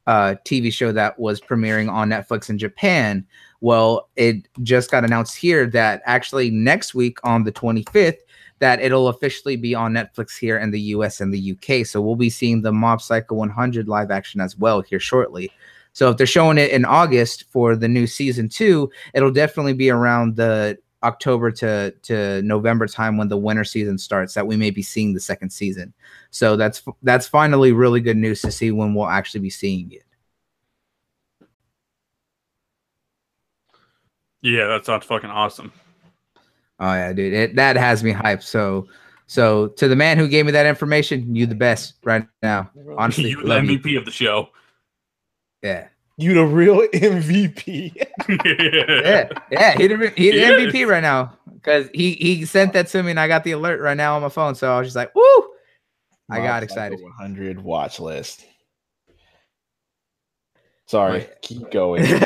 uh, 0.07 0.35
TV 0.47 0.73
show 0.73 0.91
that 0.91 1.19
was 1.19 1.43
premiering 1.43 1.93
on 1.93 2.09
Netflix 2.09 2.49
in 2.49 2.57
Japan. 2.57 3.27
Well, 3.61 4.09
it 4.17 4.49
just 4.63 4.91
got 4.91 5.05
announced 5.05 5.37
here 5.37 5.67
that 5.67 6.01
actually 6.07 6.51
next 6.51 6.95
week 6.95 7.19
on 7.23 7.45
the 7.45 7.53
25th, 7.53 8.17
that 8.61 8.81
it'll 8.81 9.09
officially 9.09 9.57
be 9.57 9.75
on 9.75 9.93
Netflix 9.93 10.39
here 10.39 10.57
in 10.57 10.71
the 10.71 10.81
US 10.81 11.21
and 11.21 11.35
the 11.35 11.53
UK. 11.53 11.85
So 11.85 12.01
we'll 12.01 12.17
be 12.17 12.31
seeing 12.31 12.63
the 12.63 12.73
Mob 12.73 13.03
Psycho 13.03 13.35
100 13.35 13.89
live 13.89 14.11
action 14.11 14.41
as 14.41 14.57
well 14.57 14.81
here 14.81 15.01
shortly. 15.01 15.53
So 15.93 16.09
if 16.11 16.17
they're 16.17 16.27
showing 16.27 16.57
it 16.57 16.71
in 16.71 16.87
August 16.87 17.45
for 17.51 17.77
the 17.77 17.89
new 17.89 18.07
season 18.07 18.49
two, 18.49 18.91
it'll 19.13 19.33
definitely 19.33 19.75
be 19.75 19.91
around 19.91 20.37
the 20.37 20.79
October 21.03 21.51
to 21.53 21.93
to 22.03 22.43
November 22.43 22.87
time 22.87 23.17
when 23.17 23.29
the 23.29 23.37
winter 23.37 23.65
season 23.65 23.99
starts 23.99 24.35
that 24.35 24.47
we 24.47 24.57
may 24.57 24.71
be 24.71 24.83
seeing 24.83 25.15
the 25.15 25.21
second 25.21 25.51
season. 25.51 25.93
So 26.31 26.57
that's 26.57 26.83
that's 27.03 27.29
finally 27.29 27.73
really 27.73 28.01
good 28.01 28.17
news 28.17 28.43
to 28.43 28.51
see 28.51 28.71
when 28.71 28.95
we'll 28.95 29.09
actually 29.09 29.41
be 29.41 29.51
seeing 29.51 29.93
it. 29.93 30.05
Yeah, 34.41 34.67
that 34.69 34.85
sounds 34.85 35.05
fucking 35.05 35.31
awesome. 35.31 35.73
Oh 36.81 36.93
yeah, 36.93 37.13
dude, 37.13 37.33
it, 37.33 37.57
that 37.57 37.77
has 37.77 38.05
me 38.05 38.13
hyped. 38.13 38.45
So, 38.45 38.87
so 39.27 39.69
to 39.69 39.89
the 39.89 39.97
man 39.97 40.17
who 40.17 40.29
gave 40.29 40.47
me 40.47 40.53
that 40.53 40.67
information, 40.67 41.35
you 41.35 41.47
the 41.47 41.57
best 41.57 41.95
right 42.05 42.27
now. 42.43 42.71
Honestly, 42.97 43.31
you 43.31 43.43
the 43.43 43.49
love 43.49 43.65
you. 43.65 43.79
MVP 43.79 43.99
of 43.99 44.05
the 44.05 44.13
show. 44.13 44.51
Yeah, 45.63 45.89
You 46.19 46.35
the 46.35 46.45
real 46.45 46.81
MVP. 46.95 47.95
yeah, 48.45 49.29
yeah. 49.51 49.77
He 49.79 49.87
the 49.87 50.13
he 50.17 50.31
the 50.33 50.41
He 50.41 50.81
MVP 50.83 50.87
right 50.89 51.01
now 51.03 51.33
because 51.55 51.89
he 51.95 52.15
he 52.15 52.45
sent 52.45 52.73
that 52.73 52.89
to 52.89 53.03
me 53.05 53.11
and 53.13 53.21
I 53.21 53.29
got 53.29 53.45
the 53.45 53.53
alert 53.53 53.81
right 53.81 53.97
now 53.97 54.17
on 54.17 54.23
my 54.23 54.29
phone. 54.29 54.55
So 54.57 54.71
I 54.75 54.79
was 54.81 54.89
just 54.89 54.97
like, 54.97 55.15
woo! 55.15 55.23
I 56.29 56.41
got 56.41 56.63
excited. 56.65 57.01
100 57.01 57.63
watch 57.63 58.01
list. 58.01 58.45
Sorry, 60.87 61.19
Right. 61.21 61.43
keep 61.43 61.71
going. 61.71 62.03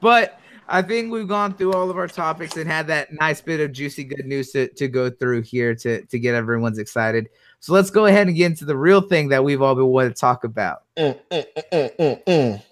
but 0.00 0.40
I 0.68 0.82
think 0.82 1.12
we've 1.12 1.28
gone 1.28 1.54
through 1.54 1.72
all 1.72 1.90
of 1.90 1.96
our 1.98 2.08
topics 2.08 2.56
and 2.56 2.68
had 2.70 2.86
that 2.88 3.12
nice 3.12 3.40
bit 3.40 3.60
of 3.60 3.72
juicy 3.72 4.04
good 4.04 4.24
news 4.24 4.52
to, 4.52 4.68
to 4.74 4.88
go 4.88 5.10
through 5.10 5.42
here 5.42 5.74
to, 5.74 6.04
to 6.06 6.18
get 6.18 6.34
everyone's 6.34 6.78
excited. 6.78 7.28
So 7.60 7.72
let's 7.72 7.90
go 7.90 8.06
ahead 8.06 8.26
and 8.28 8.36
get 8.36 8.46
into 8.46 8.64
the 8.64 8.76
real 8.76 9.00
thing 9.00 9.28
that 9.28 9.42
we've 9.44 9.62
all 9.62 9.74
been 9.74 9.86
wanting 9.86 10.12
to 10.12 10.18
talk 10.18 10.44
about. 10.44 10.82
Mm, 10.96 11.18
mm, 11.30 11.44
mm, 11.56 11.62
mm, 11.72 11.96
mm, 11.96 12.24
mm. 12.24 12.62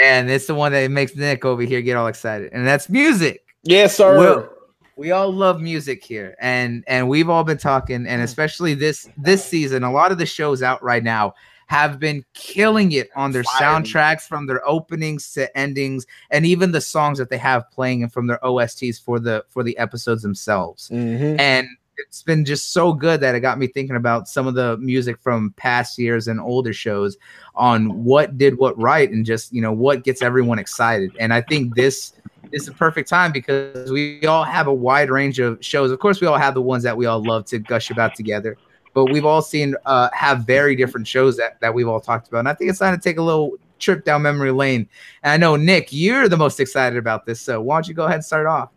And 0.00 0.30
it's 0.30 0.46
the 0.46 0.54
one 0.54 0.72
that 0.72 0.90
makes 0.90 1.14
Nick 1.16 1.44
over 1.44 1.62
here 1.62 1.82
get 1.82 1.96
all 1.96 2.06
excited. 2.06 2.52
And 2.52 2.66
that's 2.66 2.88
music. 2.88 3.44
Yes, 3.64 3.96
sir. 3.96 4.16
Well, 4.16 4.48
we 4.96 5.10
all 5.12 5.32
love 5.32 5.60
music 5.62 6.04
here 6.04 6.36
and 6.40 6.84
and 6.86 7.08
we've 7.08 7.30
all 7.30 7.42
been 7.42 7.56
talking 7.56 8.06
and 8.06 8.20
especially 8.20 8.74
this 8.74 9.08
this 9.16 9.42
season 9.42 9.82
a 9.82 9.90
lot 9.90 10.12
of 10.12 10.18
the 10.18 10.26
shows 10.26 10.62
out 10.62 10.82
right 10.82 11.02
now 11.02 11.32
have 11.68 11.98
been 11.98 12.22
killing 12.34 12.92
it 12.92 13.08
on 13.16 13.32
their 13.32 13.44
Fire. 13.44 13.62
soundtracks 13.62 14.22
from 14.28 14.46
their 14.46 14.60
openings 14.68 15.32
to 15.32 15.56
endings 15.56 16.04
and 16.30 16.44
even 16.44 16.72
the 16.72 16.82
songs 16.82 17.16
that 17.16 17.30
they 17.30 17.38
have 17.38 17.70
playing 17.70 18.02
and 18.02 18.12
from 18.12 18.26
their 18.26 18.38
OSTs 18.44 18.98
for 19.00 19.18
the 19.18 19.42
for 19.48 19.62
the 19.62 19.78
episodes 19.78 20.20
themselves 20.20 20.90
Mhm. 20.90 21.40
and 21.40 21.66
it's 22.00 22.22
been 22.22 22.44
just 22.44 22.72
so 22.72 22.92
good 22.92 23.20
that 23.20 23.34
it 23.34 23.40
got 23.40 23.58
me 23.58 23.66
thinking 23.66 23.96
about 23.96 24.28
some 24.28 24.46
of 24.46 24.54
the 24.54 24.76
music 24.78 25.18
from 25.20 25.52
past 25.56 25.98
years 25.98 26.28
and 26.28 26.40
older 26.40 26.72
shows 26.72 27.16
on 27.54 28.04
what 28.04 28.38
did 28.38 28.58
what 28.58 28.78
right 28.78 29.10
and 29.10 29.24
just 29.24 29.52
you 29.52 29.60
know 29.60 29.72
what 29.72 30.04
gets 30.04 30.22
everyone 30.22 30.58
excited. 30.58 31.12
And 31.18 31.32
i 31.32 31.40
think 31.40 31.74
this 31.74 32.14
is 32.52 32.66
the 32.66 32.72
perfect 32.72 33.08
time 33.08 33.30
because 33.32 33.92
we 33.92 34.26
all 34.26 34.42
have 34.42 34.66
a 34.66 34.74
wide 34.74 35.08
range 35.08 35.38
of 35.38 35.64
shows. 35.64 35.92
Of 35.92 36.00
course 36.00 36.20
we 36.20 36.26
all 36.26 36.38
have 36.38 36.54
the 36.54 36.62
ones 36.62 36.82
that 36.82 36.96
we 36.96 37.06
all 37.06 37.22
love 37.22 37.44
to 37.46 37.58
gush 37.58 37.90
about 37.90 38.14
together 38.14 38.56
but 38.92 39.04
we've 39.06 39.24
all 39.24 39.42
seen 39.42 39.76
uh, 39.86 40.08
have 40.12 40.40
very 40.40 40.74
different 40.74 41.06
shows 41.06 41.36
that, 41.36 41.60
that 41.60 41.72
we've 41.72 41.86
all 41.86 42.00
talked 42.00 42.28
about. 42.28 42.40
And 42.40 42.48
i 42.48 42.54
think 42.54 42.70
it's 42.70 42.80
time 42.80 42.96
to 42.96 43.00
take 43.00 43.18
a 43.18 43.22
little 43.22 43.52
trip 43.78 44.04
down 44.04 44.22
memory 44.22 44.50
lane. 44.50 44.88
And 45.22 45.32
i 45.32 45.36
know 45.36 45.56
nick 45.56 45.88
you're 45.92 46.28
the 46.28 46.36
most 46.36 46.60
excited 46.60 46.98
about 46.98 47.24
this 47.24 47.40
so 47.40 47.60
why 47.60 47.76
don't 47.76 47.88
you 47.88 47.94
go 47.94 48.04
ahead 48.04 48.16
and 48.16 48.24
start 48.24 48.46
off? 48.46 48.70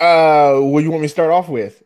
Uh, 0.00 0.58
what 0.58 0.80
do 0.80 0.84
you 0.84 0.90
want 0.90 1.02
me 1.02 1.08
to 1.08 1.12
start 1.12 1.30
off 1.30 1.48
with? 1.48 1.82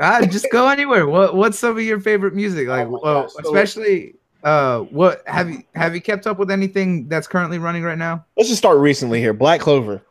Ah, 0.00 0.24
just 0.26 0.46
go 0.50 0.68
anywhere. 0.68 1.06
What 1.06 1.36
what's 1.36 1.58
some 1.58 1.76
of 1.76 1.82
your 1.82 2.00
favorite 2.00 2.34
music? 2.34 2.68
Like, 2.68 2.86
Oh 2.86 2.98
well, 3.02 3.22
gosh, 3.24 3.32
so- 3.32 3.40
especially 3.40 4.14
uh, 4.42 4.80
what 4.84 5.22
have 5.26 5.50
you 5.50 5.62
have 5.74 5.94
you 5.94 6.00
kept 6.00 6.26
up 6.26 6.38
with 6.38 6.50
anything 6.50 7.06
that's 7.08 7.26
currently 7.26 7.58
running 7.58 7.82
right 7.82 7.98
now? 7.98 8.24
Let's 8.36 8.48
just 8.48 8.58
start 8.60 8.78
recently 8.78 9.20
here. 9.20 9.34
Black 9.34 9.60
Clover. 9.60 10.02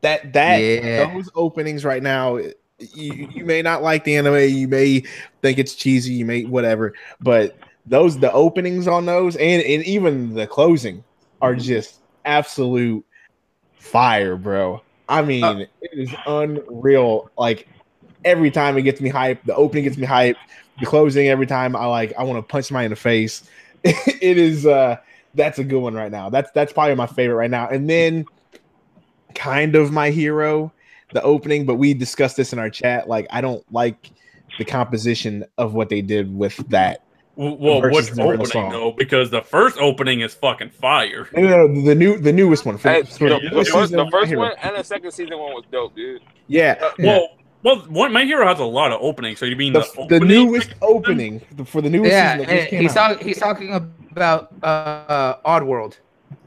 That 0.00 0.32
that 0.32 0.58
Yeah. 0.58 1.12
those 1.12 1.28
openings 1.34 1.84
right 1.84 2.02
now. 2.02 2.36
You, 2.78 3.28
you 3.32 3.44
may 3.44 3.62
not 3.62 3.82
like 3.82 4.04
the 4.04 4.16
anime. 4.16 4.48
You 4.48 4.66
may 4.68 5.04
think 5.42 5.58
it's 5.58 5.74
cheesy. 5.74 6.12
You 6.14 6.24
may 6.24 6.44
whatever. 6.44 6.94
But 7.20 7.56
those 7.86 8.18
the 8.18 8.32
openings 8.32 8.88
on 8.88 9.04
those 9.06 9.36
and 9.36 9.62
and 9.62 9.84
even 9.84 10.34
the 10.34 10.46
closing 10.46 11.04
are 11.42 11.54
just 11.54 12.00
absolute 12.24 13.04
fire, 13.78 14.36
bro. 14.36 14.82
I 15.08 15.20
mean, 15.22 15.44
Uh, 15.44 15.58
it 15.82 15.90
is 15.92 16.14
unreal. 16.26 17.30
Like 17.36 17.68
every 18.24 18.50
time 18.50 18.76
it 18.78 18.82
gets 18.82 19.00
me 19.00 19.10
hyped. 19.10 19.44
The 19.44 19.54
opening 19.54 19.84
gets 19.84 19.96
me 19.96 20.06
hyped. 20.06 20.36
The 20.80 20.86
closing 20.86 21.28
every 21.28 21.46
time 21.46 21.76
I 21.76 21.86
like 21.86 22.12
I 22.18 22.24
want 22.24 22.38
to 22.38 22.42
punch 22.42 22.70
my 22.70 22.82
in 22.82 22.90
the 22.90 22.96
face. 22.96 23.48
it 23.84 24.38
is 24.38 24.66
uh 24.66 24.96
that's 25.34 25.58
a 25.58 25.64
good 25.64 25.80
one 25.80 25.94
right 25.94 26.10
now. 26.10 26.30
That's 26.30 26.50
that's 26.52 26.72
probably 26.72 26.94
my 26.94 27.06
favorite 27.06 27.36
right 27.36 27.50
now. 27.50 27.68
And 27.68 27.88
then 27.88 28.26
kind 29.34 29.74
of 29.74 29.92
my 29.92 30.10
hero, 30.10 30.72
the 31.12 31.22
opening, 31.22 31.66
but 31.66 31.74
we 31.74 31.94
discussed 31.94 32.36
this 32.36 32.52
in 32.52 32.58
our 32.58 32.70
chat. 32.70 33.08
Like 33.08 33.26
I 33.30 33.40
don't 33.40 33.64
like 33.72 34.10
the 34.58 34.64
composition 34.64 35.44
of 35.58 35.74
what 35.74 35.88
they 35.88 36.00
did 36.02 36.36
with 36.36 36.56
that. 36.68 37.02
Well, 37.36 37.80
Versus 37.80 37.92
what's 37.92 38.10
the 38.10 38.22
original 38.22 38.30
opening 38.30 38.46
song. 38.46 38.70
though? 38.70 38.92
Because 38.92 39.30
the 39.30 39.42
first 39.42 39.76
opening 39.78 40.20
is 40.20 40.34
fucking 40.34 40.70
fire. 40.70 41.28
No, 41.32 41.42
no, 41.42 41.66
no, 41.66 41.82
the 41.82 41.94
new 41.94 42.16
the 42.16 42.32
newest 42.32 42.64
one. 42.64 42.78
For, 42.78 42.90
Hey, 42.90 43.02
for 43.02 43.28
the, 43.28 43.40
the 43.40 43.50
the 43.50 43.64
first, 43.64 43.92
the 43.92 44.08
first 44.10 44.36
one 44.36 44.52
and 44.62 44.76
the 44.76 44.84
second 44.84 45.10
season 45.10 45.38
one 45.38 45.52
was 45.52 45.64
dope, 45.72 45.96
dude. 45.96 46.22
Yeah. 46.46 46.78
Uh, 46.80 46.90
Well, 47.00 47.28
well, 47.64 47.78
one, 47.88 48.12
my 48.12 48.24
hero 48.24 48.46
has 48.46 48.60
a 48.60 48.64
lot 48.64 48.92
of 48.92 49.00
openings. 49.02 49.40
So 49.40 49.46
you 49.46 49.56
mean 49.56 49.72
The, 49.72 49.80
the, 49.80 49.86
the 50.06 50.14
opening? 50.16 50.28
newest 50.28 50.74
opening 50.82 51.40
for 51.64 51.80
the 51.82 51.90
newest 51.90 52.12
Yeah, 52.12 52.36
season 52.36 52.46
that 52.48 52.56
just 52.58 52.68
came 52.70 52.80
he's 52.82 52.96
out. 52.96 53.10
talking 53.10 53.26
he's 53.26 53.38
talking 53.38 53.74
about 54.12 54.52
uh, 54.62 54.66
uh 54.66 55.36
Oddworld. 55.58 55.96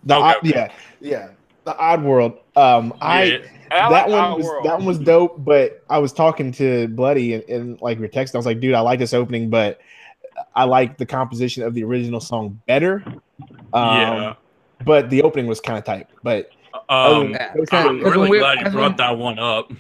The 0.04 0.16
Okay, 0.16 0.24
odd, 0.24 0.38
okay. 0.38 0.50
yeah, 0.50 0.72
yeah, 1.02 1.28
the 1.66 1.78
Odd 1.78 2.04
World. 2.04 2.40
Um, 2.56 2.94
I 3.02 3.24
Yeah. 3.24 3.38
I 3.70 3.76
that 3.76 3.90
like 3.92 4.08
one 4.08 4.20
Our 4.20 4.38
was 4.38 4.46
that 4.64 4.78
one 4.78 4.86
was 4.86 5.00
dope, 5.00 5.44
but 5.44 5.84
I 5.90 5.98
was 5.98 6.14
talking 6.14 6.54
to 6.54 6.88
Bloody 6.88 7.34
and, 7.34 7.44
and 7.50 7.82
like 7.82 8.00
your 8.00 8.08
text. 8.08 8.34
I 8.34 8.38
was 8.38 8.46
like, 8.46 8.62
dude, 8.62 8.74
I 8.74 8.80
like 8.80 9.00
this 9.00 9.14
opening, 9.14 9.50
but 9.50 9.80
I 10.56 10.64
like 10.64 10.98
the 10.98 11.06
composition 11.06 11.64
of 11.64 11.74
the 11.74 11.84
original 11.84 12.22
song 12.22 12.62
better. 12.68 13.04
Um, 13.74 13.98
yeah. 13.98 14.34
but 14.86 15.10
the 15.10 15.22
opening 15.24 15.48
was 15.48 15.60
kind 15.60 15.78
of 15.78 15.84
tight. 15.84 16.08
But 16.24 16.50
other 16.88 17.26
Um, 17.26 17.32
Yeah. 17.32 17.52
I'm 17.54 17.60
of- 17.60 17.66
Because 17.98 18.16
when 18.16 18.30
really 18.30 18.40
glad 18.40 18.62
you 18.62 18.70
brought 18.72 18.96
that 18.98 19.18
one 19.18 19.38
up. 19.40 19.72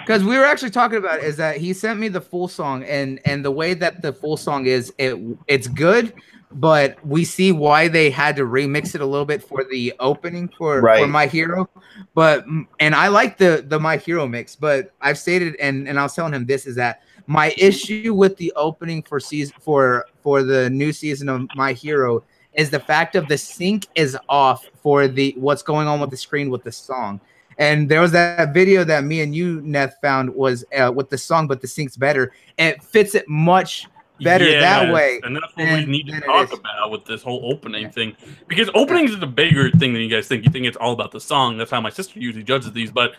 Because 0.00 0.24
we 0.24 0.36
were 0.36 0.44
actually 0.44 0.70
talking 0.70 0.98
about 0.98 1.18
it, 1.18 1.24
is 1.24 1.36
that 1.36 1.56
he 1.56 1.72
sent 1.72 1.98
me 1.98 2.08
the 2.08 2.20
full 2.20 2.48
song 2.48 2.84
and 2.84 3.20
and 3.24 3.44
the 3.44 3.50
way 3.50 3.74
that 3.74 4.02
the 4.02 4.12
full 4.12 4.36
song 4.36 4.66
is 4.66 4.92
it 4.98 5.16
it's 5.46 5.66
good 5.66 6.12
but 6.52 7.04
we 7.04 7.24
see 7.24 7.52
why 7.52 7.88
they 7.88 8.08
had 8.08 8.36
to 8.36 8.44
remix 8.44 8.94
it 8.94 9.00
a 9.00 9.06
little 9.06 9.26
bit 9.26 9.42
for 9.42 9.64
the 9.64 9.92
opening 9.98 10.48
for, 10.56 10.80
for 10.80 11.06
my 11.06 11.26
hero. 11.26 11.68
But 12.14 12.46
and 12.78 12.94
i 12.94 13.08
like 13.08 13.36
the 13.36 13.64
the 13.66 13.78
my 13.80 13.96
hero 13.96 14.26
mix 14.26 14.54
but 14.56 14.92
i've 15.00 15.18
stated 15.18 15.56
and 15.56 15.88
and 15.88 15.98
i 15.98 16.02
was 16.02 16.14
telling 16.14 16.32
him 16.32 16.46
this 16.46 16.66
is 16.66 16.76
that 16.76 17.02
my 17.26 17.54
issue 17.58 18.14
with 18.14 18.36
the 18.36 18.52
opening 18.54 19.02
for 19.02 19.18
season 19.18 19.54
for 19.60 20.06
for 20.22 20.42
the 20.42 20.70
new 20.70 20.92
season 20.92 21.28
of 21.28 21.46
my 21.56 21.72
hero 21.72 22.22
is 22.54 22.70
the 22.70 22.80
fact 22.80 23.16
of 23.16 23.28
the 23.28 23.36
sync 23.36 23.86
is 23.94 24.16
off 24.28 24.66
for 24.82 25.08
the 25.08 25.34
what's 25.36 25.62
going 25.62 25.88
on 25.88 26.00
with 26.00 26.10
the 26.10 26.16
screen 26.16 26.48
with 26.50 26.62
the 26.62 26.72
song 26.72 27.20
and 27.58 27.88
there 27.88 28.00
was 28.00 28.12
that 28.12 28.52
video 28.52 28.84
that 28.84 29.04
me 29.04 29.20
and 29.20 29.34
you, 29.34 29.60
Neth, 29.62 29.94
found 30.02 30.34
was 30.34 30.64
uh, 30.76 30.92
with 30.94 31.08
the 31.10 31.18
song, 31.18 31.46
but 31.46 31.60
the 31.60 31.66
sync's 31.66 31.96
better. 31.96 32.32
And 32.58 32.74
it 32.74 32.82
fits 32.82 33.14
it 33.14 33.28
much 33.28 33.86
better 34.20 34.44
that 34.60 34.92
way. 34.92 35.20
and 35.24 35.36
that's 35.36 35.54
what 35.56 35.66
we 35.72 35.84
need 35.86 36.06
to 36.08 36.20
talk 36.20 36.52
about 36.52 36.90
with 36.90 37.04
this 37.04 37.22
whole 37.22 37.50
opening 37.52 37.90
thing. 37.90 38.16
Because 38.48 38.70
openings 38.74 39.10
is 39.10 39.22
a 39.22 39.26
bigger 39.26 39.70
thing 39.70 39.92
than 39.92 40.02
you 40.02 40.08
guys 40.08 40.28
think. 40.28 40.44
You 40.44 40.50
think 40.50 40.66
it's 40.66 40.76
all 40.76 40.92
about 40.92 41.12
the 41.12 41.20
song. 41.20 41.56
That's 41.56 41.70
how 41.70 41.80
my 41.80 41.90
sister 41.90 42.18
usually 42.18 42.44
judges 42.44 42.72
these. 42.72 42.90
But 42.90 43.14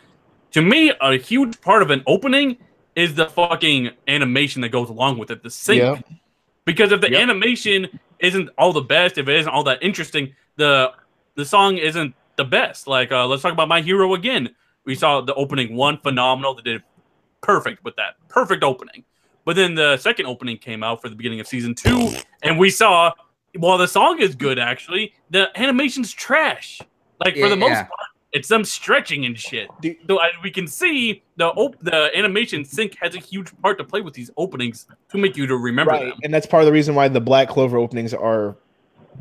to 0.51 0.61
me, 0.61 0.91
a 1.01 1.17
huge 1.17 1.59
part 1.61 1.81
of 1.81 1.89
an 1.91 2.03
opening 2.07 2.57
is 2.95 3.15
the 3.15 3.27
fucking 3.27 3.91
animation 4.07 4.61
that 4.61 4.69
goes 4.69 4.89
along 4.89 5.17
with 5.19 5.29
it, 5.29 5.43
the 5.43 5.49
sync. 5.51 5.79
Yeah. 5.79 5.99
Because 6.65 6.91
if 6.91 7.01
the 7.01 7.11
Yep. 7.11 7.21
animation 7.21 7.87
isn't 8.19 8.49
all 8.57 8.73
the 8.73 8.81
best, 8.81 9.17
if 9.17 9.27
it 9.27 9.35
isn't 9.35 9.51
all 9.51 9.63
that 9.63 9.81
interesting, 9.81 10.35
the 10.57 10.91
the 11.35 11.45
song 11.45 11.77
isn't 11.77 12.15
the 12.37 12.45
best. 12.45 12.87
Like 12.87 13.11
uh, 13.11 13.27
let's 13.27 13.41
talk 13.41 13.51
about 13.53 13.67
My 13.67 13.81
Hero 13.81 14.13
again. 14.13 14.49
We 14.85 14.95
saw 14.95 15.21
the 15.21 15.33
opening 15.33 15.75
one 15.75 15.97
phenomenal. 15.97 16.55
They 16.55 16.61
did 16.61 16.83
perfect 17.41 17.83
with 17.83 17.95
that. 17.97 18.15
Perfect 18.29 18.63
opening. 18.63 19.03
But 19.43 19.55
then 19.55 19.75
the 19.75 19.97
second 19.97 20.25
opening 20.25 20.57
came 20.57 20.83
out 20.83 21.01
for 21.01 21.09
the 21.09 21.15
beginning 21.15 21.39
of 21.39 21.47
season 21.47 21.75
two, 21.75 22.09
and 22.43 22.57
we 22.57 22.69
saw 22.69 23.11
while 23.55 23.77
the 23.77 23.87
song 23.87 24.19
is 24.19 24.35
good, 24.35 24.59
actually, 24.59 25.13
the 25.29 25.49
animation's 25.59 26.11
trash. 26.11 26.81
Like 27.23 27.35
for 27.35 27.49
the 27.49 27.55
most 27.55 27.71
Yeah. 27.71 27.83
part, 27.83 27.99
it's 28.33 28.47
them 28.49 28.63
stretching 28.63 29.25
and 29.25 29.37
shit. 29.39 29.69
Dude. 29.81 29.97
So 30.07 30.17
as 30.19 30.31
we 30.43 30.51
can 30.51 30.67
see, 30.67 31.23
the 31.37 31.47
op- 31.47 31.79
the 31.81 32.15
animation 32.15 32.63
sync 32.63 32.95
has 33.01 33.15
a 33.15 33.19
huge 33.19 33.51
part 33.61 33.77
to 33.79 33.83
play 33.83 34.01
with 34.01 34.13
these 34.13 34.29
openings 34.37 34.85
to 35.09 35.17
make 35.17 35.35
you 35.35 35.47
to 35.47 35.57
remember 35.57 35.91
right, 35.93 36.09
them. 36.09 36.19
and 36.23 36.33
that's 36.33 36.45
part 36.45 36.61
of 36.61 36.65
the 36.65 36.73
reason 36.73 36.93
why 36.93 37.07
the 37.07 37.21
Black 37.21 37.47
Clover 37.49 37.77
openings 37.77 38.13
are 38.13 38.55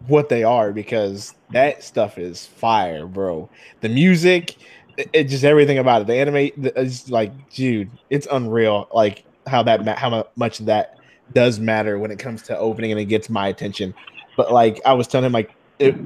what 0.07 0.29
they 0.29 0.45
are 0.45 0.73
because 0.73 1.35
that 1.51 1.83
stuff 1.83 2.19
is 2.19 2.47
fire, 2.47 3.07
bro. 3.07 3.49
The 3.81 3.89
music, 3.89 4.57
it, 4.97 5.11
it 5.13 5.25
just 5.25 5.45
everything 5.45 5.79
about 5.79 6.03
it. 6.03 6.07
The 6.07 6.15
anime 6.15 6.51
is 6.77 7.11
like, 7.11 7.51
dude, 7.51 7.91
it's 8.11 8.27
unreal. 8.31 8.89
Like 8.93 9.25
how 9.47 9.63
that 9.65 9.87
how 9.99 10.27
much 10.37 10.59
that 10.59 10.99
does 11.33 11.59
matter 11.59 11.99
when 11.99 12.11
it 12.11 12.19
comes 12.19 12.43
to 12.43 12.57
opening 12.59 12.93
and 12.93 13.01
it 13.01 13.07
gets 13.07 13.29
my 13.29 13.49
attention. 13.49 13.95
But 14.37 14.53
like 14.53 14.81
I 14.85 14.93
was 14.93 15.07
telling 15.09 15.27
him, 15.27 15.33
like 15.33 15.55
it, 15.79 15.97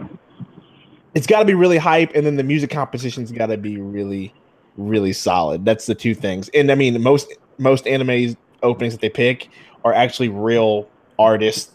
it's 1.15 1.27
got 1.27 1.41
to 1.41 1.45
be 1.45 1.55
really 1.55 1.79
hype, 1.79 2.13
and 2.15 2.25
then 2.25 2.37
the 2.37 2.45
music 2.45 2.71
composition's 2.71 3.33
got 3.33 3.47
to 3.47 3.57
be 3.57 3.79
really, 3.79 4.33
really 4.77 5.13
solid. 5.13 5.65
That's 5.65 5.87
the 5.87 5.95
two 5.95 6.15
things. 6.15 6.49
And 6.55 6.71
I 6.71 6.75
mean, 6.75 7.01
most 7.03 7.33
most 7.59 7.87
anime 7.87 8.37
openings 8.63 8.95
that 8.95 9.01
they 9.01 9.11
pick 9.11 9.49
are 9.85 9.93
actually 9.93 10.29
real 10.29 10.89
artists 11.19 11.73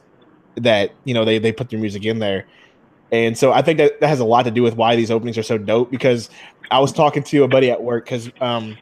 that 0.57 0.91
you 1.03 1.13
know 1.13 1.25
they 1.25 1.39
they 1.39 1.51
put 1.51 1.69
their 1.69 1.79
music 1.79 2.05
in 2.05 2.19
there. 2.19 2.45
And 3.11 3.37
so 3.37 3.51
I 3.53 3.61
think 3.61 3.77
that 3.77 3.99
that 3.99 4.07
has 4.07 4.19
a 4.19 4.25
lot 4.25 4.43
to 4.43 4.51
do 4.51 4.63
with 4.63 4.75
why 4.75 4.95
these 4.95 5.11
openings 5.11 5.37
are 5.37 5.43
so 5.43 5.57
dope. 5.57 5.91
Because 5.91 6.29
I 6.71 6.79
was 6.79 6.91
talking 6.91 7.23
to 7.23 7.43
a 7.43 7.47
buddy 7.47 7.69
at 7.71 7.81
work 7.81 8.05
because 8.05 8.31
um, 8.41 8.77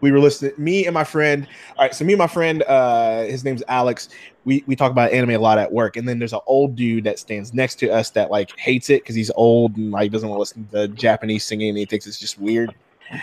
we 0.00 0.12
were 0.12 0.20
listening. 0.20 0.52
Me 0.58 0.86
and 0.86 0.94
my 0.94 1.04
friend. 1.04 1.46
All 1.76 1.84
right, 1.84 1.94
so 1.94 2.04
me 2.04 2.12
and 2.12 2.18
my 2.18 2.26
friend, 2.26 2.62
uh, 2.64 3.22
his 3.22 3.44
name's 3.44 3.62
Alex. 3.68 4.08
We 4.44 4.62
we 4.66 4.76
talk 4.76 4.92
about 4.92 5.10
anime 5.12 5.30
a 5.30 5.38
lot 5.38 5.58
at 5.58 5.72
work. 5.72 5.96
And 5.96 6.08
then 6.08 6.18
there's 6.18 6.32
an 6.32 6.40
old 6.46 6.76
dude 6.76 7.04
that 7.04 7.18
stands 7.18 7.54
next 7.54 7.76
to 7.76 7.90
us 7.90 8.10
that 8.10 8.30
like 8.30 8.56
hates 8.58 8.90
it 8.90 9.02
because 9.02 9.14
he's 9.14 9.30
old 9.34 9.76
and 9.76 9.90
like 9.90 10.12
doesn't 10.12 10.28
want 10.28 10.36
to 10.36 10.40
listen 10.40 10.68
to 10.72 10.88
Japanese 10.88 11.44
singing. 11.44 11.70
And 11.70 11.78
he 11.78 11.84
thinks 11.86 12.06
it's 12.06 12.18
just 12.18 12.38
weird. 12.38 12.74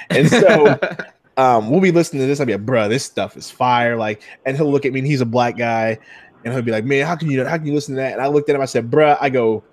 And 0.09 0.29
so 0.29 0.79
um, 1.37 1.69
we'll 1.69 1.81
be 1.81 1.91
listening 1.91 2.21
to 2.21 2.27
this. 2.27 2.39
I'll 2.39 2.45
be 2.45 2.53
like, 2.53 2.65
bro, 2.65 2.87
this 2.87 3.05
stuff 3.05 3.37
is 3.37 3.49
fire. 3.49 3.95
Like, 3.95 4.23
and 4.45 4.57
he'll 4.57 4.71
look 4.71 4.85
at 4.85 4.93
me 4.93 4.99
and 4.99 5.07
he's 5.07 5.21
a 5.21 5.25
black 5.25 5.57
guy, 5.57 5.97
and 6.43 6.53
he'll 6.53 6.63
be 6.63 6.71
like, 6.71 6.85
man, 6.85 7.05
how 7.05 7.15
can 7.15 7.29
you 7.29 7.45
how 7.45 7.57
can 7.57 7.65
you 7.65 7.73
listen 7.73 7.95
to 7.95 8.01
that? 8.01 8.13
And 8.13 8.21
I 8.21 8.27
looked 8.27 8.49
at 8.49 8.55
him, 8.55 8.61
I 8.61 8.65
said, 8.65 8.89
bruh, 8.89 9.17
I 9.19 9.29
go, 9.29 9.63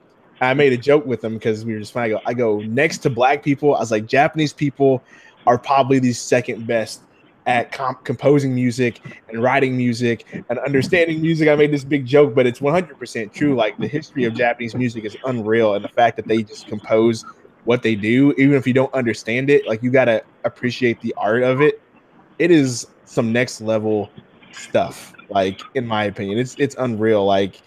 I 0.41 0.55
made 0.55 0.73
a 0.73 0.77
joke 0.77 1.05
with 1.05 1.23
him 1.23 1.35
because 1.35 1.65
we 1.65 1.75
were 1.75 1.81
just 1.81 1.93
fine. 1.93 2.05
I 2.05 2.09
go, 2.09 2.21
I 2.27 2.35
go 2.35 2.61
next 2.61 2.99
to 2.99 3.11
black 3.11 3.43
people. 3.43 3.75
I 3.75 3.81
was 3.81 3.91
like, 3.91 4.07
Japanese 4.07 4.53
people 4.53 5.03
are 5.47 5.59
probably 5.59 5.99
the 5.99 6.13
second 6.13 6.67
best 6.67 7.03
at 7.47 7.73
comp- 7.73 8.05
composing 8.05 8.55
music 8.55 9.01
and 9.29 9.43
writing 9.43 9.77
music 9.77 10.45
and 10.49 10.59
understanding 10.59 11.21
music. 11.21 11.49
I 11.49 11.57
made 11.57 11.73
this 11.73 11.85
big 11.85 12.07
joke, 12.07 12.35
but 12.35 12.47
it's 12.47 12.61
100% 12.61 13.33
true. 13.33 13.55
Like 13.55 13.77
the 13.79 13.89
history 13.89 14.25
of 14.25 14.35
Japanese 14.35 14.75
music 14.75 15.05
is 15.05 15.17
unreal, 15.25 15.75
and 15.75 15.85
the 15.85 15.89
fact 15.89 16.17
that 16.17 16.27
they 16.27 16.43
just 16.43 16.67
compose 16.67 17.25
what 17.65 17.83
they 17.83 17.95
do, 17.95 18.33
even 18.39 18.55
if 18.55 18.67
you 18.67 18.73
don't 18.73 18.93
understand 18.95 19.51
it, 19.51 19.67
like 19.67 19.83
you 19.83 19.91
gotta 19.91 20.23
appreciate 20.45 21.01
the 21.01 21.15
art 21.17 21.43
of 21.43 21.61
it. 21.61 21.81
It 22.39 22.51
is 22.51 22.87
some 23.05 23.33
next 23.33 23.61
level 23.61 24.11
stuff. 24.53 25.13
Like 25.31 25.61
in 25.75 25.87
my 25.87 26.05
opinion, 26.05 26.39
it's 26.39 26.55
it's 26.59 26.75
unreal. 26.79 27.25
Like 27.25 27.63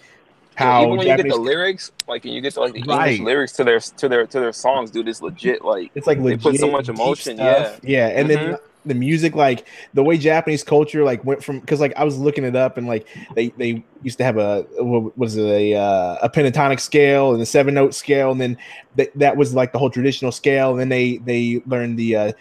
how 0.55 0.83
even 0.83 0.97
when 0.97 1.07
you 1.07 1.15
get 1.15 1.27
the 1.27 1.35
lyrics, 1.35 1.91
like 2.07 2.25
and 2.25 2.33
you 2.33 2.41
get 2.41 2.53
to 2.53 2.61
like 2.61 2.73
the 2.73 2.81
Right. 2.85 3.15
English 3.15 3.19
lyrics 3.19 3.53
to 3.53 3.63
their 3.63 3.79
to 3.79 4.09
their 4.09 4.27
to 4.27 4.39
their 4.39 4.53
songs, 4.53 4.91
dude, 4.91 5.07
it's 5.07 5.21
legit. 5.21 5.63
Like 5.63 5.91
it's 5.95 6.07
like 6.07 6.17
They 6.17 6.23
legit 6.23 6.43
put 6.43 6.57
so 6.57 6.71
much 6.71 6.89
emotion, 6.89 7.37
Yeah, 7.37 7.77
yeah, 7.83 8.07
and 8.07 8.29
then 8.29 8.39
Mhm. 8.39 8.57
the 8.85 8.93
music, 8.95 9.33
like 9.35 9.67
the 9.93 10.03
way 10.03 10.17
Japanese 10.17 10.63
culture, 10.63 11.03
like 11.03 11.23
went 11.23 11.43
from 11.43 11.59
because 11.59 11.79
like 11.79 11.93
I 11.95 12.03
was 12.03 12.17
looking 12.17 12.43
it 12.43 12.55
up 12.55 12.77
and 12.77 12.87
like 12.87 13.07
they 13.35 13.49
they 13.57 13.85
used 14.01 14.17
to 14.17 14.23
have 14.23 14.37
a 14.37 14.63
what 14.79 15.17
was 15.17 15.37
it 15.37 15.45
a 15.45 15.75
uh, 15.75 16.17
a 16.21 16.29
pentatonic 16.29 16.79
scale 16.79 17.33
and 17.33 17.41
a 17.41 17.45
seven 17.45 17.73
note 17.73 17.93
scale, 17.93 18.31
and 18.31 18.41
then 18.41 18.57
that 18.95 19.09
that 19.15 19.37
was 19.37 19.53
like 19.53 19.71
the 19.71 19.79
whole 19.79 19.89
traditional 19.89 20.31
scale, 20.31 20.71
and 20.71 20.79
then 20.79 20.89
they 20.89 21.17
they 21.19 21.61
learned 21.65 21.97
the 21.97 22.15
uh, 22.15 22.31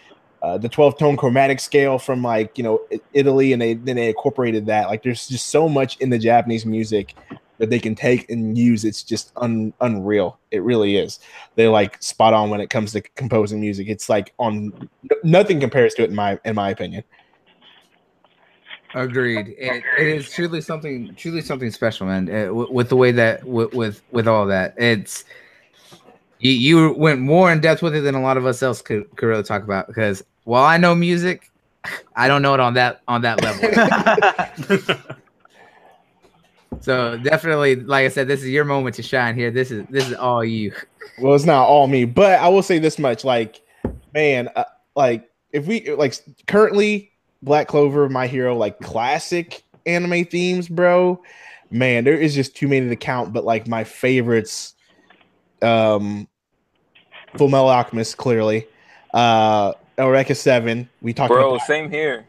uh, 0.43 0.57
the 0.57 0.67
12 0.67 0.97
tone 0.97 1.15
chromatic 1.15 1.57
scale 1.59 1.97
from 1.97 2.21
like 2.21 2.57
you 2.57 2.63
know 2.63 2.81
Italy 3.13 3.53
and 3.53 3.61
they 3.61 3.75
then 3.75 3.95
they 3.95 4.09
incorporated 4.09 4.65
that 4.65 4.87
like 4.87 5.01
there's 5.01 5.27
just 5.27 5.47
so 5.47 5.69
much 5.69 5.97
in 5.97 6.09
the 6.09 6.19
Japanese 6.19 6.65
music 6.65 7.15
that 7.59 7.69
they 7.69 7.79
can 7.79 7.95
take 7.95 8.29
and 8.29 8.57
use 8.57 8.83
it's 8.83 9.03
just 9.03 9.31
un, 9.37 9.73
unreal 9.79 10.37
it 10.51 10.61
really 10.61 10.97
is 10.97 11.19
they're 11.55 11.69
like 11.69 12.01
spot 12.03 12.33
on 12.33 12.49
when 12.49 12.59
it 12.59 12.69
comes 12.69 12.91
to 12.91 12.99
composing 13.15 13.61
music 13.61 13.87
it's 13.87 14.09
like 14.09 14.33
on 14.37 14.89
nothing 15.23 15.61
compares 15.61 15.93
to 15.93 16.03
it 16.03 16.09
in 16.09 16.15
my 16.15 16.37
in 16.43 16.55
my 16.55 16.69
opinion 16.69 17.03
Agreed. 18.95 19.55
It, 19.57 19.83
it 19.97 20.05
is 20.07 20.29
truly 20.29 20.61
something, 20.61 21.15
truly 21.15 21.41
something 21.41 21.71
special, 21.71 22.05
man. 22.05 22.29
Uh, 22.29 22.45
w- 22.45 22.71
with 22.71 22.89
the 22.89 22.95
way 22.95 23.11
that, 23.11 23.43
with, 23.43 23.73
with 23.73 24.03
with 24.11 24.27
all 24.27 24.45
that, 24.45 24.75
it's 24.77 25.23
you, 26.37 26.51
you 26.51 26.93
went 26.93 27.19
more 27.19 27.51
in 27.51 27.59
depth 27.59 27.81
with 27.81 27.95
it 27.95 28.01
than 28.01 28.13
a 28.13 28.21
lot 28.21 28.37
of 28.37 28.45
us 28.45 28.61
else 28.61 28.83
could, 28.83 29.09
could 29.15 29.25
really 29.25 29.41
talk 29.41 29.63
about. 29.63 29.87
Because 29.87 30.23
while 30.43 30.63
I 30.63 30.77
know 30.77 30.95
music, 30.95 31.49
I 32.15 32.27
don't 32.27 32.41
know 32.41 32.53
it 32.53 32.59
on 32.59 32.75
that 32.75 33.01
on 33.07 33.21
that 33.21 33.41
level. 33.41 34.95
so 36.81 37.17
definitely, 37.17 37.75
like 37.75 38.05
I 38.05 38.09
said, 38.09 38.27
this 38.27 38.41
is 38.41 38.49
your 38.49 38.65
moment 38.65 38.95
to 38.95 39.03
shine 39.03 39.35
here. 39.35 39.51
This 39.51 39.71
is 39.71 39.85
this 39.89 40.07
is 40.07 40.13
all 40.13 40.43
you. 40.43 40.73
well 41.19 41.35
it's 41.35 41.45
not 41.45 41.67
all 41.67 41.87
me 41.87 42.05
but 42.05 42.39
i 42.39 42.47
will 42.47 42.63
say 42.63 42.79
this 42.79 42.97
much 42.97 43.23
like 43.23 43.61
man 44.13 44.49
uh, 44.55 44.63
like 44.95 45.29
if 45.51 45.67
we 45.67 45.91
like 45.93 46.15
currently 46.47 47.11
black 47.41 47.67
clover 47.67 48.09
my 48.09 48.27
hero 48.27 48.55
like 48.55 48.79
classic 48.79 49.63
anime 49.85 50.25
themes 50.25 50.67
bro 50.67 51.21
man 51.69 52.03
there 52.03 52.17
is 52.17 52.33
just 52.33 52.55
too 52.55 52.67
many 52.67 52.87
to 52.87 52.95
count 52.95 53.33
but 53.33 53.43
like 53.43 53.67
my 53.67 53.83
favorites 53.83 54.75
um 55.61 56.27
full 57.37 57.49
metal 57.49 57.69
alchemist 57.69 58.17
clearly 58.17 58.67
uh 59.13 59.73
Eureka 59.97 60.35
7 60.35 60.89
we 61.01 61.13
talked 61.13 61.31
about 61.31 61.39
bro, 61.41 61.55
about 61.55 61.67
same 61.67 61.89
here. 61.89 62.25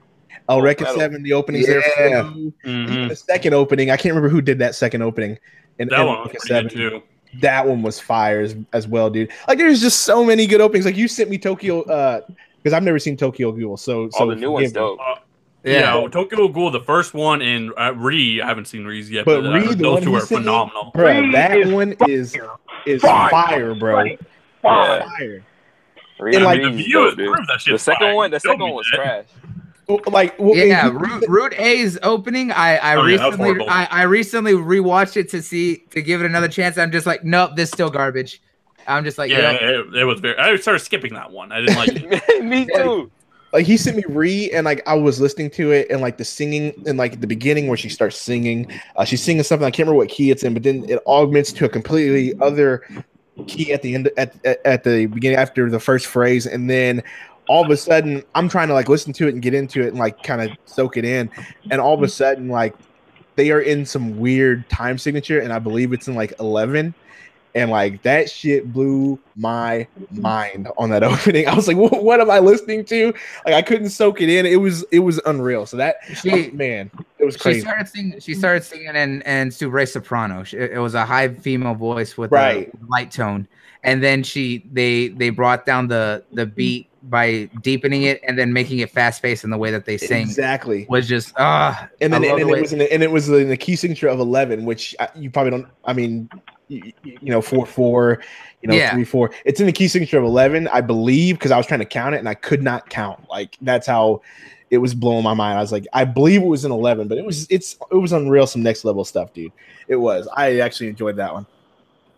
Eureka 0.49 0.85
Metal. 0.85 0.99
7 0.99 1.23
the 1.23 1.33
openings 1.33 1.67
there 1.67 1.83
Yeah. 1.99 2.31
flew. 2.31 2.53
Mhm. 2.65 3.09
The 3.09 3.17
second 3.17 3.55
opening 3.55 3.91
i 3.91 3.97
can't 3.97 4.15
remember 4.15 4.29
who 4.29 4.43
did 4.43 4.59
that 4.59 4.75
second 4.75 5.03
opening 5.03 5.39
in, 5.79 5.89
That 5.89 6.01
in 6.01 6.07
one 6.07 6.19
was 6.19 6.27
Eureka 6.35 6.39
pretty 6.47 6.77
good 6.77 6.91
too. 6.91 7.03
that 7.41 7.67
one 7.67 7.83
was 7.83 7.99
fire 7.99 8.41
as, 8.41 8.55
as 8.73 8.87
well, 8.87 9.11
dude. 9.11 9.31
Like 9.49 9.59
there's 9.59 9.81
just 9.81 10.01
so 10.01 10.25
many 10.25 10.47
good 10.47 10.61
openings. 10.61 10.85
Like 10.87 10.97
you 10.97 11.09
sent 11.09 11.31
me 11.31 11.39
Tokyo 11.39 11.83
uh 11.83 12.21
because 12.63 12.73
I've 12.73 12.83
never 12.85 12.99
seen 12.99 13.17
Tokyo 13.17 13.51
Ghoul, 13.53 13.77
so 13.77 14.09
so 14.11 14.21
All 14.21 14.27
the 14.29 14.37
new 14.37 14.51
ones 14.53 14.69
forgive 14.69 14.75
me. 14.83 14.89
dope. 14.97 15.01
Uh, 15.01 15.15
Yeah. 15.65 16.01
yeah, 16.03 16.09
Tokyo 16.09 16.49
Ghoul, 16.49 16.71
the 16.71 16.81
first 16.81 17.13
one, 17.15 17.41
and 17.43 17.73
uh, 17.79 17.93
Re. 17.97 18.41
I 18.43 18.47
haven't 18.47 18.67
seen 18.67 18.85
Re's 18.85 19.11
yet, 19.11 19.25
But 19.25 19.41
but, 19.43 19.51
uh, 19.51 19.55
Re, 19.55 19.67
the 19.69 19.75
those 19.77 20.03
two 20.05 20.15
are 20.15 20.21
phenomenal. 20.21 20.91
Bro, 20.95 21.07
Re 21.23 21.33
that 21.33 21.57
is 21.59 21.73
one 21.73 21.95
is 22.07 22.37
is 22.87 23.01
Fire. 23.03 23.31
fire, 23.31 23.75
bro. 23.75 23.95
Like, 23.97 24.21
fire. 24.63 25.01
Fire. 25.19 25.43
Read, 26.21 26.37
And, 26.37 26.45
like, 26.45 26.61
the 26.61 26.67
read, 26.69 26.77
viewers 26.77 27.15
dope, 27.17 27.37
dude. 27.37 27.75
The 27.75 27.79
second 27.79 28.07
fire. 28.07 28.15
one, 28.15 28.31
the 28.31 28.41
second 28.41 28.61
one 28.61 28.73
was 28.75 28.89
dead. 28.91 28.97
trash. 28.97 29.25
Like 30.07 30.39
well, 30.39 30.57
Yeah, 30.57 30.89
and- 30.89 31.01
Root, 31.01 31.25
Root 31.29 31.55
A's 31.59 31.99
opening. 32.03 32.51
I 32.53 32.77
I 32.77 32.95
Oh, 32.97 33.05
yeah, 33.05 33.19
that 33.19 33.27
was 33.27 33.33
recently 33.39 33.45
horrible. 33.49 33.67
I, 33.71 33.89
I 33.91 34.03
recently 34.05 34.53
rewatched 34.53 35.17
it 35.19 35.29
to 35.31 35.43
see 35.43 35.79
to 35.91 36.01
give 36.01 36.23
it 36.23 36.27
another 36.27 36.49
chance. 36.49 36.79
I'm 36.79 36.91
just 36.91 37.07
like, 37.07 37.23
nope, 37.23 37.51
this 37.57 37.71
still 37.71 37.91
garbage. 37.91 38.41
I'm 38.87 39.05
just 39.05 39.19
like, 39.19 39.31
Yeah, 39.31 39.53
yep. 39.53 39.61
it, 39.63 39.95
it 39.95 40.05
was 40.05 40.21
very. 40.21 40.39
I 40.39 40.57
started 40.57 40.79
skipping 40.81 41.13
that 41.15 41.31
one. 41.31 41.53
I 41.53 41.61
didn't 41.61 41.77
like 41.77 41.91
it. 41.95 42.45
Me 42.45 42.65
too. 42.67 43.11
like 43.53 43.67
he 43.67 43.77
sent 43.77 43.97
me 43.99 44.05
re 44.09 44.51
and 44.53 44.65
like 44.65 44.83
I 44.89 44.95
was 44.95 45.21
listening 45.21 45.51
to 45.51 45.73
it 45.73 45.91
and 45.91 46.01
like 46.01 46.17
the 46.17 46.25
singing 46.25 46.73
and 46.87 46.97
like 46.97 47.21
the 47.21 47.27
beginning 47.27 47.67
where 47.69 47.77
she 47.77 47.91
starts 47.91 48.17
singing, 48.17 48.71
uh, 48.97 49.05
she's 49.05 49.23
singing 49.23 49.43
something 49.43 49.67
I 49.67 49.71
can't 49.71 49.87
remember 49.87 49.99
what 49.99 50.09
key 50.09 50.31
it's 50.31 50.45
in, 50.45 50.55
but 50.55 50.63
then 50.63 50.87
it 50.89 50.99
augments 51.07 51.53
to 51.53 51.67
a 51.67 51.69
completely 51.69 52.33
other 52.41 52.87
key 53.47 53.73
at 53.73 53.83
the 53.83 53.95
end 53.95 54.11
at 54.17 54.35
at, 54.65 54.85
the 54.85 55.07
beginning 55.07 55.39
after 55.39 55.69
the 55.69 55.81
first 55.81 56.07
phrase, 56.07 56.47
and 56.47 56.71
then 56.71 57.03
all 57.49 57.65
of 57.65 57.71
a 57.71 57.77
sudden 57.77 58.23
I'm 58.35 58.49
trying 58.49 58.69
to 58.69 58.75
like 58.75 58.89
listen 58.89 59.13
to 59.15 59.29
it 59.29 59.35
and 59.35 59.43
get 59.43 59.55
into 59.55 59.83
it 59.83 59.89
and 59.89 59.99
like 59.99 60.23
kind 60.23 60.43
of 60.43 60.57
soak 60.65 60.97
it 60.97 61.05
in, 61.05 61.31
and 61.71 61.81
all 61.81 61.95
of 61.95 62.03
a 62.03 62.09
sudden 62.09 62.49
like 62.49 62.75
they 63.37 63.51
are 63.51 63.61
in 63.61 63.85
some 63.85 64.19
weird 64.19 64.69
time 64.71 64.99
signature, 64.99 65.41
and 65.41 65.53
I 65.53 65.59
believe 65.59 65.93
it's 65.93 66.09
in 66.09 66.15
like 66.15 66.33
eleven. 66.41 66.95
And 67.57 67.71
like 67.71 68.03
that 68.03 68.29
shit 68.29 68.73
blew 68.73 69.19
my 69.37 69.87
mind 70.11 70.69
on 70.77 70.91
that 70.91 71.03
opening. 71.05 71.47
I 71.47 71.55
was 71.55 71.69
like, 71.69 71.77
"What, 71.77 72.03
what 72.03 72.21
am 72.21 72.29
I 72.31 72.41
listening 72.41 72.85
to?" 72.87 73.15
Like 73.47 73.55
I 73.55 73.63
couldn't 73.63 73.91
soak 73.91 74.21
it 74.21 74.29
in. 74.29 74.45
It 74.45 74.57
was 74.57 74.85
it 74.91 74.99
was 75.01 75.21
unreal. 75.25 75.65
So 75.67 75.77
that 75.77 75.97
She- 76.15 76.51
oh, 76.51 76.55
man, 76.55 76.91
it 77.19 77.25
was 77.25 77.37
crazy. 77.37 77.61
She 77.61 77.65
started 77.65 77.89
singing. 77.89 78.21
She 78.21 78.35
started 78.35 78.65
singing 78.65 78.89
in 78.97 79.23
and 79.23 79.53
Subre 79.53 79.87
soprano. 79.87 80.43
She, 80.43 80.57
it 80.57 80.81
was 80.81 80.95
a 80.95 81.05
high 81.07 81.29
female 81.29 81.75
voice 81.75 82.19
with 82.19 82.33
Right. 82.33 82.69
a 82.75 82.87
light 82.87 83.13
tone, 83.13 83.47
and 83.85 84.03
then 84.03 84.25
she 84.25 84.65
they 84.73 85.09
they 85.09 85.31
brought 85.31 85.65
down 85.65 85.87
the 85.87 86.25
the 86.33 86.47
beat 86.47 86.89
by 87.05 87.51
deepening 87.63 88.03
it 88.05 88.19
and 88.27 88.39
then 88.39 88.53
making 88.53 88.79
it 88.79 88.89
fast 88.91 89.21
paced 89.23 89.45
in 89.45 89.51
the 89.51 89.59
way 89.59 89.71
that 89.71 89.85
they 89.85 89.99
sing 89.99 90.23
Exactly. 90.23 90.87
was 90.89 91.07
just 91.07 91.35
ah. 91.37 91.87
And 92.01 92.13
then 92.13 92.23
love 92.23 92.39
and 92.41 92.49
the 92.51 92.55
it 92.55 92.61
was 92.63 92.73
in 92.73 92.79
the, 92.79 92.91
and 92.93 93.03
it 93.03 93.11
was 93.13 93.29
in 93.29 93.49
the 93.51 93.57
key 93.59 93.77
signature 93.77 94.09
of 94.09 94.19
eleven, 94.19 94.65
which 94.65 94.97
uh, 94.99 95.07
you 95.15 95.31
probably 95.31 95.51
don't. 95.53 95.67
I 95.85 95.93
mean, 95.93 96.29
you, 96.69 96.93
you 97.03 97.31
know, 97.31 97.41
four 97.43 97.67
four, 97.67 98.21
you 98.63 98.69
know, 98.69 98.75
Yeah. 98.75 98.93
three 98.93 99.05
four. 99.05 99.31
It's 99.45 99.61
in 99.61 99.67
the 99.67 99.73
key 99.73 99.89
signature 99.89 100.19
of 100.19 100.25
eleven, 100.25 100.69
I 100.69 100.81
believe, 100.81 101.37
because 101.39 101.51
I 101.51 101.57
was 101.57 101.67
trying 101.67 101.81
to 101.81 101.87
count 101.87 102.15
it 102.15 102.19
and 102.19 102.29
I 102.29 102.35
could 102.35 102.63
not 102.63 102.89
count. 102.91 103.29
Like 103.29 103.57
that's 103.63 103.87
how 103.87 104.23
it 104.71 104.79
was 104.79 104.95
blowing 104.95 105.23
my 105.23 105.35
mind. 105.35 105.59
I 105.59 105.61
was 105.61 105.73
like, 105.73 105.87
I 105.93 106.05
believe 106.05 106.43
it 106.43 106.47
was 106.47 106.65
in 106.65 106.73
eleven, 106.73 107.07
but 107.09 107.19
it 107.19 107.25
was 107.25 107.47
it's 107.51 107.77
it 107.93 107.97
was 107.97 108.13
unreal. 108.13 108.47
Some 108.47 108.63
next 108.63 108.85
level 108.85 109.05
stuff, 109.05 109.33
dude. 109.33 109.53
It 109.89 109.97
was. 109.97 110.27
I 110.37 110.59
actually 110.61 110.89
enjoyed 110.89 111.17
that 111.17 111.33
one. 111.33 111.47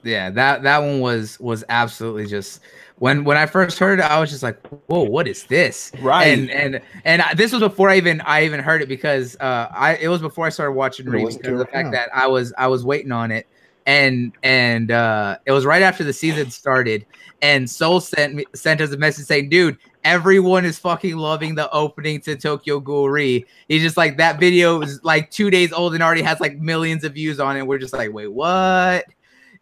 yeah 0.04 0.30
that 0.30 0.62
that 0.62 0.78
one 0.78 1.00
was 1.00 1.38
was 1.40 1.64
absolutely 1.68 2.26
just 2.26 2.60
when 2.98 3.24
when 3.24 3.36
I 3.36 3.44
first 3.44 3.78
heard 3.78 3.98
it, 3.98 4.02
I 4.04 4.18
was 4.20 4.30
just 4.30 4.42
like, 4.42 4.58
whoa, 4.86 5.02
what 5.02 5.26
is 5.28 5.44
this? 5.44 5.92
Right. 6.00 6.26
And 6.28 6.50
and 6.50 6.80
and 7.04 7.20
I, 7.22 7.34
this 7.34 7.52
was 7.52 7.60
before 7.60 7.90
I 7.90 7.96
even 7.96 8.20
I 8.22 8.44
even 8.44 8.60
heard 8.60 8.80
it 8.80 8.88
because 8.88 9.36
uh 9.40 9.68
I 9.70 9.96
it 9.96 10.08
was 10.08 10.20
before 10.22 10.46
I 10.46 10.50
started 10.50 10.72
watching 10.72 11.06
I'm 11.06 11.12
Reed 11.12 11.20
gonna 11.20 11.26
listen 11.26 11.40
because 11.42 11.52
of 11.60 11.66
the 11.66 11.72
fact 11.72 11.90
that 11.92 12.08
I 12.14 12.26
was 12.28 12.54
I 12.56 12.68
was 12.68 12.84
waiting 12.84 13.12
on 13.12 13.30
it 13.32 13.46
and 13.86 14.32
and 14.42 14.90
uh 14.90 15.38
it 15.46 15.52
was 15.52 15.64
right 15.64 15.82
after 15.82 16.02
the 16.04 16.12
season 16.12 16.50
started 16.50 17.06
and 17.42 17.68
Soul 17.68 18.00
sent 18.00 18.34
me 18.34 18.44
sent 18.54 18.80
us 18.80 18.92
a 18.92 18.96
message 18.96 19.26
saying, 19.26 19.48
dude, 19.48 19.78
everyone 20.04 20.64
is 20.64 20.78
fucking 20.78 21.16
loving 21.16 21.54
the 21.54 21.70
opening 21.70 22.20
to 22.22 22.36
Tokyo 22.36 22.80
Ghoul 22.80 23.10
Re. 23.10 23.44
He's 23.68 23.82
just 23.82 23.96
like 23.96 24.16
that 24.16 24.40
video 24.40 24.80
is 24.80 25.02
like 25.04 25.30
two 25.30 25.50
days 25.50 25.72
old 25.72 25.94
and 25.94 26.02
already 26.02 26.22
has 26.22 26.40
like 26.40 26.58
millions 26.58 27.04
of 27.04 27.14
views 27.14 27.38
on 27.38 27.56
it. 27.56 27.66
We're 27.66 27.78
just 27.78 27.92
like, 27.92 28.12
wait, 28.12 28.28
what? 28.28 29.04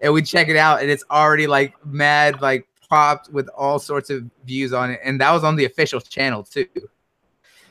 And 0.01 0.13
we 0.13 0.23
check 0.23 0.49
it 0.49 0.57
out 0.57 0.83
and 0.83 0.91
it's 0.91 1.05
already 1.11 1.47
like 1.47 1.75
mad, 1.85 2.41
like 2.41 2.67
popped 2.89 3.31
with 3.31 3.49
all 3.49 3.79
sorts 3.79 4.11
of 4.11 4.25
views 4.45 4.73
on 4.73 4.91
it. 4.91 5.01
And 5.05 5.21
that 5.21 5.33
was 5.33 5.45
on 5.45 5.57
the 5.57 5.65
official 5.65 6.01
channel 6.01 6.45
too. 6.45 6.67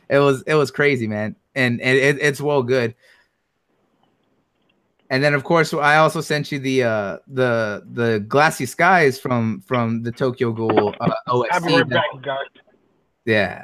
It 0.09 0.19
was 0.19 0.43
it 0.43 0.55
was 0.55 0.69
crazy, 0.69 1.07
man. 1.07 1.35
And, 1.55 1.79
and 1.81 1.97
it, 1.97 2.17
it's 2.19 2.41
well 2.41 2.63
good. 2.63 2.95
And 5.09 5.23
then 5.23 5.33
of 5.33 5.43
course 5.43 5.73
I 5.73 5.97
also 5.97 6.21
sent 6.21 6.51
you 6.51 6.59
the 6.59 6.83
uh 6.83 7.17
the 7.27 7.83
the 7.91 8.19
glassy 8.27 8.65
skies 8.65 9.19
from 9.19 9.61
from 9.61 10.03
the 10.03 10.11
Tokyo 10.11 10.51
Ghoul 10.51 10.95
uh, 10.99 11.11
OST. 11.27 11.89
back. 11.89 12.03
Yeah. 13.25 13.63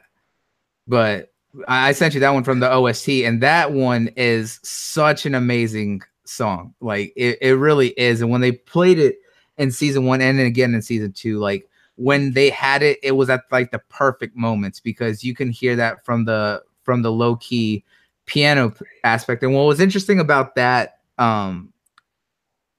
But 0.88 1.32
I 1.68 1.90
I 1.90 1.92
sent 1.94 2.14
you 2.14 2.20
that 2.20 2.34
one 2.34 2.44
from 2.44 2.60
the 2.60 2.72
OST, 2.72 3.10
and 3.26 3.42
that 3.42 3.72
one 3.72 4.10
is 4.16 4.60
such 4.64 5.26
an 5.26 5.36
amazing 5.36 6.02
song. 6.26 6.74
Like 6.80 7.14
it, 7.16 7.38
it 7.42 7.54
really 7.54 7.90
is. 7.90 8.22
And 8.22 8.30
when 8.30 8.42
they 8.42 8.52
played 8.52 9.00
it 9.00 9.18
in 9.58 9.72
season 9.72 10.06
one 10.06 10.22
and 10.22 10.38
then 10.38 10.46
again 10.46 10.74
in 10.74 10.82
season 10.82 11.12
two, 11.12 11.40
like 11.40 11.68
when 11.96 12.34
they 12.34 12.50
had 12.50 12.82
it, 12.82 12.98
it 13.04 13.12
was 13.12 13.30
at 13.30 13.42
like 13.52 13.72
the 13.72 13.80
perfect 13.90 14.36
moments 14.36 14.80
because 14.80 15.24
you 15.24 15.36
can 15.36 15.50
hear 15.50 15.76
that 15.76 16.06
from 16.06 16.26
the 16.26 16.64
from 16.84 17.02
the 17.02 17.12
low 17.12 17.36
key 17.38 17.84
piano 18.26 18.74
aspect. 19.04 19.44
And 19.44 19.54
what 19.54 19.64
was 19.64 19.80
interesting 19.80 20.20
about 20.20 20.56
that 20.56 20.99
um 21.20 21.74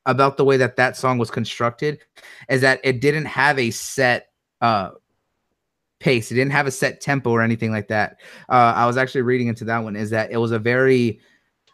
about 0.06 0.36
the 0.36 0.44
way 0.44 0.56
that 0.56 0.76
that 0.76 0.96
song 0.96 1.18
was 1.18 1.30
constructed 1.30 2.00
is 2.48 2.62
that 2.62 2.80
it 2.82 3.00
didn't 3.00 3.26
have 3.26 3.58
a 3.58 3.70
set 3.70 4.28
uh 4.60 4.90
pace. 6.00 6.32
It 6.32 6.34
didn't 6.34 6.52
have 6.52 6.66
a 6.66 6.70
set 6.70 7.00
tempo 7.00 7.30
or 7.30 7.42
anything 7.42 7.70
like 7.70 7.88
that. 7.88 8.16
Uh, 8.48 8.72
I 8.74 8.86
was 8.86 8.96
actually 8.96 9.22
reading 9.22 9.48
into 9.48 9.64
that 9.66 9.78
one. 9.78 9.94
Is 9.94 10.10
that 10.10 10.32
it 10.32 10.38
was 10.38 10.50
a 10.50 10.58
very 10.58 11.20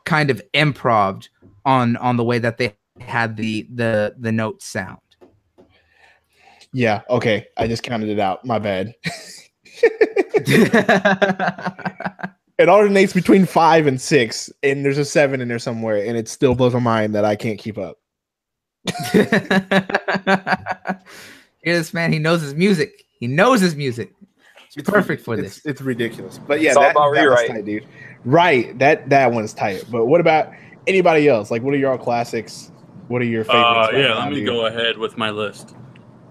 kind 0.04 0.30
of 0.30 0.42
improv 0.52 1.28
on 1.64 1.96
on 1.96 2.16
the 2.16 2.24
way 2.24 2.38
that 2.38 2.58
they 2.58 2.76
had 3.00 3.36
the 3.36 3.66
the 3.72 4.14
the 4.18 4.32
note 4.32 4.62
sound. 4.62 4.98
Yeah. 6.72 7.02
Okay. 7.08 7.46
I 7.56 7.66
just 7.68 7.82
counted 7.82 8.10
it 8.10 8.18
out. 8.18 8.44
My 8.44 8.58
bad. 8.58 8.94
it 12.58 12.68
alternates 12.68 13.12
between 13.12 13.44
five 13.46 13.86
and 13.86 14.00
six, 14.00 14.50
and 14.62 14.84
there's 14.84 14.98
a 14.98 15.04
seven 15.04 15.40
in 15.40 15.48
there 15.48 15.58
somewhere, 15.58 15.96
and 16.04 16.16
it 16.16 16.28
still 16.28 16.54
blows 16.54 16.72
my 16.74 16.80
mind 16.80 17.14
that 17.14 17.24
I 17.24 17.36
can't 17.36 17.58
keep 17.58 17.78
up. 17.78 17.98
Hear 19.12 19.24
this 21.64 21.92
man? 21.92 22.12
He 22.12 22.18
knows 22.18 22.40
his 22.42 22.54
music. 22.54 23.04
He 23.18 23.26
knows 23.26 23.60
his 23.60 23.74
music. 23.74 24.12
It's 24.76 24.88
perfect 24.88 25.24
for 25.24 25.34
it's, 25.34 25.56
this. 25.56 25.66
It's 25.66 25.80
ridiculous. 25.80 26.38
But 26.38 26.60
yeah, 26.60 26.68
It's 26.70 26.76
all 26.76 26.82
that, 26.84 26.90
about 26.92 27.14
that 27.14 27.22
was 27.28 27.40
rewrite. 27.40 27.48
tight, 27.50 27.64
dude. 27.64 27.86
Right. 28.24 28.78
That 28.78 29.08
that 29.08 29.32
one's 29.32 29.54
tight. 29.54 29.84
But 29.90 30.06
what 30.06 30.20
about 30.20 30.50
anybody 30.86 31.28
else? 31.28 31.50
Like, 31.50 31.62
what 31.62 31.72
are 31.74 31.78
your 31.78 31.96
classics? 31.98 32.70
What 33.08 33.22
are 33.22 33.26
your 33.26 33.44
favorites? 33.44 33.88
Uh, 33.94 33.96
yeah, 33.96 34.08
now, 34.08 34.18
let 34.20 34.28
me 34.30 34.36
dude? 34.36 34.46
go 34.46 34.66
ahead 34.66 34.98
with 34.98 35.16
my 35.16 35.30
list. 35.30 35.74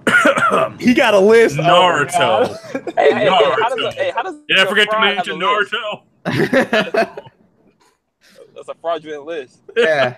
He 0.79 0.93
got 0.93 1.13
a 1.15 1.19
list. 1.19 1.57
Oh 1.57 1.63
Naruto. 1.63 2.11
God. 2.13 2.93
Hey, 2.97 3.13
hey, 3.13 3.19
hey, 3.25 3.29
how 3.29 3.69
does 3.69 3.79
Naruto. 3.79 3.87
a, 3.87 3.91
hey, 3.93 4.11
how 4.15 4.21
does 4.23 4.35
Yeah, 4.47 4.63
a 4.63 4.67
forget 4.67 4.89
to 4.91 4.99
mention 4.99 5.41
a 5.41 5.45
list? 5.57 5.73
Naruto. 5.73 6.01
That's 8.55 8.69
a 8.69 8.75
fraudulent 8.81 9.25
list. 9.25 9.59
yeah. 9.75 10.15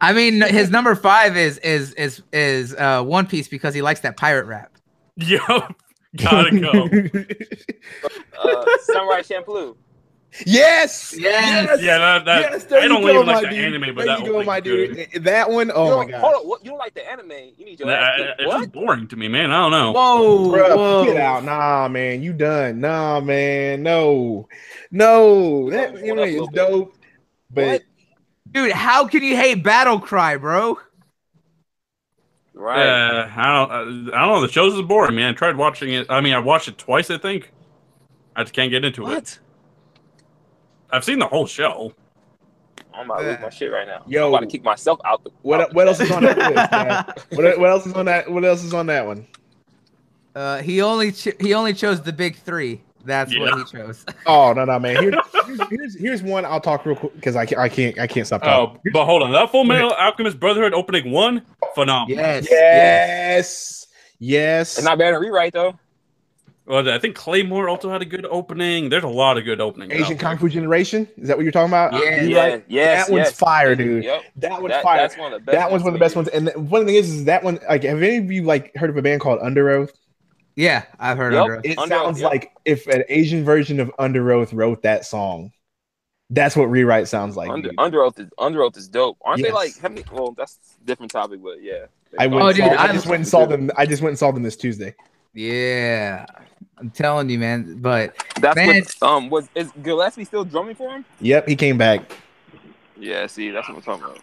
I 0.00 0.12
mean, 0.12 0.42
his 0.42 0.70
number 0.70 0.94
five 0.94 1.36
is 1.36 1.58
is 1.58 1.92
is 1.94 2.22
is 2.32 2.74
uh, 2.74 3.02
One 3.02 3.26
Piece 3.26 3.48
because 3.48 3.74
he 3.74 3.82
likes 3.82 4.00
that 4.00 4.16
pirate 4.16 4.44
rap. 4.46 4.72
Yo, 5.16 5.38
gotta 6.16 6.58
go. 6.60 6.88
Uh, 8.38 8.64
Samurai 8.82 9.22
Champloo. 9.22 9.74
Yes. 10.44 11.14
Yes. 11.18 11.80
Yeah, 11.80 11.98
that, 11.98 12.24
that 12.26 12.40
Yes, 12.52 12.64
there 12.64 12.80
I 12.80 12.88
don't 12.88 13.02
you 13.02 13.08
go, 13.08 13.14
even 13.14 13.26
like 13.26 13.42
my 13.44 13.48
the 13.50 13.56
dude. 13.56 13.64
anime, 13.74 13.94
but 13.94 14.04
there 14.04 14.16
that 14.16 14.20
you 14.20 14.26
go, 14.26 14.36
one 14.36 14.46
my 14.46 14.58
was 14.58 14.64
good. 14.64 15.08
dude. 15.12 15.24
That 15.24 15.50
one, 15.50 15.70
oh 15.74 15.84
you 15.84 15.90
my 15.90 16.02
don't- 16.02 16.10
god, 16.10 16.20
Hold 16.20 16.34
on, 16.34 16.48
what? 16.48 16.64
You 16.64 16.70
don't 16.70 16.78
like 16.78 16.94
the 16.94 17.10
anime? 17.10 17.30
You 17.56 17.64
need 17.64 17.78
your 17.80 17.88
Nah, 17.88 17.94
ass 17.94 18.20
it's 18.38 18.46
What? 18.48 18.58
just 18.60 18.72
boring 18.72 19.08
to 19.08 19.16
me, 19.16 19.28
man. 19.28 19.50
I 19.50 19.60
don't 19.62 19.70
know. 19.70 19.92
Whoa, 19.92 20.50
Bruh, 20.52 20.76
whoa. 20.76 21.04
get 21.04 21.16
out, 21.16 21.44
nah, 21.44 21.88
man, 21.88 22.22
you 22.22 22.32
done, 22.32 22.80
nah, 22.80 23.20
man, 23.20 23.82
no, 23.82 24.48
no, 24.90 25.70
that 25.70 25.90
Hold 25.90 25.98
up, 26.02 26.04
anime 26.04 26.18
is 26.20 26.32
little 26.32 26.46
bit. 26.48 26.54
dope, 26.56 26.94
but 27.50 27.66
What? 27.66 27.82
Dude, 28.52 28.72
how 28.72 29.06
can 29.08 29.22
you 29.22 29.36
hate 29.36 29.62
Battle 29.64 29.98
Cry, 30.00 30.36
bro? 30.36 30.78
Right. 32.54 32.86
Uh, 32.86 33.28
I 33.36 33.44
don't. 33.52 33.70
Uh, 33.70 34.16
I 34.16 34.20
don't 34.24 34.34
know. 34.34 34.40
The 34.40 34.48
show's 34.50 34.72
is 34.74 34.80
boring, 34.82 35.14
man. 35.16 35.34
I 35.34 35.36
tried 35.36 35.56
watching 35.56 35.92
it. 35.92 36.06
I 36.08 36.22
mean, 36.22 36.32
I 36.32 36.38
watched 36.38 36.68
it 36.68 36.78
twice. 36.78 37.10
I 37.10 37.18
think. 37.18 37.52
I 38.34 38.44
just 38.44 38.54
can't 38.54 38.70
get 38.70 38.82
into 38.84 39.06
it. 39.10 39.38
What? 40.88 40.96
I've 40.96 41.04
seen 41.04 41.18
the 41.18 41.26
whole 41.26 41.46
show. 41.46 41.92
I'm 42.94 43.10
about 43.10 43.20
to 43.20 43.26
lose 43.28 43.40
my 43.40 43.50
shit 43.50 43.70
right 43.70 43.86
now. 43.86 44.02
Yo. 44.06 44.26
I'm 44.26 44.34
about 44.34 44.40
to 44.40 44.46
kick 44.46 44.64
myself 44.64 44.98
out 45.04 45.22
the. 45.22 45.30
what 45.42 45.60
out 45.60 45.70
the 45.70 45.74
what 45.76 45.86
else 45.88 45.98
chat. 45.98 46.06
is 46.06 46.12
on 46.12 46.22
that 46.22 46.36
list? 46.54 46.72
Man? 46.72 47.04
What, 47.44 47.58
what 47.60 47.70
else 47.70 47.86
is 47.86 47.92
on 47.92 48.06
that? 48.06 48.30
What 48.30 48.44
else 48.44 48.64
is 48.64 48.72
on 48.72 48.86
that 48.86 49.06
one? 49.06 49.26
Uh, 50.34 50.62
he 50.62 50.82
only 50.82 51.12
ch- 51.12 51.34
he 51.40 51.54
only 51.54 51.74
chose 51.74 52.00
the 52.02 52.12
big 52.12 52.36
three. 52.36 52.82
That's 53.04 53.36
what 53.38 53.56
he 53.58 53.64
chose. 53.64 54.04
Oh 54.26 54.52
no, 54.52 54.64
no, 54.64 54.78
man. 54.80 55.00
Here, 55.00 55.12
here's, 55.46 55.68
here's 55.68 55.98
here's 55.98 56.22
one. 56.22 56.44
I'll 56.44 56.60
talk 56.60 56.84
real 56.84 56.96
quick 56.96 57.14
because 57.14 57.36
I 57.36 57.46
can't 57.46 57.60
I 57.60 57.68
can't 57.68 57.98
I 57.98 58.06
can't 58.06 58.26
stop 58.26 58.42
talking. 58.42 58.78
Oh, 58.86 58.90
but 58.92 59.04
hold 59.04 59.22
on. 59.22 59.30
That 59.32 59.50
Full 59.50 59.64
Metal 59.64 59.92
Alchemist 59.92 60.40
Brotherhood 60.40 60.74
opening 60.74 61.12
one, 61.12 61.42
phenomenal. 61.74 62.18
Yes. 62.18 62.48
yes, 62.50 63.86
yes. 64.18 64.76
It's 64.78 64.84
not 64.84 64.98
bad 64.98 65.12
to 65.12 65.18
rewrite 65.18 65.52
though. 65.52 65.78
Well, 66.66 66.88
I 66.88 66.98
think 66.98 67.14
Claymore 67.14 67.68
also 67.68 67.88
had 67.90 68.02
a 68.02 68.04
good 68.04 68.26
opening. 68.26 68.88
There's 68.88 69.04
a 69.04 69.08
lot 69.08 69.38
of 69.38 69.44
good 69.44 69.60
openings. 69.60 69.92
Asian 69.92 70.08
there. 70.08 70.16
Kung 70.16 70.36
Fu 70.36 70.48
Generation. 70.48 71.08
Is 71.16 71.28
that 71.28 71.36
what 71.36 71.44
you're 71.44 71.52
talking 71.52 71.70
about? 71.70 71.92
Yeah. 71.92 72.22
You 72.22 72.28
Yeah, 72.28 72.46
right? 72.46 72.64
yes, 72.66 73.06
that 73.06 73.12
one's 73.12 73.26
yes. 73.26 73.32
fire, 73.38 73.76
dude. 73.76 74.02
Yep. 74.02 74.22
That 74.36 74.60
one's 74.62 74.72
That, 74.72 74.82
fire. 74.82 74.96
that's 74.98 75.16
one 75.16 75.32
of 75.32 75.40
the 75.40 75.44
best. 75.46 75.56
that 75.56 75.70
one's 75.70 75.84
one 75.84 75.92
of 75.94 75.98
the 75.98 76.04
best 76.04 76.14
to 76.14 76.18
me. 76.18 76.22
ones. 76.24 76.28
And 76.34 76.46
the 76.48 76.68
funny 76.70 76.84
thing 76.86 76.94
is, 76.96 77.10
is 77.10 77.24
that 77.26 77.44
one 77.44 77.60
like 77.68 77.84
have 77.84 78.02
any 78.02 78.16
of 78.16 78.32
you 78.32 78.42
like 78.42 78.74
heard 78.76 78.90
of 78.90 78.96
a 78.96 79.02
band 79.02 79.20
called 79.20 79.38
Under 79.42 79.70
Oath? 79.70 79.92
Yeah, 80.56 80.84
I've 80.98 81.18
heard 81.18 81.34
Yep. 81.34 81.42
Under 81.42 81.56
Oath. 81.58 81.64
It 81.64 81.78
Under 81.78 81.94
Oath, 81.94 82.02
sounds 82.02 82.20
yeah. 82.22 82.26
like 82.28 82.50
if 82.64 82.86
an 82.88 83.04
Asian 83.08 83.44
version 83.44 83.78
of 83.78 83.92
Under 83.98 84.32
Oath 84.32 84.52
wrote 84.52 84.82
that 84.82 85.04
song. 85.04 85.52
That's 86.30 86.56
what 86.56 86.64
rewrite 86.64 87.06
sounds 87.06 87.36
like. 87.36 87.48
Under, 87.48 87.68
dude. 87.68 87.78
Under 87.78 88.02
Oath 88.02 88.18
is 88.18 88.28
Under 88.38 88.64
Oath 88.64 88.76
is 88.76 88.88
dope. 88.88 89.18
Aren't 89.24 89.44
they 89.44 89.52
like? 89.52 89.78
Have 89.78 89.92
me, 89.92 90.02
well, 90.10 90.32
that's 90.32 90.58
a 90.82 90.84
different 90.84 91.12
topic, 91.12 91.40
but 91.40 91.62
yeah. 91.62 91.86
I 92.18 92.26
went. 92.26 92.42
Oh, 92.42 92.46
and 92.48 92.56
dude, 92.56 92.64
saw, 92.64 92.72
I 92.72 92.88
I- 92.88 92.92
just 92.92 93.06
went 93.06 93.20
and 93.20 93.28
saw 93.28 93.46
them. 93.46 93.70
I 93.76 93.86
just 93.86 94.02
went 94.02 94.10
and 94.10 94.18
saw 94.18 94.32
them 94.32 94.42
this 94.42 94.56
Tuesday. 94.56 94.96
Yeah, 95.34 96.26
I'm 96.78 96.90
telling 96.90 97.30
you, 97.30 97.38
man. 97.38 97.78
But 97.80 98.16
That's 98.40 98.56
Man. 98.56 98.82
what. 99.00 99.02
Um, 99.02 99.30
was 99.30 99.48
is 99.54 99.72
Gillespie 99.82 100.24
still 100.24 100.44
drumming 100.44 100.74
for 100.74 100.90
him? 100.90 101.04
Yep, 101.20 101.48
he 101.48 101.56
came 101.56 101.78
back. 101.78 102.02
Yeah. 102.98 103.26
See, 103.26 103.50
that's 103.50 103.68
what 103.68 103.76
I'm 103.76 103.82
talking 103.82 104.04
about. 104.04 104.20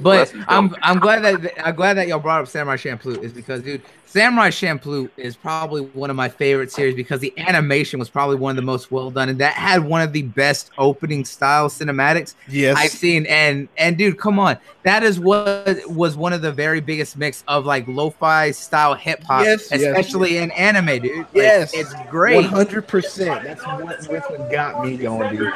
But 0.00 0.32
I'm. 0.48 0.74
I'm 0.82 0.98
glad 0.98 1.20
that 1.24 1.66
I'm 1.66 1.74
glad 1.74 1.94
that 1.94 2.08
y'all 2.08 2.18
brought 2.18 2.42
up 2.42 2.48
Samurai 2.48 2.76
Champloo 2.76 3.22
is 3.22 3.32
because 3.32 3.62
dude, 3.62 3.82
Samurai 4.06 4.50
Champloo 4.50 5.08
is 5.16 5.36
probably 5.36 5.82
one 5.82 6.10
of 6.10 6.16
my 6.16 6.28
favorite 6.28 6.70
series 6.70 6.94
because 6.94 7.20
the 7.20 7.32
animation 7.38 7.98
was 7.98 8.10
probably 8.10 8.36
one 8.36 8.50
of 8.50 8.56
the 8.56 8.62
most 8.62 8.90
well 8.90 9.10
done 9.10 9.28
and 9.30 9.38
that 9.38 9.54
had 9.54 9.82
one 9.84 10.02
of 10.02 10.12
the 10.12 10.22
best 10.22 10.70
opening 10.76 11.24
style 11.24 11.68
cinematics 11.68 12.34
Yes. 12.48 12.76
I've 12.76 12.90
seen 12.90 13.24
and 13.26 13.68
and 13.78 13.96
dude, 13.96 14.18
come 14.18 14.38
on, 14.38 14.58
that 14.82 15.02
is 15.02 15.18
what 15.18 15.78
was 15.88 16.16
one 16.16 16.32
of 16.34 16.42
the 16.42 16.52
very 16.52 16.80
biggest 16.80 17.16
mix 17.16 17.42
of 17.48 17.64
like 17.64 17.88
lo-fi 17.88 18.50
style 18.50 18.94
hip 18.94 19.22
hop, 19.22 19.44
Yes, 19.44 19.68
yes, 19.70 19.80
especially 19.82 20.36
in 20.36 20.50
anime, 20.52 21.00
dude. 21.00 21.16
Like, 21.18 21.28
Yes. 21.34 21.72
it's 21.74 21.94
great. 22.10 22.44
hundred 22.44 22.86
percent. 22.86 23.42
That's 23.44 23.64
what 24.08 24.50
got 24.50 24.84
me 24.84 24.98
going, 24.98 25.36
dude. 25.36 25.52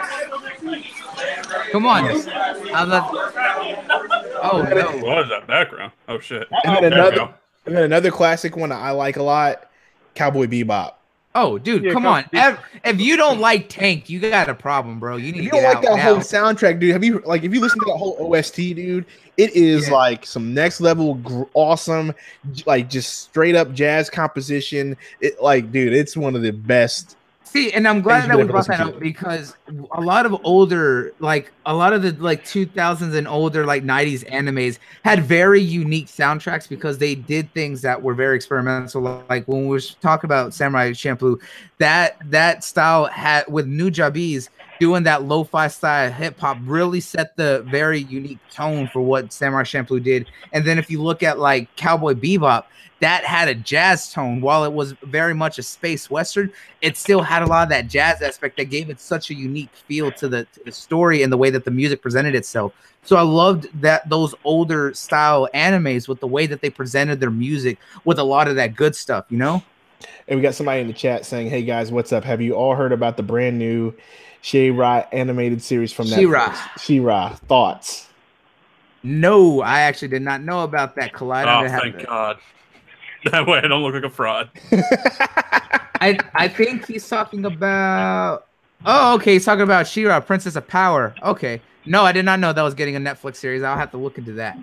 Come 1.73 1.87
on, 1.87 2.05
I'm 2.75 2.89
not- 2.89 3.11
Oh 4.43 4.61
What 4.63 4.75
no, 4.75 4.97
was 5.03 5.29
that 5.31 5.47
background? 5.47 5.93
Oh 6.09 6.19
shit! 6.21 6.47
And 6.65 6.77
then 6.85 6.93
oh, 6.95 6.97
There 6.97 7.09
another, 7.09 7.35
and 7.67 7.77
then 7.77 7.85
another 7.85 8.11
classic 8.11 8.57
one 8.57 8.71
I 8.71 8.91
like 8.91 9.17
a 9.17 9.23
lot, 9.23 9.69
Cowboy 10.15 10.47
Bebop. 10.47 10.93
oh 11.35 11.59
dude, 11.59 11.83
Yeah, 11.85 11.93
come 11.93 12.03
come- 12.05 12.13
on. 12.13 12.25
If, 12.33 12.59
if 12.85 13.01
you 13.01 13.17
don't 13.17 13.41
like 13.41 13.69
Tank, 13.69 14.09
you 14.09 14.21
got 14.21 14.49
a 14.49 14.55
problem, 14.55 15.01
bro. 15.01 15.17
You 15.17 15.33
need 15.33 15.45
you 15.45 15.51
to 15.51 15.57
don't 15.57 15.63
get 15.63 15.69
like 15.69 15.77
out 15.79 15.83
that 15.83 15.97
now. 15.97 16.03
whole 16.03 16.17
soundtrack, 16.19 16.79
dude, 16.79 16.93
have 16.93 17.03
you 17.03 17.21
like 17.25 17.43
if 17.45 17.53
you 17.53 17.61
listen 17.61 17.79
to 17.81 17.87
that 17.87 17.97
whole 17.97 18.17
OST, 18.21 18.57
dude? 18.57 19.07
It 19.37 19.55
is 19.57 19.89
Yeah. 19.89 19.95
like 19.95 20.25
some 20.27 20.55
next 20.55 20.81
level, 20.81 21.15
gr- 21.15 21.43
awesome, 21.55 22.15
like 22.67 22.89
just 22.89 23.23
straight 23.25 23.55
up 23.57 23.73
jazz 23.73 24.09
composition. 24.11 24.97
It 25.21 25.43
like, 25.43 25.73
dude, 25.73 25.93
it's 25.93 26.17
one 26.17 26.37
of 26.37 26.43
the 26.43 26.53
best. 26.53 27.17
See, 27.47 27.73
and 27.73 27.87
I'm 27.87 28.03
glad 28.03 28.29
that 28.29 28.37
we 28.37 28.43
brought 28.43 28.67
that 28.67 28.81
up 28.81 28.99
because 28.99 29.57
a 29.93 30.01
lot 30.01 30.27
of 30.27 30.37
older, 30.45 31.15
like 31.21 31.53
a 31.65 31.73
lot 31.73 31.93
of 31.93 32.03
the 32.03 32.11
like 32.23 32.45
2000s 32.45 33.15
and 33.15 33.29
older, 33.29 33.65
like 33.65 33.85
90s 33.85 34.29
animes 34.29 34.79
had 35.05 35.23
very 35.23 35.61
unique 35.61 36.09
soundtracks 36.09 36.69
because 36.69 36.99
they 36.99 37.15
did 37.15 37.53
things 37.55 37.83
that 37.83 38.03
were 38.03 38.15
very 38.15 38.35
experimental. 38.35 39.25
Like 39.29 39.47
when 39.47 39.63
we 39.63 39.69
were 39.69 39.81
talking 40.01 40.27
about 40.27 40.55
Samurai 40.55 40.91
Champloo, 40.91 41.41
that 41.79 42.17
that 42.31 42.65
style 42.65 43.07
had 43.07 43.45
with 43.47 43.67
Nujabes 43.67 44.49
doing 44.79 45.03
that 45.05 45.25
lo-fi 45.25 45.69
style 45.69 46.11
hip 46.11 46.39
hop 46.39 46.59
really 46.63 47.01
set 47.01 47.37
the 47.37 47.65
very 47.69 48.01
unique 48.01 48.39
tone 48.51 48.89
for 48.89 49.01
what 49.01 49.33
Samurai 49.33 49.63
Champloo 49.63 50.03
did. 50.03 50.27
And 50.53 50.65
then 50.65 50.79
if 50.79 50.91
you 50.91 51.03
look 51.03 51.23
at 51.23 51.39
like 51.39 51.75
Cowboy 51.77 52.15
Bebop, 52.15 52.65
that 53.01 53.25
had 53.25 53.49
a 53.49 53.55
jazz 53.55 54.13
tone 54.13 54.41
while 54.41 54.65
it 54.65 54.73
was 54.73 54.93
very 55.03 55.35
much 55.35 55.59
a 55.59 55.63
space 55.63 56.09
western 56.09 56.51
it 56.81 56.97
still 56.97 57.21
had 57.21 57.43
a 57.43 57.47
lot 57.47 57.63
of 57.63 57.69
that 57.69 57.89
jazz 57.89 58.23
aspect 58.23 58.57
that 58.57 58.71
gave 58.71 58.89
it 58.89 59.01
such 59.01 59.31
a 59.31 59.35
unique 59.35 59.71
feel 59.73 60.11
to 60.13 60.29
the, 60.29 60.45
to 60.55 60.65
the 60.65 60.73
story 60.73 61.23
and 61.23 61.33
the 61.33 61.37
way 61.37 61.51
that 61.51 61.65
the 61.65 61.71
music 61.71 62.01
presented 62.01 62.35
itself. 62.35 62.73
So 63.05 63.17
I 63.17 63.23
loved 63.23 63.69
that 63.81 64.09
those 64.09 64.35
older 64.45 64.95
style 64.95 65.49
animes 65.55 66.09
with 66.09 66.21
the 66.21 66.27
way 66.27 66.47
that 66.47 66.61
they 66.61 66.71
presented 66.71 67.21
their 67.21 67.31
music 67.31 67.79
with 68.05 68.19
a 68.19 68.25
lot 68.25 68.49
of 68.49 68.57
that 68.57 68.75
good 68.75 68.97
stuff, 68.97 69.27
you 69.29 69.39
know? 69.39 69.63
And 70.29 70.39
we 70.39 70.43
got 70.43 70.55
somebody 70.55 70.81
in 70.81 70.89
the 70.89 70.93
chat 70.93 71.25
saying, 71.25 71.49
"Hey 71.49 71.63
guys, 71.63 71.93
what's 71.93 72.13
up? 72.13 72.25
Have 72.25 72.41
you 72.41 72.55
all 72.55 72.75
heard 72.75 72.93
about 72.93 73.17
the 73.17 73.23
brand 73.23 73.59
new 73.59 73.95
She-Ra 74.47 75.03
animated 75.11 75.61
series 75.61 75.93
from 75.93 76.09
that. 76.09 76.21
She-Ra. 76.21 76.51
Netflix? 76.51 76.81
She-Ra 76.85 77.35
thoughts? 77.49 78.09
No, 79.03 79.61
I 79.61 79.81
actually 79.81 80.07
did 80.07 80.23
not 80.23 80.41
know 80.41 80.63
about 80.63 80.95
that. 80.95 81.13
Collider. 81.13 81.61
Oh, 81.61 81.65
to 81.65 81.69
thank 81.69 81.97
that. 81.97 82.07
God. 82.07 82.39
That 83.33 83.45
way 83.49 83.59
I 83.59 83.63
don't 83.63 83.83
look 83.83 83.93
like 83.95 84.05
a 84.05 84.11
fraud. 84.11 84.49
I 86.01 86.17
I 86.37 86.47
think 86.47 86.87
he's 86.87 87.09
talking 87.09 87.45
about. 87.45 88.47
Oh, 88.85 89.17
okay. 89.17 89.33
He's 89.33 89.45
talking 89.45 89.63
about 89.65 89.89
She-Ra, 89.89 90.21
Princess 90.21 90.55
of 90.55 90.69
Power. 90.69 91.13
Okay. 91.25 91.61
No, 91.87 92.05
I 92.05 92.13
did 92.13 92.25
not 92.25 92.39
know 92.39 92.53
that 92.53 92.63
was 92.63 92.75
getting 92.75 92.95
a 92.95 93.01
Netflix 93.01 93.37
series. 93.37 93.65
I'll 93.65 93.77
have 93.77 93.91
to 93.93 93.97
look 93.97 94.17
into 94.17 94.33
that. 94.35 94.57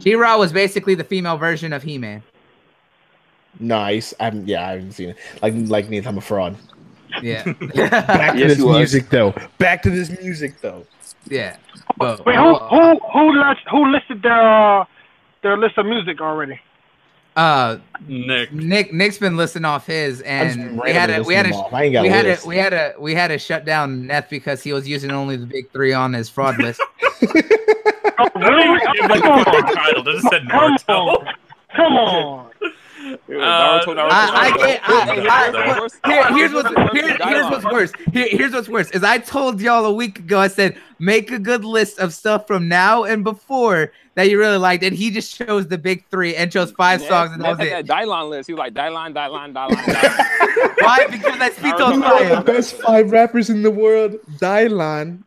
She-Ra 0.00 0.36
was 0.36 0.52
basically 0.52 0.96
the 0.96 1.04
female 1.04 1.36
version 1.36 1.72
of 1.72 1.84
He-Man. 1.84 2.24
nice. 3.60 4.12
I 4.18 4.24
haven't. 4.24 4.48
Yeah, 4.48 4.66
I 4.66 4.70
haven't 4.72 4.92
seen 4.92 5.10
it. 5.10 5.16
Like, 5.40 5.54
like 5.68 5.88
Nathan, 5.88 6.08
I'm 6.08 6.18
a 6.18 6.20
fraud. 6.20 6.56
Yeah. 7.22 7.44
Back 7.52 8.32
to 8.34 8.38
Yes, 8.38 8.56
this 8.56 8.64
music, 8.64 9.08
though. 9.10 9.34
Back 9.58 9.82
to 9.82 9.90
this 9.90 10.10
music, 10.20 10.60
though. 10.60 10.86
yeah. 11.28 11.56
But, 11.96 12.24
Wait, 12.26 12.36
who 12.36 12.54
who 12.54 12.98
who 13.12 13.32
list, 13.32 13.60
who 13.70 13.90
listed 13.90 14.22
their 14.22 14.80
uh, 14.80 14.84
their 15.42 15.56
list 15.56 15.78
of 15.78 15.86
music 15.86 16.20
already? 16.20 16.60
Uh, 17.36 17.78
Nick. 18.08 18.52
Nick 18.52 18.92
Nick's 18.92 19.18
been 19.18 19.36
listing 19.36 19.64
off 19.64 19.86
his, 19.86 20.20
and 20.22 20.80
we 20.80 20.90
had 20.92 21.08
a 21.10 21.22
we 21.22 21.34
had 21.34 21.46
a 21.46 21.54
off. 21.54 21.72
I 21.72 21.84
ain't 21.84 21.92
got 21.92 22.02
we 22.02 22.08
a 22.08 22.12
had 22.12 22.24
list. 22.26 22.44
a 22.44 22.48
we 22.48 22.56
had 22.56 22.72
a 22.72 22.94
we 22.98 23.14
had 23.14 23.28
to 23.28 23.38
shut 23.38 23.64
down 23.64 24.04
Neth 24.08 24.28
because 24.28 24.62
he 24.62 24.72
was 24.72 24.88
using 24.88 25.10
only 25.12 25.36
the 25.36 25.46
big 25.46 25.70
three 25.70 25.92
on 25.92 26.12
his 26.12 26.28
fraud 26.28 26.58
list. 26.58 26.80
Oh, 28.20 28.28
really? 28.34 28.80
Give 28.94 29.08
Come 29.22 29.30
on. 29.30 29.44
title. 29.44 30.02
That 30.02 30.12
just 30.14 30.28
said 30.28 30.48
Come 30.48 30.76
on. 30.88 31.34
Come 31.76 31.92
on. 31.92 32.50
It 33.12 33.20
was 33.28 33.38
Naruto, 33.38 33.88
uh, 33.88 33.94
Naruto, 33.94 34.08
I- 34.10 34.30
I 34.34 34.50
Naruto. 34.50 34.88
I- 34.88 35.28
I- 35.30 35.46
you 35.46 35.52
know 35.52 35.80
what's 35.80 35.80
worse? 35.80 35.92
Here, 36.04 36.28
here's 36.34 36.52
what's 36.52 36.92
here, 36.92 37.16
here's 37.22 37.50
what's 37.50 37.64
worse. 37.64 37.92
Here, 38.12 38.28
here's 38.30 38.52
what's 38.52 38.68
worse 38.68 38.90
is 38.90 39.02
I 39.04 39.18
told 39.18 39.60
y'all 39.60 39.84
a 39.86 39.92
week 39.92 40.18
ago. 40.18 40.38
I 40.38 40.48
said 40.48 40.76
make 40.98 41.30
a 41.30 41.38
good 41.38 41.64
list 41.64 41.98
of 42.00 42.12
stuff 42.12 42.46
from 42.46 42.68
now 42.68 43.04
and 43.04 43.22
before 43.24 43.92
that 44.16 44.28
you 44.28 44.38
really 44.38 44.58
liked, 44.58 44.82
and 44.82 44.94
he 44.96 45.10
just 45.10 45.34
chose 45.34 45.68
the 45.68 45.78
big 45.78 46.04
three 46.10 46.34
and 46.34 46.50
chose 46.50 46.72
five 46.72 47.00
Ness- 47.00 47.08
songs, 47.08 47.32
and 47.32 47.40
that 47.42 47.50
Ness 47.50 47.58
was 47.58 47.66
it. 47.68 47.86
that 47.86 47.86
Dylon 47.86 48.28
list. 48.30 48.46
He 48.48 48.52
was 48.52 48.58
like 48.58 48.74
Dylon, 48.74 49.14
Dylon, 49.14 49.52
Dylon. 49.52 49.70
Dylon. 49.76 50.74
Why? 50.80 51.06
Because 51.10 51.40
I 51.40 51.50
speak 51.50 51.80
on 51.80 52.02
Naruto. 52.02 52.44
the 52.44 52.52
best 52.52 52.74
five 52.82 53.10
rappers 53.12 53.48
in 53.50 53.62
the 53.62 53.70
world, 53.70 54.16
Dylan. 54.38 55.22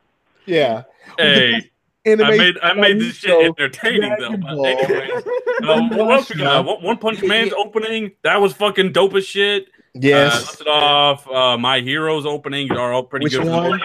Yeah. 0.45 0.83
Hey, 1.17 1.69
Anime 2.03 2.25
I 2.25 2.37
made 2.37 2.55
I 2.63 2.73
made 2.73 2.99
this 2.99 3.15
shit 3.15 3.45
entertaining 3.45 4.15
though. 4.19 4.35
Dragon 4.35 4.41
But 4.41 4.55
Ball. 4.55 4.65
uh, 5.63 5.89
what 6.05 6.11
else 6.15 6.29
we 6.33 6.39
got? 6.39 6.65
One- 6.65 6.81
One 6.83 6.97
Punch 6.97 7.21
Man's 7.21 7.53
opening 7.53 8.11
that 8.23 8.41
was 8.41 8.53
fucking 8.53 8.91
dope 8.93 9.13
as 9.15 9.25
shit. 9.25 9.65
Uh, 9.67 9.67
Yes. 9.93 10.39
listed 10.47 10.67
off 10.67 11.27
uh, 11.29 11.57
my 11.57 11.81
heroes 11.81 12.25
openings 12.25 12.71
are 12.71 12.93
all 12.93 13.03
pretty 13.03 13.25
Which 13.25 13.33
good. 13.33 13.43
for 13.43 13.49
one? 13.51 13.79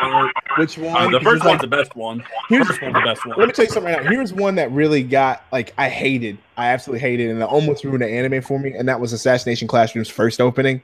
Which 0.56 0.78
one? 0.78 0.96
Uh, 0.96 1.10
the 1.10 1.18
'Cause 1.18 1.24
first 1.24 1.36
it's 1.36 1.44
like- 1.44 1.50
one's 1.50 1.60
the 1.62 1.66
best 1.66 1.96
one. 1.96 2.24
Here's- 2.48 2.66
first 2.68 2.80
one's 2.80 2.94
the 2.94 3.00
best 3.00 3.26
one. 3.26 3.36
Let 3.38 3.48
me 3.48 3.52
tell 3.52 3.64
you 3.64 3.70
something 3.72 3.92
right 3.92 4.04
now. 4.04 4.10
Here's 4.10 4.32
one 4.32 4.54
that 4.54 4.70
really 4.70 5.02
got 5.02 5.44
like 5.52 5.74
I 5.76 5.88
hated. 5.88 6.38
I 6.56 6.68
absolutely 6.68 7.00
hated, 7.00 7.30
and 7.30 7.40
it 7.42 7.44
almost 7.44 7.82
ruined 7.84 8.02
the 8.02 8.08
anime 8.08 8.40
for 8.40 8.58
me. 8.60 8.72
And 8.72 8.88
that 8.88 9.00
was 9.00 9.12
Assassination 9.12 9.66
Classroom's 9.66 10.08
first 10.08 10.40
opening. 10.40 10.80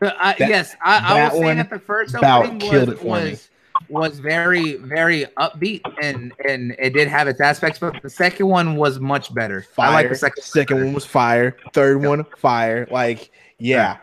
Uh, 0.00 0.10
That- 0.16 0.38
yes, 0.38 0.76
I, 0.82 0.98
I 0.98 1.24
was 1.24 1.32
saying 1.40 1.56
that 1.58 1.68
the 1.68 1.78
first 1.80 2.14
about 2.14 2.44
opening 2.44 2.60
killed 2.60 2.88
was, 2.88 2.96
it 2.96 3.00
for 3.02 3.04
me. 3.04 3.30
was 3.32 3.49
was 3.88 4.18
very 4.18 4.74
very 4.76 5.26
upbeat 5.38 5.80
and 6.02 6.32
and 6.48 6.76
it 6.78 6.90
did 6.90 7.08
have 7.08 7.28
its 7.28 7.40
aspects, 7.40 7.78
but 7.78 8.00
the 8.02 8.10
second 8.10 8.46
one 8.46 8.76
was 8.76 9.00
much 9.00 9.34
better. 9.34 9.62
Fire. 9.62 9.90
I 9.90 9.94
like 9.94 10.08
the 10.08 10.14
second. 10.14 10.42
Second 10.42 10.84
one 10.84 10.92
was 10.92 11.04
fire. 11.04 11.56
Third 11.72 12.02
one, 12.02 12.24
fire. 12.36 12.86
Like, 12.90 13.30
yeah. 13.58 13.98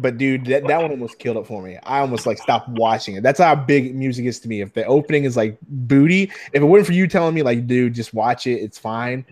But 0.00 0.16
dude, 0.16 0.46
that, 0.46 0.64
that 0.68 0.80
one 0.80 0.92
almost 0.92 1.18
killed 1.18 1.38
it 1.38 1.46
for 1.46 1.60
me. 1.60 1.76
I 1.82 1.98
almost 1.98 2.24
like 2.24 2.38
stopped 2.38 2.68
watching 2.68 3.16
it. 3.16 3.24
That's 3.24 3.40
how 3.40 3.56
big 3.56 3.96
music 3.96 4.26
is 4.26 4.38
to 4.40 4.48
me. 4.48 4.60
If 4.60 4.72
the 4.72 4.84
opening 4.84 5.24
is 5.24 5.36
like 5.36 5.58
booty, 5.68 6.30
if 6.52 6.62
it 6.62 6.64
wasn't 6.64 6.86
for 6.86 6.92
you 6.92 7.08
telling 7.08 7.34
me 7.34 7.42
like, 7.42 7.66
dude, 7.66 7.94
just 7.94 8.14
watch 8.14 8.46
it, 8.46 8.60
it's 8.62 8.78
fine. 8.78 9.26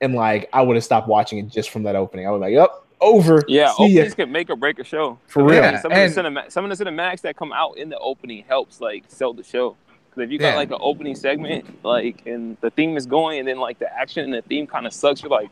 And 0.00 0.14
like, 0.14 0.48
I 0.54 0.62
would 0.62 0.76
have 0.76 0.84
stopped 0.84 1.08
watching 1.08 1.38
it 1.38 1.48
just 1.48 1.68
from 1.68 1.82
that 1.82 1.94
opening. 1.94 2.26
I 2.26 2.30
was 2.30 2.40
like, 2.40 2.56
up, 2.56 2.87
over. 3.00 3.42
Yeah, 3.48 3.72
See 3.72 3.88
ya. 3.88 4.08
can 4.10 4.30
make 4.32 4.50
or 4.50 4.56
break 4.56 4.78
a 4.78 4.84
show. 4.84 5.18
For 5.26 5.42
real. 5.44 5.56
Yeah. 5.56 5.80
Some, 5.80 5.92
and- 5.92 6.02
of 6.02 6.10
the 6.10 6.14
cinema, 6.14 6.50
some 6.50 6.70
of 6.70 6.76
the 6.76 6.84
cinematics 6.84 7.20
that 7.22 7.36
come 7.36 7.52
out 7.52 7.76
in 7.78 7.88
the 7.88 7.98
opening 7.98 8.44
helps 8.48 8.80
like 8.80 9.04
sell 9.08 9.32
the 9.32 9.44
show. 9.44 9.76
Because 10.10 10.24
if 10.24 10.30
you 10.30 10.38
got 10.38 10.50
Yeah. 10.50 10.56
like 10.56 10.70
an 10.70 10.78
opening 10.80 11.14
segment, 11.14 11.84
like 11.84 12.26
and 12.26 12.56
the 12.60 12.70
theme 12.70 12.96
is 12.96 13.06
going, 13.06 13.38
and 13.40 13.46
then 13.48 13.58
like 13.58 13.78
the 13.78 13.92
action 13.92 14.24
and 14.24 14.32
the 14.34 14.42
theme 14.42 14.66
kind 14.66 14.86
of 14.86 14.92
sucks, 14.92 15.22
you're 15.22 15.30
like, 15.30 15.50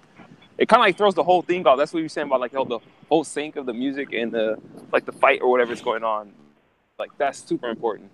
it 0.58 0.68
kind 0.68 0.80
of 0.80 0.86
like 0.86 0.96
throws 0.96 1.14
the 1.14 1.22
whole 1.24 1.42
thing 1.42 1.66
off. 1.66 1.76
That's 1.78 1.92
what 1.92 2.00
you're 2.00 2.08
saying 2.08 2.28
about 2.28 2.40
like 2.40 2.52
the 2.52 2.56
whole, 2.58 2.64
the 2.66 2.78
whole 3.08 3.24
sync 3.24 3.56
of 3.56 3.66
the 3.66 3.74
music 3.74 4.12
and 4.14 4.32
the 4.32 4.56
like 4.92 5.04
the 5.04 5.12
fight 5.12 5.40
or 5.42 5.50
whatever's 5.50 5.82
going 5.82 6.02
on. 6.04 6.32
Like 6.98 7.10
that's 7.18 7.38
super 7.38 7.68
important. 7.68 8.10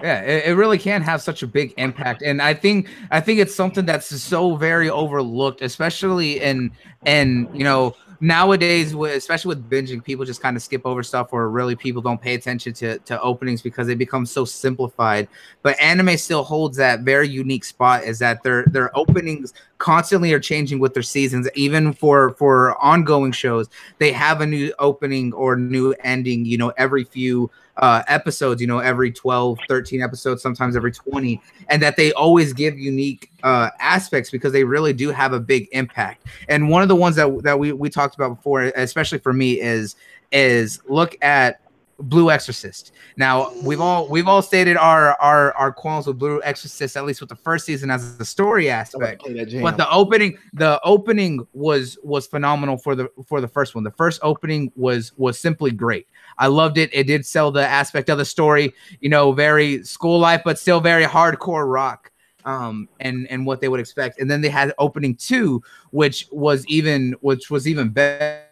Yeah, 0.00 0.20
it, 0.22 0.50
it 0.50 0.52
really 0.54 0.78
can 0.78 1.02
have 1.02 1.20
such 1.22 1.42
a 1.42 1.46
big 1.46 1.74
impact, 1.76 2.22
and 2.22 2.40
I 2.40 2.54
think 2.54 2.88
I 3.10 3.20
think 3.20 3.40
it's 3.40 3.54
something 3.54 3.84
that's 3.84 4.06
so 4.06 4.54
very 4.54 4.88
overlooked, 4.88 5.60
especially 5.60 6.40
in 6.40 6.70
and 7.04 7.48
you 7.52 7.64
know 7.64 7.96
nowadays, 8.20 8.94
especially 8.94 9.48
with 9.48 9.68
binging, 9.70 10.02
people 10.02 10.24
just 10.24 10.40
kind 10.40 10.56
of 10.56 10.62
skip 10.62 10.82
over 10.84 11.02
stuff, 11.02 11.32
or 11.32 11.50
really 11.50 11.74
people 11.74 12.00
don't 12.00 12.20
pay 12.20 12.34
attention 12.34 12.72
to 12.74 12.98
to 13.00 13.20
openings 13.20 13.60
because 13.60 13.88
they 13.88 13.96
become 13.96 14.24
so 14.24 14.44
simplified. 14.44 15.26
But 15.62 15.80
anime 15.80 16.16
still 16.16 16.44
holds 16.44 16.76
that 16.76 17.00
very 17.00 17.28
unique 17.28 17.64
spot, 17.64 18.04
is 18.04 18.20
that 18.20 18.44
their 18.44 18.66
their 18.66 18.96
openings 18.96 19.52
constantly 19.78 20.32
are 20.32 20.40
changing 20.40 20.78
with 20.78 20.94
their 20.94 21.02
seasons, 21.02 21.48
even 21.56 21.92
for 21.92 22.34
for 22.34 22.80
ongoing 22.80 23.32
shows. 23.32 23.68
They 23.98 24.12
have 24.12 24.42
a 24.42 24.46
new 24.46 24.72
opening 24.78 25.32
or 25.32 25.56
new 25.56 25.92
ending, 26.04 26.44
you 26.44 26.56
know, 26.56 26.72
every 26.76 27.02
few 27.02 27.50
uh, 27.78 28.02
episodes, 28.08 28.60
you 28.60 28.66
know, 28.66 28.78
every 28.78 29.10
12, 29.10 29.58
13 29.68 30.02
episodes, 30.02 30.42
sometimes 30.42 30.76
every 30.76 30.92
20, 30.92 31.40
and 31.68 31.82
that 31.82 31.96
they 31.96 32.12
always 32.12 32.52
give 32.52 32.78
unique 32.78 33.30
uh, 33.42 33.70
aspects 33.80 34.30
because 34.30 34.52
they 34.52 34.64
really 34.64 34.92
do 34.92 35.10
have 35.10 35.32
a 35.32 35.40
big 35.40 35.68
impact. 35.72 36.26
And 36.48 36.68
one 36.68 36.82
of 36.82 36.88
the 36.88 36.96
ones 36.96 37.16
that, 37.16 37.42
that 37.44 37.58
we, 37.58 37.72
we 37.72 37.88
talked 37.88 38.14
about 38.14 38.36
before, 38.36 38.62
especially 38.76 39.18
for 39.18 39.32
me, 39.32 39.60
is 39.60 39.96
is 40.30 40.82
look 40.86 41.16
at 41.22 41.60
Blue 42.00 42.30
Exorcist. 42.30 42.92
Now 43.16 43.52
we've 43.62 43.80
all 43.80 44.08
we've 44.08 44.28
all 44.28 44.40
stated 44.40 44.76
our 44.76 45.14
our 45.20 45.52
our 45.54 45.72
qualms 45.72 46.06
with 46.06 46.18
Blue 46.18 46.40
Exorcist, 46.44 46.96
at 46.96 47.04
least 47.04 47.20
with 47.20 47.28
the 47.28 47.36
first 47.36 47.66
season 47.66 47.90
as 47.90 48.16
the 48.16 48.24
story 48.24 48.70
aspect. 48.70 49.22
Play 49.22 49.32
that 49.34 49.46
jam. 49.46 49.62
But 49.62 49.76
the 49.76 49.90
opening, 49.90 50.38
the 50.52 50.80
opening 50.84 51.46
was 51.52 51.98
was 52.04 52.26
phenomenal 52.26 52.78
for 52.78 52.94
the 52.94 53.08
for 53.26 53.40
the 53.40 53.48
first 53.48 53.74
one. 53.74 53.82
The 53.82 53.90
first 53.90 54.20
opening 54.22 54.70
was 54.76 55.12
was 55.16 55.40
simply 55.40 55.72
great. 55.72 56.06
I 56.38 56.46
loved 56.46 56.78
it. 56.78 56.90
It 56.92 57.08
did 57.08 57.26
sell 57.26 57.50
the 57.50 57.66
aspect 57.66 58.08
of 58.10 58.18
the 58.18 58.24
story, 58.24 58.72
you 59.00 59.08
know, 59.08 59.32
very 59.32 59.82
school 59.82 60.20
life, 60.20 60.42
but 60.44 60.58
still 60.58 60.80
very 60.80 61.04
hardcore 61.04 61.70
rock. 61.70 62.12
Um, 62.44 62.88
and 63.00 63.26
and 63.28 63.44
what 63.44 63.60
they 63.60 63.68
would 63.68 63.80
expect. 63.80 64.20
And 64.20 64.30
then 64.30 64.40
they 64.40 64.48
had 64.48 64.72
opening 64.78 65.16
two, 65.16 65.62
which 65.90 66.28
was 66.30 66.64
even 66.68 67.16
which 67.20 67.50
was 67.50 67.66
even 67.66 67.88
better. 67.88 68.44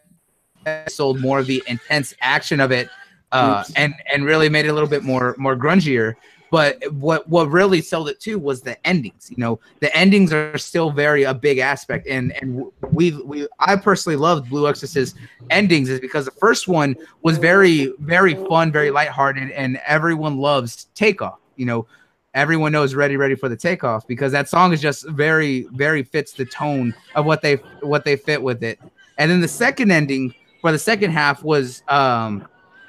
Sold 0.89 1.21
more 1.21 1.39
of 1.39 1.47
the 1.47 1.63
intense 1.69 2.13
action 2.21 2.59
of 2.59 2.73
it, 2.73 2.89
uh, 3.37 3.65
and 3.77 3.95
and 4.13 4.25
really 4.25 4.49
made 4.49 4.65
it 4.65 4.69
a 4.69 4.73
little 4.73 4.89
bit 4.89 5.03
more 5.03 5.35
more 5.39 5.57
grungier. 5.57 6.15
But 6.51 6.93
what 6.93 7.29
what 7.29 7.51
really 7.51 7.81
sold 7.81 8.09
it 8.09 8.21
too 8.21 8.39
was 8.39 8.63
the 8.63 8.75
endings. 8.87 9.31
You 9.31 9.37
know, 9.39 9.61
the 9.81 9.95
endings 9.97 10.33
are 10.33 10.57
still 10.59 10.91
very 10.91 11.25
a 11.25 11.35
big 11.35 11.59
aspect, 11.59 12.07
and 12.07 12.33
and 12.41 12.67
we 12.93 13.13
we 13.23 13.49
I 13.59 13.77
personally 13.77 14.17
loved 14.17 14.49
Blue 14.49 14.69
Exorcist 14.69 15.17
endings 15.51 15.89
is 15.89 16.01
because 16.01 16.25
the 16.25 16.31
first 16.31 16.69
one 16.69 16.97
was 17.23 17.39
very 17.39 17.93
very 17.99 18.35
fun, 18.35 18.71
very 18.71 18.91
lighthearted, 18.91 19.51
and 19.51 19.81
everyone 19.87 20.39
loves 20.39 20.85
Takeoff. 20.95 21.39
You 21.57 21.67
know, 21.67 21.87
everyone 22.35 22.71
knows 22.71 22.95
Ready 22.95 23.17
Ready 23.17 23.35
for 23.35 23.49
the 23.49 23.57
Takeoff 23.57 24.07
because 24.07 24.31
that 24.33 24.49
song 24.49 24.73
is 24.73 24.81
just 24.81 25.09
very 25.09 25.67
very 25.73 26.05
fits 26.05 26.33
the 26.33 26.45
tone 26.47 26.95
of 27.17 27.27
what 27.27 27.43
they 27.43 27.57
what 27.83 28.05
they 28.05 28.17
fit 28.17 28.41
with 28.41 28.63
it. 28.63 28.79
And 29.19 29.31
then 29.31 29.41
the 29.41 29.49
second 29.49 29.91
ending 29.91 30.33
for 30.61 30.71
the 30.71 30.79
second 30.79 31.11
half 31.11 31.43
was 31.43 31.83
um 31.89 32.47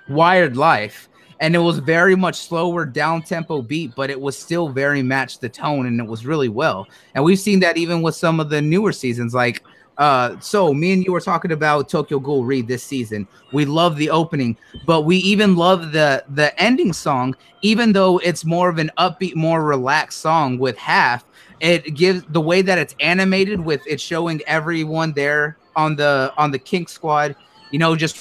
Wired 0.09 0.57
Life 0.57 1.09
and 1.39 1.55
it 1.55 1.59
was 1.59 1.79
very 1.79 2.15
much 2.15 2.35
slower 2.35 2.85
down 2.85 3.21
tempo 3.21 3.61
beat 3.61 3.93
but 3.95 4.09
it 4.09 4.19
was 4.19 4.38
still 4.38 4.69
very 4.69 5.03
matched 5.03 5.41
the 5.41 5.49
tone 5.49 5.85
and 5.85 5.99
it 5.99 6.05
was 6.05 6.25
really 6.25 6.49
well. 6.49 6.88
And 7.15 7.23
we've 7.23 7.39
seen 7.39 7.59
that 7.61 7.77
even 7.77 8.01
with 8.01 8.15
some 8.15 8.39
of 8.39 8.49
the 8.49 8.61
newer 8.61 8.91
seasons 8.91 9.34
like 9.34 9.63
uh 9.97 10.39
so 10.39 10.73
me 10.73 10.93
and 10.93 11.03
you 11.03 11.11
were 11.11 11.19
talking 11.19 11.51
about 11.51 11.89
tokyo 11.89 12.19
ghoul 12.19 12.45
read 12.45 12.67
this 12.67 12.84
season. 12.84 13.27
We 13.51 13.65
love 13.65 13.97
the 13.97 14.09
opening 14.09 14.57
but 14.85 15.01
we 15.01 15.17
even 15.17 15.55
love 15.55 15.91
the 15.91 16.23
the 16.29 16.59
ending 16.61 16.93
song 16.93 17.35
even 17.61 17.93
though 17.93 18.19
it's 18.19 18.45
more 18.45 18.69
of 18.69 18.77
an 18.77 18.91
upbeat 18.97 19.35
more 19.35 19.63
relaxed 19.63 20.19
song 20.19 20.57
with 20.57 20.77
half. 20.77 21.25
It 21.59 21.95
gives 21.95 22.23
the 22.29 22.41
way 22.41 22.61
that 22.61 22.77
it's 22.77 22.95
animated 22.99 23.59
with 23.59 23.81
it 23.88 23.99
showing 23.99 24.41
everyone 24.45 25.13
there 25.13 25.57
on 25.75 25.95
the 25.95 26.31
on 26.38 26.51
the 26.51 26.59
Quinx 26.59 26.89
squad 26.89 27.35
you 27.71 27.79
know 27.79 27.95
just 27.95 28.15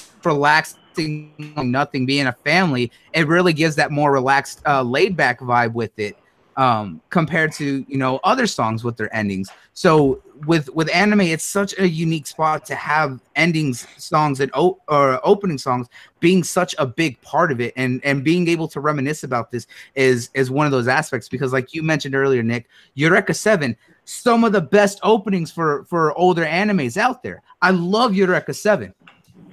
nothing 0.97 2.05
being 2.05 2.27
a 2.27 2.33
family 2.43 2.91
it 3.13 3.27
really 3.27 3.53
gives 3.53 3.75
that 3.75 3.91
more 3.91 4.11
relaxed 4.11 4.61
uh 4.65 4.81
laid 4.81 5.15
back 5.15 5.39
vibe 5.39 5.73
with 5.73 5.97
it 5.97 6.15
um 6.57 6.99
compared 7.11 7.51
to 7.51 7.85
you 7.87 7.97
know 7.97 8.19
other 8.23 8.47
songs 8.47 8.83
with 8.83 8.97
their 8.97 9.15
endings. 9.15 9.49
So 9.73 10.21
with 10.47 10.69
with 10.73 10.89
anime 10.93 11.21
it's 11.21 11.43
such 11.43 11.77
a 11.77 11.87
unique 11.87 12.25
spot 12.25 12.65
to 12.65 12.75
have 12.75 13.19
endings 13.35 13.87
songs 13.97 14.39
and 14.39 14.49
o- 14.55 14.79
or 14.87 15.21
opening 15.23 15.59
songs 15.59 15.87
being 16.19 16.43
such 16.43 16.73
a 16.79 16.85
big 16.85 17.21
part 17.21 17.51
of 17.51 17.61
it 17.61 17.73
and 17.77 18.01
and 18.03 18.23
being 18.23 18.47
able 18.47 18.67
to 18.69 18.79
reminisce 18.79 19.23
about 19.23 19.51
this 19.51 19.67
is 19.93 20.29
is 20.33 20.49
one 20.49 20.65
of 20.65 20.71
those 20.71 20.87
aspects 20.87 21.29
because 21.29 21.53
like 21.53 21.73
you 21.73 21.83
mentioned 21.83 22.15
earlier 22.15 22.41
nick 22.41 22.67
eureka 22.95 23.33
7 23.33 23.75
some 24.05 24.43
of 24.43 24.51
the 24.51 24.61
best 24.61 24.99
openings 25.03 25.51
for 25.51 25.85
for 25.85 26.17
older 26.17 26.45
animes 26.45 26.97
out 26.97 27.21
there. 27.21 27.43
I 27.61 27.71
love 27.71 28.15
eureka 28.15 28.53
7 28.53 28.93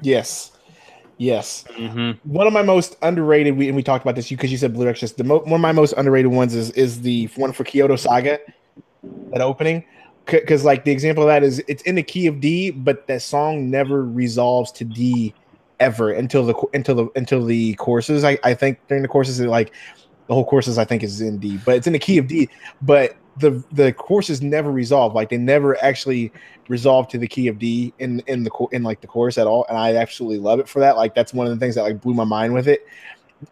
yes. 0.00 0.53
Yes. 1.16 1.64
Mm-hmm. 1.76 2.28
one 2.28 2.46
of 2.46 2.52
my 2.52 2.62
most 2.62 2.96
underrated 3.02 3.56
we, 3.56 3.68
and 3.68 3.76
we 3.76 3.82
talked 3.82 4.04
about 4.04 4.16
this 4.16 4.28
because 4.28 4.50
you 4.50 4.58
said 4.58 4.74
blue 4.74 4.88
exorcist 4.88 5.16
the 5.16 5.24
mo- 5.24 5.40
one 5.40 5.54
of 5.54 5.60
my 5.60 5.72
most 5.72 5.92
underrated 5.96 6.32
ones 6.32 6.54
is 6.54 6.70
is 6.72 7.02
the 7.02 7.26
one 7.36 7.52
for 7.52 7.64
kyoto 7.64 7.96
saga 7.96 8.38
that 9.30 9.40
opening 9.40 9.84
because 10.26 10.64
like 10.64 10.84
the 10.84 10.90
example 10.90 11.22
of 11.22 11.28
that 11.28 11.42
is 11.42 11.62
it's 11.68 11.82
in 11.82 11.94
the 11.94 12.02
key 12.02 12.26
of 12.26 12.40
d 12.40 12.70
but 12.70 13.06
that 13.06 13.22
song 13.22 13.70
never 13.70 14.04
resolves 14.04 14.72
to 14.72 14.84
d 14.84 15.34
ever 15.80 16.10
until 16.10 16.44
the 16.46 16.54
until 16.72 16.94
the 16.94 17.08
until 17.14 17.44
the 17.44 17.74
courses 17.74 18.24
i, 18.24 18.38
I 18.42 18.54
think 18.54 18.80
during 18.88 19.02
the 19.02 19.08
courses 19.08 19.40
it, 19.40 19.48
like 19.48 19.72
the 20.26 20.34
whole 20.34 20.44
courses 20.44 20.78
i 20.78 20.84
think 20.84 21.02
is 21.02 21.20
in 21.20 21.38
d 21.38 21.58
but 21.64 21.76
it's 21.76 21.86
in 21.86 21.92
the 21.92 21.98
key 21.98 22.18
of 22.18 22.26
d 22.26 22.48
but 22.82 23.16
the 23.38 23.62
the 23.72 23.92
courses 23.92 24.42
never 24.42 24.70
resolve. 24.70 25.14
Like 25.14 25.28
they 25.28 25.36
never 25.36 25.82
actually 25.82 26.32
resolve 26.68 27.08
to 27.08 27.18
the 27.18 27.26
key 27.26 27.48
of 27.48 27.58
D 27.58 27.92
in 27.98 28.20
in 28.26 28.44
the 28.44 28.50
in 28.72 28.82
like 28.82 29.00
the 29.00 29.06
chorus 29.06 29.38
at 29.38 29.46
all. 29.46 29.66
And 29.68 29.76
I 29.76 29.96
absolutely 29.96 30.38
love 30.38 30.60
it 30.60 30.68
for 30.68 30.80
that. 30.80 30.96
Like 30.96 31.14
that's 31.14 31.34
one 31.34 31.46
of 31.46 31.52
the 31.52 31.58
things 31.58 31.74
that 31.74 31.82
like 31.82 32.00
blew 32.00 32.14
my 32.14 32.24
mind 32.24 32.54
with 32.54 32.68
it. 32.68 32.86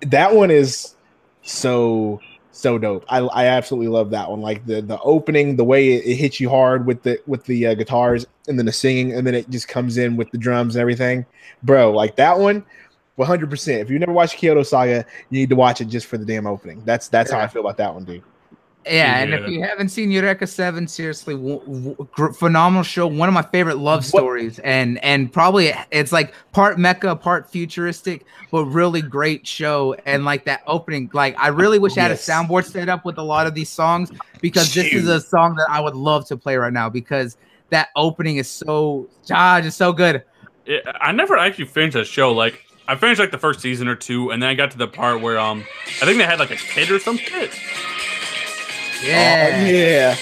That 0.03 0.35
one 0.35 0.51
is 0.51 0.95
so 1.43 2.21
so 2.53 2.79
dope. 2.79 3.05
I 3.09 3.19
I 3.19 3.47
absolutely 3.47 3.89
love 3.89 4.11
that 4.11 4.31
one. 4.31 4.41
Like 4.41 4.65
the 4.67 4.83
the 4.83 5.01
opening, 5.01 5.57
the 5.57 5.65
way 5.65 5.95
it, 5.95 6.05
it 6.05 6.17
hits 6.17 6.39
you 6.39 6.49
hard 6.49 6.87
with 6.87 7.03
the 7.03 7.21
with 7.27 7.45
the 7.45 7.67
uh, 7.67 7.75
guitars, 7.75 8.27
and 8.49 8.59
then 8.59 8.67
the 8.67 8.73
singing, 8.73 9.13
and 9.13 9.27
then 9.27 9.35
it 9.35 9.51
just 9.51 9.69
comes 9.69 9.99
in 9.99 10.17
with 10.17 10.31
the 10.31 10.39
drums 10.39 10.77
and 10.77 10.81
everything, 10.81 11.27
bro. 11.63 11.93
Like 11.93 12.17
that 12.17 12.39
one. 12.39 12.65
100%. 13.19 13.79
If 13.79 13.91
you 13.91 13.99
never 13.99 14.11
watched 14.11 14.39
Kyoto 14.39 14.63
Saga, 14.63 15.05
you 15.29 15.41
need 15.41 15.51
to 15.51 15.55
watch 15.55 15.83
it 15.83 15.85
just 15.85 16.07
for 16.07 16.17
the 16.17 16.25
damn 16.25 16.47
opening. 16.47 16.83
That's 16.87 17.09
that's 17.09 17.31
how 17.31 17.41
I 17.41 17.47
feel 17.47 17.61
about 17.61 17.77
that 17.77 17.93
one, 17.93 18.05
dude. 18.05 18.23
Yeah, 18.85 19.19
and 19.19 19.33
if 19.33 19.49
you 19.49 19.63
haven't 19.63 19.91
seen 19.91 20.11
Eureka 20.11 20.47
Seven, 20.47 20.89
seriously, 20.89 21.35
w- 21.35 21.61
w- 22.17 22.33
phenomenal 22.33 22.83
show. 22.83 23.07
One 23.07 23.29
of 23.29 23.33
my 23.35 23.43
favorite 23.43 23.79
love 23.79 24.01
What- 24.01 24.21
stories, 24.21 24.59
and 24.61 25.03
and 25.05 25.33
probably 25.33 25.73
it's 25.93 26.11
like 26.11 26.35
part 26.53 26.79
mecha, 26.79 27.21
part 27.21 27.49
futuristic, 27.49 28.25
but 28.51 28.65
really 28.65 29.01
great 29.01 29.47
show. 29.47 29.95
And 30.05 30.25
like 30.25 30.45
that 30.47 30.63
opening, 30.67 31.11
like 31.13 31.37
I 31.39 31.49
really 31.49 31.79
wish 31.79 31.97
I 31.97 32.01
had 32.03 32.11
a 32.11 32.17
soundboard 32.17 32.65
set 32.65 32.89
up 32.89 33.05
with 33.05 33.19
a 33.19 33.23
lot 33.23 33.47
of 33.47 33.55
these 33.55 33.69
songs 33.69 34.11
because 34.41 34.75
this 34.75 34.93
is 34.93 35.07
a 35.07 35.21
song 35.21 35.55
that 35.57 35.67
I 35.71 35.81
would 35.81 35.95
love 35.95 36.27
to 36.29 36.37
play 36.37 36.57
right 36.57 36.73
now 36.73 36.89
because 36.89 37.37
that 37.71 37.89
opening 37.95 38.37
is 38.39 38.51
so 38.51 39.09
ah, 39.31 39.61
just 39.61 39.79
so 39.79 39.93
good. 39.93 40.25
It, 40.67 40.85
I 41.01 41.13
never 41.13 41.37
actually 41.37 41.67
finished 41.67 41.95
that 41.95 42.07
show. 42.07 42.33
Like 42.33 42.65
I 42.89 42.97
finished 42.97 43.21
like 43.21 43.31
the 43.31 43.39
first 43.39 43.61
season 43.61 43.87
or 43.87 43.95
two, 43.95 44.31
and 44.31 44.43
then 44.43 44.49
I 44.51 44.55
got 44.55 44.73
to 44.73 44.79
the 44.79 44.89
part 44.89 45.21
where 45.21 45.39
um 45.39 45.65
I 46.01 46.05
think 46.05 46.19
they 46.19 46.25
had 46.25 46.41
like 46.41 46.51
a 46.51 46.57
kid 46.57 46.91
or 46.91 46.99
some 46.99 47.17
shit. 47.17 47.53
Yeah. 49.03 49.51
Oh, 49.55 49.65
yeah. 49.67 50.17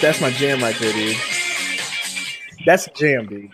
That's 0.00 0.20
my 0.20 0.30
jam 0.30 0.60
right 0.62 0.76
there, 0.78 0.92
dude. 0.92 1.16
That's 2.64 2.84
the 2.86 2.92
jam, 2.94 3.26
dude. 3.26 3.50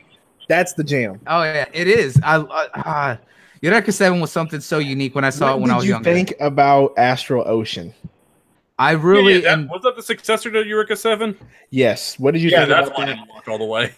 That's 0.49 0.75
the 0.75 0.85
jam. 0.85 1.21
Oh 1.27 1.43
yeah, 1.43 1.67
it 1.73 1.89
is. 1.89 2.19
I 2.23 2.37
uh, 2.37 2.69
uh, 2.75 3.17
Eureka 3.63 3.93
Seven 3.93 4.21
was 4.21 4.31
something 4.31 4.61
so 4.61 4.79
unique 4.79 5.15
when 5.15 5.25
I 5.25 5.31
saw 5.31 5.47
what 5.47 5.57
it 5.57 5.61
when 5.61 5.69
did 5.69 5.73
I 5.73 5.77
was 5.77 5.85
you 5.87 5.91
younger. 5.93 6.13
think 6.13 6.35
about 6.41 6.93
Astral 6.99 7.45
Ocean? 7.47 7.95
I 8.79 8.93
really 8.93 9.35
Yeah, 9.37 9.41
that- 9.41 9.59
and 9.61 9.71
was 9.71 9.83
that 9.83 9.97
the 9.97 10.03
successor 10.03 10.51
to 10.51 10.67
Eureka 10.67 10.97
Seven? 10.97 11.37
Yes. 11.71 12.19
What 12.19 12.35
did 12.35 12.43
you 12.43 12.51
Yeah, 12.51 12.59
think 12.67 12.71
that's 12.71 12.89
about 12.89 12.99
why 12.99 13.05
I 13.05 13.07
that? 13.07 13.15
didn't 13.17 13.29
watch 13.31 13.49
all 13.49 13.59
the 13.59 13.65
way. 13.65 13.93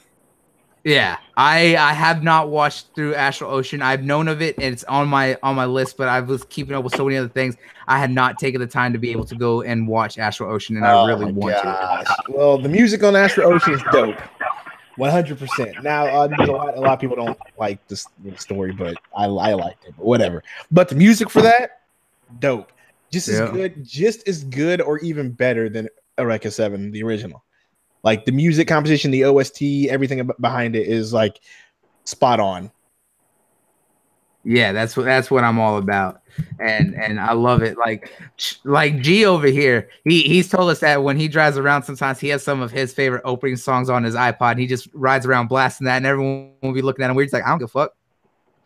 Yeah, 0.86 1.16
I 1.36 1.76
I 1.76 1.92
have 1.94 2.22
not 2.22 2.48
watched 2.48 2.94
through 2.94 3.16
Astral 3.16 3.50
Ocean. 3.50 3.82
I've 3.82 4.04
known 4.04 4.28
of 4.28 4.40
it 4.40 4.54
and 4.54 4.66
it's 4.72 4.84
on 4.84 5.08
my 5.08 5.36
on 5.42 5.56
my 5.56 5.64
list, 5.66 5.96
but 5.96 6.06
I 6.08 6.20
was 6.20 6.44
keeping 6.44 6.76
up 6.76 6.84
with 6.84 6.94
so 6.94 7.04
many 7.04 7.16
other 7.16 7.28
things. 7.28 7.56
I 7.88 7.98
had 7.98 8.12
not 8.12 8.38
taken 8.38 8.60
the 8.60 8.68
time 8.68 8.92
to 8.92 8.98
be 9.00 9.10
able 9.10 9.24
to 9.24 9.34
go 9.34 9.62
and 9.62 9.88
watch 9.88 10.16
Astral 10.16 10.48
Ocean, 10.52 10.76
and 10.76 10.86
I 10.86 10.92
Oh 10.92 11.06
really 11.08 11.24
my 11.26 11.30
want 11.32 11.56
to. 11.56 11.62
gosh. 11.64 12.06
Well, 12.28 12.56
the 12.58 12.68
music 12.68 13.02
on 13.02 13.16
Astral 13.16 13.52
Ocean 13.52 13.74
is 13.74 13.82
dope. 13.90 14.14
One 14.96 15.10
hundred 15.10 15.40
percent. 15.40 15.82
Now, 15.82 16.06
uh, 16.06 16.28
a 16.38 16.46
lot. 16.46 16.76
A 16.76 16.80
lot 16.80 16.92
of 16.92 17.00
people 17.00 17.16
don't 17.16 17.36
like 17.58 17.84
this 17.88 18.06
the 18.24 18.36
story, 18.38 18.72
but 18.72 18.96
I 19.16 19.24
I 19.24 19.54
liked 19.54 19.86
it. 19.86 19.94
But 19.96 20.06
whatever. 20.06 20.44
But 20.70 20.88
the 20.88 20.94
music 20.94 21.30
for 21.30 21.42
that, 21.42 21.80
dope. 22.38 22.70
Just 23.10 23.26
as 23.26 23.40
Yeah. 23.40 23.50
good, 23.50 23.84
just 23.84 24.26
as 24.28 24.44
good, 24.44 24.80
or 24.80 24.98
even 25.00 25.32
better 25.32 25.68
than 25.68 25.88
Eureka 26.16 26.50
Seven, 26.52 26.92
the 26.92 27.02
original. 27.02 27.42
Like 28.06 28.24
the 28.24 28.30
music 28.30 28.68
composition, 28.68 29.10
the 29.10 29.24
OST, 29.24 29.88
everything 29.90 30.30
behind 30.38 30.76
it 30.76 30.86
is 30.86 31.12
like 31.12 31.40
spot 32.04 32.38
on. 32.38 32.70
Yeah, 34.44 34.70
that's 34.70 34.96
what 34.96 35.06
that's 35.06 35.28
what 35.28 35.42
I'm 35.42 35.58
all 35.58 35.76
about, 35.76 36.20
and 36.60 36.94
and 36.94 37.18
I 37.18 37.32
love 37.32 37.62
it. 37.64 37.76
Like 37.76 38.12
like 38.62 39.00
G 39.00 39.26
over 39.26 39.48
here, 39.48 39.88
he 40.04 40.22
he's 40.22 40.48
told 40.48 40.70
us 40.70 40.78
that 40.78 41.02
when 41.02 41.16
he 41.16 41.26
drives 41.26 41.58
around, 41.58 41.82
sometimes 41.82 42.20
he 42.20 42.28
has 42.28 42.44
some 42.44 42.60
of 42.60 42.70
his 42.70 42.94
favorite 42.94 43.22
opening 43.24 43.56
songs 43.56 43.90
on 43.90 44.04
his 44.04 44.14
iPod. 44.14 44.52
And 44.52 44.60
he 44.60 44.68
just 44.68 44.86
rides 44.94 45.26
around 45.26 45.48
blasting 45.48 45.86
that, 45.86 45.96
and 45.96 46.06
everyone 46.06 46.52
will 46.62 46.72
be 46.72 46.82
looking 46.82 47.04
at 47.04 47.10
him 47.10 47.16
weird. 47.16 47.26
He's 47.26 47.32
like, 47.32 47.44
I 47.44 47.48
don't 47.48 47.58
give 47.58 47.70
a 47.70 47.72
fuck. 47.72 47.96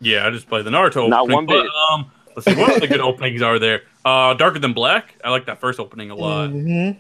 Yeah, 0.00 0.26
I 0.26 0.30
just 0.30 0.50
play 0.50 0.60
the 0.60 0.68
Naruto. 0.68 1.08
Not 1.08 1.22
opening, 1.22 1.34
one 1.34 1.46
bit. 1.46 1.64
But, 1.64 1.94
um, 1.94 2.10
let's 2.36 2.44
see 2.44 2.60
what 2.60 2.76
other 2.76 2.86
good 2.86 3.00
openings 3.10 3.40
are 3.40 3.58
there. 3.58 3.84
Uh, 4.04 4.34
Darker 4.34 4.58
Than 4.58 4.74
Black. 4.74 5.14
I 5.24 5.30
like 5.30 5.46
that 5.46 5.60
first 5.60 5.80
opening 5.80 6.10
a 6.10 6.14
lot. 6.14 6.50
Mhm. 6.50 6.98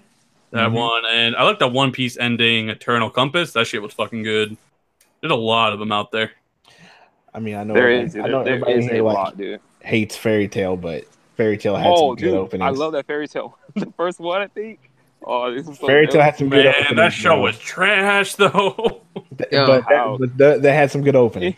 That 0.52 0.70
Mhm. 0.70 0.72
one, 0.72 1.02
and 1.06 1.36
I 1.36 1.44
like 1.44 1.58
that 1.60 1.72
One 1.72 1.92
Piece 1.92 2.18
ending, 2.18 2.68
Eternal 2.70 3.08
Compass. 3.10 3.52
That 3.52 3.66
shit 3.66 3.82
was 3.82 3.92
fucking 3.92 4.22
good. 4.24 4.56
There's 5.20 5.30
a 5.32 5.36
lot 5.36 5.72
of 5.72 5.78
them 5.78 5.92
out 5.92 6.10
there. 6.10 6.32
I 7.32 7.38
mean, 7.38 7.54
I 7.54 7.62
know 7.62 7.74
There 7.74 7.88
everybody- 7.88 8.20
I 8.20 8.26
know 8.28 8.42
there 8.44 8.54
everybody 8.54 8.78
is 8.86 8.90
a 8.90 9.00
like 9.02 9.14
lot, 9.14 9.36
dude. 9.38 9.60
hates 9.80 10.16
Fairy 10.16 10.48
Tail, 10.48 10.76
but 10.76 11.04
Fairy 11.36 11.56
Tail 11.56 11.76
had 11.76 11.86
Oh, 11.86 11.96
some 12.10 12.16
good 12.16 12.24
dude, 12.24 12.34
openings. 12.34 12.66
I 12.66 12.70
love 12.70 12.92
that 12.92 13.06
fairy 13.06 13.28
tail. 13.28 13.56
the 13.76 13.92
first 13.96 14.18
one, 14.18 14.42
I 14.42 14.48
think. 14.48 14.80
Oh, 15.24 15.52
this 15.54 15.68
is 15.68 15.78
so 15.78 15.86
Fairy. 15.86 16.06
Tale 16.08 16.22
had 16.22 16.36
some 16.36 16.48
good 16.48 16.64
Man, 16.64 16.74
openings. 16.74 16.96
that 16.96 17.12
show 17.12 17.34
bro. 17.36 17.42
was 17.42 17.58
trash 17.58 18.34
though. 18.34 19.02
Th- 19.38 19.52
Yo, 19.52 19.66
but, 19.66 19.84
that, 19.88 20.16
but 20.18 20.38
th- 20.38 20.62
they 20.62 20.72
had 20.74 20.90
some 20.90 21.02
good 21.02 21.14
openings. 21.16 21.56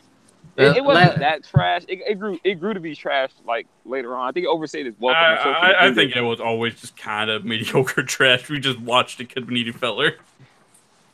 It, 0.56 0.64
uh, 0.66 0.74
it 0.76 0.84
wasn't 0.84 1.10
Let- 1.12 1.18
that 1.20 1.44
trash. 1.44 1.82
It, 1.88 2.00
it 2.06 2.18
grew. 2.18 2.38
It 2.44 2.60
grew 2.60 2.74
to 2.74 2.80
be 2.80 2.94
trash 2.94 3.30
like 3.46 3.66
later 3.84 4.14
on. 4.16 4.28
I 4.28 4.32
think 4.32 4.44
it 4.44 4.48
overstayed 4.48 4.86
its 4.86 5.00
welcome. 5.00 5.22
I, 5.22 5.34
The 5.42 5.50
I, 5.50 5.86
I 5.88 5.94
think 5.94 6.14
it 6.14 6.20
was 6.20 6.40
always 6.40 6.78
just 6.80 6.96
kind 6.96 7.30
of 7.30 7.44
mediocre 7.46 8.02
trash. 8.02 8.48
We 8.50 8.60
just 8.60 8.78
watched 8.80 9.18
a 9.20 9.24
kid 9.24 9.48
needy 9.48 9.72
feller. 9.72 10.16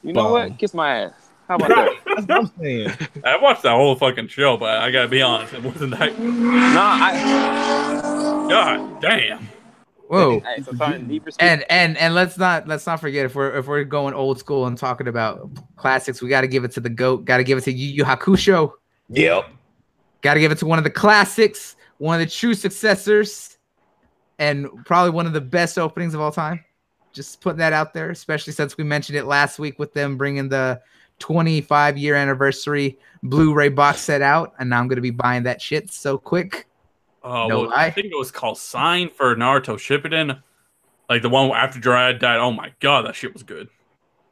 You 0.02 0.12
know 0.12 0.24
Bomb. 0.24 0.32
what? 0.32 0.58
Kiss 0.58 0.74
my 0.74 1.02
ass. 1.04 1.12
How 1.48 1.56
about 1.56 1.68
that? 1.68 1.90
That's 2.06 2.26
what 2.26 2.30
I'm 2.30 2.52
saying. 2.60 2.90
I 3.24 3.36
watched 3.38 3.62
that 3.62 3.72
whole 3.72 3.94
fucking 3.96 4.28
show, 4.28 4.56
but 4.56 4.78
I 4.78 4.90
gotta 4.90 5.08
be 5.08 5.22
honest, 5.22 5.54
it 5.54 5.62
wasn't 5.62 5.98
that. 5.98 6.18
nah, 6.18 6.98
I. 7.00 8.46
God 8.50 9.00
damn. 9.00 9.48
Whoa. 10.08 10.40
Hey, 10.40 10.62
so 10.62 10.72
sorry, 10.72 11.02
need 11.02 11.22
for 11.22 11.30
speed. 11.30 11.44
and 11.44 11.64
and 11.70 11.96
and 11.98 12.14
let's 12.14 12.38
not 12.38 12.66
let's 12.66 12.86
not 12.86 12.98
forget 13.00 13.26
if 13.26 13.34
we're 13.34 13.56
if 13.56 13.66
we're 13.66 13.84
going 13.84 14.14
old 14.14 14.38
school 14.38 14.66
and 14.66 14.76
talking 14.76 15.06
about 15.06 15.50
classics, 15.76 16.22
we 16.22 16.28
got 16.28 16.40
to 16.42 16.48
give 16.48 16.64
it 16.64 16.72
to 16.72 16.80
the 16.80 16.88
goat. 16.88 17.24
Got 17.24 17.38
to 17.38 17.44
give 17.44 17.58
it 17.58 17.62
to 17.62 17.72
Yu 17.72 17.88
Yu 17.98 18.04
Hakusho. 18.04 18.72
Yep. 19.10 19.48
Got 20.22 20.34
to 20.34 20.40
give 20.40 20.52
it 20.52 20.58
to 20.58 20.66
one 20.66 20.78
of 20.78 20.84
the 20.84 20.90
classics, 20.90 21.76
one 21.98 22.20
of 22.20 22.26
the 22.26 22.32
true 22.32 22.54
successors, 22.54 23.58
and 24.38 24.68
probably 24.84 25.10
one 25.10 25.26
of 25.26 25.32
the 25.32 25.40
best 25.40 25.78
openings 25.78 26.14
of 26.14 26.20
all 26.20 26.32
time. 26.32 26.64
Just 27.12 27.40
putting 27.40 27.58
that 27.58 27.72
out 27.72 27.94
there, 27.94 28.10
especially 28.10 28.52
since 28.52 28.76
we 28.76 28.84
mentioned 28.84 29.16
it 29.16 29.24
last 29.24 29.58
week 29.58 29.78
with 29.78 29.92
them 29.94 30.16
bringing 30.16 30.48
the 30.48 30.80
25 31.18 31.98
year 31.98 32.14
anniversary 32.14 32.98
Blu-ray 33.22 33.70
box 33.70 34.00
set 34.00 34.22
out, 34.22 34.54
and 34.58 34.70
now 34.70 34.78
I'm 34.78 34.88
gonna 34.88 35.00
be 35.00 35.10
buying 35.10 35.42
that 35.44 35.60
shit 35.60 35.90
so 35.90 36.18
quick. 36.18 36.66
Uh, 37.24 37.48
No 37.48 37.60
well. 37.62 37.72
I 37.74 37.90
think 37.90 38.06
it 38.06 38.16
was 38.16 38.30
called 38.30 38.58
Sign 38.58 39.10
for 39.10 39.34
Naruto 39.34 39.74
Shippuden. 39.74 40.40
Like 41.08 41.22
the 41.22 41.28
one 41.28 41.50
after 41.50 41.80
Jiraiya 41.80 42.20
died. 42.20 42.38
Oh 42.38 42.52
my 42.52 42.72
god, 42.80 43.06
that 43.06 43.16
shit 43.16 43.32
was 43.32 43.42
good. 43.42 43.68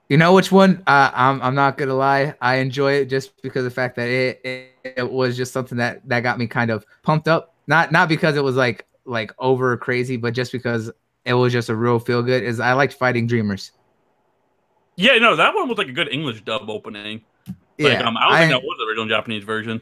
You 0.09 0.17
know 0.17 0.33
which 0.35 0.53
one? 0.53 0.83
Uh, 0.87 1.11
I'm 1.13 1.43
I'm 1.43 1.55
not 1.55 1.77
gonna 1.77 1.95
lie. 1.95 2.35
I 2.41 2.57
enjoy 2.57 2.93
it 2.93 3.07
just 3.07 3.41
because 3.43 3.61
of 3.61 3.73
the 3.73 3.75
fact 3.75 3.97
that 3.97 4.09
it, 4.09 4.41
it 4.45 4.93
it 4.97 5.11
was 5.11 5.37
just 5.37 5.53
something 5.53 5.79
that 5.79 6.07
that 6.09 6.21
got 6.21 6.39
me 6.39 6.47
kind 6.47 6.71
of 6.71 6.87
pumped 7.03 7.27
up. 7.27 7.55
Not 7.67 7.91
not 7.91 8.09
because 8.09 8.37
it 8.37 8.45
was 8.45 8.55
like 8.55 8.87
like 9.05 9.33
over 9.39 9.77
crazy, 9.77 10.17
but 10.17 10.33
just 10.33 10.53
because 10.53 10.91
it 11.25 11.35
was 11.35 11.53
just 11.53 11.69
a 11.69 11.75
real 11.75 11.99
feel 11.99 12.23
good. 12.23 12.45
Is 12.45 12.61
I 12.61 12.73
liked 12.75 12.95
fighting 12.95 13.27
dreamers. 13.27 13.73
Yeah, 14.97 15.19
no, 15.19 15.37
that 15.37 15.55
one 15.55 15.69
was 15.69 15.77
like 15.77 15.89
a 15.89 15.93
good 15.93 16.09
English 16.09 16.43
dub 16.43 16.71
opening. 16.71 17.23
Like, 17.47 17.55
Yeah, 17.99 18.09
um, 18.09 18.17
I 18.17 18.21
don't 18.25 18.33
I, 18.33 18.39
think 18.39 18.53
that 18.53 18.63
was 18.63 18.79
the 18.79 18.87
original 18.87 19.09
Japanese 19.09 19.45
version. 19.45 19.81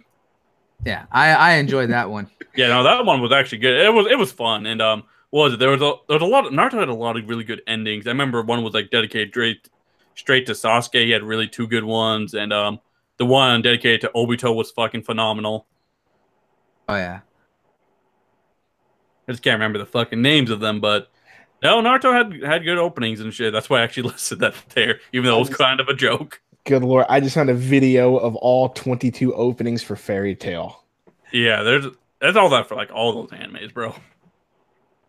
yeah, 0.84 1.04
I 1.12 1.34
I 1.34 1.52
enjoyed 1.54 1.90
that 1.90 2.10
one. 2.10 2.30
Yeah, 2.56 2.68
no, 2.68 2.84
that 2.84 3.04
one 3.04 3.20
was 3.20 3.32
actually 3.32 3.58
good. 3.58 3.80
It 3.84 3.92
was 3.92 4.06
it 4.08 4.16
was 4.16 4.30
fun, 4.30 4.64
and 4.66 4.80
um, 4.80 5.02
what 5.30 5.42
was 5.42 5.54
it? 5.54 5.58
There 5.58 5.70
was 5.70 5.82
a 5.82 5.94
there 6.06 6.14
was 6.14 6.22
a 6.22 6.24
lot. 6.24 6.46
Of, 6.46 6.52
Naruto 6.52 6.78
had 6.78 6.88
a 6.88 6.94
lot 6.94 7.16
of 7.16 7.28
really 7.28 7.42
good 7.42 7.62
endings. 7.66 8.06
I 8.06 8.10
remember 8.10 8.40
one 8.42 8.62
was 8.62 8.74
like 8.74 8.90
dedicated 8.92 9.30
straight 9.30 9.68
straight 10.14 10.46
to 10.46 10.52
Sasuke. 10.52 11.04
He 11.04 11.10
had 11.10 11.22
really 11.22 11.48
two 11.48 11.66
good 11.66 11.84
ones, 11.84 12.34
and 12.34 12.52
um, 12.52 12.80
the 13.16 13.26
one 13.26 13.62
dedicated 13.62 14.02
to 14.02 14.10
Obito 14.14 14.54
was 14.54 14.70
fucking 14.70 15.02
phenomenal. 15.02 15.66
Oh 16.88 16.96
yeah, 16.96 17.20
I 19.26 19.32
just 19.32 19.42
can't 19.42 19.54
remember 19.54 19.78
the 19.78 19.86
fucking 19.86 20.20
names 20.20 20.50
of 20.50 20.60
them, 20.60 20.80
but 20.80 21.10
no, 21.62 21.80
Naruto 21.80 22.12
had 22.12 22.42
had 22.42 22.64
good 22.64 22.78
openings 22.78 23.20
and 23.20 23.32
shit. 23.32 23.52
That's 23.52 23.70
why 23.70 23.80
I 23.80 23.82
actually 23.82 24.02
listed 24.10 24.40
that 24.40 24.54
there, 24.70 25.00
even 25.12 25.26
though 25.26 25.36
it 25.36 25.48
was 25.48 25.56
kind 25.56 25.80
of 25.80 25.88
a 25.88 25.94
joke. 25.94 26.40
Good 26.64 26.82
lord, 26.82 27.06
I 27.08 27.20
just 27.20 27.34
found 27.34 27.50
a 27.50 27.54
video 27.54 28.16
of 28.16 28.36
all 28.36 28.70
22 28.70 29.34
openings 29.34 29.82
for 29.82 29.96
Fairy 29.96 30.34
Tail. 30.34 30.82
Yeah, 31.32 31.62
there's 31.62 31.86
that's 32.20 32.36
all 32.36 32.48
that 32.50 32.68
for 32.68 32.74
like 32.74 32.90
all 32.92 33.12
those 33.12 33.38
animes, 33.38 33.72
bro. 33.72 33.94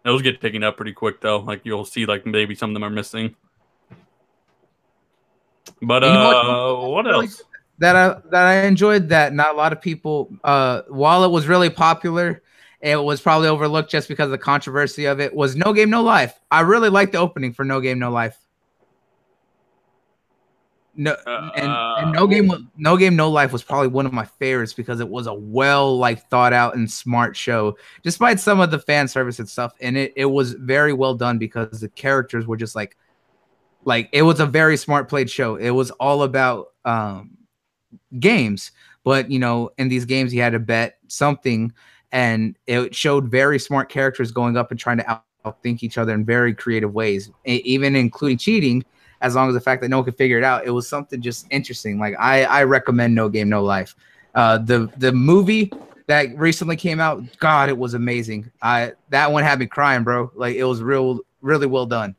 Those 0.04 0.22
get 0.22 0.40
picking 0.40 0.64
up 0.64 0.78
pretty 0.78 0.94
quick 0.94 1.22
though. 1.22 1.40
Like 1.40 1.62
you'll 1.64 1.86
see, 1.86 2.06
like 2.06 2.26
maybe 2.26 2.56
some 2.56 2.72
of 2.72 2.74
them 2.74 2.84
are 2.84 2.90
missing. 2.90 3.36
But 5.82 6.04
You 6.04 6.10
know 6.10 6.28
what? 6.28 6.36
uh, 6.36 6.88
what 6.90 7.14
else? 7.14 7.44
that 7.80 7.96
I 7.96 8.20
that 8.30 8.46
I 8.48 8.66
enjoyed. 8.66 9.10
That 9.10 9.34
not 9.34 9.54
a 9.54 9.58
lot 9.58 9.74
of 9.74 9.82
people. 9.82 10.32
Uh, 10.44 10.84
while 10.88 11.24
it 11.24 11.32
was 11.32 11.48
really 11.48 11.70
popular, 11.70 12.42
it 12.82 12.96
was 13.02 13.20
probably 13.20 13.48
overlooked 13.48 13.90
just 13.92 14.08
because 14.08 14.26
of 14.26 14.32
the 14.32 14.38
controversy 14.38 15.06
of 15.06 15.20
it. 15.20 15.34
Was 15.36 15.56
No 15.56 15.74
Game 15.74 15.90
No 15.90 16.02
Life. 16.02 16.40
I 16.52 16.62
really 16.62 16.90
liked 16.90 17.12
the 17.12 17.18
opening 17.18 17.52
for 17.54 17.66
No 17.66 17.82
Game 17.82 18.00
No 18.00 18.12
Life. 18.12 18.38
no, 20.96 21.12
Uh, 21.28 21.52
and, 21.56 21.68
and 22.06 22.12
no 22.14 22.26
game, 22.28 22.70
no 22.78 22.96
game, 22.96 23.16
no 23.18 23.30
life 23.30 23.52
was 23.52 23.64
probably 23.64 23.90
one 23.90 24.06
of 24.06 24.14
my 24.14 24.24
favorites 24.24 24.72
because 24.74 25.02
it 25.02 25.10
was 25.10 25.28
a 25.28 25.34
well 25.34 25.98
like 25.98 26.26
thought 26.30 26.54
out 26.54 26.76
and 26.76 26.90
smart 26.90 27.36
show. 27.36 27.76
Despite 28.04 28.40
some 28.40 28.62
of 28.62 28.72
the 28.72 28.80
fan 28.80 29.08
service 29.10 29.40
and 29.40 29.50
stuff 29.50 29.74
in 29.82 29.98
it, 29.98 30.14
it 30.16 30.26
was 30.26 30.54
very 30.54 30.94
well 30.94 31.14
done 31.16 31.38
because 31.38 31.82
the 31.82 31.90
characters 31.90 32.48
were 32.48 32.56
just 32.56 32.76
like, 32.76 32.96
like 33.86 34.10
it 34.12 34.24
was 34.24 34.40
a 34.40 34.46
very 34.46 34.78
smart 34.78 35.08
played 35.08 35.30
show. 35.30 35.56
It 35.56 35.70
was 35.72 35.92
all 35.92 36.24
about 36.24 36.74
um 36.84 37.38
games, 38.20 38.72
but 39.04 39.32
you 39.32 39.40
know, 39.40 39.72
in 39.78 39.88
these 39.88 40.06
games 40.06 40.34
you 40.34 40.42
had 40.42 40.54
to 40.54 40.60
bet 40.60 40.98
something, 41.08 41.72
and 42.12 42.58
it 42.68 42.94
showed 42.94 43.30
very 43.30 43.60
smart 43.60 43.90
characters 43.90 44.32
going 44.32 44.58
up 44.58 44.72
and 44.72 44.80
trying 44.80 44.98
to 44.98 45.10
out- 45.10 45.24
outthink 45.46 45.84
each 45.84 45.98
other 45.98 46.14
in 46.14 46.26
very 46.26 46.54
creative 46.54 46.94
ways, 46.94 47.32
e- 47.46 47.62
even 47.64 47.96
including 47.96 48.38
cheating 48.38 48.84
as 49.22 49.36
long 49.36 49.48
as 49.48 49.54
the 49.54 49.62
fact 49.62 49.82
that 49.82 49.90
no 49.90 49.98
one 49.98 50.06
could 50.06 50.18
figure 50.18 50.38
it 50.38 50.44
out. 50.44 50.66
It 50.66 50.72
was 50.72 50.88
something 50.88 51.22
just 51.22 51.46
interesting. 51.52 52.00
Like 52.00 52.16
I, 52.20 52.44
I 52.44 52.64
recommend 52.64 53.16
No 53.16 53.30
Game 53.30 53.50
No 53.50 53.64
Life. 53.64 53.96
Uh, 54.34 54.58
the 54.58 54.92
the 54.98 55.12
movie 55.12 55.72
that 56.08 56.38
recently 56.38 56.76
came 56.76 57.00
out, 57.00 57.24
God, 57.40 57.70
it 57.70 57.78
was 57.78 57.94
amazing. 57.94 58.52
I 58.62 58.94
that 59.10 59.32
one 59.32 59.44
had 59.44 59.60
me 59.60 59.68
crying, 59.68 60.04
bro. 60.04 60.32
Like 60.36 60.56
it 60.56 60.64
was 60.64 60.82
real, 60.82 61.20
really 61.42 61.68
well 61.68 61.86
done. 61.86 62.16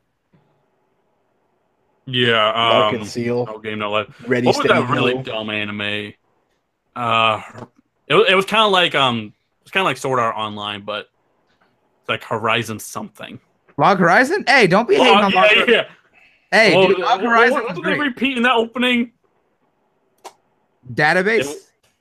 Yeah. 2.06 2.52
Lark 2.52 2.94
Um, 2.94 3.00
and 3.00 3.08
Seal, 3.08 3.46
no 3.46 3.58
game, 3.58 3.78
no 3.80 3.90
life. 3.90 4.06
Ready 4.28 4.46
What 4.46 4.56
was 4.58 4.66
that 4.68 4.88
really 4.88 5.14
Go. 5.14 5.22
dumb 5.22 5.50
anime? 5.50 6.12
Uh, 6.94 7.42
it, 8.06 8.14
was- 8.14 8.26
it 8.28 8.34
was 8.34 8.46
kind 8.46 8.64
of 8.64 8.72
like 8.72 8.94
um, 8.94 9.32
it's 9.62 9.70
kind 9.70 9.82
of 9.82 9.86
like 9.86 9.96
Sword 9.96 10.18
Art 10.20 10.36
Online, 10.36 10.82
but 10.82 11.08
it's 12.00 12.08
like 12.08 12.22
Horizon 12.24 12.78
something. 12.78 13.40
Log 13.76 13.98
Horizon? 13.98 14.44
Hey, 14.46 14.66
don't 14.66 14.88
be 14.88 14.94
hating 14.96 15.08
Oh, 15.18 15.22
on 15.24 15.32
yeah, 15.32 15.40
Horizon. 15.48 15.64
yeah. 15.68 15.84
Hey, 16.50 16.74
Well, 16.76 16.88
dude, 16.88 16.98
Log 17.00 17.20
Horizon 17.20 17.52
what- 17.54 17.62
was 17.68 17.76
what 17.78 17.84
did 17.84 17.92
they 17.92 17.96
great. 17.98 18.06
repeat 18.08 18.36
in 18.36 18.42
that 18.44 18.54
opening? 18.54 19.12
Database. 20.92 21.52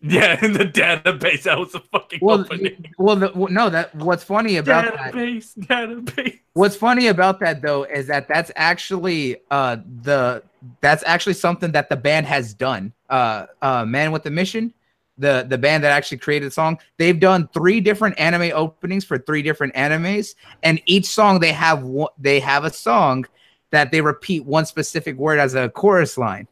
Yeah, 0.07 0.43
in 0.45 0.53
the 0.53 0.65
database. 0.65 1.43
That 1.43 1.57
was 1.57 1.73
a 1.73 1.79
fucking 1.79 2.19
Well, 2.21 2.41
opening. 2.41 2.93
well, 2.97 3.15
the, 3.15 3.31
well, 3.33 3.51
no. 3.51 3.69
That 3.69 3.93
what's 3.95 4.23
funny 4.23 4.57
about 4.57 4.85
that 4.95 5.13
Database, 5.13 5.57
database. 5.57 6.39
What's 6.53 6.75
funny 6.75 7.07
about 7.07 7.39
that 7.39 7.61
though 7.61 7.83
is 7.83 8.07
that 8.07 8.27
that's 8.27 8.51
actually 8.55 9.37
uh 9.51 9.77
the 10.03 10.43
that's 10.81 11.03
actually 11.05 11.33
something 11.33 11.71
that 11.71 11.89
the 11.89 11.95
band 11.95 12.27
has 12.27 12.53
done. 12.53 12.93
Uh 13.09 13.47
uh 13.61 13.85
Man 13.85 14.11
with 14.11 14.23
the 14.23 14.31
Mission, 14.31 14.73
the 15.17 15.45
the 15.49 15.57
band 15.57 15.83
that 15.83 15.91
actually 15.91 16.19
created 16.19 16.47
the 16.47 16.51
song, 16.51 16.77
they've 16.97 17.19
done 17.19 17.49
three 17.53 17.81
different 17.81 18.19
anime 18.19 18.51
openings 18.53 19.05
for 19.05 19.17
three 19.17 19.41
different 19.41 19.73
animes 19.73 20.35
and 20.61 20.79
each 20.85 21.05
song 21.05 21.39
they 21.39 21.51
have 21.51 21.81
one, 21.83 22.09
they 22.19 22.39
have 22.39 22.63
a 22.63 22.71
song 22.71 23.25
that 23.71 23.91
they 23.91 24.01
repeat 24.01 24.45
one 24.45 24.65
specific 24.65 25.17
word 25.17 25.39
as 25.39 25.55
a 25.55 25.69
chorus 25.69 26.17
line. 26.17 26.47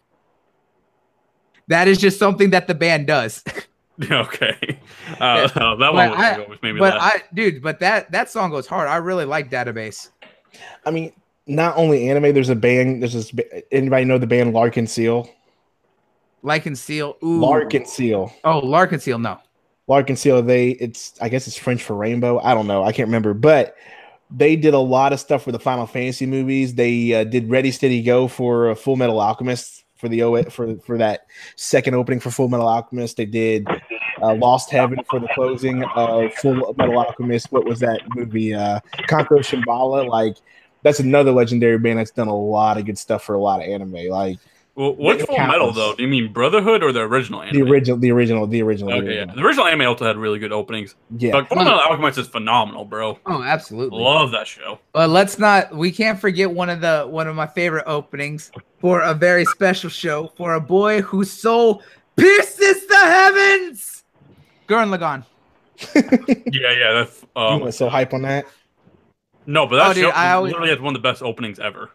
That 1.67 1.87
is 1.87 1.97
just 1.97 2.19
something 2.19 2.49
that 2.51 2.67
the 2.67 2.75
band 2.75 3.07
does. 3.07 3.43
Okay. 4.09 4.79
Uh, 5.19 5.47
that 5.47 5.55
one 5.55 5.77
But 5.79 5.93
was 5.93 6.19
I- 6.19 6.41
always 6.41 6.61
made 6.63 6.73
me 6.73 6.79
but 6.79 6.95
laugh. 6.95 7.13
I 7.13 7.35
dude, 7.35 7.61
but 7.61 7.79
that 7.81 8.11
that 8.11 8.27
song 8.27 8.49
goes 8.49 8.65
hard. 8.65 8.87
I 8.89 8.95
really 8.95 9.23
like 9.23 9.51
Database. 9.51 10.09
I 10.83 10.89
mean, 10.89 11.13
not 11.45 11.77
only 11.77 12.09
anime. 12.09 12.33
There's 12.33 12.49
a 12.49 12.55
band. 12.55 13.03
There's 13.03 13.13
this. 13.13 13.31
Anybody 13.71 14.05
know 14.05 14.17
the 14.17 14.25
band 14.25 14.51
L'Arc-en-Ciel? 14.55 15.29
Like 16.41 16.65
and 16.65 16.77
Seal. 16.77 17.17
Ooh. 17.23 17.39
L'Arc-en-Ciel. 17.39 18.33
Oh, 18.43 18.59
L'Arc-en-Ciel, 18.59 19.19
no. 19.19 19.37
L'Arc-en-Ciel. 19.87 20.41
They. 20.41 20.69
It's. 20.71 21.13
I 21.21 21.29
guess 21.29 21.45
it's 21.47 21.55
French 21.55 21.83
for 21.83 21.95
rainbow. 21.95 22.39
I 22.39 22.55
don't 22.55 22.65
know. 22.65 22.83
I 22.83 22.93
can't 22.93 23.07
remember. 23.07 23.35
But 23.35 23.75
they 24.31 24.55
did 24.55 24.73
a 24.73 24.79
lot 24.79 25.13
of 25.13 25.19
stuff 25.19 25.43
for 25.43 25.51
the 25.51 25.59
Final 25.59 25.85
Fantasy 25.85 26.25
movies. 26.25 26.73
They 26.73 27.13
uh, 27.13 27.23
did 27.25 27.47
Ready 27.47 27.69
Steady 27.69 28.01
Go 28.01 28.27
for 28.27 28.71
uh, 28.71 28.75
Full 28.75 28.95
Metal 28.95 29.19
Alchemist 29.21 29.82
for 30.03 30.09
the 30.09 30.21
O 30.21 30.43
for 30.43 30.75
for 30.79 30.97
that 30.97 31.27
second 31.55 31.95
opening 31.95 32.19
for 32.19 32.29
Full 32.29 32.49
Metal 32.49 32.67
Alchemist. 32.67 33.15
They 33.15 33.25
did 33.25 33.65
uh, 34.21 34.35
Lost 34.35 34.69
Heaven 34.69 34.99
for 35.09 35.21
the 35.21 35.29
closing 35.33 35.85
of 35.95 36.33
Full 36.33 36.75
Metal 36.77 36.99
Alchemist. 36.99 37.53
What 37.53 37.63
was 37.63 37.79
that 37.79 38.01
movie? 38.09 38.53
Uh, 38.53 38.81
Kanko 39.07 39.39
Shambhala. 39.39 40.05
Like 40.05 40.35
that's 40.81 40.99
another 40.99 41.31
legendary 41.31 41.79
band 41.79 41.99
that's 41.99 42.11
done 42.11 42.27
a 42.27 42.35
lot 42.35 42.77
of 42.77 42.85
good 42.85 42.97
stuff 42.97 43.23
for 43.23 43.33
a 43.33 43.39
lot 43.39 43.61
of 43.61 43.69
anime. 43.69 44.09
Like 44.09 44.39
Well, 44.75 44.95
what's 44.95 45.21
it 45.21 45.27
Full 45.27 45.37
Metal 45.37 45.71
though? 45.71 45.93
Do 45.95 46.01
you 46.01 46.09
mean 46.09 46.33
Brotherhood 46.33 46.81
or 46.81 46.91
the 46.91 47.01
original 47.01 47.43
anime? 47.43 47.63
the 47.63 47.69
original, 47.71 47.97
the 47.99 48.11
original, 48.11 48.47
the 48.47 48.61
original. 48.63 48.89
the 48.89 48.97
Okay, 49.05 49.15
yeah. 49.17 49.25
The 49.25 49.41
original 49.41 49.67
anime 49.67 49.81
also 49.87 50.05
had 50.05 50.17
really 50.17 50.39
good 50.39 50.51
openings. 50.51 50.95
yeah. 51.15 51.35
Like 51.35 51.47
Full 51.49 51.57
Metal 51.57 51.73
Alchemist 51.79 52.17
is 52.17 52.27
phenomenal, 52.27 52.83
bro. 52.83 53.19
Oh, 53.27 53.43
absolutely. 53.43 54.01
Love 54.01 54.31
that 54.31 54.47
show. 54.47 54.79
But 54.91 55.11
let's 55.11 55.37
not 55.37 55.75
we 55.75 55.91
can't 55.91 56.19
forget 56.19 56.49
one 56.49 56.69
of 56.71 56.81
the 56.81 57.05
one 57.07 57.27
of 57.27 57.35
my 57.35 57.45
favorite 57.45 57.83
openings 57.85 58.51
for 58.79 59.01
a 59.01 59.13
very 59.13 59.45
special 59.45 59.91
show 59.91 60.31
for 60.35 60.55
a 60.55 60.59
boy 60.61 61.01
whose 61.03 61.29
soul 61.31 61.83
pierces 62.15 62.87
the 62.87 62.97
heavens. 62.97 64.03
Gurren 64.67 64.95
Lagann. 64.95 65.23
Yeah, 66.51 66.71
yeah. 66.71 66.93
That's 66.93 67.21
you 67.35 67.41
um, 67.41 67.61
went 67.61 67.73
so 67.75 67.89
hype 67.89 68.13
on 68.13 68.21
that. 68.23 68.45
no, 69.45 69.67
but 69.67 69.75
that 69.77 69.89
Oh, 69.91 69.93
dude, 69.93 70.03
show 70.05 70.09
I 70.11 70.31
always- 70.33 70.51
literally 70.51 70.69
has 70.71 70.79
one 70.79 70.95
of 70.95 71.01
the 71.01 71.07
best 71.07 71.21
openings 71.21 71.59
ever. 71.59 71.89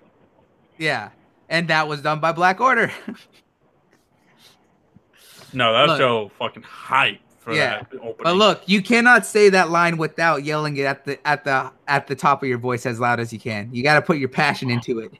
Yeah. 0.78 1.10
And 1.48 1.68
that 1.68 1.88
was 1.88 2.02
done 2.02 2.20
by 2.20 2.32
Black 2.32 2.60
Order. 2.60 2.92
No, 5.52 5.72
that 5.72 5.88
Look. 5.88 5.98
show 5.98 6.30
fucking 6.38 6.62
hype 6.62 7.20
for 7.40 7.54
Yeah. 7.54 7.78
that 7.78 7.86
opening. 7.94 8.14
but 8.22 8.36
look, 8.36 8.62
you 8.66 8.82
cannot 8.82 9.24
say 9.24 9.48
that 9.48 9.70
line 9.70 9.96
without 9.96 10.44
yelling 10.44 10.76
it 10.76 10.82
at 10.84 11.04
the 11.06 11.26
at 11.26 11.44
the 11.44 11.72
at 11.86 12.06
the 12.06 12.14
top 12.14 12.42
of 12.42 12.48
your 12.50 12.58
voice 12.58 12.84
as 12.84 13.00
loud 13.00 13.18
as 13.18 13.32
you 13.32 13.38
can. 13.40 13.70
You 13.72 13.82
got 13.82 13.94
to 13.94 14.02
put 14.02 14.18
your 14.18 14.28
passion 14.28 14.68
into 14.70 14.98
it. 14.98 15.12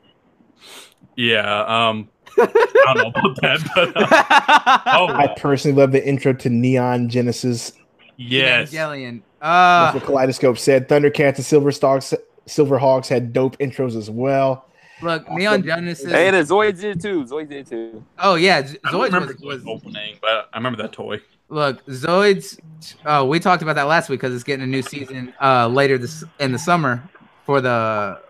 Yeah. 1.17 1.63
Um, 1.65 2.11
I 2.39 2.93
don't 2.95 2.97
know 2.97 3.09
about 3.21 3.41
that, 3.41 3.71
but 3.75 3.97
uh, 3.97 4.81
oh, 4.99 5.09
I 5.09 5.35
personally 5.39 5.77
love 5.81 5.93
the 5.93 6.07
intro 6.07 6.35
to 6.35 6.51
Neon 6.51 7.09
Genesis. 7.09 7.73
yes. 8.19 8.71
Evangelion. 8.71 9.23
That's 9.41 9.97
Uh, 9.97 9.99
what 9.99 10.05
Kaleidoscope 10.05 10.59
said. 10.59 10.89
Thundercats 10.89 11.37
and 11.37 11.47
Silverstalks, 11.47 12.15
Silverhawks 12.47 13.09
had 13.09 13.33
dope 13.33 13.57
intros 13.59 13.97
as 13.97 14.11
well. 14.11 14.67
Look, 15.03 15.31
Neon 15.31 15.63
Genesis. 15.63 16.11
Hey, 16.11 16.31
the 16.31 16.39
Zoids 16.39 16.81
did 16.81 17.01
too. 17.01 17.25
Zoids 17.25 17.49
did 17.49 17.67
too. 17.67 18.05
Oh 18.19 18.35
yeah, 18.35 18.67
Z- 18.67 18.79
I 18.85 18.91
don't 18.91 19.01
Zoids 19.01 19.05
remember 19.07 19.27
was, 19.29 19.37
the 19.37 19.47
was 19.47 19.65
opening, 19.67 20.17
but 20.21 20.49
I 20.53 20.57
remember 20.57 20.81
that 20.83 20.93
toy. 20.93 21.21
Look, 21.49 21.85
Zoids. 21.87 22.59
Oh, 23.07 23.25
we 23.25 23.41
talked 23.41 23.63
about 23.63 23.77
that 23.77 23.87
last 23.87 24.09
week 24.09 24.21
because 24.21 24.35
it's 24.35 24.45
getting 24.45 24.65
a 24.65 24.67
new 24.67 24.83
season 24.83 25.35
uh 25.41 25.69
later 25.69 25.99
this 25.99 26.25
in 26.41 26.53
the 26.53 26.59
summer 26.59 27.03
for 27.45 27.61
the 27.61 28.21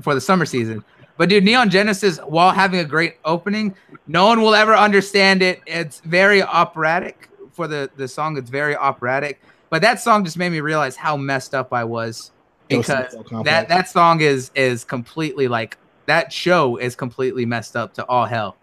for 0.00 0.14
the 0.14 0.20
summer 0.20 0.46
season. 0.46 0.84
But 1.16 1.28
dude, 1.28 1.42
Neon 1.44 1.68
Genesis, 1.68 2.18
while 2.18 2.52
having 2.52 2.78
a 2.78 2.84
great 2.84 3.16
opening, 3.24 3.74
no 4.06 4.26
one 4.26 4.40
will 4.40 4.54
ever 4.54 4.74
understand 4.74 5.42
it. 5.42 5.60
It's 5.66 6.00
very 6.00 6.42
operatic 6.42 7.28
for 7.52 7.66
the 7.66 7.90
the 7.96 8.06
song. 8.06 8.36
It's 8.38 8.50
very 8.50 8.76
operatic. 8.76 9.40
But 9.70 9.82
that 9.82 10.00
song 10.00 10.24
just 10.24 10.38
made 10.38 10.50
me 10.50 10.60
realize 10.60 10.96
how 10.96 11.16
messed 11.16 11.54
up 11.54 11.72
I 11.72 11.84
was 11.84 12.30
Ghost 12.70 12.88
in 12.90 12.96
the 12.96 13.02
because 13.18 13.44
that 13.44 13.68
that 13.68 13.88
song 13.88 14.20
is 14.20 14.50
is 14.54 14.84
completely 14.84 15.48
like 15.48 15.76
that 16.08 16.32
show 16.32 16.76
is 16.76 16.96
completely 16.96 17.46
messed 17.46 17.76
up 17.76 17.94
to 17.94 18.04
all 18.06 18.26
hell. 18.26 18.56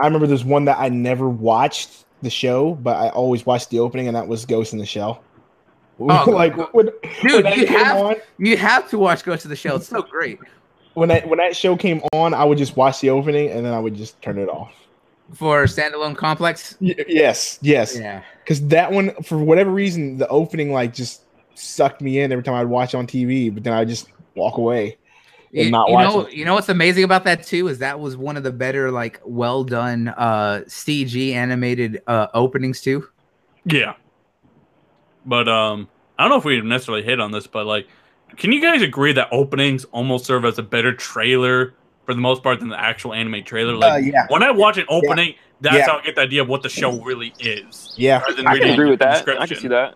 I 0.00 0.04
remember 0.06 0.26
there's 0.26 0.44
one 0.44 0.64
that 0.64 0.78
I 0.78 0.88
never 0.88 1.28
watched 1.28 2.04
the 2.22 2.30
show, 2.30 2.74
but 2.74 2.96
I 2.96 3.08
always 3.10 3.46
watched 3.46 3.70
the 3.70 3.78
opening, 3.78 4.08
and 4.08 4.16
that 4.16 4.26
was 4.26 4.44
Ghost 4.44 4.72
in 4.72 4.78
the 4.78 4.86
Shell. 4.86 5.22
Oh, 6.00 6.24
like 6.30 6.56
when, 6.74 6.90
Dude, 7.22 7.44
when 7.44 7.58
you 7.60 7.66
have- 7.66 7.96
on, 7.96 8.14
You 8.38 8.56
have 8.56 8.88
to 8.90 8.98
watch 8.98 9.24
Ghost 9.24 9.44
in 9.44 9.50
the 9.50 9.56
Shell. 9.56 9.76
It's 9.76 9.88
so 9.88 10.02
great. 10.02 10.38
when 10.94 11.08
that 11.10 11.28
when 11.28 11.38
that 11.38 11.54
show 11.56 11.76
came 11.76 12.02
on, 12.12 12.34
I 12.34 12.44
would 12.44 12.58
just 12.58 12.76
watch 12.76 13.00
the 13.00 13.10
opening 13.10 13.50
and 13.50 13.64
then 13.64 13.72
I 13.72 13.78
would 13.78 13.94
just 13.94 14.20
turn 14.22 14.38
it 14.38 14.48
off. 14.48 14.72
For 15.34 15.64
standalone 15.64 16.16
complex. 16.16 16.76
Y- 16.80 16.94
yes, 17.08 17.58
yes, 17.62 17.96
Yeah. 17.98 18.22
because 18.44 18.66
that 18.68 18.90
one 18.92 19.10
for 19.22 19.38
whatever 19.38 19.70
reason 19.70 20.18
the 20.18 20.28
opening 20.28 20.72
like 20.72 20.94
just 20.94 21.22
sucked 21.54 22.00
me 22.00 22.20
in 22.20 22.30
every 22.32 22.44
time 22.44 22.54
I'd 22.54 22.66
watch 22.66 22.94
it 22.94 22.96
on 22.98 23.06
TV, 23.06 23.52
but 23.52 23.62
then 23.64 23.72
I 23.72 23.84
just 23.84 24.08
walk 24.34 24.58
away. 24.58 24.96
And 25.56 25.64
You, 25.66 25.70
not 25.70 25.88
you 25.88 25.94
watch 25.94 26.14
know, 26.14 26.28
you 26.28 26.44
know 26.44 26.54
what's 26.54 26.68
amazing 26.68 27.04
about 27.04 27.24
that 27.24 27.42
too 27.42 27.68
is 27.68 27.78
that 27.78 27.98
was 27.98 28.16
one 28.16 28.36
of 28.36 28.42
the 28.42 28.52
better, 28.52 28.90
like, 28.90 29.20
well 29.24 29.64
done 29.64 30.08
uh 30.08 30.62
CG 30.66 31.32
animated 31.32 32.02
uh 32.06 32.28
openings 32.34 32.80
too. 32.80 33.08
Yeah. 33.64 33.94
But 35.24 35.48
um, 35.48 35.88
I 36.18 36.22
don't 36.22 36.30
know 36.30 36.36
if 36.38 36.44
we 36.44 36.60
necessarily 36.60 37.02
hit 37.02 37.20
on 37.20 37.32
this, 37.32 37.46
but 37.46 37.66
like, 37.66 37.88
can 38.36 38.52
you 38.52 38.60
guys 38.60 38.82
agree 38.82 39.12
that 39.14 39.28
openings 39.32 39.84
almost 39.86 40.24
serve 40.24 40.44
as 40.44 40.58
a 40.58 40.62
better 40.62 40.94
trailer 40.94 41.74
for 42.04 42.14
the 42.14 42.20
most 42.20 42.42
part 42.42 42.60
than 42.60 42.68
the 42.68 42.80
actual 42.80 43.12
anime 43.12 43.42
trailer? 43.42 43.74
Like, 43.74 43.92
Uh, 43.92 43.96
yeah. 43.96 44.26
when 44.28 44.42
I 44.42 44.50
watch 44.50 44.78
an 44.78 44.86
opening, 44.88 45.34
that's 45.60 45.76
Yeah. 45.76 45.86
how 45.86 45.98
I 45.98 46.02
get 46.02 46.14
the 46.14 46.20
idea 46.22 46.42
of 46.42 46.48
what 46.48 46.62
the 46.62 46.68
show 46.68 47.00
really 47.02 47.32
is. 47.40 47.92
Yeah, 47.96 48.22
I 48.46 48.58
can 48.58 48.70
agree 48.70 48.90
with 48.90 49.00
that. 49.00 49.28
I 49.28 49.46
can 49.46 49.56
see 49.56 49.68
that. 49.68 49.94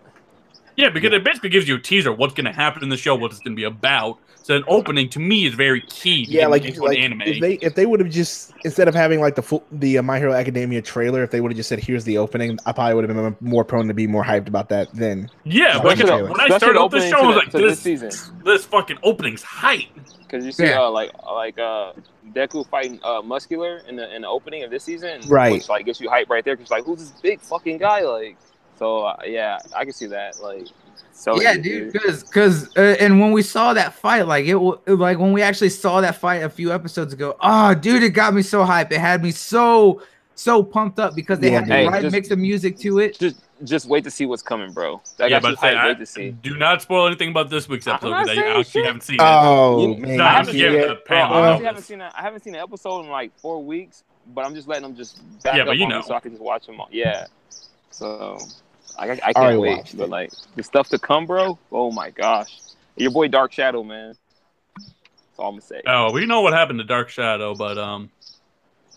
Yeah, 0.75 0.89
because 0.89 1.13
it 1.13 1.23
basically 1.23 1.49
gives 1.49 1.67
you 1.67 1.75
a 1.75 1.79
teaser 1.79 2.11
of 2.11 2.17
what's 2.17 2.33
going 2.33 2.45
to 2.45 2.51
happen 2.51 2.81
in 2.83 2.89
the 2.89 2.97
show, 2.97 3.13
what 3.15 3.31
it's 3.31 3.39
going 3.39 3.55
to 3.55 3.59
be 3.59 3.65
about. 3.65 4.17
So 4.51 4.57
an 4.57 4.63
opening 4.67 5.07
to 5.09 5.19
me 5.19 5.45
is 5.45 5.53
very 5.53 5.79
key. 5.81 6.25
to 6.25 6.31
Yeah, 6.31 6.41
getting 6.41 6.51
like, 6.51 6.65
into 6.65 6.83
like 6.83 6.97
an 6.97 7.03
anime. 7.05 7.21
if 7.21 7.39
they 7.39 7.53
if 7.53 7.75
they 7.75 7.85
would 7.85 8.01
have 8.01 8.09
just 8.09 8.51
instead 8.65 8.87
of 8.89 8.93
having 8.95 9.21
like 9.21 9.35
the 9.35 9.41
full 9.41 9.63
the 9.71 9.97
uh, 9.97 10.01
My 10.01 10.19
Hero 10.19 10.33
Academia 10.33 10.81
trailer, 10.81 11.23
if 11.23 11.31
they 11.31 11.39
would 11.39 11.51
have 11.51 11.57
just 11.57 11.69
said 11.69 11.79
here's 11.79 12.03
the 12.03 12.17
opening, 12.17 12.59
I 12.65 12.73
probably 12.73 12.95
would 12.95 13.09
have 13.09 13.15
been 13.15 13.37
more 13.39 13.63
prone 13.63 13.87
to 13.87 13.93
be 13.93 14.07
more 14.07 14.23
hyped 14.25 14.47
about 14.49 14.67
that 14.69 14.93
then. 14.93 15.29
yeah, 15.45 15.77
Especially 15.77 15.95
because 16.03 16.19
the- 16.19 16.25
when 16.31 16.41
I 16.41 16.57
started 16.57 16.75
the 16.77 16.83
up 16.83 16.91
this 16.91 17.09
show, 17.09 17.17
I 17.19 17.27
was 17.27 17.35
like, 17.37 17.51
this, 17.51 17.61
this 17.61 17.79
season. 17.79 18.41
this 18.43 18.65
fucking 18.65 18.97
opening's 19.03 19.41
hype. 19.43 19.83
Because 20.19 20.45
you 20.45 20.51
see, 20.51 20.65
Yeah. 20.65 20.81
uh, 20.83 20.89
like 20.91 21.11
like 21.25 21.57
uh, 21.57 21.93
Deku 22.33 22.67
fighting 22.69 22.99
uh, 23.03 23.21
Muscular 23.21 23.81
in 23.87 23.95
the 23.95 24.13
in 24.15 24.21
the 24.23 24.27
opening 24.27 24.63
of 24.63 24.71
this 24.71 24.83
season, 24.83 25.21
Right. 25.27 25.53
Which 25.53 25.69
like 25.69 25.85
gets 25.85 25.99
you 26.01 26.09
hype 26.09 26.29
right 26.29 26.43
there. 26.43 26.55
Because 26.57 26.71
like, 26.71 26.83
who's 26.85 26.99
this 26.99 27.21
big 27.21 27.39
fucking 27.41 27.77
guy? 27.77 28.01
Like, 28.01 28.37
so 28.79 28.99
uh, 29.05 29.17
yeah, 29.25 29.59
I 29.75 29.83
can 29.85 29.93
see 29.93 30.07
that. 30.07 30.39
Like, 30.41 30.67
so 31.13 31.39
yeah, 31.41 31.55
dude. 31.57 31.91
Because 31.93 32.23
because 32.23 32.75
uh, 32.77 32.95
and 32.99 33.19
when 33.19 33.31
we 33.31 33.41
saw 33.43 33.73
that 33.73 33.93
fight, 33.93 34.27
like 34.27 34.45
it, 34.45 34.55
wa- 34.55 34.77
like 34.87 35.19
when 35.19 35.33
we 35.33 35.41
actually 35.41 35.69
saw 35.69 36.01
that 36.01 36.15
fight 36.15 36.43
a 36.43 36.49
few 36.49 36.71
episodes 36.73 37.13
ago, 37.13 37.35
oh, 37.41 37.73
dude, 37.75 38.03
it 38.03 38.09
got 38.11 38.33
me 38.33 38.41
so 38.41 38.63
hyped. 38.63 38.91
It 38.91 38.99
had 38.99 39.21
me 39.23 39.31
so 39.31 40.01
so 40.35 40.63
pumped 40.63 40.97
up 40.97 41.13
because 41.13 41.39
they 41.39 41.51
Yeah, 41.51 41.59
had 41.59 41.67
the 41.67 41.73
Hey, 41.73 41.87
right 41.87 42.01
just- 42.01 42.13
mix 42.13 42.31
of 42.31 42.39
music 42.39 42.77
to 42.79 42.99
it. 42.99 43.19
just 43.19 43.35
just 43.63 43.85
wait 43.85 44.03
to 44.03 44.09
see 44.09 44.25
what's 44.25 44.41
coming, 44.41 44.71
bro. 44.71 44.99
I 45.19 45.27
yeah, 45.27 45.39
got 45.39 45.43
but 45.43 45.59
say. 45.59 45.75
I, 45.75 45.85
Wait 45.89 45.99
to 45.99 46.05
see. 46.07 46.31
do 46.31 46.57
not 46.57 46.81
spoil 46.81 47.05
anything 47.05 47.29
about 47.29 47.51
this 47.51 47.69
week's 47.69 47.85
episode 47.85 48.09
not 48.09 48.23
because 48.25 48.37
I 48.39 48.41
actually 48.47 48.63
shit. 48.63 48.85
haven't 48.85 49.01
seen 49.03 49.15
it. 49.17 49.21
Oh 49.21 49.81
You- 49.81 49.97
man, 50.01 50.17
No, 50.17 50.23
I 50.23 50.27
I'm 50.27 50.33
haven't 50.37 50.45
just 50.47 50.57
giving 50.57 50.79
seen 50.81 50.89
the 50.89 50.95
Bro, 51.07 51.17
I 51.19 51.61
haven't 51.61 51.83
seen 51.83 52.01
a, 52.01 52.11
I 52.17 52.21
haven't 52.23 52.43
seen 52.43 52.55
an 52.55 52.61
episode 52.61 53.01
in 53.01 53.09
like 53.11 53.37
four 53.39 53.63
weeks, 53.63 54.03
but 54.33 54.43
I'm 54.47 54.55
just 54.55 54.67
letting 54.67 54.81
them 54.81 54.95
just 54.95 55.21
back 55.43 55.53
Yeah, 55.53 55.61
up 55.61 55.67
but 55.67 55.77
you 55.77 55.83
on 55.83 55.89
know. 55.91 55.97
me 55.99 56.03
so 56.07 56.15
I 56.15 56.19
can 56.21 56.31
just 56.31 56.41
watch 56.41 56.65
them 56.65 56.79
all. 56.81 56.87
Yeah. 56.91 57.27
So 57.91 58.39
I, 58.97 59.09
I, 59.11 59.19
I 59.25 59.33
can't 59.33 59.59
wait. 59.59 59.77
watched 59.77 59.97
But 59.97 60.09
like 60.09 60.31
the 60.55 60.63
stuff 60.63 60.89
to 60.89 60.99
come, 60.99 61.25
bro. 61.25 61.57
Oh 61.71 61.91
my 61.91 62.09
gosh, 62.09 62.57
your 62.95 63.11
boy 63.11 63.27
Dark 63.27 63.51
Shadow, 63.51 63.83
man. 63.83 64.15
That's 64.77 64.89
all 65.37 65.49
I'm 65.49 65.53
gonna 65.55 65.61
say. 65.61 65.81
Oh, 65.87 66.11
we 66.11 66.25
know 66.25 66.41
what 66.41 66.53
happened 66.53 66.79
to 66.79 66.85
Dark 66.85 67.09
Shadow, 67.09 67.55
but 67.55 67.77
um, 67.77 68.09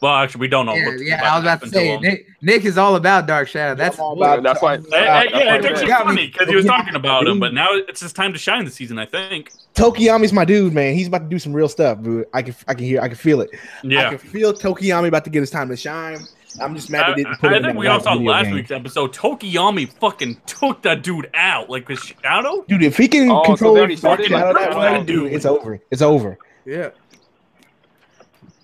well, 0.00 0.14
actually, 0.16 0.40
we 0.40 0.48
don't 0.48 0.66
know. 0.66 0.74
Yeah, 0.74 0.86
what's 0.86 1.02
yeah, 1.02 1.32
I 1.32 1.36
was 1.36 1.44
about 1.44 1.62
to 1.62 1.68
say 1.68 1.94
him. 1.94 2.02
Nick, 2.02 2.26
Nick 2.42 2.64
is 2.66 2.76
all 2.76 2.96
about 2.96 3.26
Dark 3.26 3.48
Shadow. 3.48 3.74
That's 3.74 3.98
all 3.98 4.12
about- 4.12 4.42
that's 4.42 4.60
why. 4.60 4.76
Hey, 4.76 4.82
hey, 4.90 4.90
that's 4.90 5.32
yeah, 5.32 5.54
it's 5.56 5.66
actually 5.66 5.88
funny 5.88 6.26
because 6.26 6.48
he 6.48 6.56
was 6.56 6.66
talking 6.66 6.94
about 6.94 7.26
him, 7.26 7.40
but 7.40 7.54
now 7.54 7.68
it's 7.72 8.00
his 8.00 8.12
time 8.12 8.32
to 8.34 8.38
shine 8.38 8.64
this 8.66 8.74
season. 8.74 8.98
I 8.98 9.06
think. 9.06 9.52
Tokoyami's 9.74 10.32
my 10.32 10.44
dude, 10.44 10.72
man. 10.74 10.94
He's 10.94 11.06
about 11.06 11.22
to 11.22 11.28
do 11.28 11.38
some 11.38 11.52
real 11.52 11.68
stuff, 11.68 12.02
dude. 12.02 12.26
I 12.34 12.42
can 12.42 12.54
I 12.68 12.74
can 12.74 12.84
hear 12.84 13.00
I 13.00 13.08
can 13.08 13.16
feel 13.16 13.40
it. 13.40 13.50
Yeah, 13.82 14.08
I 14.08 14.08
can 14.10 14.18
feel 14.18 14.52
Tokoyami 14.52 15.08
about 15.08 15.24
to 15.24 15.30
get 15.30 15.40
his 15.40 15.50
time 15.50 15.68
to 15.70 15.76
shine. 15.76 16.18
I'm 16.60 16.74
just 16.74 16.88
mad 16.90 17.04
I, 17.04 17.10
they 17.10 17.22
didn't 17.24 17.38
put 17.40 17.50
I 17.52 17.56
him 17.56 17.56
in 17.58 17.62
think 17.70 17.78
we 17.78 17.86
all 17.88 18.00
saw 18.00 18.14
last 18.14 18.44
game. 18.44 18.54
week's 18.54 18.70
episode. 18.70 19.12
Tokoyami 19.12 19.88
fucking 19.98 20.40
took 20.46 20.82
that 20.82 21.02
dude 21.02 21.28
out 21.34 21.68
like 21.68 21.88
with 21.88 21.98
Shadow. 21.98 22.64
Dude, 22.68 22.82
if 22.82 22.96
he 22.96 23.08
can 23.08 23.28
Oh, 23.30 23.42
control 23.42 23.74
they 23.74 23.80
already 23.80 23.94
his 23.94 24.00
started? 24.00 24.26
shadow 24.28 24.52
that 24.58 24.72
Fucking 24.72 24.78
way, 24.78 24.98
dude, 24.98 25.06
dude. 25.24 25.32
it's 25.32 25.44
over. 25.46 25.80
It's 25.90 26.02
over. 26.02 26.38
yeah. 26.64 26.90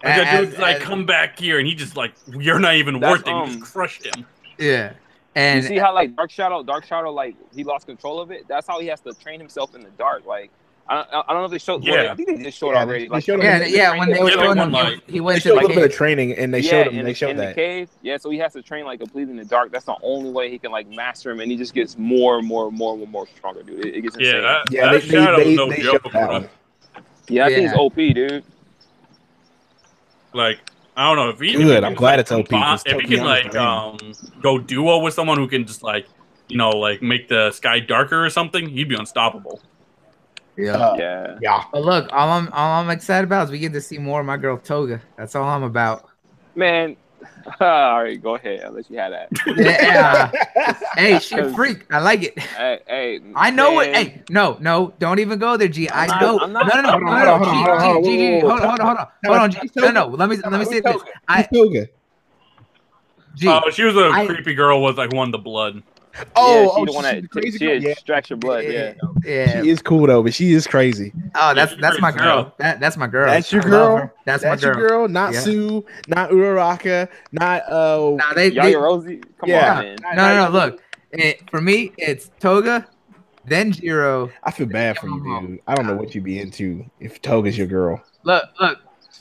Like 0.03 0.17
that 0.17 0.45
As- 0.45 0.59
like, 0.59 0.77
as- 0.77 0.83
come 0.83 1.05
back 1.05 1.39
here, 1.39 1.59
and 1.59 1.67
he 1.69 1.75
just 1.75 1.97
like, 1.97 2.13
you're 2.29 2.59
not 2.59 2.77
even 2.77 3.01
worth 3.01 3.21
it. 3.23 3.27
He 3.27 3.33
um, 3.33 3.49
just 3.59 3.73
crushed 3.73 4.07
him. 4.07 4.25
yeah, 4.59 4.91
You 4.91 4.95
and 5.35 5.65
see 5.65 5.77
how 5.77 5.95
like 5.95 6.17
Dark 6.17 6.31
Shadow, 6.31 6.63
Dark 6.63 6.87
Shadow, 6.87 7.13
like 7.13 7.35
he 7.55 7.65
lost 7.65 7.87
control 7.87 8.21
of 8.21 8.31
it. 8.31 8.47
That's 8.49 8.67
how 8.67 8.81
he 8.81 8.87
has 8.87 9.01
to 9.03 9.13
train 9.15 9.39
himself 9.41 9.75
in 9.75 9.83
the 9.83 9.91
dark. 9.91 10.25
Like 10.25 10.51
I, 10.91 10.97
I 11.03 11.23
I 11.29 11.33
don't 11.33 11.43
know 11.43 11.45
if 11.45 11.51
they 11.53 11.59
showed. 11.59 11.85
well, 11.87 12.05
Yeah. 12.05 12.13
I 12.13 12.15
think 12.17 12.29
they 12.37 12.43
just 12.43 12.59
showed 12.59 12.73
Yeah, 12.73 12.83
already. 12.83 13.05
they 13.05 13.11
like, 13.11 13.25
showed 13.25 13.39
him 13.39 13.45
yeah, 13.47 13.65
yeah. 13.65 13.97
When 13.97 14.11
they 14.11 14.19
were 14.19 14.29
Yeah, 14.29 14.37
they 14.37 14.43
showing 14.43 14.49
went 14.49 14.61
him, 14.61 14.73
like- 14.73 15.09
he 15.09 15.21
went 15.21 15.37
They 15.43 15.51
to 15.51 15.53
a 15.53 15.55
little 15.55 15.69
bit 15.71 15.85
of 15.85 15.93
training, 15.93 16.33
and 16.33 16.53
they 16.53 16.61
yeah, 16.61 16.71
showed 16.71 16.87
him. 16.89 16.99
in, 16.99 17.05
They 17.05 17.13
showed 17.15 17.31
in 17.31 17.37
the 17.37 17.45
that. 17.45 17.55
cave. 17.55 17.89
Yeah, 18.03 18.17
so 18.17 18.29
he 18.31 18.39
has 18.39 18.53
to 18.55 18.63
train 18.63 18.85
like 18.85 18.99
completely 18.99 19.31
in 19.31 19.37
the 19.37 19.45
dark. 19.45 19.71
That's 19.71 19.85
the 19.85 19.95
only 20.03 20.31
way 20.31 20.51
he 20.51 20.59
can 20.59 20.73
like 20.73 20.89
master 20.89 21.31
him, 21.31 21.39
and 21.41 21.51
he 21.51 21.57
just 21.57 21.75
gets 21.75 21.97
more 21.97 22.39
and 22.39 22.47
more 22.47 22.67
and 22.67 22.77
more 22.77 22.99
and 22.99 23.09
more 23.09 23.27
stronger, 23.37 23.63
dude. 23.63 23.85
It, 23.85 23.95
it 23.95 24.01
gets 24.03 24.17
insane. 24.17 24.35
Yeah, 24.35 24.41
that, 24.41 24.73
Yeah, 24.73 24.93
that 24.93 25.03
they, 25.03 25.09
Shadow's 25.09 25.37
they, 25.39 25.45
they, 25.45 25.57
no 25.57 25.71
they 25.71 25.83
joke, 25.83 26.03
showed 26.03 26.13
that 26.13 26.27
bro. 26.29 26.33
one. 26.33 26.49
yeah, 27.29 27.45
I 27.45 27.49
think 27.49 27.59
Yeah. 27.63 27.69
he's 27.69 27.79
OP, 27.79 27.95
dude. 27.95 28.45
Like, 30.35 30.59
I 30.97 31.07
don't 31.09 31.17
know 31.17 31.31
if 31.31 31.39
he. 31.41 31.53
if 31.53 31.59
Good, 31.61 31.83
he 31.83 31.87
I'm 31.87 31.95
glad 31.95 32.19
like, 32.19 32.21
it's 32.21 32.33
OP, 32.33 32.53
If 32.87 33.01
he 33.01 33.07
can 33.17 33.25
like 33.25 33.55
um 33.55 34.13
go 34.43 34.59
duo 34.59 34.99
with 34.99 35.15
someone 35.15 35.39
who 35.39 35.47
can 35.47 35.67
just 35.67 35.83
like 35.85 36.09
you 36.49 36.57
know 36.57 36.71
like 36.71 37.01
make 37.01 37.29
the 37.29 37.53
sky 37.53 37.79
darker 37.81 38.25
or 38.25 38.31
something, 38.31 38.69
he'd 38.69 38.89
be 38.89 38.97
unstoppable. 38.97 39.63
Yeah. 40.57 40.73
Uh, 40.73 40.97
Yeah. 40.99 41.39
yeah. 41.41 41.65
But 41.73 41.83
look, 41.85 42.09
all 42.13 42.31
I'm 42.31 42.49
all 42.53 42.81
I'm 42.83 42.91
excited 42.91 43.25
about 43.25 43.47
is 43.47 43.51
we 43.51 43.59
get 43.59 43.73
to 43.73 43.81
see 43.81 43.99
more 43.99 44.21
of 44.21 44.27
my 44.27 44.37
girl 44.37 44.57
Toga. 44.59 45.01
That's 45.17 45.35
all 45.35 45.49
I'm 45.49 45.63
about. 45.63 46.09
Man, 46.55 46.97
all 47.61 48.03
right, 48.03 48.21
go 48.23 48.35
ahead. 48.37 48.63
I'll 48.65 48.73
let 48.73 48.91
you 48.91 48.99
have 48.99 49.13
that. 49.13 49.29
Yeah. 49.57 50.31
hey, 50.95 51.19
she 51.21 51.37
a 51.37 51.53
freak. 51.55 51.87
I 51.93 51.99
like 52.01 52.23
it. 52.23 52.39
hey, 52.39 52.81
hey, 52.87 53.21
I 53.37 53.51
know 53.51 53.81
it. 53.81 53.93
man. 53.93 53.95
Hey, 54.07 54.23
no, 54.31 54.57
no, 54.61 54.93
don't 54.99 55.19
even 55.21 55.39
go 55.39 55.57
there, 55.57 55.69
G. 55.69 55.89
I 55.89 56.03
I'm 56.05 56.09
not- 56.09 56.21
know. 56.23 56.39
I'm 56.41 56.53
not- 56.53 56.67
no, 56.67 56.81
no, 56.81 56.83
no, 56.83 56.91
Hold 56.91 57.03
no, 57.03 57.11
on, 57.11 57.21
no, 57.25 57.39
hold 57.39 57.43
on, 57.43 57.55
G, 57.55 57.59
hold 57.63 57.69
on, 57.69 57.81
hold 57.81 57.97
on, 57.97 58.03
G, 58.05 58.11
G, 58.11 58.17
G, 58.17 58.41
whoa, 58.41 58.49
whoa, 58.49 58.57
hold 58.57 58.63
on, 58.63 58.67
hold 58.67 58.81
on, 58.81 58.81
hold 58.87 58.99
on, 58.99 59.07
hold 59.25 59.37
on, 59.43 59.51
G. 59.51 59.71
No, 59.77 59.91
no, 59.91 60.07
let 60.09 60.29
me 60.29 60.37
let 60.37 60.53
me 60.59 60.65
say 60.65 60.81
this. 60.81 61.03
I, 61.29 61.43
Toga? 61.43 61.89
G, 63.37 63.49
Oh, 63.49 63.71
she 63.71 63.85
was 63.85 63.97
a 63.97 64.11
I- 64.13 64.27
creepy 64.27 64.55
girl 64.55 64.83
with 64.83 64.99
like 64.99 65.13
one 65.13 65.29
of 65.29 65.33
the 65.33 65.39
blood. 65.39 65.83
Oh, 66.37 66.55
yeah, 66.55 66.65
she 66.65 66.71
oh, 66.81 66.85
the 66.87 66.93
one 66.93 67.05
she's 67.05 67.13
that 67.13 67.23
the 67.23 67.29
crazy 67.29 67.59
she 67.59 67.67
girl? 67.67 67.83
Yeah. 67.83 67.89
extracts 67.91 68.31
your 68.31 68.37
blood. 68.39 68.65
Yeah. 68.65 68.95
yeah. 69.25 69.63
She 69.63 69.71
is 69.71 69.83
cool 69.83 70.07
though, 70.07 70.23
but 70.23 70.35
she 70.35 70.53
is 70.53 70.67
crazy. 70.67 71.13
Oh, 71.35 71.55
that's 71.55 71.75
that's 71.81 72.01
my 72.01 72.13
girl. 72.13 72.55
That 72.59 72.81
that's 72.81 72.97
my 72.97 73.07
girl. 73.07 73.27
That's 73.27 73.51
your 73.53 73.63
girl? 73.63 74.11
That's, 74.25 74.43
That's 74.43 74.63
my 74.63 74.67
your 74.69 74.75
girl. 74.77 74.89
girl, 74.89 75.09
not 75.09 75.33
Yeah. 75.35 75.41
Tsu, 75.41 75.85
not 76.09 76.31
Uraraka, 76.31 77.09
not 77.33 77.63
uh. 77.71 78.11
Nah, 78.17 78.35
they, 78.35 78.51
they, 78.51 78.55
Yaya 78.57 78.73
no, 78.73 78.81
Rosie, 78.83 79.19
come 79.39 79.49
Yeah. 79.49 79.79
on, 79.79 79.85
man. 79.85 79.97
no, 80.17 80.45
no. 80.47 80.51
Look, 80.51 80.81
it, 81.13 81.49
for 81.51 81.61
me, 81.61 81.93
it's 81.99 82.31
Toga, 82.41 82.87
then 83.45 83.73
Jiro. 83.73 84.31
I 84.45 84.51
feel 84.51 84.67
bad 84.67 84.99
for 84.99 85.09
you, 85.09 85.21
dude. 85.41 85.61
I 85.67 85.75
don't 85.75 85.87
know 85.87 85.97
what 85.97 86.15
you'd 86.15 86.25
be 86.25 86.39
into 86.39 86.85
if 87.01 87.21
Toga's 87.21 87.59
your 87.59 87.67
girl. 87.67 88.03
Look, 88.25 88.45
look. 88.61 88.79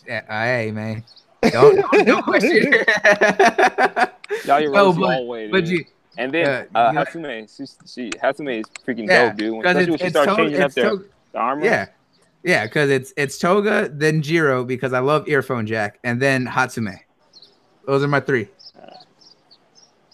Yeah, 0.08 0.24
uh, 0.30 0.44
hey, 0.44 0.72
man. 0.72 1.04
Don't 1.42 1.78
don't, 1.92 2.06
don't 2.06 2.24
question. 2.24 2.74
Yaya 4.46 4.70
No, 4.70 4.72
Rosie 4.72 5.00
but- 5.00 5.10
all 5.10 5.20
the 5.22 5.26
way, 5.26 5.48
but 5.50 5.66
dude. 5.66 5.86
G, 6.20 6.24
And 6.24 6.34
then 6.34 6.68
uh, 6.76 6.78
uh, 6.78 6.91
Hatsume, 6.94 7.56
she, 7.56 7.66
she 7.88 8.10
Hatsume 8.12 8.60
is 8.60 8.66
freaking 8.88 9.08
yeah, 9.08 9.30
dope, 9.30 9.38
dude. 9.38 9.52
When, 9.52 9.62
because 9.62 9.76
especially 9.78 9.91
when 9.91 10.00
she 10.00 10.06
it's 10.06 10.14
starts 10.14 10.30
Toga, 10.30 10.41
changing 10.44 10.62
up 10.62 10.66
it's 10.68 10.76
their 10.76 10.90
Toga. 10.90 11.06
the 11.32 11.38
armor. 11.40 11.66
Yeah. 11.66 11.86
Yeah, 12.44 12.66
because 12.66 12.90
it's 12.90 13.14
it's 13.18 13.38
Toga, 13.38 13.90
then 13.91 14.22
Jiro, 14.22 14.64
because 14.64 14.94
I 14.94 15.00
love 15.00 15.28
earphone 15.28 15.68
jack, 15.68 16.00
and 16.06 16.22
then 16.22 16.48
Hatsume. 16.48 16.98
Those 17.86 18.02
are 18.02 18.08
my 18.08 18.22
three. 18.22 18.48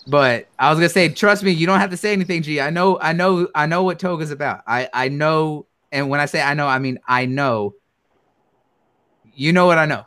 But 0.08 0.48
I 0.58 0.70
was 0.70 0.78
gonna 0.80 0.90
say, 0.90 1.10
trust 1.10 1.44
me, 1.44 1.52
you 1.52 1.66
don't 1.68 1.80
have 1.80 1.92
to 1.92 1.98
say 1.98 2.14
anything, 2.14 2.42
G. 2.42 2.62
I 2.62 2.70
know, 2.70 3.00
I 3.00 3.14
know, 3.14 3.48
I 3.56 3.66
know 3.66 3.84
what 3.84 4.00
Toga's 4.00 4.32
about. 4.32 4.62
I 4.68 4.90
I 4.94 5.10
know, 5.10 5.68
and 5.92 6.10
when 6.10 6.20
I 6.20 6.26
say 6.26 6.42
I 6.42 6.54
know, 6.54 6.68
I 6.68 6.80
mean 6.80 7.00
I 7.08 7.26
know. 7.26 7.76
You 9.34 9.54
know 9.54 9.68
what 9.68 9.78
I 9.78 9.86
know. 9.86 10.06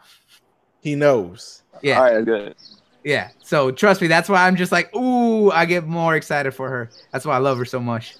He 0.81 0.95
knows. 0.95 1.62
Yeah, 1.83 1.99
All 1.99 2.12
right, 2.12 2.25
good. 2.25 2.57
Yeah. 3.05 3.31
So 3.43 3.70
trust 3.70 4.01
me, 4.01 4.09
that's 4.09 4.29
why 4.29 4.47
I'm 4.47 4.57
just 4.57 4.73
like, 4.73 4.95
ooh, 4.95 5.51
I 5.51 5.65
get 5.65 5.87
more 5.87 6.16
excited 6.16 6.53
for 6.53 6.69
her. 6.69 6.91
That's 7.12 7.25
why 7.25 7.35
I 7.35 7.39
love 7.39 7.59
her 7.59 7.65
so 7.65 7.81
much. 7.81 8.16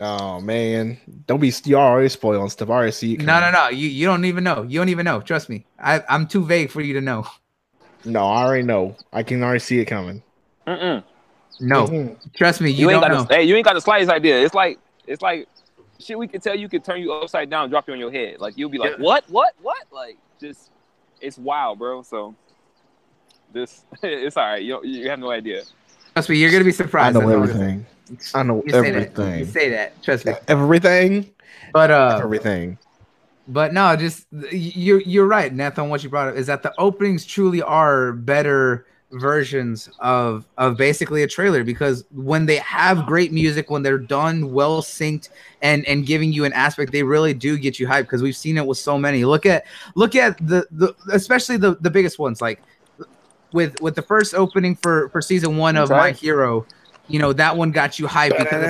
Oh 0.00 0.40
man, 0.40 0.98
don't 1.26 1.40
be 1.40 1.52
you 1.64 1.76
already 1.76 2.08
spoiling 2.08 2.48
stuff. 2.50 2.70
I 2.70 2.72
already 2.72 2.92
see 2.92 3.14
it. 3.14 3.20
No, 3.20 3.40
no, 3.40 3.50
no. 3.50 3.68
You 3.68 3.88
you 3.88 4.06
don't 4.06 4.24
even 4.24 4.44
know. 4.44 4.62
You 4.62 4.78
don't 4.78 4.90
even 4.90 5.04
know. 5.04 5.20
Trust 5.20 5.48
me. 5.48 5.66
I 5.78 6.02
I'm 6.08 6.26
too 6.28 6.44
vague 6.44 6.70
for 6.70 6.80
you 6.80 6.94
to 6.94 7.00
know. 7.00 7.26
no. 8.04 8.24
I 8.24 8.44
already 8.44 8.62
know. 8.62 8.96
I 9.12 9.24
can 9.24 9.42
already 9.42 9.58
see 9.58 9.80
it 9.80 9.86
coming. 9.86 10.22
Mm-mm. 10.66 11.02
No, 11.60 11.86
Mhm. 11.88 12.16
trust 12.36 12.60
me. 12.60 12.70
You, 12.70 12.82
You, 12.82 12.90
ain't 12.90 13.00
don't 13.02 13.10
got 13.10 13.16
know. 13.16 13.24
the, 13.24 13.34
hey, 13.34 13.42
you 13.42 13.56
ain't 13.56 13.64
got 13.64 13.74
the 13.74 13.80
slightest 13.80 14.10
idea. 14.10 14.40
It's 14.40 14.54
like 14.54 14.78
it's 15.08 15.20
like 15.22 15.48
shit. 15.98 16.16
We 16.16 16.28
could 16.28 16.42
tell 16.42 16.54
you 16.54 16.68
could 16.68 16.84
turn 16.84 17.00
you 17.00 17.12
upside 17.12 17.50
down, 17.50 17.68
drop 17.70 17.88
you 17.88 17.94
on 17.94 17.98
your 17.98 18.12
head. 18.12 18.38
Like 18.38 18.56
you'll 18.56 18.70
be 18.70 18.78
like, 18.78 18.92
Yeah. 18.98 19.04
what, 19.04 19.24
what, 19.28 19.54
what? 19.60 19.84
Like 19.90 20.16
just 20.40 20.70
it's 21.20 21.38
wild, 21.38 21.80
bro. 21.80 22.02
So 22.02 22.36
this 23.52 23.84
it's 24.02 24.36
all 24.36 24.44
right. 24.44 24.62
You 24.62 24.80
you 24.84 25.08
have 25.08 25.18
no 25.18 25.30
idea. 25.30 25.62
Trust 26.14 26.28
me, 26.28 26.36
you're 26.36 26.50
gonna 26.50 26.64
be 26.64 26.72
surprised. 26.72 27.14
know 27.14 27.20
That's 27.20 27.32
I'm 27.32 27.46
gonna 27.46 27.50
everything. 27.50 27.86
I 28.34 28.42
know 28.42 28.62
say. 28.68 28.76
You 28.76 28.82
say 28.82 28.90
that. 28.92 29.38
You 29.38 29.44
say 29.44 29.68
that. 29.70 30.02
Trust 30.02 30.26
me. 30.26 30.32
Everything. 30.48 31.30
But 31.72 31.90
uh, 31.90 32.20
Everything. 32.22 32.78
but 33.46 33.72
no, 33.72 33.94
just 33.96 34.26
you're 34.52 35.00
you're 35.02 35.26
right, 35.26 35.52
Nathan. 35.52 35.88
What 35.88 36.02
you 36.02 36.10
brought 36.10 36.28
up 36.28 36.36
is 36.36 36.46
that 36.46 36.62
the 36.62 36.72
openings 36.78 37.24
truly 37.26 37.62
are 37.62 38.12
better 38.12 38.86
versions 39.12 39.88
of 40.00 40.46
of 40.58 40.76
basically 40.76 41.22
a 41.22 41.26
trailer 41.26 41.64
because 41.64 42.04
when 42.10 42.46
they 42.46 42.56
have 42.56 43.06
great 43.06 43.32
music, 43.32 43.70
when 43.70 43.82
they're 43.82 43.98
done 43.98 44.52
well 44.52 44.82
synced 44.82 45.28
and 45.62 45.86
and 45.86 46.06
giving 46.06 46.32
you 46.32 46.44
an 46.44 46.52
aspect, 46.52 46.92
they 46.92 47.02
really 47.02 47.34
do 47.34 47.58
get 47.58 47.78
you 47.78 47.86
hyped 47.86 48.02
because 48.02 48.22
we've 48.22 48.36
seen 48.36 48.56
it 48.56 48.66
with 48.66 48.78
so 48.78 48.98
many. 48.98 49.24
Look 49.24 49.46
at 49.46 49.64
look 49.94 50.14
at 50.14 50.38
the 50.38 50.66
the 50.70 50.94
especially 51.12 51.56
the 51.58 51.76
the 51.80 51.90
biggest 51.90 52.18
ones 52.18 52.40
like 52.40 52.62
with 53.52 53.80
with 53.80 53.94
the 53.94 54.02
first 54.02 54.34
opening 54.34 54.76
for 54.76 55.08
for 55.10 55.20
season 55.20 55.56
one 55.56 55.76
of 55.76 55.90
My. 55.90 56.12
Hero. 56.12 56.66
You 57.08 57.18
know 57.18 57.32
that 57.32 57.56
one 57.56 57.70
got 57.70 57.98
you 57.98 58.06
hyped 58.06 58.36
because 58.38 58.50
that 58.50 58.66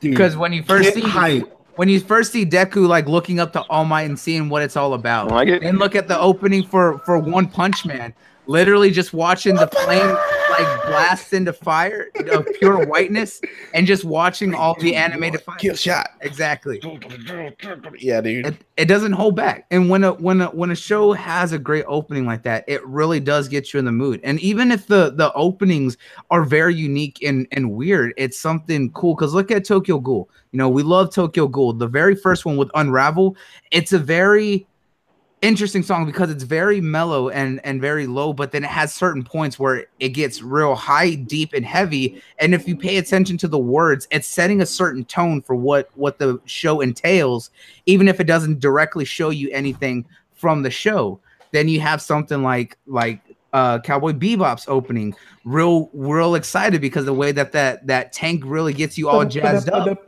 Dude, 0.00 0.36
when 0.36 0.52
you 0.52 0.62
first 0.62 0.94
see 0.94 1.00
hype. 1.00 1.52
when 1.76 1.88
you 1.88 1.98
first 2.00 2.32
see 2.32 2.46
Deku 2.46 2.86
like 2.86 3.06
looking 3.06 3.40
up 3.40 3.52
to 3.54 3.62
All 3.62 3.84
Might 3.84 4.02
and 4.02 4.18
seeing 4.18 4.48
what 4.48 4.62
it's 4.62 4.76
all 4.76 4.94
about, 4.94 5.32
I 5.32 5.34
like 5.34 5.48
it. 5.48 5.62
and 5.64 5.78
look 5.78 5.96
at 5.96 6.06
the 6.06 6.18
opening 6.18 6.62
for 6.64 6.98
for 7.00 7.18
One 7.18 7.48
Punch 7.48 7.84
Man 7.84 8.14
literally 8.46 8.90
just 8.90 9.12
watching 9.12 9.54
the 9.54 9.66
flame 9.68 10.16
like 10.50 10.86
blast 10.86 11.32
into 11.32 11.52
fire 11.52 12.10
of 12.30 12.46
pure 12.58 12.86
whiteness 12.86 13.40
and 13.74 13.86
just 13.86 14.04
watching 14.04 14.54
all 14.54 14.74
the 14.80 14.94
animated 14.94 15.40
fire. 15.42 15.56
Kill 15.58 15.74
shot. 15.74 16.10
Exactly. 16.20 16.80
Yeah, 17.98 18.20
dude. 18.20 18.46
It, 18.46 18.56
it 18.76 18.84
doesn't 18.86 19.12
hold 19.12 19.36
back. 19.36 19.66
And 19.70 19.90
when 19.90 20.04
a 20.04 20.12
when 20.12 20.40
a 20.40 20.46
when 20.48 20.70
a 20.70 20.76
show 20.76 21.12
has 21.12 21.52
a 21.52 21.58
great 21.58 21.84
opening 21.88 22.26
like 22.26 22.42
that, 22.44 22.64
it 22.66 22.84
really 22.86 23.20
does 23.20 23.48
get 23.48 23.72
you 23.72 23.78
in 23.78 23.84
the 23.84 23.92
mood. 23.92 24.20
And 24.22 24.40
even 24.40 24.70
if 24.70 24.86
the 24.86 25.10
the 25.10 25.32
openings 25.34 25.96
are 26.30 26.44
very 26.44 26.74
unique 26.74 27.22
and 27.22 27.46
and 27.52 27.72
weird, 27.72 28.14
it's 28.16 28.38
something 28.38 28.92
cool. 28.92 29.14
Because 29.14 29.34
look 29.34 29.50
at 29.50 29.64
Tokyo 29.64 29.98
Ghoul. 29.98 30.28
You 30.52 30.58
know, 30.58 30.68
we 30.68 30.82
love 30.82 31.12
Tokyo 31.12 31.48
Ghoul. 31.48 31.74
The 31.74 31.88
very 31.88 32.14
first 32.14 32.44
one 32.46 32.56
with 32.56 32.70
Unravel, 32.74 33.36
it's 33.70 33.92
a 33.92 33.98
very 33.98 34.66
interesting 35.42 35.82
song 35.82 36.06
because 36.06 36.30
it's 36.30 36.44
very 36.44 36.80
mellow 36.80 37.28
and 37.28 37.60
and 37.62 37.80
very 37.80 38.06
low 38.06 38.32
but 38.32 38.52
then 38.52 38.64
it 38.64 38.70
has 38.70 38.92
certain 38.92 39.22
points 39.22 39.58
where 39.58 39.86
it 40.00 40.10
gets 40.10 40.42
real 40.42 40.74
high 40.74 41.14
deep 41.14 41.52
and 41.52 41.64
heavy. 41.64 42.22
And 42.38 42.54
if 42.54 42.66
you 42.66 42.74
pay 42.74 42.96
attention 42.96 43.36
to 43.38 43.48
the 43.48 43.58
words 43.58 44.08
it's 44.10 44.26
setting 44.26 44.62
a 44.62 44.66
certain 44.66 45.04
tone 45.04 45.42
for 45.42 45.54
what 45.54 45.90
what 45.94 46.18
the 46.18 46.40
show 46.46 46.80
entails 46.80 47.50
even 47.84 48.08
if 48.08 48.18
it 48.18 48.24
doesn't 48.24 48.60
directly 48.60 49.04
show 49.04 49.30
you 49.30 49.50
anything 49.50 50.06
from 50.32 50.62
the 50.62 50.70
show. 50.70 51.20
Then 51.52 51.68
you 51.68 51.80
have 51.80 52.00
something 52.00 52.42
like 52.42 52.78
like 52.86 53.20
uh 53.52 53.80
cowboy 53.80 54.12
bebop's 54.12 54.64
opening. 54.68 55.14
Real 55.44 55.90
real 55.92 56.34
excited 56.34 56.80
because 56.80 57.04
the 57.04 57.14
way 57.14 57.32
that 57.32 57.52
that 57.52 57.86
that 57.86 58.12
tank 58.12 58.42
really 58.46 58.72
gets 58.72 58.96
you 58.96 59.10
all 59.10 59.24
jazzed 59.24 59.68
up 59.68 60.06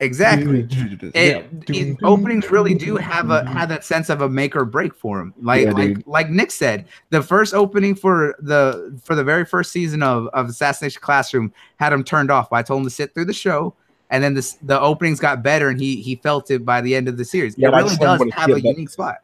exactly 0.00 0.66
it, 1.14 1.46
it- 1.68 1.96
openings 2.02 2.50
really 2.50 2.74
do 2.74 2.96
have 2.96 3.30
a 3.30 3.44
have 3.48 3.68
that 3.68 3.84
sense 3.84 4.08
of 4.08 4.20
a 4.20 4.28
make 4.28 4.56
or 4.56 4.64
break 4.64 4.94
for 4.94 5.20
him. 5.20 5.34
Like 5.40 5.66
Yeah, 5.66 5.72
like 5.72 5.98
like 6.06 6.30
Nick 6.30 6.50
said, 6.50 6.86
the 7.10 7.22
first 7.22 7.54
opening 7.54 7.94
for 7.94 8.34
the 8.40 8.98
for 9.04 9.14
the 9.14 9.24
very 9.24 9.44
first 9.44 9.72
season 9.72 10.02
of 10.02 10.28
of 10.28 10.48
Assassination 10.48 11.00
Classroom 11.00 11.52
had 11.76 11.92
him 11.92 12.04
turned 12.04 12.30
off. 12.30 12.52
I 12.52 12.62
told 12.62 12.80
him 12.80 12.84
to 12.86 12.90
sit 12.90 13.14
through 13.14 13.26
the 13.26 13.32
show, 13.32 13.74
and 14.10 14.22
then 14.24 14.34
this 14.34 14.54
the 14.62 14.80
openings 14.80 15.20
got 15.20 15.42
better, 15.42 15.68
and 15.68 15.80
he 15.80 16.00
he 16.02 16.16
felt 16.16 16.50
it 16.50 16.64
by 16.64 16.80
the 16.80 16.94
end 16.96 17.08
of 17.08 17.16
the 17.16 17.24
series. 17.24 17.56
Yeah, 17.56 17.68
it 17.68 17.72
really 17.76 17.96
does 17.96 18.22
have 18.32 18.50
a 18.50 18.54
that. 18.54 18.64
unique 18.64 18.90
spot. 18.90 19.16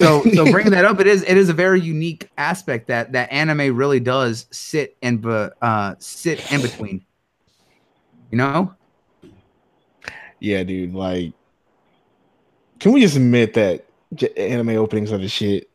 So 0.00 0.24
so 0.34 0.50
bringing 0.50 0.72
that 0.72 0.84
up, 0.84 0.98
it 1.00 1.06
is 1.06 1.22
it 1.22 1.36
is 1.36 1.48
a 1.48 1.52
very 1.52 1.80
unique 1.80 2.28
aspect 2.36 2.88
that 2.88 3.12
that 3.12 3.32
anime 3.32 3.76
really 3.76 4.00
does 4.00 4.46
sit 4.50 4.96
and 5.00 5.24
uh 5.24 5.94
sit 6.00 6.50
in 6.50 6.60
between. 6.60 7.04
You 8.32 8.38
know. 8.38 8.74
Yeah, 10.40 10.64
dude. 10.64 10.94
Like, 10.94 11.34
can 12.80 12.92
we 12.92 13.02
just 13.02 13.14
admit 13.14 13.54
that 13.54 13.84
anime 14.36 14.70
openings 14.70 15.12
are 15.12 15.18
the 15.18 15.28
shit? 15.28 15.68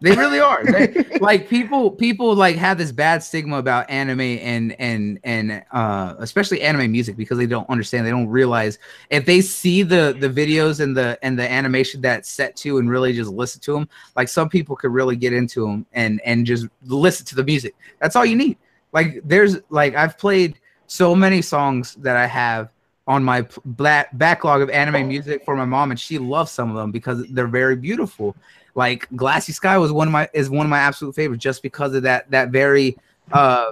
They 0.00 0.16
really 0.16 0.40
are. 0.40 0.64
They, 0.64 1.18
like 1.20 1.48
people, 1.48 1.90
people 1.90 2.34
like 2.34 2.56
have 2.56 2.78
this 2.78 2.90
bad 2.90 3.22
stigma 3.22 3.58
about 3.58 3.88
anime 3.88 4.20
and 4.20 4.74
and 4.78 5.20
and 5.24 5.62
uh, 5.72 6.14
especially 6.18 6.62
anime 6.62 6.90
music 6.90 7.16
because 7.16 7.38
they 7.38 7.46
don't 7.46 7.68
understand. 7.68 8.06
They 8.06 8.10
don't 8.10 8.28
realize 8.28 8.78
if 9.10 9.26
they 9.26 9.42
see 9.42 9.82
the 9.82 10.16
the 10.18 10.28
videos 10.28 10.80
and 10.80 10.96
the 10.96 11.18
and 11.22 11.38
the 11.38 11.50
animation 11.50 12.00
that's 12.00 12.30
set 12.30 12.56
to 12.56 12.78
and 12.78 12.90
really 12.90 13.12
just 13.12 13.30
listen 13.30 13.60
to 13.62 13.74
them. 13.74 13.88
Like 14.16 14.28
some 14.28 14.48
people 14.48 14.74
could 14.74 14.90
really 14.90 15.16
get 15.16 15.34
into 15.34 15.66
them 15.66 15.86
and 15.92 16.20
and 16.24 16.46
just 16.46 16.66
listen 16.86 17.26
to 17.26 17.34
the 17.34 17.44
music. 17.44 17.74
That's 18.00 18.16
all 18.16 18.24
you 18.24 18.36
need. 18.36 18.56
Like 18.92 19.20
there's 19.24 19.58
like 19.70 19.94
I've 19.94 20.18
played 20.18 20.58
so 20.86 21.14
many 21.14 21.42
songs 21.42 21.94
that 21.96 22.16
I 22.16 22.26
have 22.26 22.70
on 23.06 23.22
my 23.22 23.46
black 23.64 24.16
backlog 24.16 24.62
of 24.62 24.70
anime 24.70 25.08
music 25.08 25.44
for 25.44 25.56
my 25.56 25.64
mom, 25.64 25.90
and 25.90 26.00
she 26.00 26.18
loves 26.18 26.50
some 26.50 26.70
of 26.70 26.76
them 26.76 26.90
because 26.90 27.26
they're 27.28 27.46
very 27.46 27.76
beautiful. 27.76 28.34
Like 28.74 29.08
Glassy 29.14 29.52
Sky 29.52 29.78
was 29.78 29.92
one 29.92 30.08
of 30.08 30.12
my 30.12 30.28
is 30.32 30.50
one 30.50 30.66
of 30.66 30.70
my 30.70 30.78
absolute 30.78 31.14
favorites 31.14 31.42
just 31.42 31.62
because 31.62 31.94
of 31.94 32.02
that 32.02 32.30
that 32.30 32.48
very 32.48 32.96
uh 33.32 33.70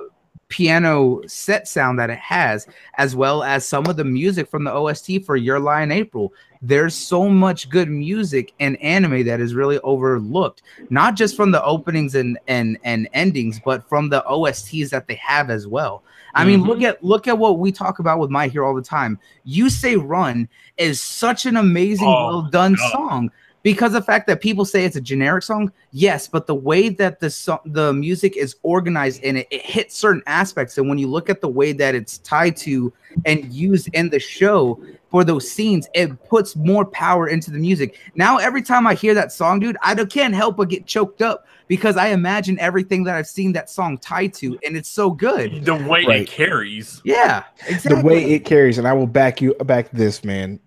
piano 0.53 1.23
set 1.27 1.67
sound 1.67 1.99
that 1.99 2.11
it 2.11 2.19
has, 2.19 2.67
as 2.99 3.17
well 3.17 3.43
as 3.43 3.67
some 3.67 3.87
of 3.87 3.97
the 3.97 4.05
music 4.05 4.47
from 4.47 4.65
the 4.65 4.71
OST 4.71 5.25
for 5.25 5.35
Your 5.35 5.59
Lie 5.59 5.83
in 5.83 5.91
April. 5.91 6.35
There's 6.61 6.95
so 6.95 7.29
much 7.31 7.71
good 7.71 7.89
music 7.89 8.53
in 8.59 8.77
anime 8.77 9.25
that 9.25 9.41
is 9.41 9.55
really 9.55 9.79
overlooked, 9.81 10.61
not 10.91 11.17
just 11.17 11.37
from 11.37 11.53
the 11.53 11.65
openings 11.65 12.15
and 12.15 12.39
and 12.49 12.79
and 12.85 13.09
endings, 13.15 13.59
but 13.65 13.89
from 13.89 14.11
the 14.11 14.23
OSTs 14.29 14.91
that 14.91 15.09
they 15.09 15.15
have 15.15 15.49
as 15.49 15.67
well. 15.67 16.03
I 16.35 16.45
mean, 16.45 16.61
Mhm. 16.61 16.67
look 16.67 16.83
at 16.83 17.03
look 17.03 17.27
at 17.29 17.39
what 17.39 17.59
we 17.59 17.73
talk 17.73 17.99
about 17.99 18.19
with 18.19 18.31
My 18.31 18.47
Hero 18.49 18.69
all 18.69 18.75
the 18.75 18.83
time. 18.83 19.19
You 19.45 19.71
Say 19.71 19.97
Run 19.97 20.49
is 20.77 21.01
such 21.01 21.47
an 21.47 21.57
amazing, 21.57 22.09
Oh, 22.09 22.27
well 22.27 22.43
done 22.43 22.75
God. 22.75 22.93
song 22.93 23.31
because 23.63 23.93
the 23.93 24.03
fact 24.03 24.27
that 24.27 24.41
people 24.41 24.65
say 24.65 24.85
it's 24.85 24.97
a 24.97 25.01
generic 25.01 25.43
song, 25.43 25.73
yes, 25.93 26.27
but 26.27 26.47
the 26.47 26.55
way 26.55 26.89
that 26.89 27.21
the 27.21 27.31
so- 27.31 27.61
the 27.67 27.93
music 27.93 28.37
is 28.37 28.57
organized 28.63 29.23
and 29.23 29.39
it, 29.39 29.47
it 29.51 29.63
hits 29.63 29.97
certain 29.97 30.23
aspects, 30.27 30.79
and 30.79 30.89
when 30.89 30.99
you 30.99 31.07
look 31.07 31.31
at 31.31 31.41
the 31.41 31.49
way 31.49 31.73
that 31.73 31.95
it's 31.95 32.19
tied 32.19 32.57
to 32.59 32.93
and 33.25 33.45
used 33.53 33.89
in 33.93 34.09
the 34.11 34.19
show 34.19 34.83
for 35.11 35.25
those 35.25 35.51
scenes, 35.51 35.89
it 35.95 36.11
puts 36.29 36.57
more 36.57 36.85
power 36.87 37.29
into 37.29 37.51
the 37.51 37.59
music. 37.59 37.99
Now, 38.15 38.39
every 38.39 38.63
time 38.63 38.87
I 38.87 38.95
hear 38.95 39.13
that 39.15 39.31
song, 39.31 39.61
dude, 39.61 39.77
I 39.83 39.95
can't 40.07 40.35
help 40.35 40.57
but 40.57 40.69
get 40.71 40.87
choked 40.87 41.21
up 41.21 41.47
because 41.69 41.97
I 41.97 42.09
imagine 42.09 42.59
everything 42.59 43.05
that 43.05 43.15
I've 43.15 43.27
seen 43.27 43.53
that 43.53 43.71
song 43.71 43.99
tied 43.99 44.35
to, 44.35 44.59
and 44.65 44.77
it's 44.77 44.89
so 44.89 45.11
good. 45.11 45.65
The 45.65 45.75
way 45.77 46.05
Right. 46.05 46.23
it 46.23 46.29
carries. 46.29 47.01
Yeah, 47.05 47.45
exactly. 47.69 48.01
The 48.01 48.07
way 48.07 48.25
it 48.33 48.45
carries, 48.45 48.79
and 48.79 48.89
I 48.89 48.93
will 48.93 49.07
back 49.07 49.41
you 49.41 49.55
back 49.55 49.91
this, 49.93 50.25
man. 50.25 50.59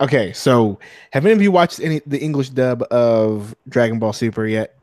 Okay, 0.00 0.32
so 0.32 0.78
have 1.12 1.24
any 1.26 1.32
of 1.34 1.42
you 1.42 1.50
watched 1.50 1.80
any 1.80 2.00
the 2.06 2.20
English 2.20 2.50
dub 2.50 2.82
of 2.90 3.54
Dragon 3.68 3.98
Ball 3.98 4.12
Super 4.12 4.46
yet? 4.46 4.76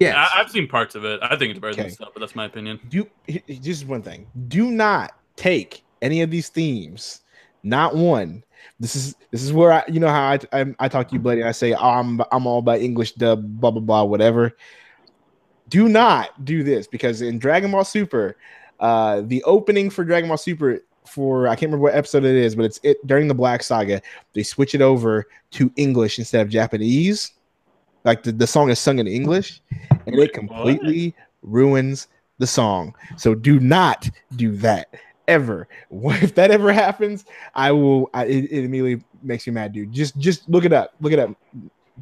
Yeah, 0.00 0.26
I, 0.34 0.40
I've 0.40 0.50
seen 0.50 0.66
parts 0.68 0.94
of 0.94 1.04
it. 1.04 1.20
I 1.22 1.36
think 1.36 1.50
it's 1.50 1.60
better 1.60 1.72
Okay. 1.72 1.82
than 1.82 1.90
stuff, 1.92 2.10
but 2.14 2.20
that's 2.20 2.34
my 2.36 2.44
opinion. 2.46 2.80
Do 2.88 3.06
he- 3.26 3.42
he- 3.46 3.58
just 3.58 3.86
one 3.86 4.02
thing. 4.02 4.26
Do 4.48 4.70
not 4.70 5.12
take 5.36 5.82
any 6.02 6.22
of 6.22 6.30
these 6.30 6.48
themes. 6.48 7.22
Not 7.62 7.94
one. 7.96 8.42
This 8.80 8.94
is 8.96 9.16
this 9.30 9.42
is 9.42 9.52
where 9.52 9.72
I 9.72 9.84
you 9.88 9.98
know 10.00 10.08
how 10.08 10.30
I 10.32 10.38
I, 10.52 10.74
I 10.80 10.88
talk 10.88 11.08
to 11.08 11.14
you, 11.14 11.20
buddy. 11.20 11.42
I 11.44 11.52
say 11.52 11.72
oh, 11.74 11.78
I'm 11.90 12.20
I'm 12.32 12.46
all 12.46 12.58
about 12.58 12.80
English 12.80 13.12
dub, 13.12 13.60
blah 13.60 13.70
blah 13.70 13.80
blah, 13.80 14.04
whatever. 14.04 14.56
Do 15.68 15.88
not 15.88 16.44
do 16.44 16.62
this 16.62 16.86
because 16.86 17.20
in 17.20 17.38
Dragon 17.38 17.70
Ball 17.70 17.84
Super, 17.84 18.36
uh, 18.80 19.20
the 19.24 19.42
opening 19.44 19.90
for 19.90 20.04
Dragon 20.04 20.28
Ball 20.28 20.38
Super 20.38 20.80
for 21.08 21.48
I 21.48 21.54
can't 21.54 21.70
remember 21.70 21.84
what 21.84 21.94
episode 21.94 22.24
it 22.24 22.36
is, 22.36 22.54
but 22.54 22.64
it's 22.64 22.80
it 22.82 23.04
during 23.06 23.28
the 23.28 23.34
Black 23.34 23.62
Saga. 23.62 24.00
They 24.34 24.42
switch 24.42 24.74
it 24.74 24.82
over 24.82 25.26
to 25.52 25.72
English 25.76 26.18
instead 26.18 26.42
of 26.42 26.48
Japanese. 26.48 27.32
Like 28.04 28.22
the, 28.22 28.32
the 28.32 28.46
song 28.46 28.70
is 28.70 28.78
sung 28.78 28.98
in 28.98 29.06
English, 29.06 29.60
and 29.90 30.14
it 30.14 30.18
Wait, 30.18 30.32
completely 30.32 31.14
ruins 31.42 32.08
the 32.38 32.46
song. 32.46 32.94
So 33.16 33.34
do 33.34 33.60
not 33.60 34.08
do 34.36 34.52
that 34.56 34.94
ever. 35.26 35.68
If 35.90 36.34
that 36.34 36.50
ever 36.50 36.72
happens, 36.72 37.24
I 37.54 37.72
will. 37.72 38.10
I, 38.14 38.24
it, 38.24 38.44
it 38.44 38.64
immediately 38.64 39.04
makes 39.22 39.46
me 39.46 39.52
mad, 39.52 39.72
dude. 39.72 39.92
Just 39.92 40.18
just 40.18 40.48
look 40.48 40.64
it 40.64 40.72
up. 40.72 40.94
Look 41.00 41.12
it 41.12 41.18
up, 41.18 41.30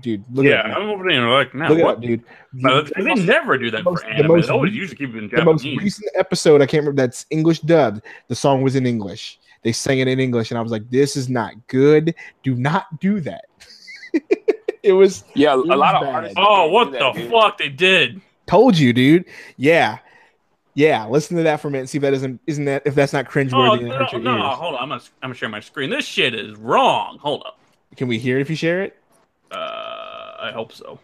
dude. 0.01 0.25
Look 0.33 0.45
yeah, 0.47 0.61
it 0.67 0.71
up. 0.73 0.79
I'm 0.79 0.89
over 0.89 1.05
there 1.09 1.29
like 1.29 1.55
now. 1.55 1.69
Look 1.69 1.79
it 1.79 1.83
what? 1.85 1.97
up, 1.97 2.01
dude. 2.03 2.23
The 2.55 2.93
they 2.97 3.03
most- 3.03 3.23
never 3.25 3.59
do 3.59 3.71
that 3.71 3.85
most- 3.85 4.05
for 4.05 4.15
the 4.17 4.25
most 4.29 4.47
They 4.47 4.53
always 4.53 4.73
re- 4.73 4.79
usually 4.79 4.97
keep 4.97 5.15
it 5.15 5.19
in 5.19 5.29
the 5.29 5.45
most 5.45 5.65
recent 5.65 6.11
episode, 6.17 6.63
I 6.63 6.67
can't 6.67 6.83
remember. 6.83 7.03
That's 7.03 7.27
English 7.31 7.61
dubbed. 7.61 8.03
The 8.29 8.35
song 8.35 8.63
was 8.63 8.77
in 8.77 8.87
English. 8.87 9.39
They 9.63 9.73
sang 9.73 9.99
it 9.99 10.09
in 10.09 10.21
English, 10.21 10.51
and 10.51 10.59
I 10.59 10.63
was 10.63 10.71
like, 10.71 10.89
"This 10.91 11.17
is 11.17 11.29
not 11.29 11.55
good. 11.67 12.15
Do 12.43 12.55
not 12.55 13.01
do 13.01 13.21
that." 13.21 13.45
it 14.83 14.93
was 14.93 15.25
Yeah, 15.35 15.55
a 15.55 15.57
was 15.59 15.67
lot 15.67 15.97
of 15.97 16.03
bad. 16.03 16.15
artists. 16.15 16.37
Oh, 16.39 16.69
do 16.69 16.73
what 16.73 16.93
that, 16.93 17.15
the 17.15 17.21
dude. 17.23 17.31
fuck 17.31 17.59
they 17.59 17.69
did? 17.69 18.21
told 18.47 18.79
you, 18.79 18.93
dude. 18.93 19.25
Yeah, 19.57 19.99
yeah. 20.75 21.05
Listen 21.07 21.37
to 21.39 21.43
that 21.43 21.61
for 21.61 21.67
a 21.69 21.71
minute. 21.71 21.81
And 21.83 21.91
see 21.91 21.99
if 21.99 22.03
that 22.03 22.15
isn't 22.15 22.41
isn't 22.47 22.65
that 22.67 22.83
if 22.87 22.95
that's 22.95 23.13
not 23.13 23.27
Oh, 23.27 23.31
cringeworthy 23.31 23.79
and 23.81 23.89
no, 23.89 23.97
hurt 23.99 24.23
no, 24.23 24.49
hold 24.51 24.75
on. 24.77 24.83
I'm 24.83 24.89
gonna, 24.91 25.03
I'm 25.23 25.29
gonna 25.31 25.35
share 25.35 25.49
my 25.49 25.61
screen. 25.61 25.91
This 25.91 26.05
shit 26.05 26.35
is 26.35 26.57
wrong. 26.57 27.19
Hold 27.21 27.43
up. 27.45 27.59
Can 27.97 28.07
we 28.09 28.19
hear 28.19 28.39
it 28.39 28.43
if 28.43 28.51
you 28.51 28.57
share 28.57 28.83
it? 28.83 28.97
Uh, 29.51 30.35
I 30.41 30.51
hope 30.53 30.73
so. 30.73 30.99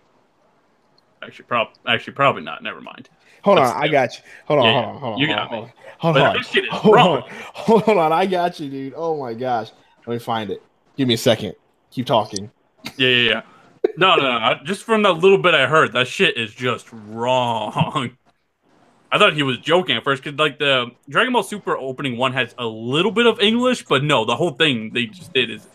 Actually, 1.23 1.44
prob 1.44 1.69
actually 1.86 2.14
probably 2.14 2.43
not. 2.43 2.62
Never 2.62 2.81
mind. 2.81 3.09
Hold 3.44 3.59
Let's 3.59 3.70
on, 3.73 3.82
I 3.82 3.86
it. 3.86 3.90
got 3.90 4.14
you. 4.14 4.20
Hold 4.47 4.60
on, 4.60 4.66
Yeah, 4.66 4.73
hold 4.82 4.86
on, 4.94 5.01
hold 5.01 5.12
on. 5.14 5.19
you 5.20 5.27
hold 5.27 5.39
got 5.39 5.47
on, 5.47 5.52
me. 5.64 5.73
hold 5.98 6.16
on. 6.16 6.23
Hold 6.23 6.27
on. 6.28 6.36
this 6.39 6.47
shit 6.48 6.64
is 6.64 6.70
Hold 6.73 7.98
on. 7.98 8.12
I 8.12 8.27
got 8.27 8.60
you, 8.60 8.69
dude. 8.70 8.94
Oh 8.97 9.20
my 9.20 9.35
gosh. 9.35 9.70
Let 10.06 10.14
me 10.14 10.19
find 10.19 10.51
it. 10.51 10.62
Give 10.97 11.06
me 11.09 11.14
a 11.14 11.19
second. 11.19 11.55
Keep 11.90 12.06
talking. 12.06 12.51
Yeah, 12.97 13.09
yeah, 13.09 13.31
yeah. 13.31 13.43
No, 13.97 14.16
no, 14.16 14.39
no. 14.39 14.55
Just 14.64 14.82
from 14.85 15.02
that 15.05 15.12
little 15.14 15.39
bit 15.39 15.55
I 15.55 15.66
heard, 15.66 15.93
that 15.93 16.06
shit 16.09 16.36
is 16.36 16.52
just 16.52 16.89
wrong. 16.93 18.16
I 19.12 19.19
thought 19.19 19.35
he 19.35 19.43
was 19.43 19.59
joking 19.59 19.97
at 19.97 20.05
first 20.05 20.23
because, 20.24 20.39
like, 20.39 20.59
the 20.59 20.90
Dragon 21.09 21.32
Ball 21.35 21.43
Super 21.43 21.77
opening 21.77 22.16
one 22.16 22.32
has 22.32 22.55
a 22.59 22.64
little 22.66 23.10
bit 23.12 23.27
of 23.27 23.40
English, 23.40 23.85
but 23.85 24.02
no, 24.02 24.24
the 24.24 24.35
whole 24.35 24.52
thing 24.52 24.90
they 24.94 25.05
just 25.06 25.32
did 25.35 25.51
is 25.51 25.66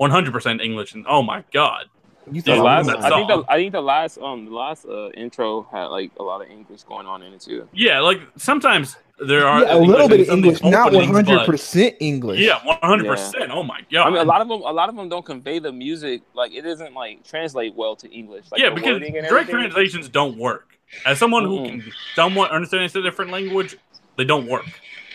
100% 0.00 0.60
English. 0.62 0.94
And 0.94 1.04
oh 1.08 1.22
my 1.22 1.44
god, 1.52 1.86
You 2.32 2.42
The 2.42 2.56
last, 2.56 2.86
that 2.86 3.02
I 3.02 3.10
think 3.10 3.28
the. 3.28 3.44
I 3.48 3.56
think 3.56 3.72
the 3.72 3.80
last 3.80 4.18
um 4.18 4.44
the 4.46 4.52
last 4.54 4.84
uh 4.86 5.10
intro 5.10 5.66
had 5.72 5.86
like 5.86 6.10
a 6.18 6.22
lot 6.22 6.42
of 6.42 6.48
English 6.50 6.82
going 6.84 7.06
on 7.06 7.22
in 7.22 7.32
it 7.32 7.40
too. 7.40 7.68
yeah, 7.72 8.00
like 8.00 8.20
sometimes 8.36 8.96
there 9.26 9.46
are 9.46 9.60
Yeah, 9.62 9.74
a 9.74 9.78
little 9.78 10.08
bit 10.08 10.20
of 10.20 10.28
English, 10.30 10.62
not 10.62 10.88
openings, 10.88 11.12
one 11.12 11.24
but- 11.24 11.30
hundred 11.30 11.46
percent 11.46 11.96
English. 12.00 12.40
Yeah, 12.40 12.58
one 12.64 12.78
hundred 12.82 13.06
percent. 13.06 13.50
Oh 13.52 13.62
my 13.62 13.80
god. 13.92 14.06
I 14.06 14.10
mean, 14.10 14.18
a 14.20 14.24
lot 14.24 14.40
of 14.40 14.48
them, 14.48 14.60
a 14.62 14.72
lot 14.72 14.88
of 14.88 14.96
them 14.96 15.08
don't 15.08 15.24
convey 15.24 15.58
the 15.58 15.72
music. 15.72 16.22
Like 16.34 16.52
it 16.52 16.62
doesn't 16.62 16.94
like 16.94 17.24
translate 17.24 17.74
well 17.74 17.96
to 17.96 18.10
English. 18.10 18.46
Like 18.50 18.60
yeah, 18.60 18.70
because 18.70 19.00
wording 19.00 19.14
direct 19.14 19.50
translations 19.50 20.08
don't 20.08 20.36
work. 20.38 20.68
As 21.06 21.18
someone 21.18 21.44
who 21.44 21.64
can 21.66 21.92
somewhat 22.14 22.50
understand 22.50 22.84
a 22.96 23.02
different 23.02 23.30
language, 23.30 23.76
they 24.16 24.24
don't 24.24 24.46
work. 24.48 24.66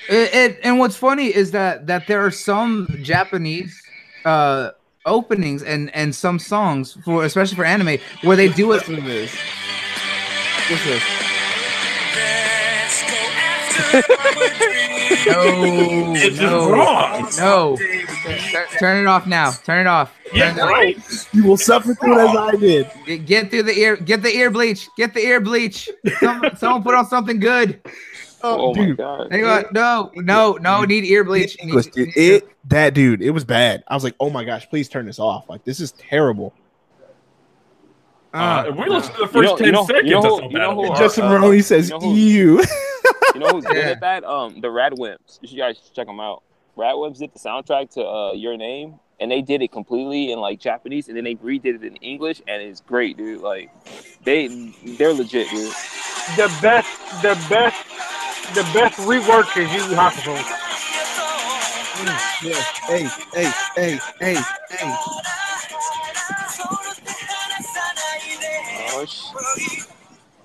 It, 0.08 0.34
it, 0.36 0.60
and 0.64 0.78
what's 0.80 0.96
funny 0.96 1.28
is 1.36 1.52
that 1.52 1.88
that 1.88 2.06
there 2.08 2.24
are 2.26 2.32
some 2.32 2.88
Japanese 3.02 3.82
uh 4.24 4.72
openings 5.06 5.62
and 5.64 5.94
and 5.96 6.14
some 6.16 6.40
songs 6.40 6.98
for 7.04 7.24
especially 7.24 7.56
for 7.56 7.66
anime 7.66 7.98
where 8.24 8.36
they 8.38 8.50
do 8.50 8.72
it. 8.74 8.88
Listen 8.88 8.96
to 8.96 9.02
this. 9.02 9.36
What's 10.70 10.84
this? 10.86 11.04
No, 15.28 16.14
It's 16.16 16.40
no, 16.40 16.70
wrong. 16.72 17.30
no. 17.38 17.78
Turn 18.80 19.00
it 19.04 19.08
off 19.08 19.26
now. 19.28 19.52
Turn 19.52 19.82
it 19.82 19.88
off. 19.88 20.14
Yeah, 20.34 20.50
Turn 20.54 20.58
it 20.58 20.62
off. 20.62 20.70
right. 20.70 21.28
You 21.34 21.44
will 21.46 21.58
suffer 21.58 21.94
through 21.96 22.20
it 22.20 22.30
as 22.30 22.36
I 22.36 22.52
did. 22.56 22.92
Get- 23.06 23.26
Get 23.26 23.52
through 23.52 23.64
the 23.64 23.78
ear. 23.78 23.96
Get 23.98 24.22
the 24.24 24.30
ear 24.36 24.50
bleach. 24.52 24.88
Get 24.98 25.14
the 25.14 25.22
ear 25.22 25.40
bleach. 25.42 25.90
Someone, 26.20 26.56
someone 26.58 26.84
put 26.84 26.96
on 26.96 27.06
something 27.08 27.40
good. 27.40 27.80
Oh, 28.48 28.74
my 28.76 28.92
god! 28.92 29.32
Hang 29.32 29.46
on. 29.46 29.66
No, 29.74 30.12
no, 30.16 30.54
no. 30.54 30.82
Need 30.84 31.06
ear 31.06 31.24
bleach. 31.24 31.58
Need- 31.60 31.70
English, 31.70 31.88
dude. 31.88 32.10
It 32.16 32.48
that 32.70 32.94
dude, 32.94 33.22
it 33.22 33.32
was 33.32 33.44
bad. 33.46 33.84
I 33.88 33.94
was 33.96 34.04
like, 34.04 34.16
oh 34.20 34.30
my 34.30 34.44
gosh, 34.44 34.70
please 34.70 34.88
turn 34.90 35.06
this 35.06 35.20
off. 35.20 35.50
Like 35.50 35.64
this 35.64 35.80
is 35.80 35.92
terrible. 35.94 36.54
Uh, 38.34 38.38
Uh, 38.38 38.70
if 38.70 38.76
we 38.76 38.90
listen 38.90 39.14
to 39.14 39.18
the 39.20 39.24
You 39.26 39.30
first 39.32 39.50
know- 39.52 39.56
ten 39.58 39.66
you 39.68 39.72
know- 39.72 39.86
seconds, 39.86 40.06
you 40.10 40.16
know 40.16 40.22
that's 40.22 40.36
who- 40.44 40.50
you 40.52 40.58
know 40.60 40.72
it 40.72 40.74
who 40.76 40.90
was. 40.90 41.00
Justin 41.00 41.26
uh, 41.26 41.30
Maroney 41.30 41.62
says 41.62 41.90
you 41.90 42.00
know 42.00 42.06
who- 42.06 42.16
EU. 42.16 42.62
You 43.36 43.42
know 43.42 43.50
who's 43.50 43.66
good 43.66 43.76
Yeah. 43.78 43.90
at 43.90 44.00
that? 44.02 44.24
Um, 44.24 44.62
the 44.62 44.68
Radwimps. 44.70 45.40
You 45.42 45.48
should 45.50 45.58
guys 45.58 45.78
check 45.94 46.08
them 46.08 46.20
out. 46.22 46.42
Radwimps 46.78 47.18
did 47.20 47.34
the 47.34 47.40
soundtrack 47.40 47.90
to 47.96 48.02
uh, 48.06 48.32
Your 48.34 48.56
Name, 48.58 48.96
and 49.20 49.32
they 49.32 49.42
did 49.42 49.62
it 49.62 49.72
completely 49.72 50.32
in 50.32 50.40
like 50.40 50.60
Japanese, 50.60 51.08
and 51.08 51.16
then 51.18 51.24
they 51.24 51.36
redid 51.36 51.76
it 51.76 51.84
in 51.84 51.96
English, 51.98 52.42
and 52.48 52.62
it's 52.62 52.82
great, 52.82 53.18
dude. 53.18 53.42
Like 53.42 53.70
they 54.24 54.48
they're 54.98 55.14
legit, 55.14 55.50
dude. 55.50 55.72
The 56.38 56.52
best, 56.62 56.90
the 57.22 57.36
best, 57.50 57.88
the 58.56 58.64
best 58.74 58.98
rework 59.00 59.56
is 59.58 59.72
Yu 59.72 59.90
Yu 59.90 59.96
Hakusho. 59.96 60.36
Mm, 61.96 62.50
yeah. 62.50 62.62
Hey, 62.88 63.04
hey, 63.34 63.52
hey, 63.76 64.00
hey, 64.20 64.42
hey. 64.70 64.96
Oh, 68.98 69.06
sh- 69.06 69.86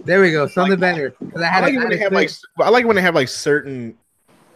there 0.04 0.20
we 0.20 0.30
go. 0.32 0.46
Something 0.46 0.78
better. 0.78 1.10
'Cause 1.10 1.42
I 1.42 1.44
I 1.44 1.46
had 1.46 1.64
like 1.64 1.74
a- 1.74 1.80
had 1.80 2.02
have 2.02 2.12
like 2.12 2.30
I 2.58 2.68
like 2.70 2.86
when 2.86 2.96
they 2.96 3.02
have 3.02 3.14
like 3.14 3.28
certain 3.28 3.96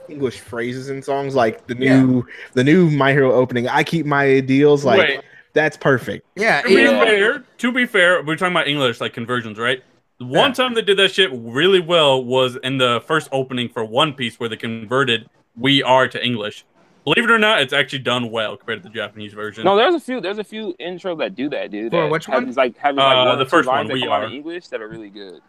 English 0.09 0.40
phrases 0.40 0.90
in 0.90 1.02
songs, 1.02 1.35
like 1.35 1.66
the 1.66 1.74
new 1.74 2.26
the 2.55 2.64
new 2.64 2.90
My 2.90 3.12
Hero 3.12 3.32
opening. 3.32 3.68
I 3.68 3.82
keep 3.85 4.06
my 4.06 4.24
ideals. 4.24 4.85
Like 4.85 4.98
Wait, 5.01 5.20
that's 5.52 5.76
perfect. 5.76 6.26
yeah. 6.36 6.62
to 6.62 6.68
be 6.68 6.85
fair, 6.86 7.44
to 7.59 7.72
be 7.72 7.86
fair, 7.86 8.22
we're 8.22 8.36
talking 8.36 8.52
about 8.55 8.68
English 8.68 9.01
like 9.01 9.12
conversions, 9.12 9.59
right? 9.59 9.82
One 10.18 10.51
Yeah. 10.51 10.55
time 10.55 10.74
they 10.74 10.82
did 10.82 10.97
that 10.98 11.10
shit 11.12 11.31
really 11.32 11.81
well 11.81 12.24
was 12.24 12.56
in 12.62 12.78
the 12.78 13.02
first 13.06 13.28
opening 13.32 13.68
for 13.68 13.85
One 13.85 14.12
Piece, 14.12 14.39
where 14.39 14.48
they 14.48 14.56
converted 14.56 15.28
"We 15.56 15.82
Are" 15.82 16.06
to 16.09 16.24
English. 16.24 16.64
Believe 17.05 17.24
it 17.24 17.31
or 17.31 17.39
not, 17.39 17.60
it's 17.60 17.74
actually 17.74 17.98
done 17.98 18.31
well 18.31 18.56
compared 18.56 18.82
to 18.82 18.89
the 18.89 18.94
Japanese 18.94 19.35
version. 19.35 19.64
No, 19.64 19.76
there's 19.76 19.94
a 19.94 20.01
few. 20.01 20.20
There's 20.22 20.39
a 20.39 20.44
few 20.44 20.74
intros 20.81 21.18
that 21.18 21.35
do 21.35 21.51
that, 21.51 21.70
dude. 21.70 21.93
For 21.93 22.02
that 22.05 22.10
which 22.10 22.28
one? 22.28 22.47
these, 22.47 22.56
Like 22.56 22.78
having 22.78 22.97
like 22.97 23.16
Uh, 23.16 23.24
one 23.31 23.39
the 23.39 23.44
first 23.44 23.66
one, 23.68 23.76
lines 23.76 23.89
that 23.89 23.94
We 23.94 24.06
Are. 24.06 24.24
in 24.24 24.32
English 24.32 24.68
that 24.68 24.81
are 24.81 24.89
really 24.89 25.10
good. 25.10 25.40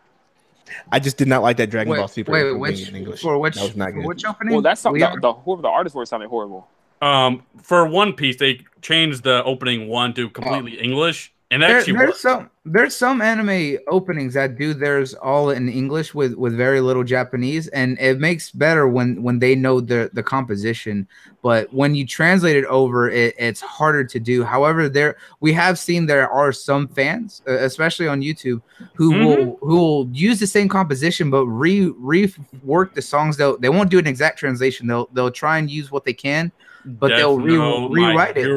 I 0.91 0.99
just 0.99 1.17
did 1.17 1.27
not 1.27 1.41
like 1.43 1.57
that 1.57 1.69
Dragon 1.69 1.91
Wait, 1.91 1.97
Ball 1.99 2.07
Super 2.07 2.31
wait, 2.31 2.51
which 2.53 2.87
in 2.89 2.95
English. 2.95 3.21
for 3.21 3.37
which 3.37 3.55
that 3.55 3.63
was 3.63 3.75
not 3.75 3.89
for 3.89 3.93
good. 3.97 4.05
which 4.05 4.25
opening? 4.25 4.53
Well, 4.53 4.61
that's 4.61 4.81
something 4.81 4.99
the, 5.01 5.17
the 5.21 5.33
whoever 5.33 5.61
the 5.61 5.67
artist 5.69 5.95
were 5.95 6.05
sounded 6.05 6.29
horrible. 6.29 6.67
Um, 7.01 7.43
for 7.61 7.85
One 7.87 8.13
Piece, 8.13 8.37
they 8.37 8.61
changed 8.81 9.23
the 9.23 9.43
opening 9.43 9.87
one 9.89 10.13
to 10.13 10.29
completely 10.29 10.79
English, 10.79 11.33
and 11.51 11.61
There- 11.61 11.77
actually 11.77 11.93
there's 11.93 12.07
worked. 12.09 12.19
some 12.19 12.49
there's 12.67 12.95
some 12.95 13.21
anime 13.21 13.77
openings 13.89 14.33
that 14.33 14.57
do 14.57 14.73
theirs 14.73 15.13
all 15.13 15.51
in 15.51 15.69
English 15.69 16.15
with 16.15 16.33
with 16.33 16.57
very 16.57 16.81
little 16.81 17.03
Japanese, 17.03 17.67
and 17.69 17.97
it 17.99 18.19
makes 18.19 18.51
better 18.51 18.87
when 18.87 19.21
when 19.21 19.37
they 19.39 19.55
know 19.55 19.79
the 19.79 20.09
the 20.13 20.23
composition. 20.23 21.07
But 21.43 21.71
when 21.71 21.93
you 21.93 22.07
translate 22.07 22.55
it 22.55 22.65
over, 22.65 23.07
it, 23.09 23.35
it's 23.37 23.61
harder 23.61 24.03
to 24.05 24.19
do. 24.19 24.43
However, 24.43 24.89
there 24.89 25.15
we 25.41 25.53
have 25.53 25.77
seen 25.77 26.07
there 26.07 26.29
are 26.29 26.51
some 26.51 26.87
fans, 26.87 27.41
especially 27.45 28.07
on 28.07 28.21
YouTube, 28.21 28.61
who 28.95 29.13
Mhm. 29.13 29.19
will 29.19 29.57
who 29.61 29.75
will 29.75 30.09
use 30.11 30.39
the 30.39 30.47
same 30.47 30.67
composition 30.67 31.29
but 31.29 31.45
re 31.45 31.91
rework 32.01 32.93
the 32.95 33.01
songs. 33.03 33.37
They'll 33.37 33.59
they 33.59 33.69
won't 33.69 33.91
do 33.91 33.99
an 33.99 34.07
exact 34.07 34.39
translation. 34.39 34.87
They'll 34.87 35.07
they'll 35.13 35.31
try 35.31 35.59
and 35.59 35.69
use 35.69 35.91
what 35.91 36.03
they 36.03 36.13
can. 36.13 36.51
But 36.85 37.09
Death 37.09 37.17
they'll 37.19 37.39
re- 37.39 37.53
Note, 37.57 37.91
My 37.91 38.11
rewrite 38.11 38.37
it. 38.37 38.47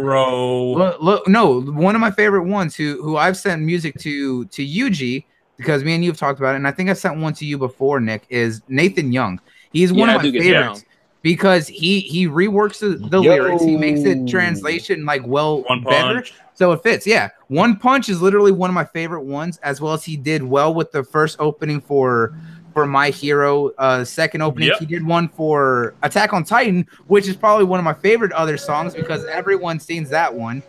Look, 0.74 1.00
look, 1.00 1.28
no, 1.28 1.60
one 1.62 1.94
of 1.94 2.00
my 2.00 2.10
favorite 2.10 2.44
ones 2.44 2.76
who 2.76 3.02
who 3.02 3.16
I've 3.16 3.36
sent 3.36 3.62
music 3.62 3.96
to 3.98 4.44
to 4.46 4.62
Yuji 4.66 5.24
because 5.56 5.82
me 5.82 5.94
and 5.94 6.04
you 6.04 6.10
have 6.10 6.18
talked 6.18 6.38
about 6.38 6.52
it, 6.52 6.56
and 6.56 6.66
I 6.68 6.70
think 6.72 6.90
I 6.90 6.92
sent 6.92 7.18
one 7.18 7.32
to 7.34 7.44
you 7.46 7.58
before, 7.58 8.00
Nick. 8.00 8.26
Is 8.28 8.62
Nathan 8.68 9.12
Young? 9.12 9.40
He's 9.72 9.92
one 9.92 10.08
Yeah, 10.08 10.16
of 10.16 10.22
my 10.22 10.30
favorites 10.30 10.84
because 11.22 11.66
he 11.68 12.00
he 12.00 12.26
reworks 12.28 12.78
the, 12.80 12.96
the 13.08 13.20
lyrics. 13.20 13.64
He 13.64 13.76
makes 13.76 14.04
it 14.04 14.26
translation 14.26 15.04
like 15.04 15.26
well 15.26 15.62
One 15.64 15.82
better, 15.84 16.14
Punch. 16.14 16.34
so 16.54 16.72
it 16.72 16.82
fits. 16.82 17.06
Yeah, 17.06 17.30
One 17.48 17.76
Punch 17.76 18.08
is 18.08 18.22
literally 18.22 18.52
one 18.52 18.70
of 18.70 18.74
my 18.74 18.84
favorite 18.84 19.24
ones, 19.24 19.58
as 19.58 19.80
well 19.80 19.94
as 19.94 20.04
he 20.04 20.16
did 20.16 20.42
well 20.42 20.74
with 20.74 20.92
the 20.92 21.02
first 21.04 21.36
opening 21.40 21.80
for 21.80 22.34
for 22.78 22.86
My 22.86 23.10
Hero. 23.10 23.70
Uh, 23.76 24.04
second 24.04 24.42
opening, 24.42 24.68
Yep. 24.68 24.78
he 24.78 24.86
did 24.86 25.04
one 25.04 25.28
for 25.28 25.94
Attack 26.04 26.32
on 26.32 26.44
Titan, 26.44 26.86
which 27.08 27.26
is 27.26 27.34
probably 27.34 27.64
one 27.64 27.80
of 27.80 27.84
my 27.84 27.92
favorite 27.94 28.30
other 28.32 28.56
songs 28.56 28.94
because 28.94 29.24
everyone 29.26 29.80
sings 29.80 30.10
that 30.10 30.32
one. 30.32 30.62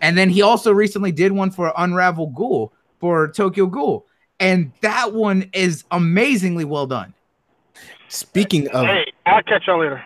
And 0.00 0.16
then 0.16 0.30
he 0.30 0.42
also 0.42 0.72
recently 0.72 1.10
did 1.10 1.32
one 1.32 1.50
for 1.50 1.72
Unravel 1.76 2.28
Ghoul 2.28 2.72
for 3.00 3.26
Tokyo 3.28 3.66
Ghoul, 3.66 4.06
and 4.38 4.70
that 4.80 5.12
one 5.12 5.50
is 5.52 5.82
amazingly 5.90 6.64
well 6.64 6.86
done. 6.86 7.12
Speaking 8.08 8.68
of 8.68 8.86
Hey, 8.86 9.12
I'll 9.26 9.42
catch 9.42 9.66
y'all 9.66 9.80
later. 9.80 10.02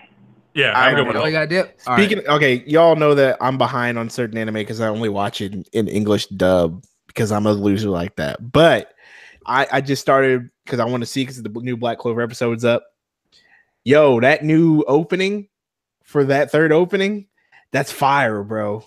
Yeah, 0.54 0.72
I 0.72 0.88
I'm 0.88 0.94
good 0.94 1.02
know. 1.02 1.06
with 1.08 1.16
that. 1.16 1.26
you 1.26 1.32
got 1.32 1.48
dip. 1.48 1.80
Speaking, 1.80 2.18
right. 2.18 2.28
okay, 2.36 2.64
y'all 2.66 2.96
know 2.96 3.14
that 3.14 3.36
I'm 3.40 3.58
behind 3.58 3.98
on 3.98 4.08
certain 4.08 4.38
anime 4.38 4.54
because 4.54 4.80
I 4.80 4.88
only 4.88 5.08
watch 5.10 5.40
it 5.42 5.52
in, 5.52 5.64
in 5.72 5.88
English 5.88 6.26
dub 6.28 6.82
because 7.06 7.30
I'm 7.30 7.46
a 7.46 7.52
loser 7.52 7.90
like 7.90 8.16
that. 8.16 8.50
But 8.52 8.92
I, 9.46 9.66
I 9.70 9.80
just 9.80 10.00
started 10.02 10.50
because 10.70 10.80
I 10.80 10.84
want 10.84 11.02
to 11.02 11.06
see 11.06 11.22
because 11.22 11.42
the 11.42 11.48
new 11.48 11.76
Black 11.76 11.98
Clover 11.98 12.22
episode's 12.22 12.64
up. 12.64 12.84
Yo, 13.82 14.20
that 14.20 14.44
new 14.44 14.84
opening 14.86 15.48
for 16.04 16.22
that 16.24 16.52
third 16.52 16.70
opening, 16.70 17.26
that's 17.72 17.90
fire, 17.90 18.44
bro. 18.44 18.84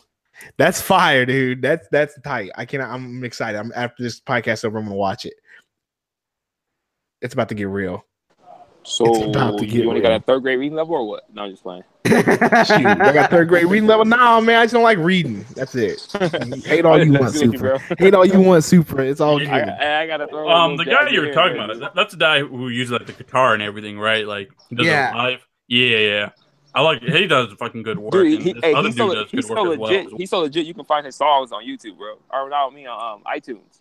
That's 0.57 0.81
fire, 0.81 1.25
dude. 1.25 1.61
That's 1.61 1.87
that's 1.91 2.19
tight. 2.21 2.51
I 2.55 2.65
cannot. 2.65 2.89
I'm 2.89 3.23
excited. 3.23 3.57
I'm 3.57 3.73
after 3.75 4.01
this 4.01 4.21
podcast 4.21 4.63
over. 4.63 4.77
I'm 4.77 4.85
gonna 4.85 4.95
watch 4.95 5.25
it. 5.25 5.33
It's 7.21 7.33
about 7.33 7.49
to 7.49 7.55
get 7.55 7.67
real. 7.67 8.05
So 8.85 9.05
It's 9.15 9.23
about 9.35 9.57
to 9.59 9.65
get 9.65 9.75
you 9.83 9.89
only 9.89 10.01
got 10.01 10.11
a 10.11 10.19
third 10.19 10.41
grade 10.43 10.59
reading 10.59 10.75
level 10.75 10.95
or 10.95 11.07
what? 11.07 11.33
No, 11.33 11.43
I'm 11.43 11.51
just 11.51 11.63
playing. 11.63 11.83
Shoot, 12.05 12.19
I 12.19 13.13
got 13.13 13.29
third 13.29 13.47
grade 13.47 13.65
reading 13.65 13.87
level. 13.87 14.03
Nah, 14.05 14.41
man, 14.41 14.59
I 14.59 14.63
just 14.65 14.73
don't 14.73 14.83
like 14.83 14.97
reading. 14.97 15.45
That's 15.55 15.73
it. 15.75 16.05
Hate 16.65 16.83
all 16.85 17.01
you 17.03 17.13
want, 17.13 17.33
super. 17.33 17.57
bro. 17.57 17.77
Hate 17.97 18.13
all 18.13 18.25
you 18.25 18.41
want, 18.41 18.63
super. 18.65 19.01
It's 19.01 19.21
all 19.21 19.39
good. 19.39 19.47
I, 19.47 20.03
I 20.03 20.07
gotta 20.07 20.27
throw. 20.27 20.49
a 20.49 20.53
Um, 20.53 20.75
the 20.77 20.83
guy 20.85 21.05
jab 21.05 21.13
you 21.13 21.21
were 21.21 21.31
talking 21.33 21.57
man. 21.57 21.69
about, 21.69 21.79
that- 21.79 21.95
that's 21.95 22.11
the 22.13 22.19
guy 22.19 22.39
who 22.41 22.67
uses 22.69 22.91
like 22.91 23.05
the 23.07 23.13
guitar 23.13 23.53
and 23.53 23.63
everything, 23.63 23.97
right? 23.97 24.27
Like 24.27 24.51
does 24.73 24.85
Yeah. 24.85 25.13
live. 25.15 25.47
Yeah, 25.67 25.97
yeah. 25.97 26.29
I 26.75 26.81
like 26.81 27.01
he 27.03 27.27
does 27.27 27.53
fucking 27.53 27.83
good 27.83 27.99
work. 27.99 28.11
Dude, 28.11 28.41
he, 28.41 28.55
hey, 28.61 28.73
other 28.73 28.87
he's 28.89 28.95
dude 28.95 29.09
so, 29.11 29.15
does 29.15 29.31
good 29.31 29.43
so 29.45 29.63
work 29.63 29.73
as 29.73 29.79
legit. 29.79 30.05
well. 30.07 30.17
He's 30.17 30.29
so 30.29 30.39
legit. 30.39 30.65
You 30.65 30.73
can 30.73 30.85
find 30.85 31.05
his 31.05 31.15
songs 31.15 31.51
on 31.51 31.63
YouTube, 31.63 31.97
bro. 31.97 32.15
Or 32.31 32.45
without 32.45 32.73
me 32.73 32.85
on 32.87 33.15
um, 33.19 33.23
iTunes. 33.31 33.79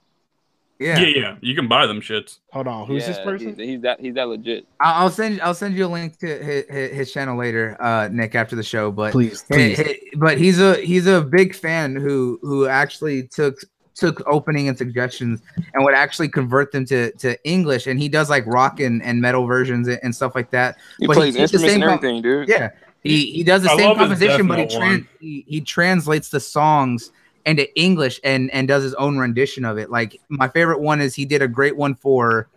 Yeah. 0.82 0.98
Yeah, 1.00 1.06
yeah. 1.20 1.36
You 1.40 1.54
can 1.54 1.68
buy 1.68 1.86
them 1.86 2.00
shits. 2.00 2.38
Hold 2.52 2.66
on, 2.66 2.86
who's 2.86 3.06
this 3.06 3.18
person? 3.20 3.56
He's, 3.56 3.68
he's 3.68 3.80
that. 3.82 4.00
He's 4.00 4.14
that 4.14 4.28
legit. 4.28 4.66
I'll 4.80 5.04
I'll 5.04 5.10
send 5.10 5.40
I'll 5.40 5.54
send 5.54 5.76
you 5.76 5.86
a 5.86 5.88
link 5.88 6.18
to 6.18 6.26
his, 6.26 6.90
his 6.92 7.12
channel 7.12 7.36
later, 7.36 7.76
uh, 7.80 8.08
Nick, 8.10 8.34
after 8.34 8.56
the 8.56 8.62
show. 8.62 8.90
But 8.90 9.12
Please, 9.12 9.44
Hey, 9.48 9.74
please. 9.74 9.86
hey, 9.86 10.00
but 10.16 10.38
he's 10.38 10.60
a 10.60 10.76
he's 10.76 11.06
a 11.06 11.20
big 11.22 11.54
fan 11.54 11.96
who 11.96 12.38
who 12.42 12.66
actually 12.66 13.28
took 13.28 13.58
took 13.94 14.22
opening 14.26 14.68
and 14.68 14.76
suggestions 14.78 15.40
and 15.74 15.84
would 15.84 15.94
actually 15.94 16.28
convert 16.28 16.72
them 16.72 16.84
to 16.86 17.12
to 17.12 17.36
English 17.48 17.86
and 17.86 18.00
he 18.00 18.08
does 18.08 18.30
like 18.30 18.44
rock 18.46 18.80
and, 18.80 19.02
and 19.02 19.20
metal 19.20 19.46
versions 19.46 19.86
and, 19.86 20.00
and 20.02 20.14
stuff 20.14 20.34
like 20.34 20.50
that. 20.50 20.76
He 20.98 21.06
But 21.06 21.16
he 21.16 21.20
plays 21.20 21.36
keeps 21.36 21.52
the 21.52 21.58
instruments 21.58 21.74
and 21.74 21.82
same 21.82 21.88
com- 21.88 21.98
everything, 21.98 22.22
dude. 22.22 22.48
Yeah. 22.48 22.70
He 23.02 23.26
he 23.32 23.42
does 23.44 23.62
the 23.64 23.70
I 23.70 23.76
same 23.76 23.96
composition, 23.96 24.46
but 24.46 24.58
he, 24.58 24.64
Death 24.66 24.74
Note 24.74 24.80
tran- 24.82 25.06
he 25.20 25.44
he 25.48 25.60
translates 25.60 26.28
the 26.30 26.40
songs 26.40 27.10
into 27.46 27.66
English 27.78 28.20
and 28.24 28.50
and 28.52 28.68
does 28.68 28.82
his 28.82 28.94
own 28.94 29.18
rendition 29.18 29.64
of 29.64 29.78
it. 29.78 29.90
Like 29.90 30.20
my 30.28 30.48
favorite 30.48 30.80
one 30.80 31.00
is 31.00 31.14
he 31.14 31.24
did 31.24 31.42
a 31.42 31.48
great 31.48 31.76
one 31.76 31.94
for 31.94 32.48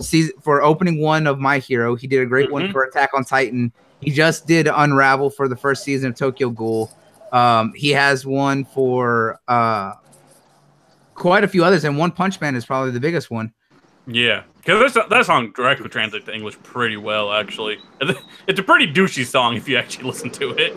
season 0.00 0.32
for 0.40 0.62
opening 0.62 1.00
one 1.00 1.26
of 1.26 1.38
My 1.38 1.58
Hero. 1.58 1.94
He 1.94 2.06
did 2.06 2.20
a 2.20 2.26
great 2.26 2.50
one 2.50 2.68
Mhm. 2.68 2.72
for 2.72 2.84
Attack 2.84 3.10
on 3.14 3.24
Titan. 3.24 3.72
He 4.00 4.10
just 4.10 4.46
did 4.46 4.66
Unravel 4.66 5.30
for 5.30 5.46
the 5.48 5.56
first 5.56 5.84
season 5.84 6.10
of 6.10 6.16
Tokyo 6.16 6.48
Ghoul. 6.50 6.90
Um, 7.32 7.72
he 7.74 7.90
has 7.90 8.24
one 8.24 8.64
for 8.64 9.38
uh 9.46 9.92
quite 11.14 11.44
a 11.44 11.48
few 11.48 11.62
others, 11.64 11.84
and 11.84 11.98
One 11.98 12.10
Punch 12.10 12.40
Man 12.40 12.54
is 12.56 12.64
probably 12.64 12.92
the 12.92 13.00
biggest 13.00 13.30
one. 13.30 13.52
Yeah, 14.06 14.42
because 14.56 14.94
that 14.94 15.10
that 15.10 15.26
song 15.26 15.52
directly 15.54 15.88
translates 15.88 16.24
to 16.26 16.34
English 16.34 16.56
pretty 16.62 16.96
well. 16.96 17.32
Actually, 17.32 17.78
it's 18.46 18.58
a 18.58 18.62
pretty 18.62 18.90
douchey 18.92 19.26
song 19.26 19.56
if 19.56 19.68
you 19.68 19.76
actually 19.76 20.04
listen 20.04 20.30
to 20.30 20.50
it. 20.52 20.76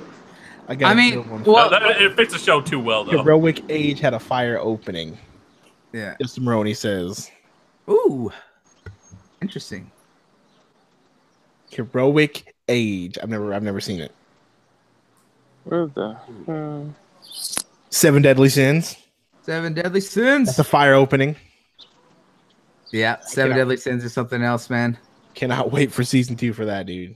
I 0.67 0.75
got 0.75 0.89
I 0.89 0.91
a 0.93 0.95
mean, 0.95 1.43
well- 1.43 1.69
No, 1.69 1.69
that- 1.69 2.01
it 2.01 2.15
fits 2.15 2.33
the 2.33 2.39
show 2.39 2.61
too 2.61 2.79
well, 2.79 3.03
though. 3.03 3.17
Heroic 3.17 3.63
Age 3.69 3.99
had 3.99 4.13
a 4.13 4.19
fire 4.19 4.57
opening. 4.59 5.17
Yeah. 5.91 6.15
Justin 6.21 6.43
Maroney 6.45 6.73
says. 6.73 7.29
Ooh. 7.89 8.31
Interesting. 9.41 9.91
Heroic 11.69 12.55
Age. 12.69 13.17
I've 13.21 13.29
never 13.29 13.53
I've 13.53 13.63
never 13.63 13.81
seen 13.81 13.99
it. 13.99 14.13
Where's 15.65 15.91
the? 15.93 16.13
Hmm. 16.13 16.89
Seven 17.89 18.21
Deadly 18.21 18.49
Sins. 18.49 18.95
Seven 19.43 19.73
Deadly 19.73 20.01
Sins. 20.01 20.47
That's 20.47 20.59
a 20.59 20.63
fire 20.63 20.93
opening. 20.93 21.35
yeah, 22.91 23.19
Seven 23.21 23.51
cannot- 23.51 23.55
Deadly 23.61 23.77
Sins 23.77 24.03
is 24.03 24.13
something 24.13 24.41
else, 24.43 24.69
man. 24.69 24.97
Cannot 25.35 25.71
wait 25.71 25.91
for 25.91 26.03
season 26.03 26.35
two 26.35 26.53
for 26.53 26.65
that, 26.65 26.85
dude. 26.85 27.15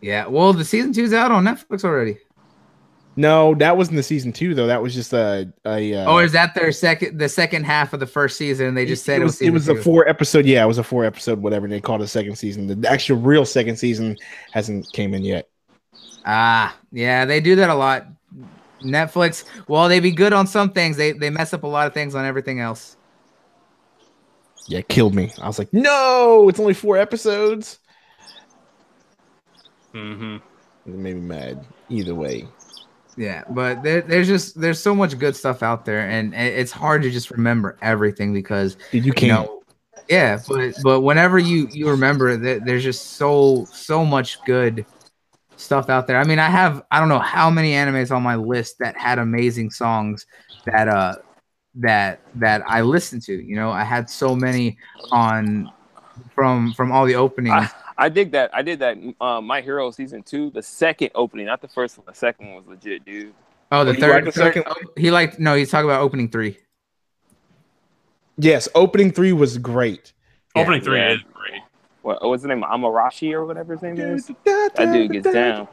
Yeah. 0.00 0.26
Well, 0.26 0.52
the 0.52 0.64
season 0.64 0.92
two's 0.92 1.12
out 1.12 1.30
on 1.30 1.44
Netflix 1.44 1.84
already. 1.84 2.18
No, 3.16 3.54
that 3.56 3.76
wasn't 3.76 3.96
the 3.96 4.02
season 4.02 4.32
two 4.32 4.54
though. 4.54 4.66
That 4.66 4.80
was 4.80 4.94
just 4.94 5.12
a 5.12 5.52
a. 5.66 5.94
Uh, 5.94 6.10
oh, 6.10 6.18
is 6.18 6.32
that 6.32 6.54
their 6.54 6.72
second 6.72 7.18
the 7.18 7.28
second 7.28 7.64
half 7.64 7.92
of 7.92 8.00
the 8.00 8.06
first 8.06 8.36
season? 8.36 8.74
They 8.74 8.86
just 8.86 9.04
said 9.04 9.20
it 9.20 9.24
was, 9.24 9.42
it 9.42 9.50
was 9.50 9.64
season 9.64 9.76
a 9.76 9.78
two. 9.78 9.82
four 9.82 10.08
episode. 10.08 10.46
Yeah, 10.46 10.64
it 10.64 10.68
was 10.68 10.78
a 10.78 10.84
four 10.84 11.04
episode 11.04 11.42
whatever. 11.42 11.66
And 11.66 11.72
they 11.72 11.80
called 11.80 12.00
it 12.00 12.04
a 12.04 12.08
second 12.08 12.36
season. 12.36 12.80
The 12.80 12.88
actual 12.88 13.18
real 13.18 13.44
second 13.44 13.76
season 13.76 14.16
hasn't 14.52 14.90
came 14.92 15.12
in 15.12 15.24
yet. 15.24 15.48
Ah, 16.24 16.76
yeah, 16.92 17.24
they 17.24 17.40
do 17.40 17.56
that 17.56 17.68
a 17.68 17.74
lot. 17.74 18.06
Netflix, 18.82 19.44
well, 19.68 19.88
they 19.88 20.00
be 20.00 20.12
good 20.12 20.32
on 20.32 20.46
some 20.46 20.70
things. 20.70 20.96
They 20.96 21.12
they 21.12 21.30
mess 21.30 21.52
up 21.52 21.64
a 21.64 21.66
lot 21.66 21.88
of 21.88 21.92
things 21.92 22.14
on 22.14 22.24
everything 22.24 22.60
else. 22.60 22.96
Yeah, 24.66 24.82
killed 24.82 25.14
me. 25.14 25.32
I 25.42 25.48
was 25.48 25.58
like, 25.58 25.72
no, 25.72 26.48
it's 26.48 26.60
only 26.60 26.74
four 26.74 26.96
episodes. 26.96 27.79
Hmm 29.92 30.36
It 30.86 30.94
made 30.94 31.14
me 31.16 31.20
mad. 31.22 31.64
Either 31.88 32.14
way. 32.14 32.46
Yeah, 33.16 33.44
but 33.50 33.82
there, 33.82 34.00
there's 34.00 34.28
just 34.28 34.58
there's 34.60 34.80
so 34.82 34.94
much 34.94 35.18
good 35.18 35.36
stuff 35.36 35.62
out 35.62 35.84
there, 35.84 36.08
and 36.08 36.32
it's 36.34 36.72
hard 36.72 37.02
to 37.02 37.10
just 37.10 37.30
remember 37.30 37.76
everything 37.82 38.32
because 38.32 38.76
Dude, 38.92 39.04
you 39.04 39.12
you 39.12 39.12
can't. 39.12 39.44
know, 39.44 39.62
yeah. 40.08 40.38
But 40.48 40.74
but 40.82 41.00
whenever 41.00 41.38
you 41.38 41.68
you 41.70 41.90
remember 41.90 42.36
that 42.36 42.64
there's 42.64 42.84
just 42.84 43.16
so 43.16 43.68
so 43.72 44.04
much 44.04 44.42
good 44.44 44.86
stuff 45.56 45.90
out 45.90 46.06
there. 46.06 46.18
I 46.18 46.24
mean, 46.24 46.38
I 46.38 46.48
have 46.50 46.82
I 46.90 47.00
don't 47.00 47.08
know 47.08 47.18
how 47.18 47.50
many 47.50 47.72
animes 47.72 48.14
on 48.14 48.22
my 48.22 48.36
list 48.36 48.76
that 48.80 48.96
had 48.96 49.18
amazing 49.18 49.70
songs 49.70 50.26
that 50.66 50.88
uh 50.88 51.16
that 51.76 52.20
that 52.36 52.62
I 52.66 52.82
listened 52.82 53.22
to. 53.24 53.34
You 53.34 53.56
know, 53.56 53.70
I 53.70 53.84
had 53.84 54.10
so 54.10 54.34
many 54.36 54.78
on 55.10 55.72
from 56.34 56.74
from 56.74 56.92
all 56.92 57.06
the 57.06 57.16
openings. 57.16 57.68
I 57.68 57.70
dig 58.08 58.32
that. 58.32 58.50
I 58.54 58.62
did 58.62 58.78
that. 58.80 58.96
Uh, 59.20 59.40
My 59.40 59.60
Hero 59.60 59.90
season 59.90 60.22
two, 60.22 60.50
the 60.50 60.62
second 60.62 61.10
opening, 61.14 61.46
not 61.46 61.60
the 61.60 61.68
first 61.68 61.98
one. 61.98 62.06
The 62.08 62.14
second 62.14 62.46
one 62.46 62.56
was 62.56 62.66
legit, 62.66 63.04
dude. 63.04 63.34
oh, 63.72 63.84
the 63.84 63.92
you 63.94 64.00
third, 64.00 64.24
like 64.24 64.24
the 64.24 64.32
second- 64.40 64.64
oh, 64.66 64.74
he 64.96 65.10
liked 65.10 65.38
no, 65.38 65.54
he's 65.54 65.70
talking 65.70 65.88
about 65.90 66.00
opening 66.00 66.28
three. 66.28 66.58
Yes, 68.38 68.68
opening 68.74 69.12
three 69.12 69.32
was 69.32 69.58
great. 69.58 70.12
Yeah. 70.56 70.62
Opening 70.62 70.80
three 70.80 70.98
Yeah. 70.98 71.12
is 71.12 71.20
great. 71.32 71.60
What 72.02 72.22
what's 72.26 72.42
the 72.42 72.48
name? 72.48 72.62
Amarashi 72.62 73.32
or 73.32 73.44
whatever 73.44 73.74
his 73.74 73.82
name 73.82 73.98
is. 74.00 74.30
That 74.44 74.74
dude 74.76 75.12
gets 75.12 75.30
down. 75.30 75.68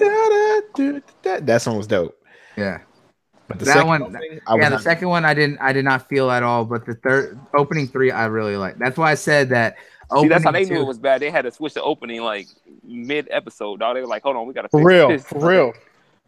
That 1.24 1.62
song 1.62 1.78
was 1.78 1.88
dope. 1.88 2.18
Yeah. 2.58 2.80
But 3.48 3.60
the 3.60 3.66
That 3.66 3.74
second 3.76 3.88
one- 3.88 4.02
opening, 4.04 4.32
yeah, 4.34 4.64
the 4.66 4.70
not- 4.72 4.82
second 4.82 5.08
one 5.08 5.24
I 5.24 5.34
didn't 5.34 5.60
I 5.60 5.72
did 5.72 5.86
not 5.86 6.10
feel 6.10 6.30
at 6.30 6.44
all, 6.44 6.66
but 6.66 6.86
the 6.86 6.96
third 6.96 7.40
opening 7.54 7.88
three 7.88 8.12
I 8.12 8.26
really 8.26 8.58
like. 8.58 8.78
That's 8.78 8.98
why 8.98 9.12
I 9.12 9.16
said 9.16 9.50
that. 9.50 9.78
See, 10.16 10.28
that's 10.28 10.44
how 10.44 10.52
they 10.52 10.60
opening 10.60 10.78
knew 10.78 10.84
it 10.84 10.88
was 10.88 11.00
bad. 11.00 11.22
They 11.22 11.30
had 11.30 11.44
to 11.44 11.52
switch 11.52 11.74
the 11.74 11.84
opening 11.84 12.22
like 12.22 12.48
mid 12.84 13.28
episode, 13.30 13.80
dog. 13.80 13.96
They 13.96 14.02
were 14.02 14.08
like, 14.08 14.24
"Hold 14.24 14.38
on, 14.38 14.48
we 14.48 14.54
gotta 14.54 14.70
for 14.70 14.84
real, 14.84 15.10
this. 15.10 15.26
for 15.26 15.46
real. 15.46 15.74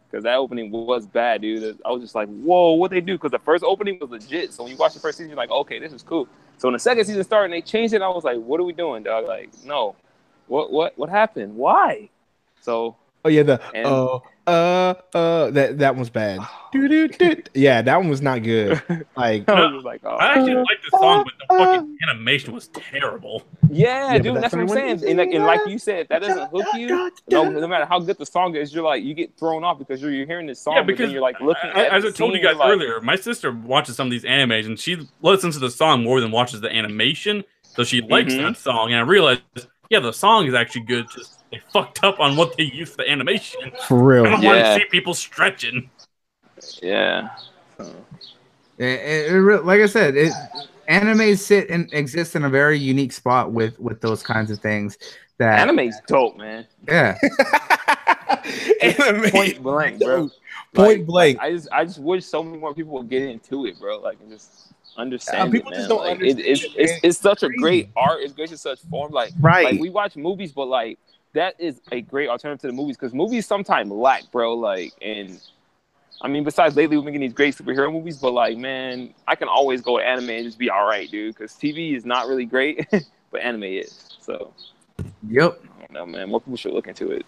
because 0.09 0.23
that 0.23 0.35
opening 0.35 0.71
was 0.71 1.05
bad, 1.05 1.41
dude. 1.41 1.77
I 1.85 1.91
was 1.91 2.01
just 2.01 2.15
like, 2.15 2.27
whoa, 2.29 2.73
what 2.73 2.89
they 2.89 3.01
do? 3.01 3.13
Because 3.13 3.31
the 3.31 3.39
first 3.39 3.63
opening 3.63 3.99
was 4.01 4.09
legit. 4.09 4.53
So 4.53 4.63
when 4.63 4.71
you 4.71 4.77
watch 4.77 4.93
the 4.93 4.99
first 4.99 5.17
season, 5.17 5.29
you're 5.29 5.37
like, 5.37 5.51
okay, 5.51 5.79
this 5.79 5.93
is 5.93 6.01
cool. 6.01 6.27
So 6.57 6.67
when 6.67 6.73
the 6.73 6.79
second 6.79 7.05
season 7.05 7.23
started 7.23 7.45
and 7.45 7.53
they 7.53 7.61
changed 7.61 7.93
it, 7.93 8.01
I 8.01 8.09
was 8.09 8.23
like, 8.23 8.37
what 8.37 8.59
are 8.59 8.63
we 8.63 8.73
doing, 8.73 9.03
dog? 9.03 9.27
Like, 9.27 9.49
no, 9.63 9.95
what, 10.47 10.71
what, 10.71 10.97
what 10.97 11.09
happened? 11.09 11.55
Why? 11.55 12.09
So 12.61 12.95
Oh 13.25 13.29
yeah, 13.29 13.43
the 13.43 13.61
And- 13.73 13.85
oh 13.85 14.23
uh 14.49 14.93
uh 15.17 15.51
that 15.51 15.77
that 15.79 15.95
was 15.95 16.09
bad. 16.09 16.39
Yeah, 17.55 17.81
that 17.81 17.97
one 17.97 18.09
was 18.09 18.21
not 18.21 18.43
good. 18.43 18.81
Like 19.17 19.49
I 19.49 19.65
was 19.73 19.83
like, 19.83 20.01
oh, 20.05 20.15
I 20.15 20.33
actually 20.33 20.53
liked 20.55 20.83
the 20.91 20.97
song, 20.97 21.25
but 21.25 21.33
the 21.39 21.57
fucking 21.65 21.97
animation 22.07 22.53
was 22.53 22.67
terrible. 22.69 23.43
yeah, 23.69 24.13
Yeah, 24.13 24.19
dude, 24.19 24.35
that's 24.35 24.41
that's 24.41 24.53
what 24.53 24.61
I'm 24.61 24.67
saying. 24.69 25.03
And 25.09 25.17
like, 25.17 25.29
and 25.33 25.45
like 25.45 25.61
you 25.67 25.77
said, 25.79 26.07
that 26.09 26.19
doesn't 26.21 26.49
hook 26.51 26.67
you. 26.75 27.11
No, 27.29 27.49
no 27.49 27.67
matter 27.67 27.85
how 27.85 27.99
good 27.99 28.17
the 28.17 28.25
song 28.25 28.55
is, 28.55 28.73
you're 28.73 28.83
like 28.83 29.03
you 29.03 29.13
get 29.13 29.35
thrown 29.37 29.63
off 29.63 29.77
because 29.79 30.01
you're, 30.01 30.11
you're 30.11 30.25
hearing 30.27 30.45
this 30.47 30.61
song, 30.61 30.75
Yeah, 30.75 30.81
but 30.81 30.87
because 30.87 31.05
then 31.07 31.11
you're 31.11 31.21
like 31.21 31.39
looking 31.41 31.69
I- 31.73 31.85
at 31.85 31.93
as 31.93 32.05
I 32.05 32.11
told 32.11 32.33
you 32.35 32.41
guys 32.41 32.55
like, 32.57 32.69
earlier, 32.69 33.01
my 33.01 33.15
sister 33.15 33.51
watches 33.51 33.95
some 33.95 34.07
of 34.07 34.11
these 34.11 34.23
animes 34.23 34.65
and 34.67 34.79
she 34.79 35.07
listens 35.21 35.55
to 35.55 35.59
the 35.59 35.71
song 35.71 36.03
more 36.03 36.21
than 36.21 36.31
watches 36.31 36.61
the 36.61 36.69
animation. 36.73 37.43
So 37.63 37.83
she 37.83 38.01
likes 38.01 38.33
Mhm. 38.33 38.43
that 38.53 38.57
song, 38.57 38.91
and 38.91 38.97
I 38.99 39.01
realized, 39.03 39.41
yeah, 39.89 39.99
the 39.99 40.11
song 40.13 40.45
is 40.47 40.53
actually 40.53 40.81
good. 40.81 41.07
Just 41.09 41.43
they 41.51 41.59
fucked 41.73 42.03
up 42.03 42.19
on 42.19 42.35
what 42.35 42.55
they 42.57 42.63
used 42.63 42.91
for 42.93 42.97
the 43.03 43.09
animation. 43.09 43.71
for 43.87 43.97
I 43.97 44.01
real. 44.15 44.23
don't 44.25 44.43
want 44.43 44.57
Yeah. 44.59 44.73
to 44.75 44.79
see 44.81 44.85
people 44.89 45.13
stretching. 45.13 45.89
Yeah. 46.81 47.29
So, 47.77 47.95
It, 48.77 48.85
it, 48.85 49.33
it 49.35 49.65
like 49.65 49.81
I 49.81 49.85
said, 49.87 50.15
it 50.15 50.31
anime 50.87 51.35
sit 51.35 51.69
and 51.69 51.91
exist 51.93 52.35
in 52.35 52.43
a 52.45 52.49
very 52.49 52.77
unique 52.77 53.11
spot 53.13 53.51
with 53.51 53.79
with 53.79 54.01
those 54.01 54.21
kinds 54.23 54.51
of 54.51 54.59
things. 54.59 54.97
That 55.37 55.59
anime's 55.59 55.95
dope, 56.07 56.37
man. 56.37 56.67
yeah, 56.87 57.17
Anime. 58.81 59.29
Point 59.31 59.63
blank, 59.63 59.99
bro. 60.01 60.29
Point 60.73 60.99
Like, 60.99 61.05
blank. 61.05 61.39
I 61.39 61.51
just 61.51 61.67
I 61.71 61.85
just 61.85 61.99
wish 61.99 62.25
so 62.25 62.43
many 62.43 62.57
more 62.57 62.73
people 62.73 62.93
would 62.93 63.09
get 63.09 63.23
into 63.23 63.65
it, 63.65 63.79
bro. 63.79 63.99
Like 63.99 64.17
just 64.29 64.73
understand. 64.99 65.51
People 65.51 65.71
it, 65.71 65.75
just 65.75 65.89
don't 65.89 66.01
Like, 66.05 66.19
it- 66.21 66.39
it's, 66.39 66.63
understand 66.63 66.73
it's, 66.77 66.93
it's 67.03 67.17
such 67.17 67.43
a 67.43 67.49
great 67.49 67.89
art. 67.95 68.21
It's 68.21 68.33
great 68.33 68.51
in 68.51 68.57
such 68.57 68.79
form. 68.89 69.11
Like 69.11 69.31
Right. 69.39 69.63
like 69.65 69.79
we 69.79 69.89
watch 69.89 70.15
movies, 70.15 70.51
but 70.51 70.65
like 70.67 70.99
that 71.33 71.55
is 71.59 71.81
a 71.91 72.01
great 72.01 72.29
alternative 72.29 72.61
to 72.61 72.67
the 72.67 72.73
movies 72.73 72.97
because 72.97 73.13
movies 73.13 73.45
sometimes 73.45 73.91
lack, 73.91 74.31
bro. 74.31 74.53
Like 74.55 74.93
and 75.01 75.39
I 76.21 76.27
mean, 76.27 76.43
besides 76.43 76.75
lately 76.75 76.97
we've 76.97 77.05
been 77.05 77.13
getting 77.13 77.27
these 77.29 77.35
great 77.35 77.55
superhero 77.55 77.91
movies, 77.91 78.17
but 78.17 78.33
like 78.33 78.57
man, 78.57 79.13
I 79.27 79.35
can 79.35 79.47
always 79.47 79.81
go 79.81 79.97
to 79.99 80.05
anime 80.05 80.29
and 80.29 80.45
just 80.45 80.59
be 80.59 80.69
all 80.69 80.85
right, 80.87 81.09
dude. 81.09 81.35
Because 81.35 81.53
TV 81.53 81.95
is 81.95 82.05
not 82.05 82.27
really 82.27 82.45
great, 82.45 82.85
but 83.31 83.41
anime 83.41 83.63
is. 83.63 84.17
So 84.19 84.53
yep, 85.27 85.59
I 85.77 85.79
don't 85.81 85.91
know, 85.91 86.05
man. 86.05 86.29
More 86.29 86.41
people 86.41 86.57
should 86.57 86.73
look 86.73 86.87
into 86.87 87.11
it. 87.11 87.25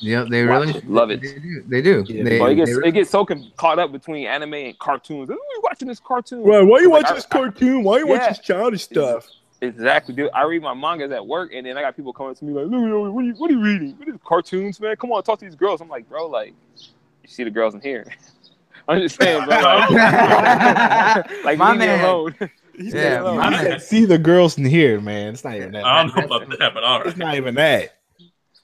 Yep. 0.00 0.28
They 0.28 0.46
Watch 0.46 0.66
really 0.66 0.78
it. 0.78 0.90
Love 0.90 1.10
it. 1.10 1.20
They 1.22 1.34
do. 1.38 1.62
They 1.68 1.82
do. 1.82 2.04
Yeah, 2.06 2.24
They- 2.24 2.38
But 2.38 2.52
it 2.52 2.54
gets 2.56 2.70
they 2.70 2.74
really- 2.76 2.88
it 2.88 2.92
gets 2.92 3.10
so 3.10 3.24
con- 3.24 3.50
caught 3.56 3.78
up 3.78 3.92
between 3.92 4.26
anime 4.26 4.54
and 4.54 4.78
cartoons. 4.78 5.30
Are 5.30 5.34
you 5.34 5.60
watching 5.62 5.88
this 5.88 6.00
cartoon. 6.00 6.42
Right, 6.44 6.62
why 6.62 6.78
are 6.78 6.80
you 6.82 6.90
Like, 6.90 7.02
watching 7.02 7.12
I- 7.12 7.16
this 7.16 7.26
cartoon? 7.26 7.82
Why 7.84 7.96
are 7.96 7.98
you 8.00 8.06
Yeah. 8.06 8.12
watching 8.12 8.28
this 8.28 8.38
childish 8.40 8.82
stuff? 8.84 9.26
Exactly, 9.60 10.14
dude. 10.14 10.30
I 10.34 10.42
read 10.42 10.62
my 10.62 10.74
mangas 10.74 11.10
at 11.12 11.26
work, 11.26 11.52
and 11.54 11.64
then 11.66 11.78
I 11.78 11.80
got 11.80 11.96
people 11.96 12.12
coming 12.12 12.34
to 12.34 12.44
me 12.44 12.52
like, 12.52 12.66
"Look, 12.66 12.72
what 13.14 13.20
are 13.22 13.24
you, 13.24 13.32
what 13.34 13.50
are 13.50 13.54
you 13.54 13.60
reading? 13.62 13.94
What 13.98 14.08
is 14.08 14.14
cartoons, 14.24 14.78
man? 14.80 14.96
Come 14.96 15.10
on, 15.12 15.22
talk 15.22 15.38
to 15.38 15.44
these 15.44 15.54
girls." 15.54 15.80
I'm 15.80 15.88
like, 15.88 16.06
bro, 16.08 16.26
like, 16.26 16.52
you 17.22 17.28
see 17.28 17.44
the 17.44 17.50
girls 17.50 17.74
in 17.74 17.80
here. 17.80 18.04
I'm 18.88 19.00
just 19.00 19.18
saying, 19.18 19.44
bro. 19.46 19.56
Like, 19.56 19.90
like 21.44 21.58
My 21.58 21.70
leave 21.70 21.80
me 21.80 21.86
man. 21.86 22.04
alone. 22.04 22.34
Yeah, 22.76 23.22
alone. 23.22 23.36
my 23.36 23.44
I 23.44 23.50
man. 23.62 23.80
see 23.80 24.04
the 24.04 24.18
girls 24.18 24.58
in 24.58 24.64
here, 24.64 25.00
man. 25.00 25.32
It's 25.32 25.44
not 25.44 25.54
even 25.54 25.70
that. 25.72 25.84
I 25.84 26.02
don't 26.02 26.16
know 26.16 26.24
about 26.36 26.58
that, 26.58 26.74
but 26.74 26.82
all 26.82 27.02
It's 27.02 27.16
not 27.16 27.36
even 27.36 27.54
that. 27.54 27.98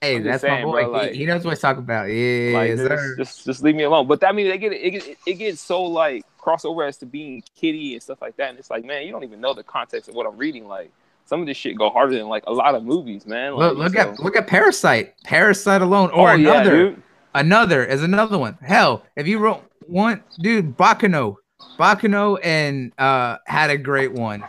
Hey, 0.00 0.16
I'm 0.16 0.24
that's 0.24 0.42
just 0.42 0.50
my 0.50 0.62
boy. 0.62 0.82
bro, 0.84 0.90
like- 0.92 1.12
he, 1.12 1.18
he 1.18 1.26
knows 1.26 1.44
what 1.44 1.50
he's 1.50 1.60
talking 1.60 1.82
about. 1.82 2.04
Yeah, 2.06 2.52
like, 2.54 2.76
just, 2.76 3.16
just, 3.18 3.44
just 3.46 3.62
leave 3.62 3.74
me 3.76 3.82
alone. 3.82 4.06
But 4.06 4.20
that 4.20 4.34
means 4.34 4.50
they 4.50 4.56
get 4.58 4.72
it, 4.72 4.90
get 4.90 5.16
it 5.26 5.34
gets 5.34 5.60
so 5.60 5.82
like 5.82 6.24
crossover 6.40 6.88
as 6.88 6.96
to 6.98 7.06
being 7.06 7.42
kitty 7.54 7.92
and 7.94 8.02
stuff 8.02 8.22
like 8.22 8.36
that, 8.38 8.48
and 8.50 8.58
it's 8.58 8.70
like, 8.70 8.84
man, 8.84 9.04
you 9.04 9.12
don't 9.12 9.24
even 9.24 9.40
know 9.42 9.52
the 9.52 9.62
context 9.62 10.08
of 10.08 10.14
what 10.14 10.26
I'm 10.26 10.38
reading. 10.38 10.66
Like, 10.66 10.90
some 11.26 11.40
of 11.42 11.46
this 11.46 11.56
shit 11.58 11.76
go 11.76 11.90
harder 11.90 12.16
than 12.16 12.28
like 12.28 12.44
a 12.46 12.52
lot 12.52 12.74
of 12.74 12.82
movies, 12.82 13.26
man. 13.26 13.54
Like, 13.54 13.74
look, 13.74 13.78
look 13.78 13.92
so- 13.94 14.00
at 14.12 14.18
look 14.20 14.36
at 14.36 14.46
Parasyte. 14.46 15.12
Parasyte 15.26 15.82
alone, 15.82 16.10
or 16.12 16.30
Oh, 16.30 16.34
another. 16.34 16.70
dude. 16.90 17.02
another 17.34 17.84
is 17.84 18.02
another 18.02 18.38
one. 18.38 18.56
Hell, 18.62 19.04
if 19.16 19.26
you 19.28 19.38
wrote 19.38 19.62
one, 19.86 20.22
dude, 20.40 20.78
Baccano, 20.78 21.36
Baccano, 21.78 22.38
and 22.42 22.92
uh 22.98 23.36
had 23.46 23.68
a 23.68 23.76
great 23.76 24.12
one. 24.14 24.44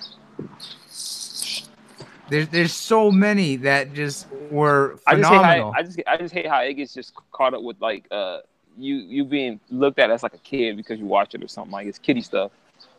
There's 2.32 2.48
there's 2.48 2.74
so 2.74 3.12
many 3.12 3.58
that 3.58 3.94
just 3.94 4.28
were 4.50 4.98
I 5.06 5.16
just 5.16 5.30
hate 5.30 5.36
phenomenal. 5.38 5.74
how 5.74 5.80
I 5.80 5.84
just 5.84 6.02
I 6.08 6.18
just 6.18 6.34
hate 6.34 6.48
how 6.48 6.62
it 6.62 6.74
gets 6.76 6.94
just 6.94 7.14
caught 7.34 7.54
up 7.54 7.62
with 7.62 7.76
like 7.82 8.06
uh 8.10 8.40
you 8.78 8.96
you 8.96 9.26
being 9.26 9.60
looked 9.70 10.00
at 10.00 10.10
as 10.10 10.24
like 10.24 10.34
a 10.34 10.38
kid 10.40 10.78
because 10.78 10.98
you 10.98 11.06
watch 11.06 11.36
it 11.36 11.44
or 11.44 11.48
something 11.50 11.72
like 11.74 11.88
it's 11.88 12.00
kiddie 12.00 12.22
stuff, 12.22 12.52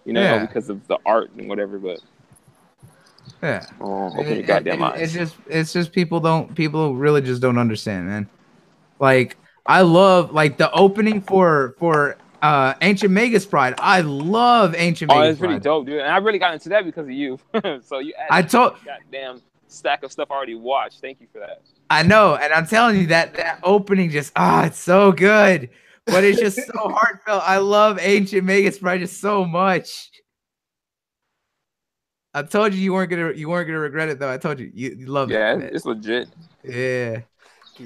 you 0.05 0.13
know, 0.13 0.21
Yeah. 0.21 0.45
because 0.45 0.69
of 0.69 0.87
the 0.87 0.99
art 1.07 1.31
and 1.39 1.49
whatever. 1.49 1.79
But 1.79 2.01
yeah, 3.43 3.67
oh, 3.81 4.11
open 4.19 4.35
your 4.37 4.43
goddamn 4.43 4.83
it- 4.83 4.85
eyes. 4.85 5.01
It's 5.01 5.13
just 5.15 5.37
it's 5.49 5.73
just 5.73 5.93
people 5.93 6.21
don't 6.21 6.55
people 6.55 6.95
really 6.95 7.23
just 7.23 7.41
don't 7.41 7.59
understand, 7.59 8.07
man. 8.07 8.29
Like 9.01 9.37
I 9.67 9.81
love 9.83 10.33
like 10.33 10.59
the 10.59 10.71
opening 10.73 11.23
for 11.23 11.75
for 11.79 12.17
uh, 12.43 12.75
Ancient 12.83 13.13
Magus' 13.13 13.47
Bride. 13.47 13.75
I 13.79 14.01
love 14.03 14.75
Ancient 14.77 15.11
Oh, 15.11 15.15
Magus 15.19 15.33
it's 15.33 15.39
pretty 15.41 15.59
dope, 15.61 15.87
dude. 15.87 16.01
And 16.01 16.09
I 16.11 16.19
really 16.19 16.39
got 16.39 16.53
into 16.55 16.69
that 16.71 16.85
because 16.85 17.07
of 17.07 17.13
you. 17.13 17.39
so 17.83 17.99
you 18.01 18.13
added 18.19 18.29
I 18.31 18.43
told 18.43 18.77
goddamn 18.85 19.41
stack 19.69 20.03
of 20.03 20.13
stuff 20.13 20.29
I 20.31 20.35
already 20.35 20.55
watched. 20.57 21.01
Thank 21.01 21.21
you 21.21 21.29
for 21.33 21.39
that. 21.39 21.63
I 21.89 22.03
know, 22.03 22.35
and 22.37 22.53
I'm 22.53 22.67
telling 22.67 22.97
you 22.99 23.07
that 23.09 23.35
that 23.35 23.61
opening 23.63 24.11
just 24.11 24.33
ah, 24.37 24.67
it's 24.67 24.79
so 24.79 25.13
good, 25.13 25.71
but 26.07 26.25
it's 26.25 26.41
just 26.41 26.57
so 26.59 26.73
heartfelt. 26.89 27.43
I 27.47 27.59
love 27.59 27.99
Ancient 28.01 28.45
Magus' 28.45 28.79
Bride 28.79 29.01
just 29.01 29.21
so 29.21 29.45
much. 29.45 30.11
I 32.35 32.43
told 32.43 32.73
you 32.73 32.81
you 32.81 32.93
weren't 32.95 33.11
gonna 33.11 33.33
you 33.33 33.49
weren't 33.49 33.67
gonna 33.67 33.79
regret 33.79 34.09
it 34.09 34.19
though. 34.19 34.33
I 34.33 34.39
told 34.39 34.59
you 34.59 34.71
you, 34.75 34.97
you 34.99 35.07
love 35.07 35.31
Yeah, 35.31 35.55
it. 35.55 35.61
Yeah, 35.61 35.67
it's 35.73 35.85
legit. 35.85 36.29
Yeah, 36.65 37.21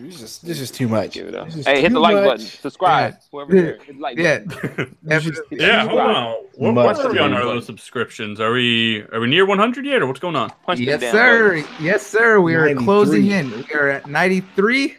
this 0.03 0.21
is 0.23 0.39
this 0.39 0.61
is 0.61 0.71
too 0.71 0.89
much. 0.89 1.13
Give 1.15 1.29
it 1.29 1.35
up. 1.35 1.47
This 1.47 1.57
is 1.57 1.67
Hey, 1.67 1.81
hit 1.81 1.93
the 1.93 2.01
like 2.01 2.15
much. 2.15 2.25
button. 2.25 2.47
Subscribe. 2.47 3.17
Whoever 3.33 3.55
Yeah. 3.57 3.63
there. 3.63 3.79
Hit 3.79 3.97
the 3.97 4.01
like 4.03 4.19
yeah. 4.19 4.39
button. 4.41 4.97
This 5.03 5.41
Yeah, 5.51 5.87
hold 5.89 6.01
on. 6.01 6.35
What, 6.57 6.73
Much 6.75 6.97
where 6.99 7.07
are 7.07 7.13
we 7.13 7.19
on 7.19 7.33
our 7.33 7.39
better. 7.39 7.47
little 7.47 7.63
subscriptions? 7.63 8.41
Are 8.41 8.53
we 8.53 9.03
are 9.13 9.21
we 9.21 9.27
near 9.29 9.47
100 9.47 9.85
yet, 9.87 10.03
or 10.03 10.07
what's 10.07 10.21
going 10.21 10.37
on? 10.37 10.51
Punch 10.65 10.81
yes, 10.81 11.01
sir. 11.01 11.49
buddy. 11.63 11.65
Yes, 11.85 12.07
sir. 12.07 12.41
We 12.41 12.55
are 12.55 12.75
closing 12.75 13.27
in. 13.27 13.51
We 13.51 13.75
are 13.75 13.89
at 13.89 14.07
93. 14.09 14.97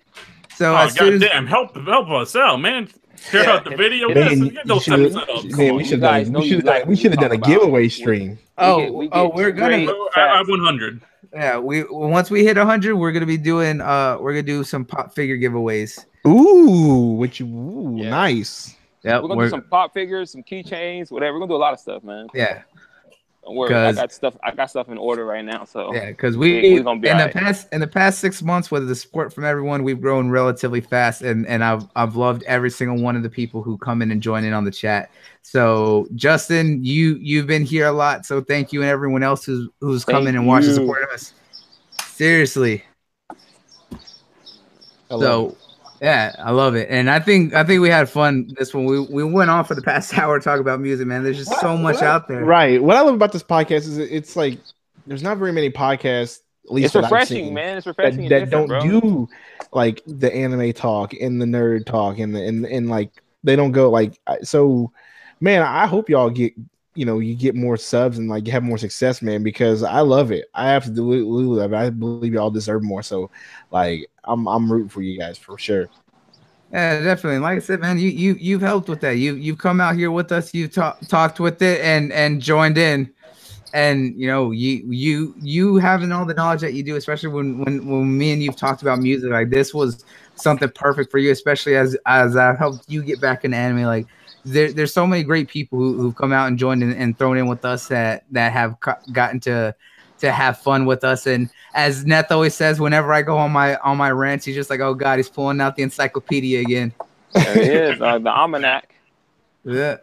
So 0.55 0.73
Oh 0.73 0.77
as 0.77 0.93
soon 0.95 1.21
as! 1.21 1.47
Help 1.47 1.75
help 1.85 2.09
us 2.09 2.35
out, 2.35 2.57
man. 2.59 2.89
Share 3.31 3.43
Yeah. 3.43 3.51
out 3.51 3.63
the 3.65 3.75
video. 3.75 4.07
Man, 4.09 4.15
Get, 4.29 4.37
Man, 4.37 4.47
get 4.49 4.67
those 4.67 4.87
you 4.87 4.93
up. 4.93 4.99
should- 5.41 5.57
man, 5.57 5.75
we 5.75 5.83
should 5.83 6.01
have 6.03 6.29
know 6.29 6.39
we 6.39 6.49
should 6.49 6.65
have 6.67 6.87
we 6.87 6.95
should 6.95 7.11
have 7.11 7.19
we 7.19 7.27
done 7.27 7.31
a 7.31 7.37
talk 7.37 7.37
about. 7.37 7.47
giveaway 7.47 7.81
We- 7.83 7.89
stream. 7.89 8.37
oh 8.57 8.79
get- 8.79 8.93
we 8.93 9.05
oh 9.05 9.09
get 9.09 9.17
oh, 9.17 9.31
we're 9.35 9.51
gonna 9.51 9.83
straight- 9.85 9.95
I 10.15 10.37
have 10.37 10.47
100. 10.47 11.01
Yeah 11.33 11.57
we 11.57 11.83
once 11.89 12.29
we 12.29 12.43
hit 12.45 12.57
100 12.57 12.95
we're 12.95 13.11
gonna 13.11 13.25
be 13.25 13.37
doing 13.37 13.81
uh 13.81 14.17
we're 14.19 14.31
gonna 14.33 14.43
do 14.43 14.63
some 14.63 14.85
pop 14.85 15.13
figure 15.13 15.37
giveaways. 15.37 16.05
Ooh, 16.27 17.15
which? 17.17 17.39
Ooh, 17.41 17.95
Yeah. 17.97 18.09
nice. 18.09 18.75
Yeah, 19.03 19.19
We're 19.21 19.29
gonna 19.29 19.43
do 19.45 19.49
some 19.49 19.61
pop 19.61 19.93
figures, 19.93 20.31
some 20.31 20.43
keychains, 20.43 21.11
whatever. 21.11 21.33
We're 21.33 21.39
gonna 21.41 21.51
do 21.51 21.55
a 21.55 21.57
lot 21.57 21.73
of 21.73 21.79
stuff, 21.79 22.03
man. 22.03 22.27
yeah. 22.33 22.63
Don't 23.47 23.55
worry. 23.55 23.73
I 23.73 23.87
'Cause- 23.87 23.95
got 23.95 24.11
stuff. 24.11 24.37
I 24.43 24.51
got 24.51 24.69
stuff 24.69 24.89
in 24.89 24.97
order 24.97 25.25
right 25.25 25.43
now. 25.45 25.63
So 25.63 25.93
Yeah, 25.93 26.07
because 26.07 26.35
we, 26.35 26.61
We- 26.61 26.73
we 26.73 26.81
gonna 26.81 26.99
be 26.99 27.07
in 27.07 27.15
the 27.17 27.23
alright. 27.27 27.33
past 27.33 27.67
in 27.71 27.79
the 27.79 27.87
past 27.87 28.19
six 28.19 28.43
months 28.43 28.69
with 28.69 28.87
the 28.89 28.95
support 28.95 29.33
from 29.33 29.45
everyone, 29.45 29.83
we've 29.83 30.01
grown 30.01 30.29
relatively 30.29 30.81
fast, 30.81 31.21
and 31.21 31.47
and 31.47 31.63
I've 31.63 31.85
I've 31.95 32.17
loved 32.17 32.43
every 32.43 32.69
single 32.69 33.01
one 33.01 33.15
of 33.15 33.23
the 33.23 33.29
people 33.29 33.61
who 33.63 33.77
come 33.77 34.01
in 34.01 34.11
and 34.11 34.21
join 34.21 34.43
in 34.43 34.51
on 34.51 34.65
the 34.65 34.71
chat. 34.71 35.09
So 35.43 36.07
Justin, 36.15 36.83
you 36.83 37.17
you've 37.21 37.47
been 37.47 37.63
here 37.63 37.85
a 37.87 37.91
lot, 37.93 38.25
so 38.25 38.41
thank 38.41 38.73
you, 38.73 38.81
and 38.81 38.89
everyone 38.89 39.23
else 39.23 39.45
who's 39.45 39.69
who's 39.79 40.03
come 40.03 40.25
Thank 40.25 40.29
in 40.29 40.35
and 40.35 40.47
watched 40.47 40.67
and 40.67 40.85
you. 40.85 40.95
us. 41.13 41.31
Seriously, 42.05 42.83
I 45.09 45.15
love 45.15 45.21
so 45.21 45.47
it. 45.49 45.57
Yeah, 46.01 46.35
I 46.39 46.51
love 46.51 46.75
it, 46.75 46.87
and 46.89 47.09
I 47.09 47.19
think 47.19 47.53
I 47.53 47.63
think 47.63 47.81
we 47.81 47.89
had 47.89 48.09
fun 48.09 48.53
this 48.57 48.73
one. 48.73 48.85
We 48.85 48.99
we 48.99 49.23
went 49.23 49.49
on 49.49 49.65
for 49.65 49.75
the 49.75 49.81
past 49.81 50.13
hour 50.17 50.39
talking 50.39 50.61
about 50.61 50.79
music, 50.79 51.07
man. 51.07 51.23
There's 51.23 51.37
just 51.37 51.59
so 51.59 51.77
much 51.77 52.01
out 52.01 52.27
there. 52.27 52.43
right. 52.45 52.81
What 52.81 52.95
I 52.97 53.01
love 53.01 53.15
about 53.15 53.31
this 53.31 53.43
podcast 53.43 53.87
is 53.87 53.97
it's 53.97 54.35
like 54.35 54.59
there's 55.05 55.23
not 55.23 55.37
very 55.37 55.51
many 55.51 55.69
podcasts. 55.71 56.39
At 56.65 56.73
least 56.73 56.85
it's 56.87 56.95
what 56.95 57.03
refreshing, 57.05 57.45
seen, 57.45 57.53
man. 57.53 57.77
It's 57.77 57.85
That, 57.85 57.91
refreshing. 57.91 58.21
and 58.23 58.31
that 58.31 58.49
don't 58.49 58.67
bro. 58.67 58.81
do 58.81 59.29
like 59.71 60.01
the 60.05 60.33
anime 60.33 60.73
talk 60.73 61.13
and 61.13 61.41
the 61.41 61.45
nerd 61.45 61.85
talk 61.85 62.19
and 62.19 62.35
the 62.35 62.45
and, 62.45 62.65
and 62.65 62.89
like 62.89 63.09
they 63.43 63.55
don't 63.55 63.71
go 63.71 63.89
like 63.89 64.19
so. 64.43 64.91
Man, 65.39 65.61
I 65.61 65.85
hope 65.85 66.09
y'all 66.09 66.31
get 66.31 66.53
you 66.97 67.05
know 67.05 67.19
you 67.19 67.35
get 67.35 67.55
more 67.55 67.77
subs 67.77 68.17
and 68.17 68.27
like 68.27 68.47
you 68.47 68.51
have 68.51 68.63
more 68.63 68.77
success, 68.77 69.21
man. 69.21 69.43
Because 69.43 69.83
I 69.83 69.99
love 69.99 70.31
it. 70.31 70.49
I 70.55 70.69
absolutely 70.69 71.43
love 71.43 71.71
it. 71.71 71.75
I 71.75 71.89
believe 71.91 72.33
y'all 72.33 72.49
deserve 72.49 72.83
more. 72.83 73.03
So, 73.03 73.29
like, 73.71 74.09
I'm 74.23 74.47
I'm 74.47 74.71
rooting 74.71 74.89
for 74.89 75.03
you 75.03 75.17
guys 75.17 75.37
for 75.37 75.57
sure. 75.57 75.89
Yeah, 76.71 77.01
definitely. 77.01 77.39
Like 77.39 77.57
I 77.57 77.59
said, 77.59 77.79
man, 77.79 77.99
you 77.99 78.09
you 78.09 78.35
you've 78.39 78.61
helped 78.61 78.89
with 78.89 78.99
that. 79.01 79.17
You 79.17 79.35
you've 79.35 79.59
come 79.59 79.79
out 79.79 79.95
here 79.95 80.09
with 80.09 80.31
us. 80.31 80.53
You've 80.53 80.73
ta- 80.73 80.97
talked 81.07 81.39
with 81.39 81.61
it 81.61 81.81
and 81.81 82.11
and 82.11 82.41
joined 82.41 82.79
in, 82.79 83.13
and 83.73 84.19
you 84.19 84.27
know 84.27 84.49
you 84.51 84.83
you 84.91 85.35
you 85.39 85.77
having 85.77 86.11
all 86.11 86.25
the 86.25 86.33
knowledge 86.33 86.61
that 86.61 86.73
you 86.73 86.81
do, 86.81 86.95
especially 86.95 87.29
when 87.29 87.59
when 87.59 87.87
when 87.87 88.17
me 88.17 88.31
and 88.33 88.41
you've 88.41 88.57
talked 88.57 88.81
about 88.81 88.99
music. 88.99 89.29
Like 89.29 89.51
this 89.51 89.71
was 89.73 90.03
something 90.35 90.69
perfect 90.69 91.11
for 91.11 91.19
you, 91.19 91.31
especially 91.31 91.75
as 91.75 91.95
as 92.07 92.35
I've 92.35 92.57
helped 92.57 92.89
you 92.89 93.03
get 93.03 93.21
back 93.21 93.45
into 93.45 93.55
anime. 93.55 93.83
Like 93.83 94.07
there, 94.47 94.71
there's 94.71 94.93
so 94.93 95.05
many 95.05 95.23
great 95.23 95.47
people 95.47 95.77
who, 95.77 95.97
who've 95.97 96.15
come 96.15 96.31
out 96.31 96.47
and 96.47 96.57
joined 96.57 96.83
in 96.83 96.93
and 96.93 97.17
thrown 97.17 97.37
in 97.37 97.47
with 97.47 97.65
us 97.65 97.87
that 97.87 98.23
that 98.31 98.51
have 98.51 98.79
co- 98.79 98.95
gotten 99.11 99.39
to 99.41 99.75
to 100.19 100.31
have 100.31 100.59
fun 100.59 100.85
with 100.85 101.03
us. 101.03 101.27
And 101.27 101.49
as 101.73 102.05
Neth 102.05 102.31
always 102.31 102.55
says, 102.55 102.79
whenever 102.79 103.13
I 103.13 103.21
go 103.21 103.37
on 103.37 103.51
my 103.51 103.75
on 103.77 103.97
my 103.97 104.11
rants, 104.11 104.45
he's 104.45 104.55
just 104.55 104.69
like, 104.69 104.79
"Oh 104.79 104.93
God, 104.93 105.17
he's 105.17 105.29
pulling 105.29 105.61
out 105.61 105.75
the 105.75 105.83
encyclopedia 105.83 106.61
again." 106.61 106.93
There 107.33 107.57
it 107.57 107.67
is. 107.93 108.01
Uh, 108.01 108.19
the 108.19 108.29
almanac. 108.31 108.93
Yeah. 109.63 109.97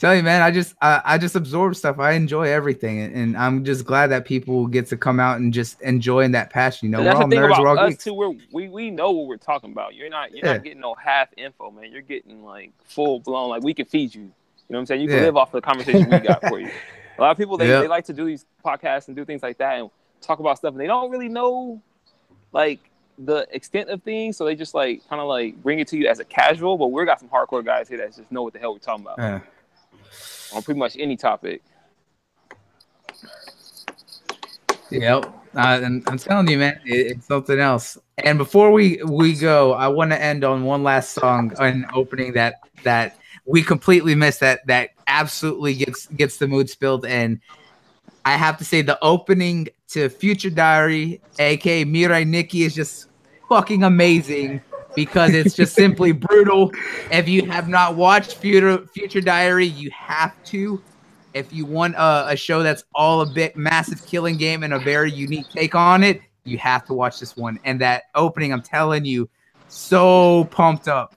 Tell 0.00 0.14
you, 0.16 0.22
man, 0.22 0.40
I 0.40 0.50
just 0.50 0.74
I, 0.80 1.02
I 1.04 1.18
just 1.18 1.36
absorb 1.36 1.76
stuff. 1.76 1.98
I 1.98 2.12
enjoy 2.12 2.44
everything, 2.48 3.00
and, 3.00 3.14
and 3.14 3.36
I'm 3.36 3.66
just 3.66 3.84
glad 3.84 4.06
that 4.06 4.24
people 4.24 4.66
get 4.66 4.86
to 4.86 4.96
come 4.96 5.20
out 5.20 5.40
and 5.40 5.52
just 5.52 5.78
enjoying 5.82 6.30
that 6.32 6.48
passion. 6.48 6.86
You 6.86 6.92
know, 6.92 7.02
we're 7.02 7.10
all 7.12 7.28
the 7.28 7.36
thing 7.36 7.38
nerds, 7.38 7.42
we're 7.42 7.50
about 7.50 7.66
all 7.66 7.78
us 7.80 7.90
geeks. 7.90 8.04
too. 8.04 8.14
We're, 8.14 8.32
we 8.50 8.68
we 8.70 8.90
know 8.90 9.10
what 9.10 9.26
we're 9.26 9.36
talking 9.36 9.72
about. 9.72 9.94
You're 9.94 10.08
not 10.08 10.30
you're 10.32 10.46
Yeah. 10.46 10.54
not 10.54 10.64
getting 10.64 10.80
no 10.80 10.94
half 10.94 11.28
info, 11.36 11.70
man. 11.70 11.92
You're 11.92 12.00
getting 12.00 12.42
like 12.42 12.72
full 12.86 13.20
blown. 13.20 13.50
Like 13.50 13.62
we 13.62 13.74
can 13.74 13.84
feed 13.84 14.14
you. 14.14 14.22
You 14.22 14.26
know 14.28 14.32
what 14.68 14.78
I'm 14.78 14.86
saying? 14.86 15.00
You 15.02 15.08
can 15.08 15.18
Yeah. 15.18 15.24
live 15.24 15.36
off 15.36 15.52
the 15.52 15.60
conversation 15.60 16.08
we 16.08 16.18
got 16.20 16.40
for 16.48 16.58
you. 16.58 16.70
A 17.18 17.20
lot 17.20 17.32
of 17.32 17.36
people 17.36 17.58
they, 17.58 17.68
Yeah. 17.68 17.82
they 17.82 17.88
like 17.88 18.06
to 18.06 18.14
do 18.14 18.24
these 18.24 18.46
podcasts 18.64 19.08
and 19.08 19.16
do 19.16 19.26
things 19.26 19.42
like 19.42 19.58
that 19.58 19.80
and 19.80 19.90
talk 20.22 20.38
about 20.38 20.56
stuff, 20.56 20.72
and 20.72 20.80
they 20.80 20.86
don't 20.86 21.10
really 21.10 21.28
know 21.28 21.78
like 22.52 22.80
the 23.18 23.46
extent 23.50 23.90
of 23.90 24.02
things. 24.02 24.38
So 24.38 24.46
they 24.46 24.54
just 24.54 24.72
like 24.74 25.06
kind 25.10 25.20
of 25.20 25.28
like 25.28 25.62
bring 25.62 25.78
it 25.78 25.88
to 25.88 25.98
you 25.98 26.08
as 26.08 26.20
a 26.20 26.24
casual. 26.24 26.78
But 26.78 26.86
we 26.86 27.04
got 27.04 27.20
some 27.20 27.28
hardcore 27.28 27.62
guys 27.62 27.86
here 27.86 27.98
that 27.98 28.16
just 28.16 28.32
know 28.32 28.42
what 28.42 28.54
the 28.54 28.58
hell 28.58 28.72
we're 28.72 28.78
talking 28.78 29.04
about 29.04 29.18
Yeah. 29.18 29.40
On 30.52 30.62
pretty 30.62 30.78
much 30.78 30.96
any 30.98 31.16
topic. 31.16 31.62
Yep. 34.90 35.24
Uh, 35.54 35.80
and 35.82 36.02
I'm 36.08 36.18
telling 36.18 36.48
you, 36.48 36.58
man, 36.58 36.80
it, 36.84 37.16
it's 37.16 37.26
something 37.26 37.58
else. 37.58 37.98
And 38.18 38.38
before 38.38 38.72
we 38.72 39.02
we 39.04 39.34
go, 39.34 39.72
I 39.72 39.88
want 39.88 40.10
to 40.12 40.20
end 40.20 40.44
on 40.44 40.64
one 40.64 40.82
last 40.82 41.12
song, 41.12 41.52
an 41.58 41.86
opening 41.92 42.32
that 42.34 42.54
that 42.84 43.16
we 43.46 43.62
completely 43.62 44.14
missed. 44.14 44.40
That 44.40 44.66
that 44.66 44.90
absolutely 45.06 45.74
gets 45.74 46.06
gets 46.06 46.36
the 46.36 46.46
mood 46.46 46.70
spilled. 46.70 47.04
And 47.04 47.40
I 48.24 48.36
have 48.36 48.58
to 48.58 48.64
say, 48.64 48.82
the 48.82 48.98
opening 49.02 49.68
to 49.88 50.08
Future 50.08 50.50
Diary, 50.50 51.20
aka 51.38 51.84
Mirai 51.84 52.26
Nikki, 52.26 52.62
is 52.62 52.74
just 52.74 53.08
fucking 53.48 53.82
amazing 53.82 54.60
because 54.94 55.34
it's 55.34 55.54
just 55.54 55.74
simply 55.74 56.12
brutal. 56.12 56.72
If 57.10 57.28
you 57.28 57.46
have 57.46 57.68
not 57.68 57.96
watched 57.96 58.34
Future 58.34 58.86
Future 58.88 59.20
Diary, 59.20 59.66
you 59.66 59.90
have 59.90 60.34
to 60.46 60.82
if 61.34 61.52
you 61.52 61.64
want 61.64 61.94
a, 61.94 62.28
a 62.28 62.36
show 62.36 62.62
that's 62.62 62.84
all 62.94 63.20
a 63.20 63.26
bit 63.26 63.56
massive 63.56 64.04
killing 64.06 64.36
game 64.36 64.62
and 64.62 64.74
a 64.74 64.78
very 64.78 65.12
unique 65.12 65.48
take 65.50 65.74
on 65.74 66.02
it, 66.02 66.20
you 66.44 66.58
have 66.58 66.84
to 66.86 66.94
watch 66.94 67.20
this 67.20 67.36
one. 67.36 67.58
And 67.64 67.80
that 67.80 68.04
opening, 68.14 68.52
I'm 68.52 68.62
telling 68.62 69.04
you, 69.04 69.28
so 69.68 70.44
pumped 70.50 70.88
up. 70.88 71.14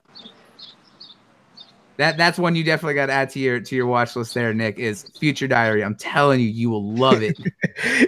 That 1.97 2.17
that's 2.17 2.39
one 2.39 2.55
you 2.55 2.63
definitely 2.63 2.95
got 2.95 3.05
to 3.05 3.13
add 3.13 3.29
to 3.31 3.39
your 3.39 3.59
to 3.59 3.75
your 3.75 3.85
watch 3.85 4.15
list 4.15 4.33
there, 4.33 4.51
Nick. 4.51 4.79
Is 4.79 5.03
Future 5.19 5.47
Diary. 5.47 5.83
I'm 5.83 5.93
telling 5.95 6.39
you, 6.39 6.47
you 6.47 6.71
will 6.71 6.91
love 6.95 7.21
it. 7.21 7.37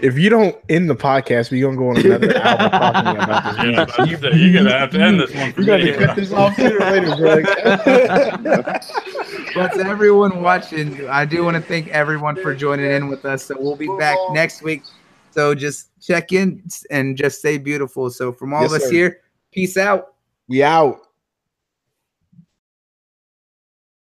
If 0.01 0.17
you 0.17 0.29
don't 0.29 0.55
end 0.69 0.89
the 0.89 0.95
podcast, 0.95 1.51
we're 1.51 1.65
gonna 1.65 1.77
go 1.77 1.89
on 1.89 1.97
another 1.97 2.37
hour 2.43 2.69
talking 2.69 3.23
about 3.23 3.43
this. 3.43 3.57
Yeah, 3.57 3.85
music. 4.05 4.21
but 4.21 4.33
you, 4.33 4.39
you're 4.47 4.63
gonna 4.63 4.77
have 4.77 4.91
to 4.91 4.99
end 5.01 5.19
this 5.19 5.33
one 5.33 5.53
for 5.53 5.61
You 5.61 5.67
gotta 5.67 5.83
me. 5.85 5.93
cut 5.93 6.15
this 6.15 6.31
off 6.31 6.55
sooner 6.55 6.77
or 6.77 6.91
later, 6.91 7.15
bro. 7.15 7.41
but 9.55 9.73
to 9.73 9.85
everyone 9.85 10.41
watching, 10.41 11.07
I 11.09 11.25
do 11.25 11.43
want 11.43 11.55
to 11.55 11.61
thank 11.61 11.87
everyone 11.89 12.35
for 12.35 12.53
joining 12.55 12.91
in 12.91 13.07
with 13.09 13.25
us. 13.25 13.45
So 13.45 13.55
we'll 13.59 13.75
be 13.75 13.89
back 13.99 14.17
next 14.31 14.61
week. 14.61 14.83
So 15.31 15.53
just 15.55 15.89
check 16.01 16.31
in 16.31 16.63
and 16.91 17.17
just 17.17 17.39
stay 17.39 17.57
beautiful. 17.57 18.09
So 18.09 18.31
from 18.31 18.53
all 18.53 18.61
Yes, 18.63 18.71
of 18.71 18.75
us 18.77 18.83
sir. 18.87 18.91
here, 18.91 19.19
peace 19.51 19.77
out. 19.77 20.13
we 20.47 20.63
out. 20.63 21.04